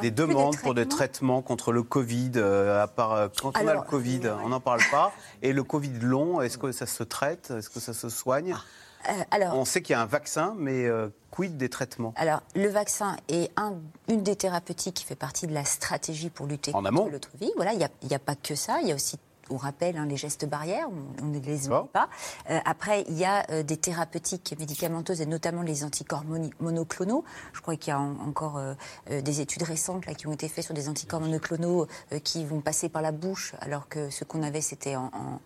des 0.00 0.10
demandes 0.10 0.56
pour 0.56 0.72
des 0.72 0.88
traitements 0.88 1.42
contre 1.42 1.70
le 1.72 1.82
Covid, 1.82 2.32
euh, 2.36 2.82
à 2.82 2.88
part 2.88 3.12
euh, 3.12 3.28
quand 3.42 3.52
on 3.58 3.68
a 3.68 3.74
le 3.74 3.82
Covid, 3.82 4.22
on 4.42 4.48
n'en 4.48 4.60
parle 4.60 4.80
pas. 4.90 5.12
Et 5.42 5.52
le 5.52 5.64
Covid 5.64 5.98
long, 6.00 6.40
est-ce 6.40 6.56
que 6.56 6.72
ça 6.72 6.86
se 6.86 7.02
traite? 7.02 7.50
Est-ce 7.50 7.68
que 7.68 7.80
ça 7.80 7.92
se 7.92 8.08
soigne? 8.08 8.54
Ah, 8.56 8.64
euh, 9.08 9.12
alors, 9.30 9.54
On 9.54 9.64
sait 9.64 9.82
qu'il 9.82 9.94
y 9.94 9.96
a 9.96 10.02
un 10.02 10.06
vaccin, 10.06 10.54
mais 10.58 10.86
quid 11.30 11.56
des 11.56 11.68
traitements? 11.68 12.12
Alors, 12.16 12.42
le 12.54 12.68
vaccin 12.68 13.16
est 13.28 13.50
un, 13.56 13.74
une 14.08 14.22
des 14.22 14.36
thérapeutiques 14.36 14.96
qui 14.96 15.04
fait 15.04 15.16
partie 15.16 15.46
de 15.46 15.54
la 15.54 15.64
stratégie 15.64 16.30
pour 16.30 16.46
lutter 16.46 16.72
contre 16.72 16.90
le 17.08 17.18
Covid. 17.18 17.52
Voilà, 17.56 17.72
il 17.72 17.78
n'y 17.78 17.84
a, 17.84 18.16
a, 18.16 18.18
pas 18.18 18.34
que 18.34 18.54
ça, 18.54 18.80
il 18.82 18.88
y 18.88 18.92
a 18.92 18.94
aussi 18.94 19.18
on 19.50 19.56
rappelle 19.56 19.96
hein, 19.96 20.06
les 20.06 20.16
gestes 20.16 20.48
barrières, 20.48 20.88
on, 21.22 21.26
ne 21.26 21.38
les 21.38 21.68
oublie 21.68 21.88
pas. 21.92 22.08
Euh, 22.50 22.58
après, 22.64 23.04
il 23.08 23.18
y 23.18 23.24
a 23.24 23.44
euh, 23.50 23.62
des 23.62 23.76
thérapeutiques 23.76 24.54
médicamenteuses 24.58 25.20
et 25.20 25.26
notamment 25.26 25.62
les 25.62 25.84
anticorps 25.84 26.24
monoclonaux. 26.60 27.24
Je 27.52 27.60
crois 27.60 27.76
qu'il 27.76 27.92
y 27.92 27.96
a 27.96 27.98
encore 27.98 28.58
euh, 28.58 28.74
des 29.20 29.40
études 29.40 29.62
récentes 29.62 30.06
là, 30.06 30.14
qui 30.14 30.26
ont 30.26 30.32
été 30.32 30.48
faites 30.48 30.64
sur 30.64 30.74
des 30.74 30.88
anticorps 30.88 31.20
monoclonaux 31.20 31.86
qui 32.24 32.44
vont 32.44 32.60
passer 32.60 32.88
par 32.88 33.02
la 33.02 33.12
bouche, 33.12 33.54
alors 33.60 33.88
que 33.88 34.10
ce 34.10 34.24
qu'on 34.24 34.42
avait, 34.42 34.60
c'était 34.60 34.96
en, 34.96 35.40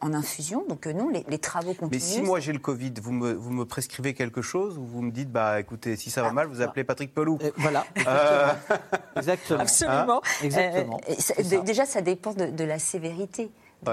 infusion. 0.00 0.64
Donc 0.68 0.86
non, 0.86 1.10
les, 1.10 1.38
travaux 1.38 1.74
continuent. 1.74 1.90
Mais 1.90 1.98
si 1.98 2.22
moi 2.22 2.40
j'ai 2.40 2.52
le 2.52 2.58
Covid, 2.58 2.94
vous 3.02 3.12
me, 3.12 3.32
vous 3.32 3.50
me 3.50 3.64
prescrivez 3.64 4.14
quelque 4.14 4.42
chose 4.42 4.78
ou 4.78 4.84
vous 4.84 5.02
me 5.02 5.10
dites, 5.10 5.30
bah 5.30 5.60
écoutez, 5.60 5.96
si 5.96 6.10
ça 6.10 6.22
va 6.22 6.28
ah, 6.28 6.32
mal, 6.32 6.46
vous 6.46 6.60
appelez 6.60 6.84
Patrick 6.84 7.14
Pelou 7.14 7.38
Voilà. 7.56 7.86
Exactement. 9.16 9.60
Absolument. 9.60 10.22
Exactement. 10.42 11.00
déjà, 11.64 11.86
ça 11.86 12.00
dépend 12.00 12.32
de 12.32 12.64
la 12.64 12.78
sévérité 12.78 13.43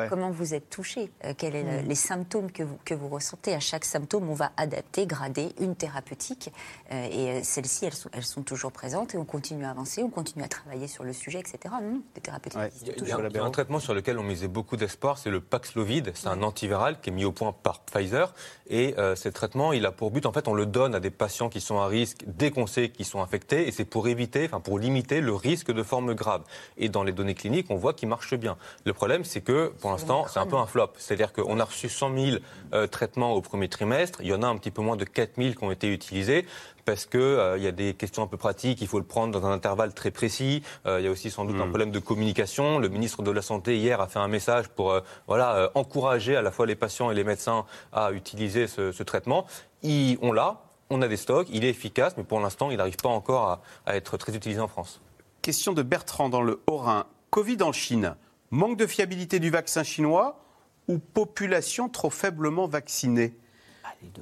comment 0.09 0.31
vous 0.31 0.53
êtes 0.53 0.69
touché, 0.69 1.11
euh, 1.25 1.33
quels 1.37 1.53
sont 1.53 1.61
Mm. 1.83 1.87
les 1.87 1.95
symptômes 1.95 2.51
que 2.51 2.63
vous, 2.63 2.77
que 2.85 2.93
vous 2.93 3.07
ressentez? 3.09 3.53
À 3.53 3.59
chaque 3.59 3.85
symptôme, 3.85 4.29
on 4.29 4.33
va 4.33 4.51
adapter, 4.57 5.05
grader 5.05 5.49
une 5.59 5.75
thérapeutique. 5.75 6.51
Euh, 6.91 7.07
et 7.11 7.29
euh, 7.31 7.39
celles-ci, 7.43 7.85
elles 7.85 7.93
sont, 7.93 8.09
elles 8.13 8.23
sont 8.25 8.41
toujours 8.43 8.71
présentes 8.71 9.13
et 9.13 9.17
on 9.17 9.25
continue 9.25 9.65
à 9.65 9.69
avancer, 9.71 10.03
on 10.03 10.09
continue 10.09 10.43
à 10.43 10.47
travailler 10.47 10.87
sur 10.87 11.03
le 11.03 11.13
sujet, 11.13 11.39
etc. 11.39 11.57
Non, 11.81 12.01
des 12.15 12.21
thérapeutiques 12.21 12.59
existent 12.59 12.85
Il 12.85 12.89
y 12.89 12.91
a- 12.91 13.15
toujours. 13.15 13.29
il 13.29 13.35
y 13.35 13.39
a 13.39 13.43
un 13.43 13.51
traitement 13.51 13.79
sur 13.79 13.93
lequel 13.93 14.17
on 14.19 14.23
misait 14.23 14.47
beaucoup 14.47 14.77
d'espoir, 14.77 15.17
c'est 15.17 15.29
le 15.29 15.41
Paxlovid. 15.41 16.11
C'est 16.15 16.27
un 16.27 16.41
antiviral 16.43 16.99
qui 17.01 17.09
est 17.09 17.13
mis 17.13 17.25
au 17.25 17.31
point 17.31 17.51
par 17.53 17.81
Pfizer. 17.81 18.33
Et 18.67 18.95
euh, 18.97 19.15
ce 19.15 19.29
traitement, 19.29 19.73
il 19.73 19.85
a 19.85 19.91
pour 19.91 20.11
but, 20.11 20.25
en 20.25 20.31
fait, 20.33 20.47
on 20.47 20.53
le 20.53 20.65
donne 20.65 20.95
à 20.95 20.99
des 20.99 21.09
patients 21.11 21.49
qui 21.49 21.61
sont 21.61 21.79
à 21.79 21.87
risque 21.87 22.23
dès 22.27 22.51
qu'on 22.51 22.67
sait 22.67 22.89
qu'ils 22.89 23.05
sont 23.05 23.21
infectés. 23.21 23.67
Et 23.67 23.71
c'est 23.71 23.85
pour 23.85 24.07
éviter, 24.07 24.45
enfin, 24.45 24.59
pour 24.59 24.79
limiter 24.79 25.19
le 25.21 25.33
risque 25.33 25.71
de 25.71 25.83
forme 25.83 26.13
grave. 26.13 26.43
Et 26.77 26.87
dans 26.89 27.03
les 27.03 27.11
données 27.11 27.35
cliniques, 27.35 27.67
on 27.69 27.75
voit 27.75 27.93
qu'il 27.93 28.07
marche 28.09 28.33
bien. 28.35 28.57
Le 28.85 28.93
problème, 28.93 29.23
c'est 29.25 29.41
que 29.41 29.73
pour 29.81 29.91
l'instant, 29.91 30.25
c'est 30.29 30.39
un 30.39 30.45
peu 30.45 30.55
un 30.55 30.65
flop. 30.67 30.91
C'est-à-dire 30.97 31.33
qu'on 31.33 31.59
a 31.59 31.65
reçu 31.65 31.89
100 31.89 32.15
000 32.15 32.37
euh, 32.73 32.87
traitements 32.87 33.33
au 33.33 33.41
premier 33.41 33.67
trimestre. 33.67 34.19
Il 34.21 34.27
y 34.27 34.33
en 34.33 34.43
a 34.43 34.47
un 34.47 34.55
petit 34.57 34.71
peu 34.71 34.81
moins 34.81 34.95
de 34.95 35.03
4 35.03 35.31
000 35.37 35.55
qui 35.55 35.63
ont 35.63 35.71
été 35.71 35.91
utilisés 35.91 36.45
parce 36.85 37.05
que 37.05 37.17
euh, 37.17 37.57
il 37.57 37.63
y 37.63 37.67
a 37.67 37.71
des 37.71 37.93
questions 37.93 38.23
un 38.23 38.27
peu 38.27 38.37
pratiques, 38.37 38.79
il 38.81 38.87
faut 38.87 38.99
le 38.99 39.05
prendre 39.05 39.37
dans 39.37 39.45
un 39.45 39.51
intervalle 39.51 39.93
très 39.93 40.11
précis. 40.11 40.63
Euh, 40.85 40.99
il 41.01 41.05
y 41.05 41.07
a 41.07 41.11
aussi 41.11 41.29
sans 41.29 41.43
doute 41.45 41.57
un 41.59 41.67
problème 41.67 41.91
de 41.91 41.99
communication. 41.99 42.79
Le 42.79 42.87
ministre 42.89 43.21
de 43.23 43.31
la 43.31 43.41
Santé 43.41 43.77
hier 43.77 43.99
a 43.99 44.07
fait 44.07 44.19
un 44.19 44.27
message 44.27 44.69
pour 44.69 44.91
euh, 44.91 45.01
voilà 45.27 45.55
euh, 45.55 45.69
encourager 45.75 46.35
à 46.35 46.41
la 46.41 46.51
fois 46.51 46.65
les 46.65 46.75
patients 46.75 47.11
et 47.11 47.15
les 47.15 47.23
médecins 47.23 47.65
à 47.91 48.11
utiliser 48.11 48.67
ce, 48.67 48.91
ce 48.91 49.03
traitement. 49.03 49.45
Il- 49.83 50.17
on 50.21 50.31
l'a, 50.31 50.61
on 50.89 51.01
a 51.01 51.07
des 51.07 51.17
stocks, 51.17 51.47
il 51.51 51.65
est 51.65 51.69
efficace, 51.69 52.13
mais 52.17 52.23
pour 52.23 52.39
l'instant, 52.39 52.69
il 52.71 52.77
n'arrive 52.77 52.97
pas 52.97 53.09
encore 53.09 53.43
à, 53.47 53.61
à 53.85 53.95
être 53.95 54.17
très 54.17 54.35
utilisé 54.35 54.61
en 54.61 54.67
France. 54.67 55.01
Question 55.41 55.73
de 55.73 55.81
Bertrand 55.81 56.29
dans 56.29 56.41
le 56.41 56.61
Haut-Rhin. 56.67 57.05
Covid 57.31 57.63
en 57.63 57.71
Chine. 57.71 58.15
Manque 58.53 58.77
de 58.77 58.85
fiabilité 58.85 59.39
du 59.39 59.49
vaccin 59.49 59.83
chinois 59.83 60.43
ou 60.89 60.99
population 60.99 61.87
trop 61.87 62.09
faiblement 62.09 62.67
vaccinée? 62.67 63.33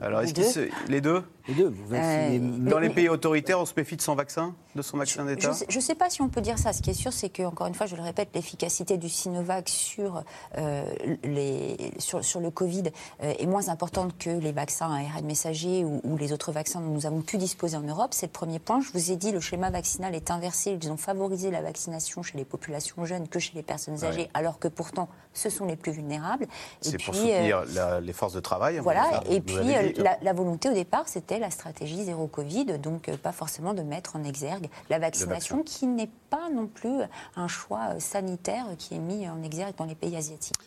Alors, 0.01 0.21
est-ce 0.21 0.33
Les 0.33 0.41
deux. 0.41 0.71
les 0.89 1.01
deux 1.01 1.23
Les 1.47 1.53
deux, 1.55 1.67
vous 1.69 1.87
vaccinez. 1.87 2.37
Euh, 2.37 2.69
Dans 2.69 2.79
mais- 2.79 2.87
les 2.87 2.93
pays 2.93 3.09
autoritaires, 3.09 3.59
on 3.59 3.65
se 3.65 3.73
méfie 3.75 3.95
de 3.97 4.01
son 4.01 4.15
vaccin, 4.15 4.55
de 4.75 4.81
son 4.81 4.97
vaccin 4.97 5.25
d'État 5.25 5.51
Je 5.67 5.75
ne 5.77 5.81
sais 5.81 5.95
pas 5.95 6.09
si 6.09 6.21
on 6.21 6.29
peut 6.29 6.41
dire 6.41 6.57
ça. 6.59 6.73
Ce 6.73 6.81
qui 6.81 6.89
est 6.91 6.93
sûr, 6.93 7.11
c'est 7.13 7.29
que, 7.29 7.43
encore 7.43 7.67
une 7.67 7.73
fois, 7.73 7.85
je 7.85 7.95
le 7.95 8.01
répète, 8.01 8.29
l'efficacité 8.33 8.97
du 8.97 9.09
Sinovac 9.09 9.67
sur, 9.69 10.23
euh, 10.57 10.83
les, 11.23 11.77
sur, 11.97 12.23
sur 12.23 12.39
le 12.39 12.51
Covid 12.51 12.83
euh, 13.23 13.33
est 13.39 13.45
moins 13.45 13.69
importante 13.69 14.17
que 14.17 14.29
les 14.29 14.51
vaccins 14.51 14.91
à 14.91 14.99
ARN 14.99 15.25
messager 15.25 15.83
ou, 15.85 16.01
ou 16.03 16.17
les 16.17 16.33
autres 16.33 16.51
vaccins 16.51 16.81
dont 16.81 16.91
nous 16.91 17.05
avons 17.05 17.21
pu 17.21 17.37
disposer 17.37 17.77
en 17.77 17.81
Europe. 17.81 18.13
C'est 18.13 18.27
le 18.27 18.31
premier 18.31 18.59
point. 18.59 18.81
Je 18.81 18.91
vous 18.97 19.11
ai 19.11 19.15
dit, 19.15 19.31
le 19.31 19.39
schéma 19.39 19.69
vaccinal 19.69 20.15
est 20.15 20.31
inversé. 20.31 20.77
Ils 20.81 20.91
ont 20.91 20.97
favorisé 20.97 21.51
la 21.51 21.61
vaccination 21.61 22.21
chez 22.23 22.37
les 22.37 22.45
populations 22.45 23.05
jeunes 23.05 23.27
que 23.27 23.39
chez 23.39 23.53
les 23.55 23.63
personnes 23.63 24.03
âgées, 24.03 24.21
Ouais. 24.21 24.29
alors 24.33 24.59
que 24.59 24.67
pourtant, 24.67 25.09
ce 25.39 25.49
sont 25.49 25.65
les 25.65 25.75
plus 25.75 25.91
vulnérables. 25.91 26.45
C'est 26.81 27.01
pour 27.03 27.15
euh, 27.15 27.17
soutenir 27.17 27.63
la- 27.73 27.99
les 28.01 28.13
forces 28.13 28.33
de 28.33 28.39
travail. 28.39 28.75
va 28.75 28.81
voilà, 28.81 29.03
faire, 29.05 29.23
et 29.31 29.41
puis 29.41 29.55
dit. 29.55 29.75
euh, 29.75 29.91
la, 29.97 30.17
la 30.21 30.33
volonté 30.33 30.69
au 30.69 30.73
départ, 30.73 31.07
c'était 31.07 31.39
la 31.39 31.49
stratégie 31.49 32.03
zéro 32.03 32.27
Covid, 32.27 32.77
donc 32.77 33.09
euh, 33.09 33.17
pas 33.17 33.31
forcément 33.31 33.73
de 33.73 33.81
mettre 33.81 34.15
en 34.15 34.23
exergue 34.23 34.69
la 34.89 34.99
vaccination, 34.99 35.63
qui 35.63 35.87
n'est 35.87 36.09
pas 36.29 36.49
non 36.53 36.67
plus 36.67 36.99
un 37.35 37.47
choix 37.47 37.95
euh, 37.95 37.99
sanitaire 37.99 38.65
qui 38.77 38.95
est 38.95 38.99
mis 38.99 39.27
en 39.27 39.41
exergue 39.43 39.73
dans 39.77 39.85
les 39.85 39.95
pays 39.95 40.15
asiatiques. 40.15 40.57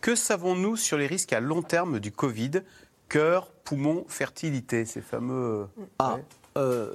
Que 0.00 0.14
savons-nous 0.14 0.76
sur 0.76 0.98
les 0.98 1.06
risques 1.06 1.32
à 1.32 1.40
long 1.40 1.62
terme 1.62 2.00
du 2.00 2.10
Covid? 2.12 2.50
Cœur, 3.08 3.50
poumon, 3.64 4.04
fertilité, 4.08 4.84
ces 4.86 5.00
fameux. 5.02 5.66
Ah, 5.98 6.16
euh, 6.56 6.90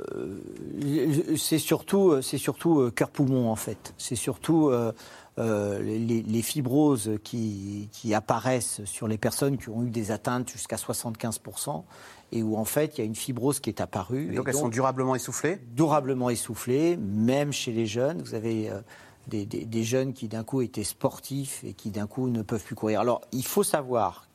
c'est 1.38 1.60
surtout, 1.60 2.12
euh, 2.12 2.22
c'est 2.22 2.38
surtout 2.38 2.80
euh, 2.80 2.92
cœur-poumon 2.92 3.50
en 3.50 3.56
fait. 3.56 3.94
C'est 3.98 4.16
surtout 4.16 4.70
euh, 4.70 4.92
euh, 5.38 5.82
les, 5.82 6.22
les 6.22 6.42
fibroses 6.42 7.12
qui, 7.24 7.88
qui 7.92 8.14
apparaissent 8.14 8.82
sur 8.86 9.08
les 9.08 9.18
personnes 9.18 9.58
qui 9.58 9.70
ont 9.70 9.84
eu 9.84 9.90
des 9.90 10.12
atteintes 10.12 10.50
jusqu'à 10.50 10.76
75% 10.76 11.84
et 12.32 12.44
où 12.44 12.58
en 12.58 12.66
fait 12.66 12.98
il 12.98 13.02
y 13.02 13.04
a 13.04 13.06
une 13.06 13.16
fibrose 13.16 13.60
qui 13.60 13.70
est 13.70 13.82
apparue. 13.82 14.32
Et 14.34 14.36
donc 14.36 14.48
Et 14.48 14.52
elles 14.52 14.56
sont 14.58 14.70
durablement 14.70 15.16
essoufflées? 15.16 15.60
durablement 15.76 16.30
essoufflées, 16.30 16.98
même 16.98 17.52
chez 17.52 17.72
les 17.72 17.86
jeunes. 17.86 18.22
Vous 18.22 18.36
avez 18.36 18.70
euh, 18.70 18.82
des, 19.28 19.46
des- 19.46 19.66
des 19.66 19.84
jeunes 19.84 20.14
qui 20.14 20.28
d'un 20.28 20.44
coup 20.44 20.62
étaient 20.62 20.84
sportifs 20.84 21.64
et 21.64 21.74
qui 21.74 21.90
d'un 21.92 22.08
coup 22.08 22.28
ne 22.30 22.42
peuvent 22.42 22.64
plus 22.64 22.76
courir. 22.76 23.00
Alors 23.00 23.22
il 23.32 23.46
faut 23.46 23.64
savoir 23.64 24.26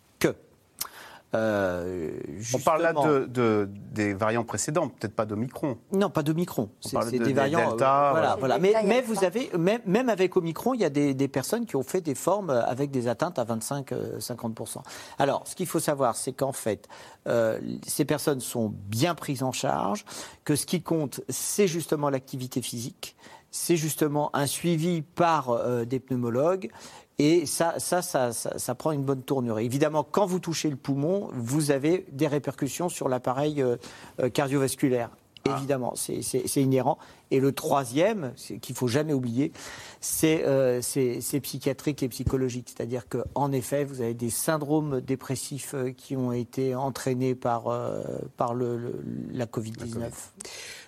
euh, 1.35 2.13
On 2.55 2.59
parle 2.59 2.83
là 2.83 2.93
de, 2.93 3.27
de- 3.27 3.69
des 3.93 4.15
variants 4.15 4.45
précédents, 4.45 4.89
peut-être 4.89 5.15
pas 5.15 5.27
d'Omicron. 5.27 5.77
non, 5.93 6.11
pas 6.11 6.23
d'Omicron. 6.23 6.71
On 6.85 6.89
C'est 6.89 6.97
de- 7.07 7.11
des 7.11 7.19
des 7.19 7.33
variants. 7.33 7.71
Delta, 7.71 8.11
euh, 8.11 8.37
voilà, 8.39 8.59
Mais, 8.59 9.03
vous 9.03 9.25
avez, 9.25 9.51
même, 9.59 9.81
même 9.87 10.09
avec 10.09 10.37
Omicron, 10.37 10.75
il 10.75 10.81
y 10.81 10.85
a 10.85 10.91
des, 10.91 11.15
des 11.15 11.29
personnes 11.29 11.67
qui 11.67 11.77
ont 11.77 11.83
fait 11.83 12.01
des 12.01 12.15
formes 12.15 12.51
avec 12.51 12.91
des 12.91 13.09
atteintes 13.09 13.39
à 13.39 13.45
25-50%. 13.45 14.83
Alors, 15.19 15.47
ce 15.47 15.55
qu'il 15.55 15.67
faut 15.67 15.81
savoir, 15.81 16.17
c'est 16.17 16.33
qu'en 16.33 16.53
fait, 16.53 16.89
euh, 17.27 17.59
ces 17.87 18.05
personnes 18.05 18.41
sont 18.41 18.73
bien 18.89 19.15
prises 19.15 19.43
en 19.43 19.53
charge, 19.53 20.05
que 20.45 20.57
ce 20.57 20.67
qui 20.67 20.83
compte, 20.83 21.21
c'est 21.29 21.67
justement 21.67 22.11
l'activité 22.11 22.63
physique, 22.63 23.17
c'est 23.51 23.77
justement 23.77 24.31
un 24.35 24.47
suivi 24.47 25.03
par 25.03 25.51
euh, 25.51 25.85
des 25.85 26.01
pneumologues. 26.01 26.71
Et 27.19 27.47
ça, 27.47 27.75
ça, 27.79 28.03
ça, 28.03 28.33
ça, 28.33 28.59
ça 28.59 28.75
prend 28.75 28.91
une 28.91 29.05
bonne 29.05 29.23
tournure. 29.23 29.59
Évidemment, 29.61 30.03
quand 30.03 30.27
vous 30.27 30.41
touchez 30.41 30.69
le 30.69 30.77
poumon, 30.77 31.29
vous 31.33 31.71
avez 31.71 32.05
des 32.11 32.27
répercussions 32.27 32.89
sur 32.89 33.09
l'appareil 33.09 33.63
euh, 33.63 33.77
euh, 34.21 34.29
cardiovasculaire. 34.31 35.11
Évidemment, 35.59 35.93
c'est- 35.95 36.23
inhérent. 36.63 36.97
Et 37.31 37.39
le 37.39 37.53
troisième, 37.53 38.33
qu'il 38.63 38.75
faut 38.75 38.89
jamais 38.89 39.13
oublier, 39.13 39.53
c'est 40.01 40.43
euh, 40.47 40.81
psychiatrique 40.81 42.03
et 42.03 42.09
psychologique. 42.09 42.71
C'est-à-dire 42.75 43.05
qu'en 43.11 43.53
effet, 43.53 43.85
vous 43.85 44.01
avez 44.01 44.15
des 44.15 44.31
syndromes 44.31 45.03
dépressifs 45.03 45.75
qui 45.99 46.17
ont 46.17 46.33
été 46.33 46.75
entraînés 46.75 47.35
par, 47.35 47.69
euh, 47.69 48.03
par 48.39 48.55
le, 48.55 48.79
le- 48.79 49.05
la 49.33 49.45
Covid-19. 49.45 50.11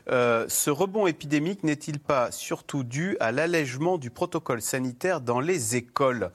Euh, 0.09 0.47
ce 0.49 0.71
rebond 0.71 1.07
épidémique 1.07 1.65
n'est-il 1.65 1.99
pas 1.99 2.31
surtout 2.31 2.85
dû 2.85 3.17
à 3.21 3.33
l'allègement 3.33 3.99
du 3.99 4.11
protocole 4.11 4.63
sanitaire 4.63 5.21
dans 5.21 5.41
les 5.41 5.77
écoles? 5.77 6.31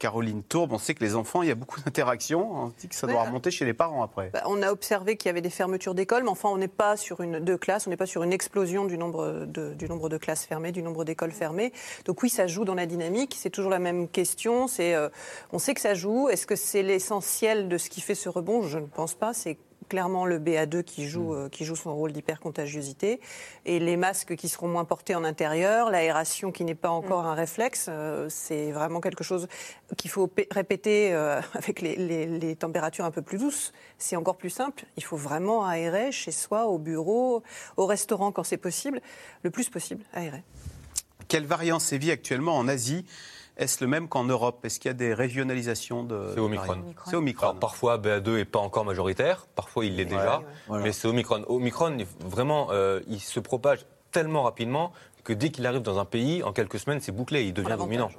Caroline 0.00 0.42
Tourbe, 0.42 0.72
on 0.72 0.78
sait 0.78 0.94
que 0.94 1.04
les 1.04 1.14
enfants, 1.14 1.42
il 1.42 1.48
y 1.48 1.52
a 1.52 1.54
beaucoup 1.54 1.78
d'interactions. 1.78 2.50
On 2.50 2.68
dit 2.68 2.88
que 2.88 2.94
ça 2.94 3.06
doit 3.06 3.22
remonter 3.22 3.50
chez 3.50 3.66
les 3.66 3.74
parents 3.74 4.02
après. 4.02 4.30
Bah, 4.32 4.42
on 4.46 4.62
a 4.62 4.72
observé 4.72 5.16
qu'il 5.16 5.28
y 5.28 5.30
avait 5.30 5.42
des 5.42 5.50
fermetures 5.50 5.94
d'écoles, 5.94 6.22
mais 6.22 6.30
enfin, 6.30 6.48
on 6.48 6.56
n'est 6.56 6.68
pas 6.68 6.96
sur 6.96 7.20
une 7.20 7.38
de 7.38 7.54
classes, 7.54 7.86
on 7.86 7.90
n'est 7.90 7.98
pas 7.98 8.06
sur 8.06 8.22
une 8.22 8.32
explosion 8.32 8.86
du 8.86 8.96
nombre 8.96 9.44
de, 9.46 9.74
du 9.74 9.88
nombre 9.90 10.08
de 10.08 10.16
classes 10.16 10.46
fermées, 10.46 10.72
du 10.72 10.82
nombre 10.82 11.04
d'écoles 11.04 11.32
fermées. 11.32 11.74
Donc 12.06 12.22
oui, 12.22 12.30
ça 12.30 12.46
joue 12.46 12.64
dans 12.64 12.74
la 12.74 12.86
dynamique. 12.86 13.36
C'est 13.38 13.50
toujours 13.50 13.70
la 13.70 13.78
même 13.78 14.08
question. 14.08 14.68
C'est, 14.68 14.94
euh, 14.94 15.10
on 15.52 15.58
sait 15.58 15.74
que 15.74 15.82
ça 15.82 15.92
joue. 15.92 16.30
Est-ce 16.30 16.46
que 16.46 16.56
c'est 16.56 16.82
l'essentiel 16.82 17.68
de 17.68 17.76
ce 17.76 17.90
qui 17.90 18.00
fait 18.00 18.14
ce 18.14 18.30
rebond? 18.30 18.62
Je 18.62 18.78
ne 18.78 18.86
pense 18.86 19.14
pas. 19.14 19.34
C'est 19.34 19.58
clairement 19.88 20.26
le 20.26 20.38
BA2 20.38 20.82
qui 20.84 21.08
joue, 21.08 21.34
euh, 21.34 21.48
qui 21.48 21.64
joue 21.64 21.74
son 21.76 21.94
rôle 21.94 22.12
d'hypercontagiosité 22.12 23.20
et 23.64 23.78
les 23.78 23.96
masques 23.96 24.36
qui 24.36 24.48
seront 24.48 24.68
moins 24.68 24.84
portés 24.84 25.14
en 25.14 25.24
intérieur, 25.24 25.90
l'aération 25.90 26.52
qui 26.52 26.64
n'est 26.64 26.74
pas 26.74 26.90
encore 26.90 27.24
un 27.26 27.34
réflexe, 27.34 27.86
euh, 27.88 28.26
c'est 28.28 28.70
vraiment 28.72 29.00
quelque 29.00 29.24
chose 29.24 29.48
qu'il 29.96 30.10
faut 30.10 30.26
pé- 30.26 30.46
répéter 30.50 31.12
euh, 31.12 31.40
avec 31.54 31.80
les, 31.80 31.96
les- 31.96 32.26
les 32.26 32.56
températures 32.56 33.04
un 33.04 33.10
peu 33.10 33.22
plus 33.22 33.38
douces. 33.38 33.72
C'est 33.98 34.16
encore 34.16 34.36
plus 34.36 34.50
simple. 34.50 34.84
Il 34.96 35.02
faut 35.04 35.16
vraiment 35.16 35.66
aérer 35.66 36.12
chez 36.12 36.30
soi, 36.32 36.66
au 36.66 36.78
bureau, 36.78 37.42
au 37.76 37.86
restaurant 37.86 38.32
quand 38.32 38.44
c'est 38.44 38.56
possible, 38.56 39.00
le 39.42 39.50
plus 39.50 39.68
possible 39.68 40.04
aérer. 40.12 40.42
Quelle 41.28 41.46
variant 41.46 41.78
sévit 41.78 42.10
actuellement 42.10 42.56
en 42.56 42.66
Asie? 42.68 43.04
Est-ce 43.60 43.84
le 43.84 43.88
même 43.88 44.08
qu'en 44.08 44.24
Europe? 44.24 44.64
Est-ce 44.64 44.80
qu'il 44.80 44.88
y 44.88 44.90
a 44.90 44.94
des 44.94 45.12
régionalisations 45.14 46.02
de 46.02 46.30
C'est 46.34 46.40
Omicron. 46.40 46.78
C'est 47.04 47.14
Omicron. 47.16 47.48
Alors, 47.48 47.58
parfois, 47.60 47.98
BA2 47.98 48.36
n'est 48.36 48.44
pas 48.46 48.58
encore 48.58 48.84
majoritaire, 48.86 49.46
parfois 49.54 49.84
il 49.84 49.96
l'est 49.96 50.06
déjà, 50.06 50.42
Voilà. 50.66 50.82
mais 50.82 50.92
c'est 50.92 51.06
Omicron. 51.06 51.44
Omicron, 51.46 51.98
vraiment, 52.20 52.68
euh, 52.72 53.00
il 53.06 53.20
se 53.20 53.38
propage 53.38 53.84
tellement 54.12 54.42
rapidement 54.44 54.92
que 55.22 55.34
dès 55.34 55.50
qu'il 55.50 55.66
arrive 55.66 55.82
dans 55.82 55.98
un 55.98 56.06
pays, 56.06 56.42
en 56.42 56.52
quelques 56.52 56.78
semaines, 56.78 57.00
c'est 57.00 57.12
bouclé, 57.12 57.44
il 57.44 57.52
devient 57.52 57.76
dominant. 57.78 58.10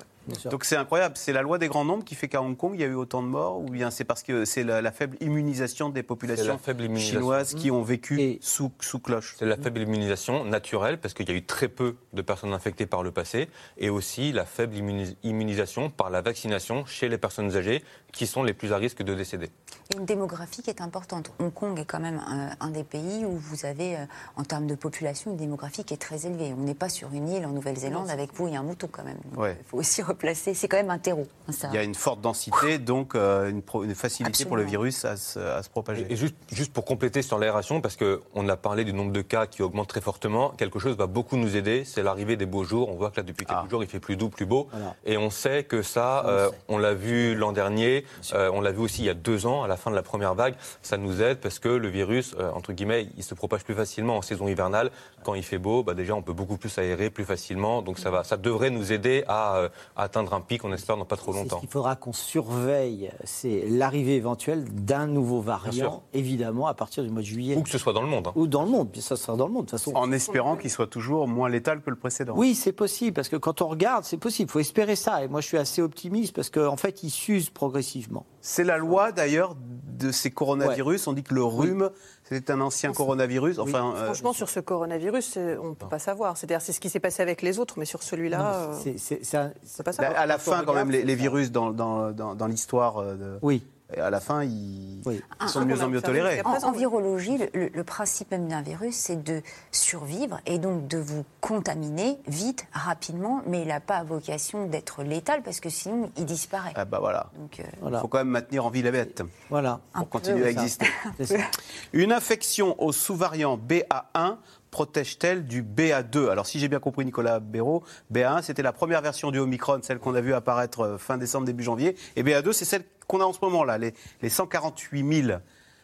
Donc 0.49 0.65
c'est 0.65 0.75
incroyable. 0.75 1.15
C'est 1.17 1.33
la 1.33 1.41
loi 1.41 1.57
des 1.57 1.67
grands 1.67 1.83
nombres 1.85 2.03
qui 2.03 2.15
fait 2.15 2.27
qu'à 2.27 2.41
Hong 2.41 2.55
Kong, 2.55 2.71
il 2.75 2.81
y 2.81 2.83
a 2.83 2.87
eu 2.87 2.93
autant 2.93 3.21
de 3.23 3.27
morts 3.27 3.59
Ou 3.59 3.65
bien 3.65 3.89
c'est 3.91 4.03
parce 4.03 4.23
que 4.23 4.45
c'est 4.45 4.63
la, 4.63 4.81
la 4.81 4.91
faible 4.91 5.17
immunisation 5.19 5.89
des 5.89 6.03
populations 6.03 6.53
la 6.53 6.57
faible 6.57 6.83
immunisation. 6.83 7.19
chinoises 7.19 7.53
qui 7.55 7.71
ont 7.71 7.81
vécu 7.81 8.19
Et- 8.21 8.39
sous, 8.41 8.71
sous 8.79 8.99
cloche 8.99 9.35
C'est 9.39 9.45
la 9.45 9.57
faible 9.57 9.79
immunisation 9.81 10.45
naturelle, 10.45 10.99
parce 10.99 11.13
qu'il 11.13 11.27
y 11.27 11.31
a 11.31 11.35
eu 11.35 11.45
très 11.45 11.67
peu 11.67 11.95
de 12.13 12.21
personnes 12.21 12.53
infectées 12.53 12.85
par 12.85 13.03
le 13.03 13.11
passé, 13.11 13.49
et 13.77 13.89
aussi 13.89 14.31
la 14.31 14.45
faible 14.45 14.75
immuni- 14.75 15.15
immunisation 15.23 15.89
par 15.89 16.09
la 16.09 16.21
vaccination 16.21 16.85
chez 16.85 17.09
les 17.09 17.17
personnes 17.17 17.55
âgées, 17.55 17.83
qui 18.11 18.27
sont 18.27 18.43
les 18.43 18.53
plus 18.53 18.73
à 18.73 18.77
risque 18.77 19.01
de 19.03 19.15
décéder. 19.15 19.49
Et 19.93 19.97
une 19.97 20.05
démographie 20.05 20.61
qui 20.61 20.69
est 20.69 20.81
importante. 20.81 21.31
Hong 21.39 21.53
Kong 21.53 21.79
est 21.79 21.85
quand 21.85 21.99
même 21.99 22.21
euh, 22.29 22.49
un 22.59 22.69
des 22.69 22.83
pays 22.83 23.25
où 23.25 23.31
vous 23.37 23.65
avez, 23.65 23.95
euh, 23.97 24.05
en 24.35 24.43
termes 24.43 24.67
de 24.67 24.75
population, 24.75 25.31
une 25.31 25.37
démographie 25.37 25.83
qui 25.83 25.93
est 25.93 25.97
très 25.97 26.25
élevée. 26.25 26.53
On 26.57 26.61
n'est 26.63 26.73
pas 26.75 26.89
sur 26.89 27.11
une 27.13 27.29
île 27.29 27.45
en 27.45 27.49
Nouvelle-Zélande 27.51 28.09
avec 28.09 28.33
vous 28.33 28.47
et 28.47 28.55
un 28.55 28.63
mouton 28.63 28.87
quand 28.91 29.03
même. 29.03 29.17
Donc, 29.31 29.39
Ouais. 29.41 29.57
Il 29.59 29.65
faut 29.65 29.77
aussi 29.77 30.01
replacer. 30.11 30.53
C'est 30.53 30.67
quand 30.67 30.77
même 30.77 30.89
un 30.89 30.99
terreau. 30.99 31.27
hein, 31.47 31.51
ça. 31.51 31.67
Il 31.71 31.75
y 31.75 31.77
a 31.77 31.83
une 31.83 31.95
forte 31.95 32.21
densité, 32.21 32.77
donc 32.77 33.15
euh, 33.15 33.49
une, 33.49 33.61
pro- 33.61 33.83
une 33.83 33.95
facilité 33.95 34.45
pour 34.45 34.55
le 34.57 34.63
virus 34.63 35.05
à 35.05 35.17
se, 35.17 35.39
à 35.39 35.61
se 35.63 35.69
propager. 35.69 36.05
Et 36.09 36.15
juste, 36.15 36.35
juste 36.51 36.73
pour 36.73 36.85
compléter 36.85 37.21
sur 37.21 37.37
l'aération, 37.39 37.81
parce 37.81 37.97
qu'on 37.97 38.49
a 38.49 38.57
parlé 38.57 38.83
du 38.83 38.93
nombre 38.93 39.11
de 39.11 39.21
cas 39.21 39.45
qui 39.47 39.61
augmente 39.63 39.87
très 39.87 40.01
fortement, 40.01 40.49
quelque 40.51 40.79
chose 40.79 40.95
va 40.95 41.07
beaucoup 41.07 41.37
nous 41.37 41.55
aider, 41.55 41.83
c'est 41.85 42.03
l'arrivée 42.03 42.35
des 42.37 42.45
beaux 42.45 42.63
jours. 42.63 42.89
On 42.89 42.95
voit 42.95 43.11
que 43.11 43.17
là, 43.17 43.23
depuis 43.23 43.45
quelques 43.45 43.69
jours, 43.69 43.83
il 43.83 43.89
fait 43.89 43.99
plus 43.99 44.15
doux, 44.15 44.29
plus 44.29 44.45
beau. 44.45 44.67
Et 45.05 45.17
on 45.17 45.29
sait 45.29 45.63
que 45.63 45.81
ça, 45.81 46.25
euh, 46.27 46.49
on 46.67 46.77
l'a 46.77 46.93
vu 46.93 47.35
l'an 47.35 47.51
dernier, 47.51 48.05
euh, 48.33 48.49
on 48.53 48.61
l'a 48.61 48.71
vu 48.71 48.79
aussi 48.79 49.01
il 49.01 49.05
y 49.05 49.09
a 49.09 49.13
deux 49.13 49.45
ans, 49.45 49.63
à 49.63 49.67
la 49.67 49.77
fin 49.77 49.89
de 49.91 49.95
la 49.95 50.03
première 50.03 50.35
vague. 50.35 50.55
Ça 50.81 50.97
nous 50.97 51.21
aide 51.21 51.39
parce 51.39 51.59
que 51.59 51.69
le 51.69 51.87
virus, 51.87 52.35
euh, 52.39 52.51
entre 52.51 52.73
guillemets, 52.73 53.07
il 53.17 53.23
se 53.23 53.33
propage 53.33 53.63
plus 53.63 53.75
facilement 53.75 54.17
en 54.17 54.21
saison 54.21 54.47
hivernale. 54.47 54.91
Quand 55.23 55.33
il 55.35 55.43
fait 55.43 55.57
beau, 55.57 55.83
bah, 55.83 55.93
déjà, 55.93 56.15
on 56.15 56.21
peut 56.21 56.33
beaucoup 56.33 56.57
plus 56.57 56.75
aérer 56.77 57.09
plus 57.09 57.25
facilement. 57.25 57.81
Donc 57.81 57.99
ça, 57.99 58.09
va, 58.11 58.23
ça 58.23 58.37
devrait 58.37 58.69
nous 58.69 58.91
aider 58.91 59.23
à, 59.27 59.57
euh, 59.57 59.69
à 59.95 60.03
atteindre 60.03 60.33
un 60.33 60.41
pic, 60.41 60.63
on 60.65 60.73
espère, 60.73 60.97
dans 60.97 61.05
pas 61.05 61.15
trop 61.17 61.31
C'est 61.33 61.39
ce 61.39 61.43
longtemps. 61.43 61.59
qu'il 61.59 61.69
faudra 61.69 61.95
qu'on 61.95 62.13
surveille, 62.13 63.11
c'est 63.23 63.65
l'arrivée 63.67 64.15
éventuelle 64.15 64.63
d'un 64.65 65.07
nouveau 65.07 65.41
variant, 65.41 66.03
évidemment, 66.13 66.67
à 66.67 66.73
partir 66.73 67.03
du 67.03 67.09
mois 67.09 67.21
de 67.21 67.25
juillet. 67.27 67.55
Ou 67.55 67.63
que 67.63 67.69
ce 67.69 67.77
soit 67.77 67.93
dans 67.93 68.01
le 68.01 68.07
monde. 68.07 68.27
hein. 68.27 68.33
Ou 68.35 68.47
dans 68.47 68.63
le 68.63 68.69
monde, 68.69 68.89
ça 68.97 69.15
sera 69.15 69.37
dans 69.37 69.47
le 69.47 69.53
monde, 69.53 69.65
de 69.65 69.69
toute 69.71 69.79
façon. 69.79 69.93
En 69.95 70.11
espérant 70.11 70.55
qu'il 70.57 70.69
soit 70.69 70.87
toujours 70.87 71.27
moins 71.27 71.49
létal 71.49 71.81
que 71.81 71.89
le 71.89 71.95
précédent. 71.95 72.33
Oui, 72.35 72.55
c'est 72.55 72.71
possible, 72.73 73.13
parce 73.13 73.29
que 73.29 73.35
quand 73.37 73.61
on 73.61 73.67
regarde, 73.67 74.03
c'est 74.03 74.17
possible, 74.17 74.49
il 74.49 74.51
faut 74.51 74.59
espérer 74.59 74.95
ça. 74.95 75.23
Et 75.23 75.27
moi, 75.27 75.41
je 75.41 75.47
suis 75.47 75.57
assez 75.57 75.81
optimiste, 75.81 76.35
parce 76.35 76.49
qu'en 76.49 76.77
fait, 76.77 77.03
il 77.03 77.09
s'use 77.09 77.49
progressivement. 77.49 78.25
C'est 78.41 78.63
la 78.63 78.77
loi 78.77 79.11
d'ailleurs 79.11 79.55
de 79.55 80.11
ces 80.11 80.31
coronavirus. 80.31 81.07
On 81.07 81.13
dit 81.13 81.21
que 81.23 81.33
le 81.33 81.43
rhume, 81.43 81.91
c'était 82.23 82.51
un 82.51 82.61
ancien 82.61 82.91
coronavirus. 82.91 83.59
Enfin, 83.59 83.93
euh, 83.95 84.05
Franchement, 84.05 84.33
sur 84.33 84.49
ce 84.49 84.59
coronavirus, 84.59 85.25
c'est- 85.33 85.57
on 85.57 85.69
ne 85.69 85.73
peut 85.75 85.87
pas 85.87 85.99
savoir. 85.99 86.37
C'est-à-dire, 86.37 86.61
c'est 86.61 86.73
ce 86.73 86.79
qui 86.79 86.89
s'est 86.89 86.99
passé 86.99 87.21
avec 87.21 87.41
les 87.43 87.59
autres, 87.59 87.75
mais 87.77 87.85
sur 87.85 88.01
celui-là, 88.01 88.69
euh, 88.71 88.73
C'est- 88.97 89.37
pas 89.83 89.83
bah, 89.85 89.91
savoir. 89.93 90.19
à 90.19 90.25
la 90.25 90.37
fin, 90.39 90.63
quand 90.65 90.73
même, 90.73 90.89
les, 90.89 91.01
ça. 91.07 91.13
virus 91.15 91.51
dans, 91.51 91.71
dans, 91.71 92.11
dans, 92.11 92.33
dans 92.35 92.47
l'histoire, 92.47 92.97
euh, 92.97 93.15
de- 93.15 93.39
Oui. 93.43 93.63
À 93.99 94.09
la 94.09 94.19
fin, 94.19 94.43
ils, 94.43 95.01
Oui. 95.05 95.21
ils 95.41 95.49
sont 95.49 95.61
de 95.61 95.65
mieux 95.65 95.81
en 95.81 95.89
mieux 95.89 96.01
tolérés. 96.01 96.41
En, 96.45 96.51
en 96.63 96.71
virologie, 96.71 97.37
le, 97.53 97.83
principe 97.83 98.31
même 98.31 98.47
d'un 98.47 98.61
virus, 98.61 98.95
c'est 98.95 99.21
de 99.23 99.41
survivre 99.71 100.39
et 100.45 100.59
donc 100.59 100.87
de 100.87 100.97
vous 100.97 101.25
contaminer 101.41 102.19
vite, 102.27 102.65
rapidement, 102.71 103.41
mais 103.47 103.61
il 103.61 103.67
n'a 103.67 103.79
pas 103.79 104.03
vocation 104.03 104.65
d'être 104.67 105.03
létal 105.03 105.41
parce 105.43 105.59
que 105.59 105.69
sinon 105.69 106.11
il 106.17 106.25
disparaît. 106.25 106.73
Ah 106.75 106.85
bah 106.85 106.99
voilà. 106.99 107.27
Donc, 107.37 107.59
euh, 107.59 107.89
Il 107.91 107.97
faut 107.99 108.07
quand 108.07 108.19
même 108.19 108.29
maintenir 108.29 108.65
en 108.65 108.69
vie 108.69 108.81
la 108.81 108.91
bête 108.91 109.23
Voilà. 109.49 109.79
pour 109.93 110.09
continuer 110.09 110.45
à 110.45 110.49
exister. 110.49 110.87
Une 111.93 112.11
infection 112.11 112.81
au 112.81 112.91
sous-variant 112.91 113.57
BA1 113.57 114.37
protège-t-elle 114.71 115.45
du 115.45 115.63
BA2 115.63 116.29
Alors 116.29 116.47
si 116.47 116.59
j'ai 116.59 116.69
bien 116.69 116.79
compris 116.79 117.05
Nicolas 117.05 117.39
Béraud, 117.39 117.83
BA1 118.11 118.41
c'était 118.41 118.63
la 118.63 118.73
première 118.73 119.01
version 119.01 119.29
du 119.29 119.39
Omicron, 119.39 119.79
celle 119.83 119.99
qu'on 119.99 120.15
a 120.15 120.21
vue 120.21 120.33
apparaître 120.33 120.81
euh, 120.81 120.97
fin 120.97 121.17
décembre, 121.17 121.45
début 121.45 121.63
janvier, 121.63 121.95
et 122.15 122.23
BA2 122.23 122.53
c'est 122.53 122.65
celle 122.65 122.83
qu'on 123.07 123.19
a 123.19 123.25
en 123.25 123.33
ce 123.33 123.39
moment 123.41 123.63
là, 123.63 123.77
les, 123.77 123.93
les 124.21 124.29
148 124.29 125.23
000. 125.25 125.39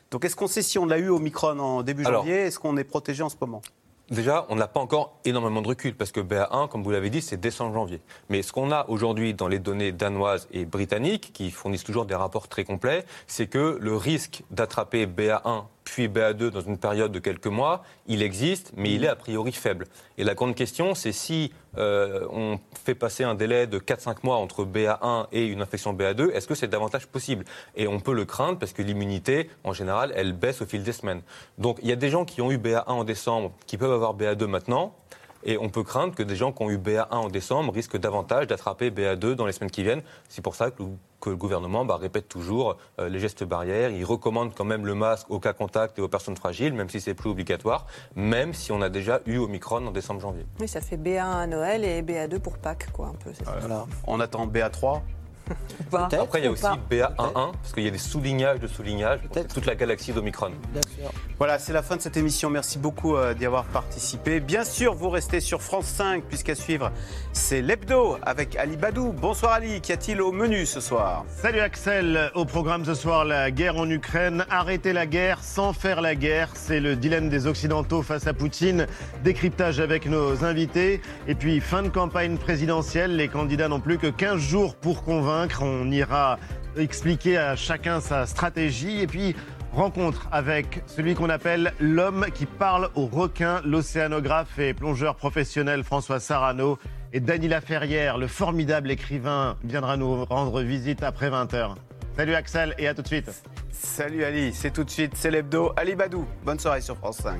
Donc 0.09 0.23
est-ce 0.23 0.35
qu'on 0.35 0.47
sait 0.47 0.61
si 0.61 0.79
on 0.79 0.85
l'a 0.85 0.97
eu 0.97 1.09
Omicron 1.09 1.59
en 1.59 1.83
début 1.83 2.05
Alors. 2.05 2.21
janvier? 2.21 2.37
Est-ce 2.37 2.59
qu'on 2.59 2.77
est 2.77 2.85
protégé 2.85 3.23
en 3.23 3.29
ce 3.29 3.35
moment? 3.39 3.61
Déjà, 4.09 4.45
on 4.47 4.55
n'a 4.55 4.69
pas 4.69 4.79
encore 4.79 5.19
énormément 5.25 5.61
de 5.61 5.67
recul 5.67 5.93
parce 5.93 6.13
que 6.13 6.21
BA1, 6.21 6.69
comme 6.69 6.81
vous 6.81 6.91
l'avez 6.91 7.09
dit, 7.09 7.21
c'est 7.21 7.35
décembre 7.35 7.73
janvier. 7.73 7.99
Mais 8.29 8.41
ce 8.41 8.53
qu'on 8.53 8.71
a 8.71 8.85
aujourd'hui 8.87 9.33
dans 9.33 9.49
les 9.49 9.59
données 9.59 9.91
danoises 9.91 10.47
et 10.53 10.63
britanniques, 10.63 11.33
qui 11.33 11.51
fournissent 11.51 11.83
toujours 11.83 12.05
des 12.05 12.15
rapports 12.15 12.47
très 12.47 12.63
complets, 12.63 13.03
c'est 13.27 13.47
que 13.47 13.77
le 13.81 13.97
risque 13.97 14.43
d'attraper 14.49 15.07
BA1 15.07 15.65
puis 15.89 16.07
BA2 16.07 16.49
dans 16.49 16.61
une 16.61 16.77
période 16.77 17.11
de 17.11 17.19
quelques 17.19 17.47
mois, 17.47 17.83
il 18.07 18.21
existe, 18.21 18.71
mais 18.75 18.93
il 18.93 19.03
est 19.03 19.07
a 19.07 19.15
priori 19.15 19.51
faible. 19.51 19.85
Et 20.17 20.23
la 20.23 20.35
grande 20.35 20.55
question, 20.55 20.95
c'est 20.95 21.11
si 21.11 21.51
euh, 21.77 22.25
on 22.31 22.59
fait 22.83 22.95
passer 22.95 23.23
un 23.23 23.35
délai 23.35 23.67
de 23.67 23.79
4-5 23.79 24.17
mois 24.23 24.37
entre 24.37 24.65
BA1 24.65 25.27
et 25.31 25.45
une 25.45 25.61
infection 25.61 25.93
BA2, 25.93 26.31
est-ce 26.31 26.47
que 26.47 26.55
c'est 26.55 26.67
davantage 26.67 27.07
possible? 27.07 27.45
Et 27.75 27.87
on 27.87 27.99
peut 27.99 28.13
le 28.13 28.25
craindre 28.25 28.59
parce 28.59 28.73
que 28.73 28.81
l'immunité, 28.81 29.49
en 29.63 29.73
général, 29.73 30.11
elle 30.15 30.33
baisse 30.33 30.61
au 30.61 30.65
fil 30.65 30.83
des 30.83 30.93
semaines. 30.93 31.21
Donc 31.57 31.79
il 31.81 31.89
y 31.89 31.91
a 31.91 31.95
des 31.95 32.09
gens 32.09 32.25
qui 32.25 32.41
ont 32.41 32.51
eu 32.51 32.57
BA1 32.57 32.83
en 32.87 33.03
décembre 33.03 33.53
qui 33.65 33.77
peuvent 33.77 33.93
avoir 33.93 34.15
BA2 34.15 34.45
maintenant. 34.45 34.93
Et 35.43 35.57
on 35.57 35.69
peut 35.69 35.83
craindre 35.83 36.15
que 36.15 36.23
des 36.23 36.35
gens 36.35 36.51
qui 36.51 36.63
ont 36.63 36.69
eu 36.69 36.77
BA1 36.77 37.07
en 37.11 37.29
décembre 37.29 37.73
risquent 37.73 37.97
davantage 37.97 38.47
d'attraper 38.47 38.89
BA2 38.89 39.33
dans 39.33 39.45
les 39.45 39.53
semaines 39.53 39.71
qui 39.71 39.83
viennent. 39.83 40.01
C'est 40.29 40.41
pour 40.41 40.55
ça 40.55 40.71
que 40.71 40.83
le, 40.83 40.89
que 41.21 41.29
le 41.29 41.35
gouvernement 41.35 41.85
bah, 41.85 41.97
répète 41.97 42.27
toujours 42.27 42.77
euh, 42.99 43.09
les 43.09 43.19
gestes 43.19 43.43
barrières. 43.43 43.89
Il 43.89 44.05
recommande 44.05 44.53
quand 44.55 44.65
même 44.65 44.85
le 44.85 44.95
masque 44.95 45.29
aux 45.29 45.39
cas 45.39 45.53
contacts 45.53 45.97
et 45.99 46.01
aux 46.01 46.07
personnes 46.07 46.37
fragiles, 46.37 46.73
même 46.73 46.89
si 46.89 47.01
c'est 47.01 47.13
plus 47.13 47.29
obligatoire, 47.29 47.87
même 48.15 48.53
si 48.53 48.71
on 48.71 48.81
a 48.81 48.89
déjà 48.89 49.21
eu 49.25 49.37
Omicron 49.37 49.87
en 49.87 49.91
décembre-janvier. 49.91 50.45
Oui, 50.59 50.67
ça 50.67 50.81
fait 50.81 50.97
BA1 50.97 51.21
à 51.21 51.47
Noël 51.47 51.83
et 51.83 52.01
BA2 52.01 52.39
pour 52.39 52.57
Pâques, 52.57 52.89
quoi, 52.91 53.07
un 53.07 53.15
peu. 53.15 53.31
ça. 53.33 53.85
On 54.05 54.19
attend 54.19 54.47
BA3 54.47 55.01
Après, 55.93 56.39
il 56.39 56.45
y 56.45 56.47
a 56.47 56.51
aussi 56.51 56.61
pas. 56.61 56.77
BA11, 56.89 57.33
parce 57.33 57.73
qu'il 57.73 57.83
y 57.83 57.87
a 57.87 57.91
des 57.91 57.97
soulignages 57.97 58.59
de 58.59 58.67
soulignages. 58.67 59.19
C'est 59.33 59.53
toute 59.53 59.65
la 59.65 59.75
galaxie 59.75 60.11
d'Omicron. 60.11 60.51
Voilà, 61.37 61.59
c'est 61.59 61.73
la 61.73 61.81
fin 61.81 61.95
de 61.95 62.01
cette 62.01 62.17
émission. 62.17 62.49
Merci 62.49 62.77
beaucoup 62.77 63.15
euh, 63.15 63.33
d'y 63.33 63.45
avoir 63.45 63.63
participé. 63.65 64.39
Bien 64.39 64.63
sûr, 64.63 64.93
vous 64.93 65.09
restez 65.09 65.39
sur 65.39 65.61
France 65.61 65.85
5, 65.85 66.23
puisqu'à 66.23 66.55
suivre, 66.55 66.91
c'est 67.31 67.61
l'hebdo 67.61 68.17
avec 68.23 68.55
Ali 68.55 68.77
Badou. 68.77 69.11
Bonsoir 69.11 69.53
Ali, 69.53 69.81
qu'y 69.81 69.93
a-t-il 69.93 70.21
au 70.21 70.31
menu 70.31 70.65
ce 70.65 70.79
soir? 70.79 71.25
Salut 71.29 71.59
Axel, 71.59 72.31
au 72.35 72.45
programme 72.45 72.83
ce 72.85 72.93
soir 72.93 73.25
la 73.25 73.51
guerre 73.51 73.77
en 73.77 73.89
Ukraine, 73.89 74.45
arrêter 74.49 74.93
la 74.93 75.05
guerre 75.05 75.43
sans 75.43 75.73
faire 75.73 76.01
la 76.01 76.15
guerre, 76.15 76.49
c'est 76.53 76.79
le 76.79 76.95
dilemme 76.95 77.29
des 77.29 77.47
Occidentaux 77.47 78.01
face 78.01 78.27
à 78.27 78.33
Poutine, 78.33 78.87
décryptage 79.23 79.79
avec 79.79 80.05
nos 80.05 80.43
invités, 80.43 81.01
et 81.27 81.35
puis 81.35 81.59
fin 81.59 81.83
de 81.83 81.89
campagne 81.89 82.37
présidentielle, 82.37 83.15
les 83.15 83.27
candidats 83.27 83.67
n'ont 83.67 83.79
plus 83.79 83.97
que 83.97 84.07
15 84.07 84.39
jours 84.39 84.75
pour 84.75 85.03
on 85.61 85.91
ira 85.91 86.39
expliquer 86.75 87.37
à 87.37 87.55
chacun 87.55 87.99
sa 87.99 88.25
stratégie, 88.25 89.01
et 89.01 89.07
puis 89.07 89.35
rencontre 89.73 90.27
avec 90.31 90.83
celui 90.87 91.13
qu'on 91.13 91.29
appelle 91.29 91.73
l'homme 91.79 92.25
qui 92.33 92.45
parle 92.45 92.89
aux 92.95 93.05
requins, 93.05 93.61
l'océanographe 93.63 94.57
et 94.59 94.73
plongeur 94.73 95.15
professionnel 95.15 95.83
François 95.83 96.19
Sarano. 96.19 96.79
Et 97.13 97.19
Dany 97.19 97.47
Laferrière, 97.47 98.17
le 98.17 98.27
formidable 98.27 98.91
écrivain, 98.91 99.55
viendra 99.63 99.95
nous 99.95 100.25
rendre 100.25 100.61
visite 100.61 101.03
après 101.03 101.29
20h. 101.29 101.75
Salut 102.17 102.33
Axel 102.33 102.75
et 102.77 102.87
à 102.87 102.93
tout 102.93 103.01
de 103.01 103.07
suite. 103.07 103.43
Salut 103.71 104.23
Ali, 104.23 104.51
c'est 104.53 104.71
tout 104.71 104.83
de 104.83 104.89
suite, 104.89 105.11
c'est 105.15 105.31
l'hebdo. 105.31 105.71
Ali 105.77 105.95
Badou, 105.95 106.25
bonne 106.43 106.59
soirée 106.59 106.81
sur 106.81 106.97
France 106.97 107.17
5. 107.17 107.39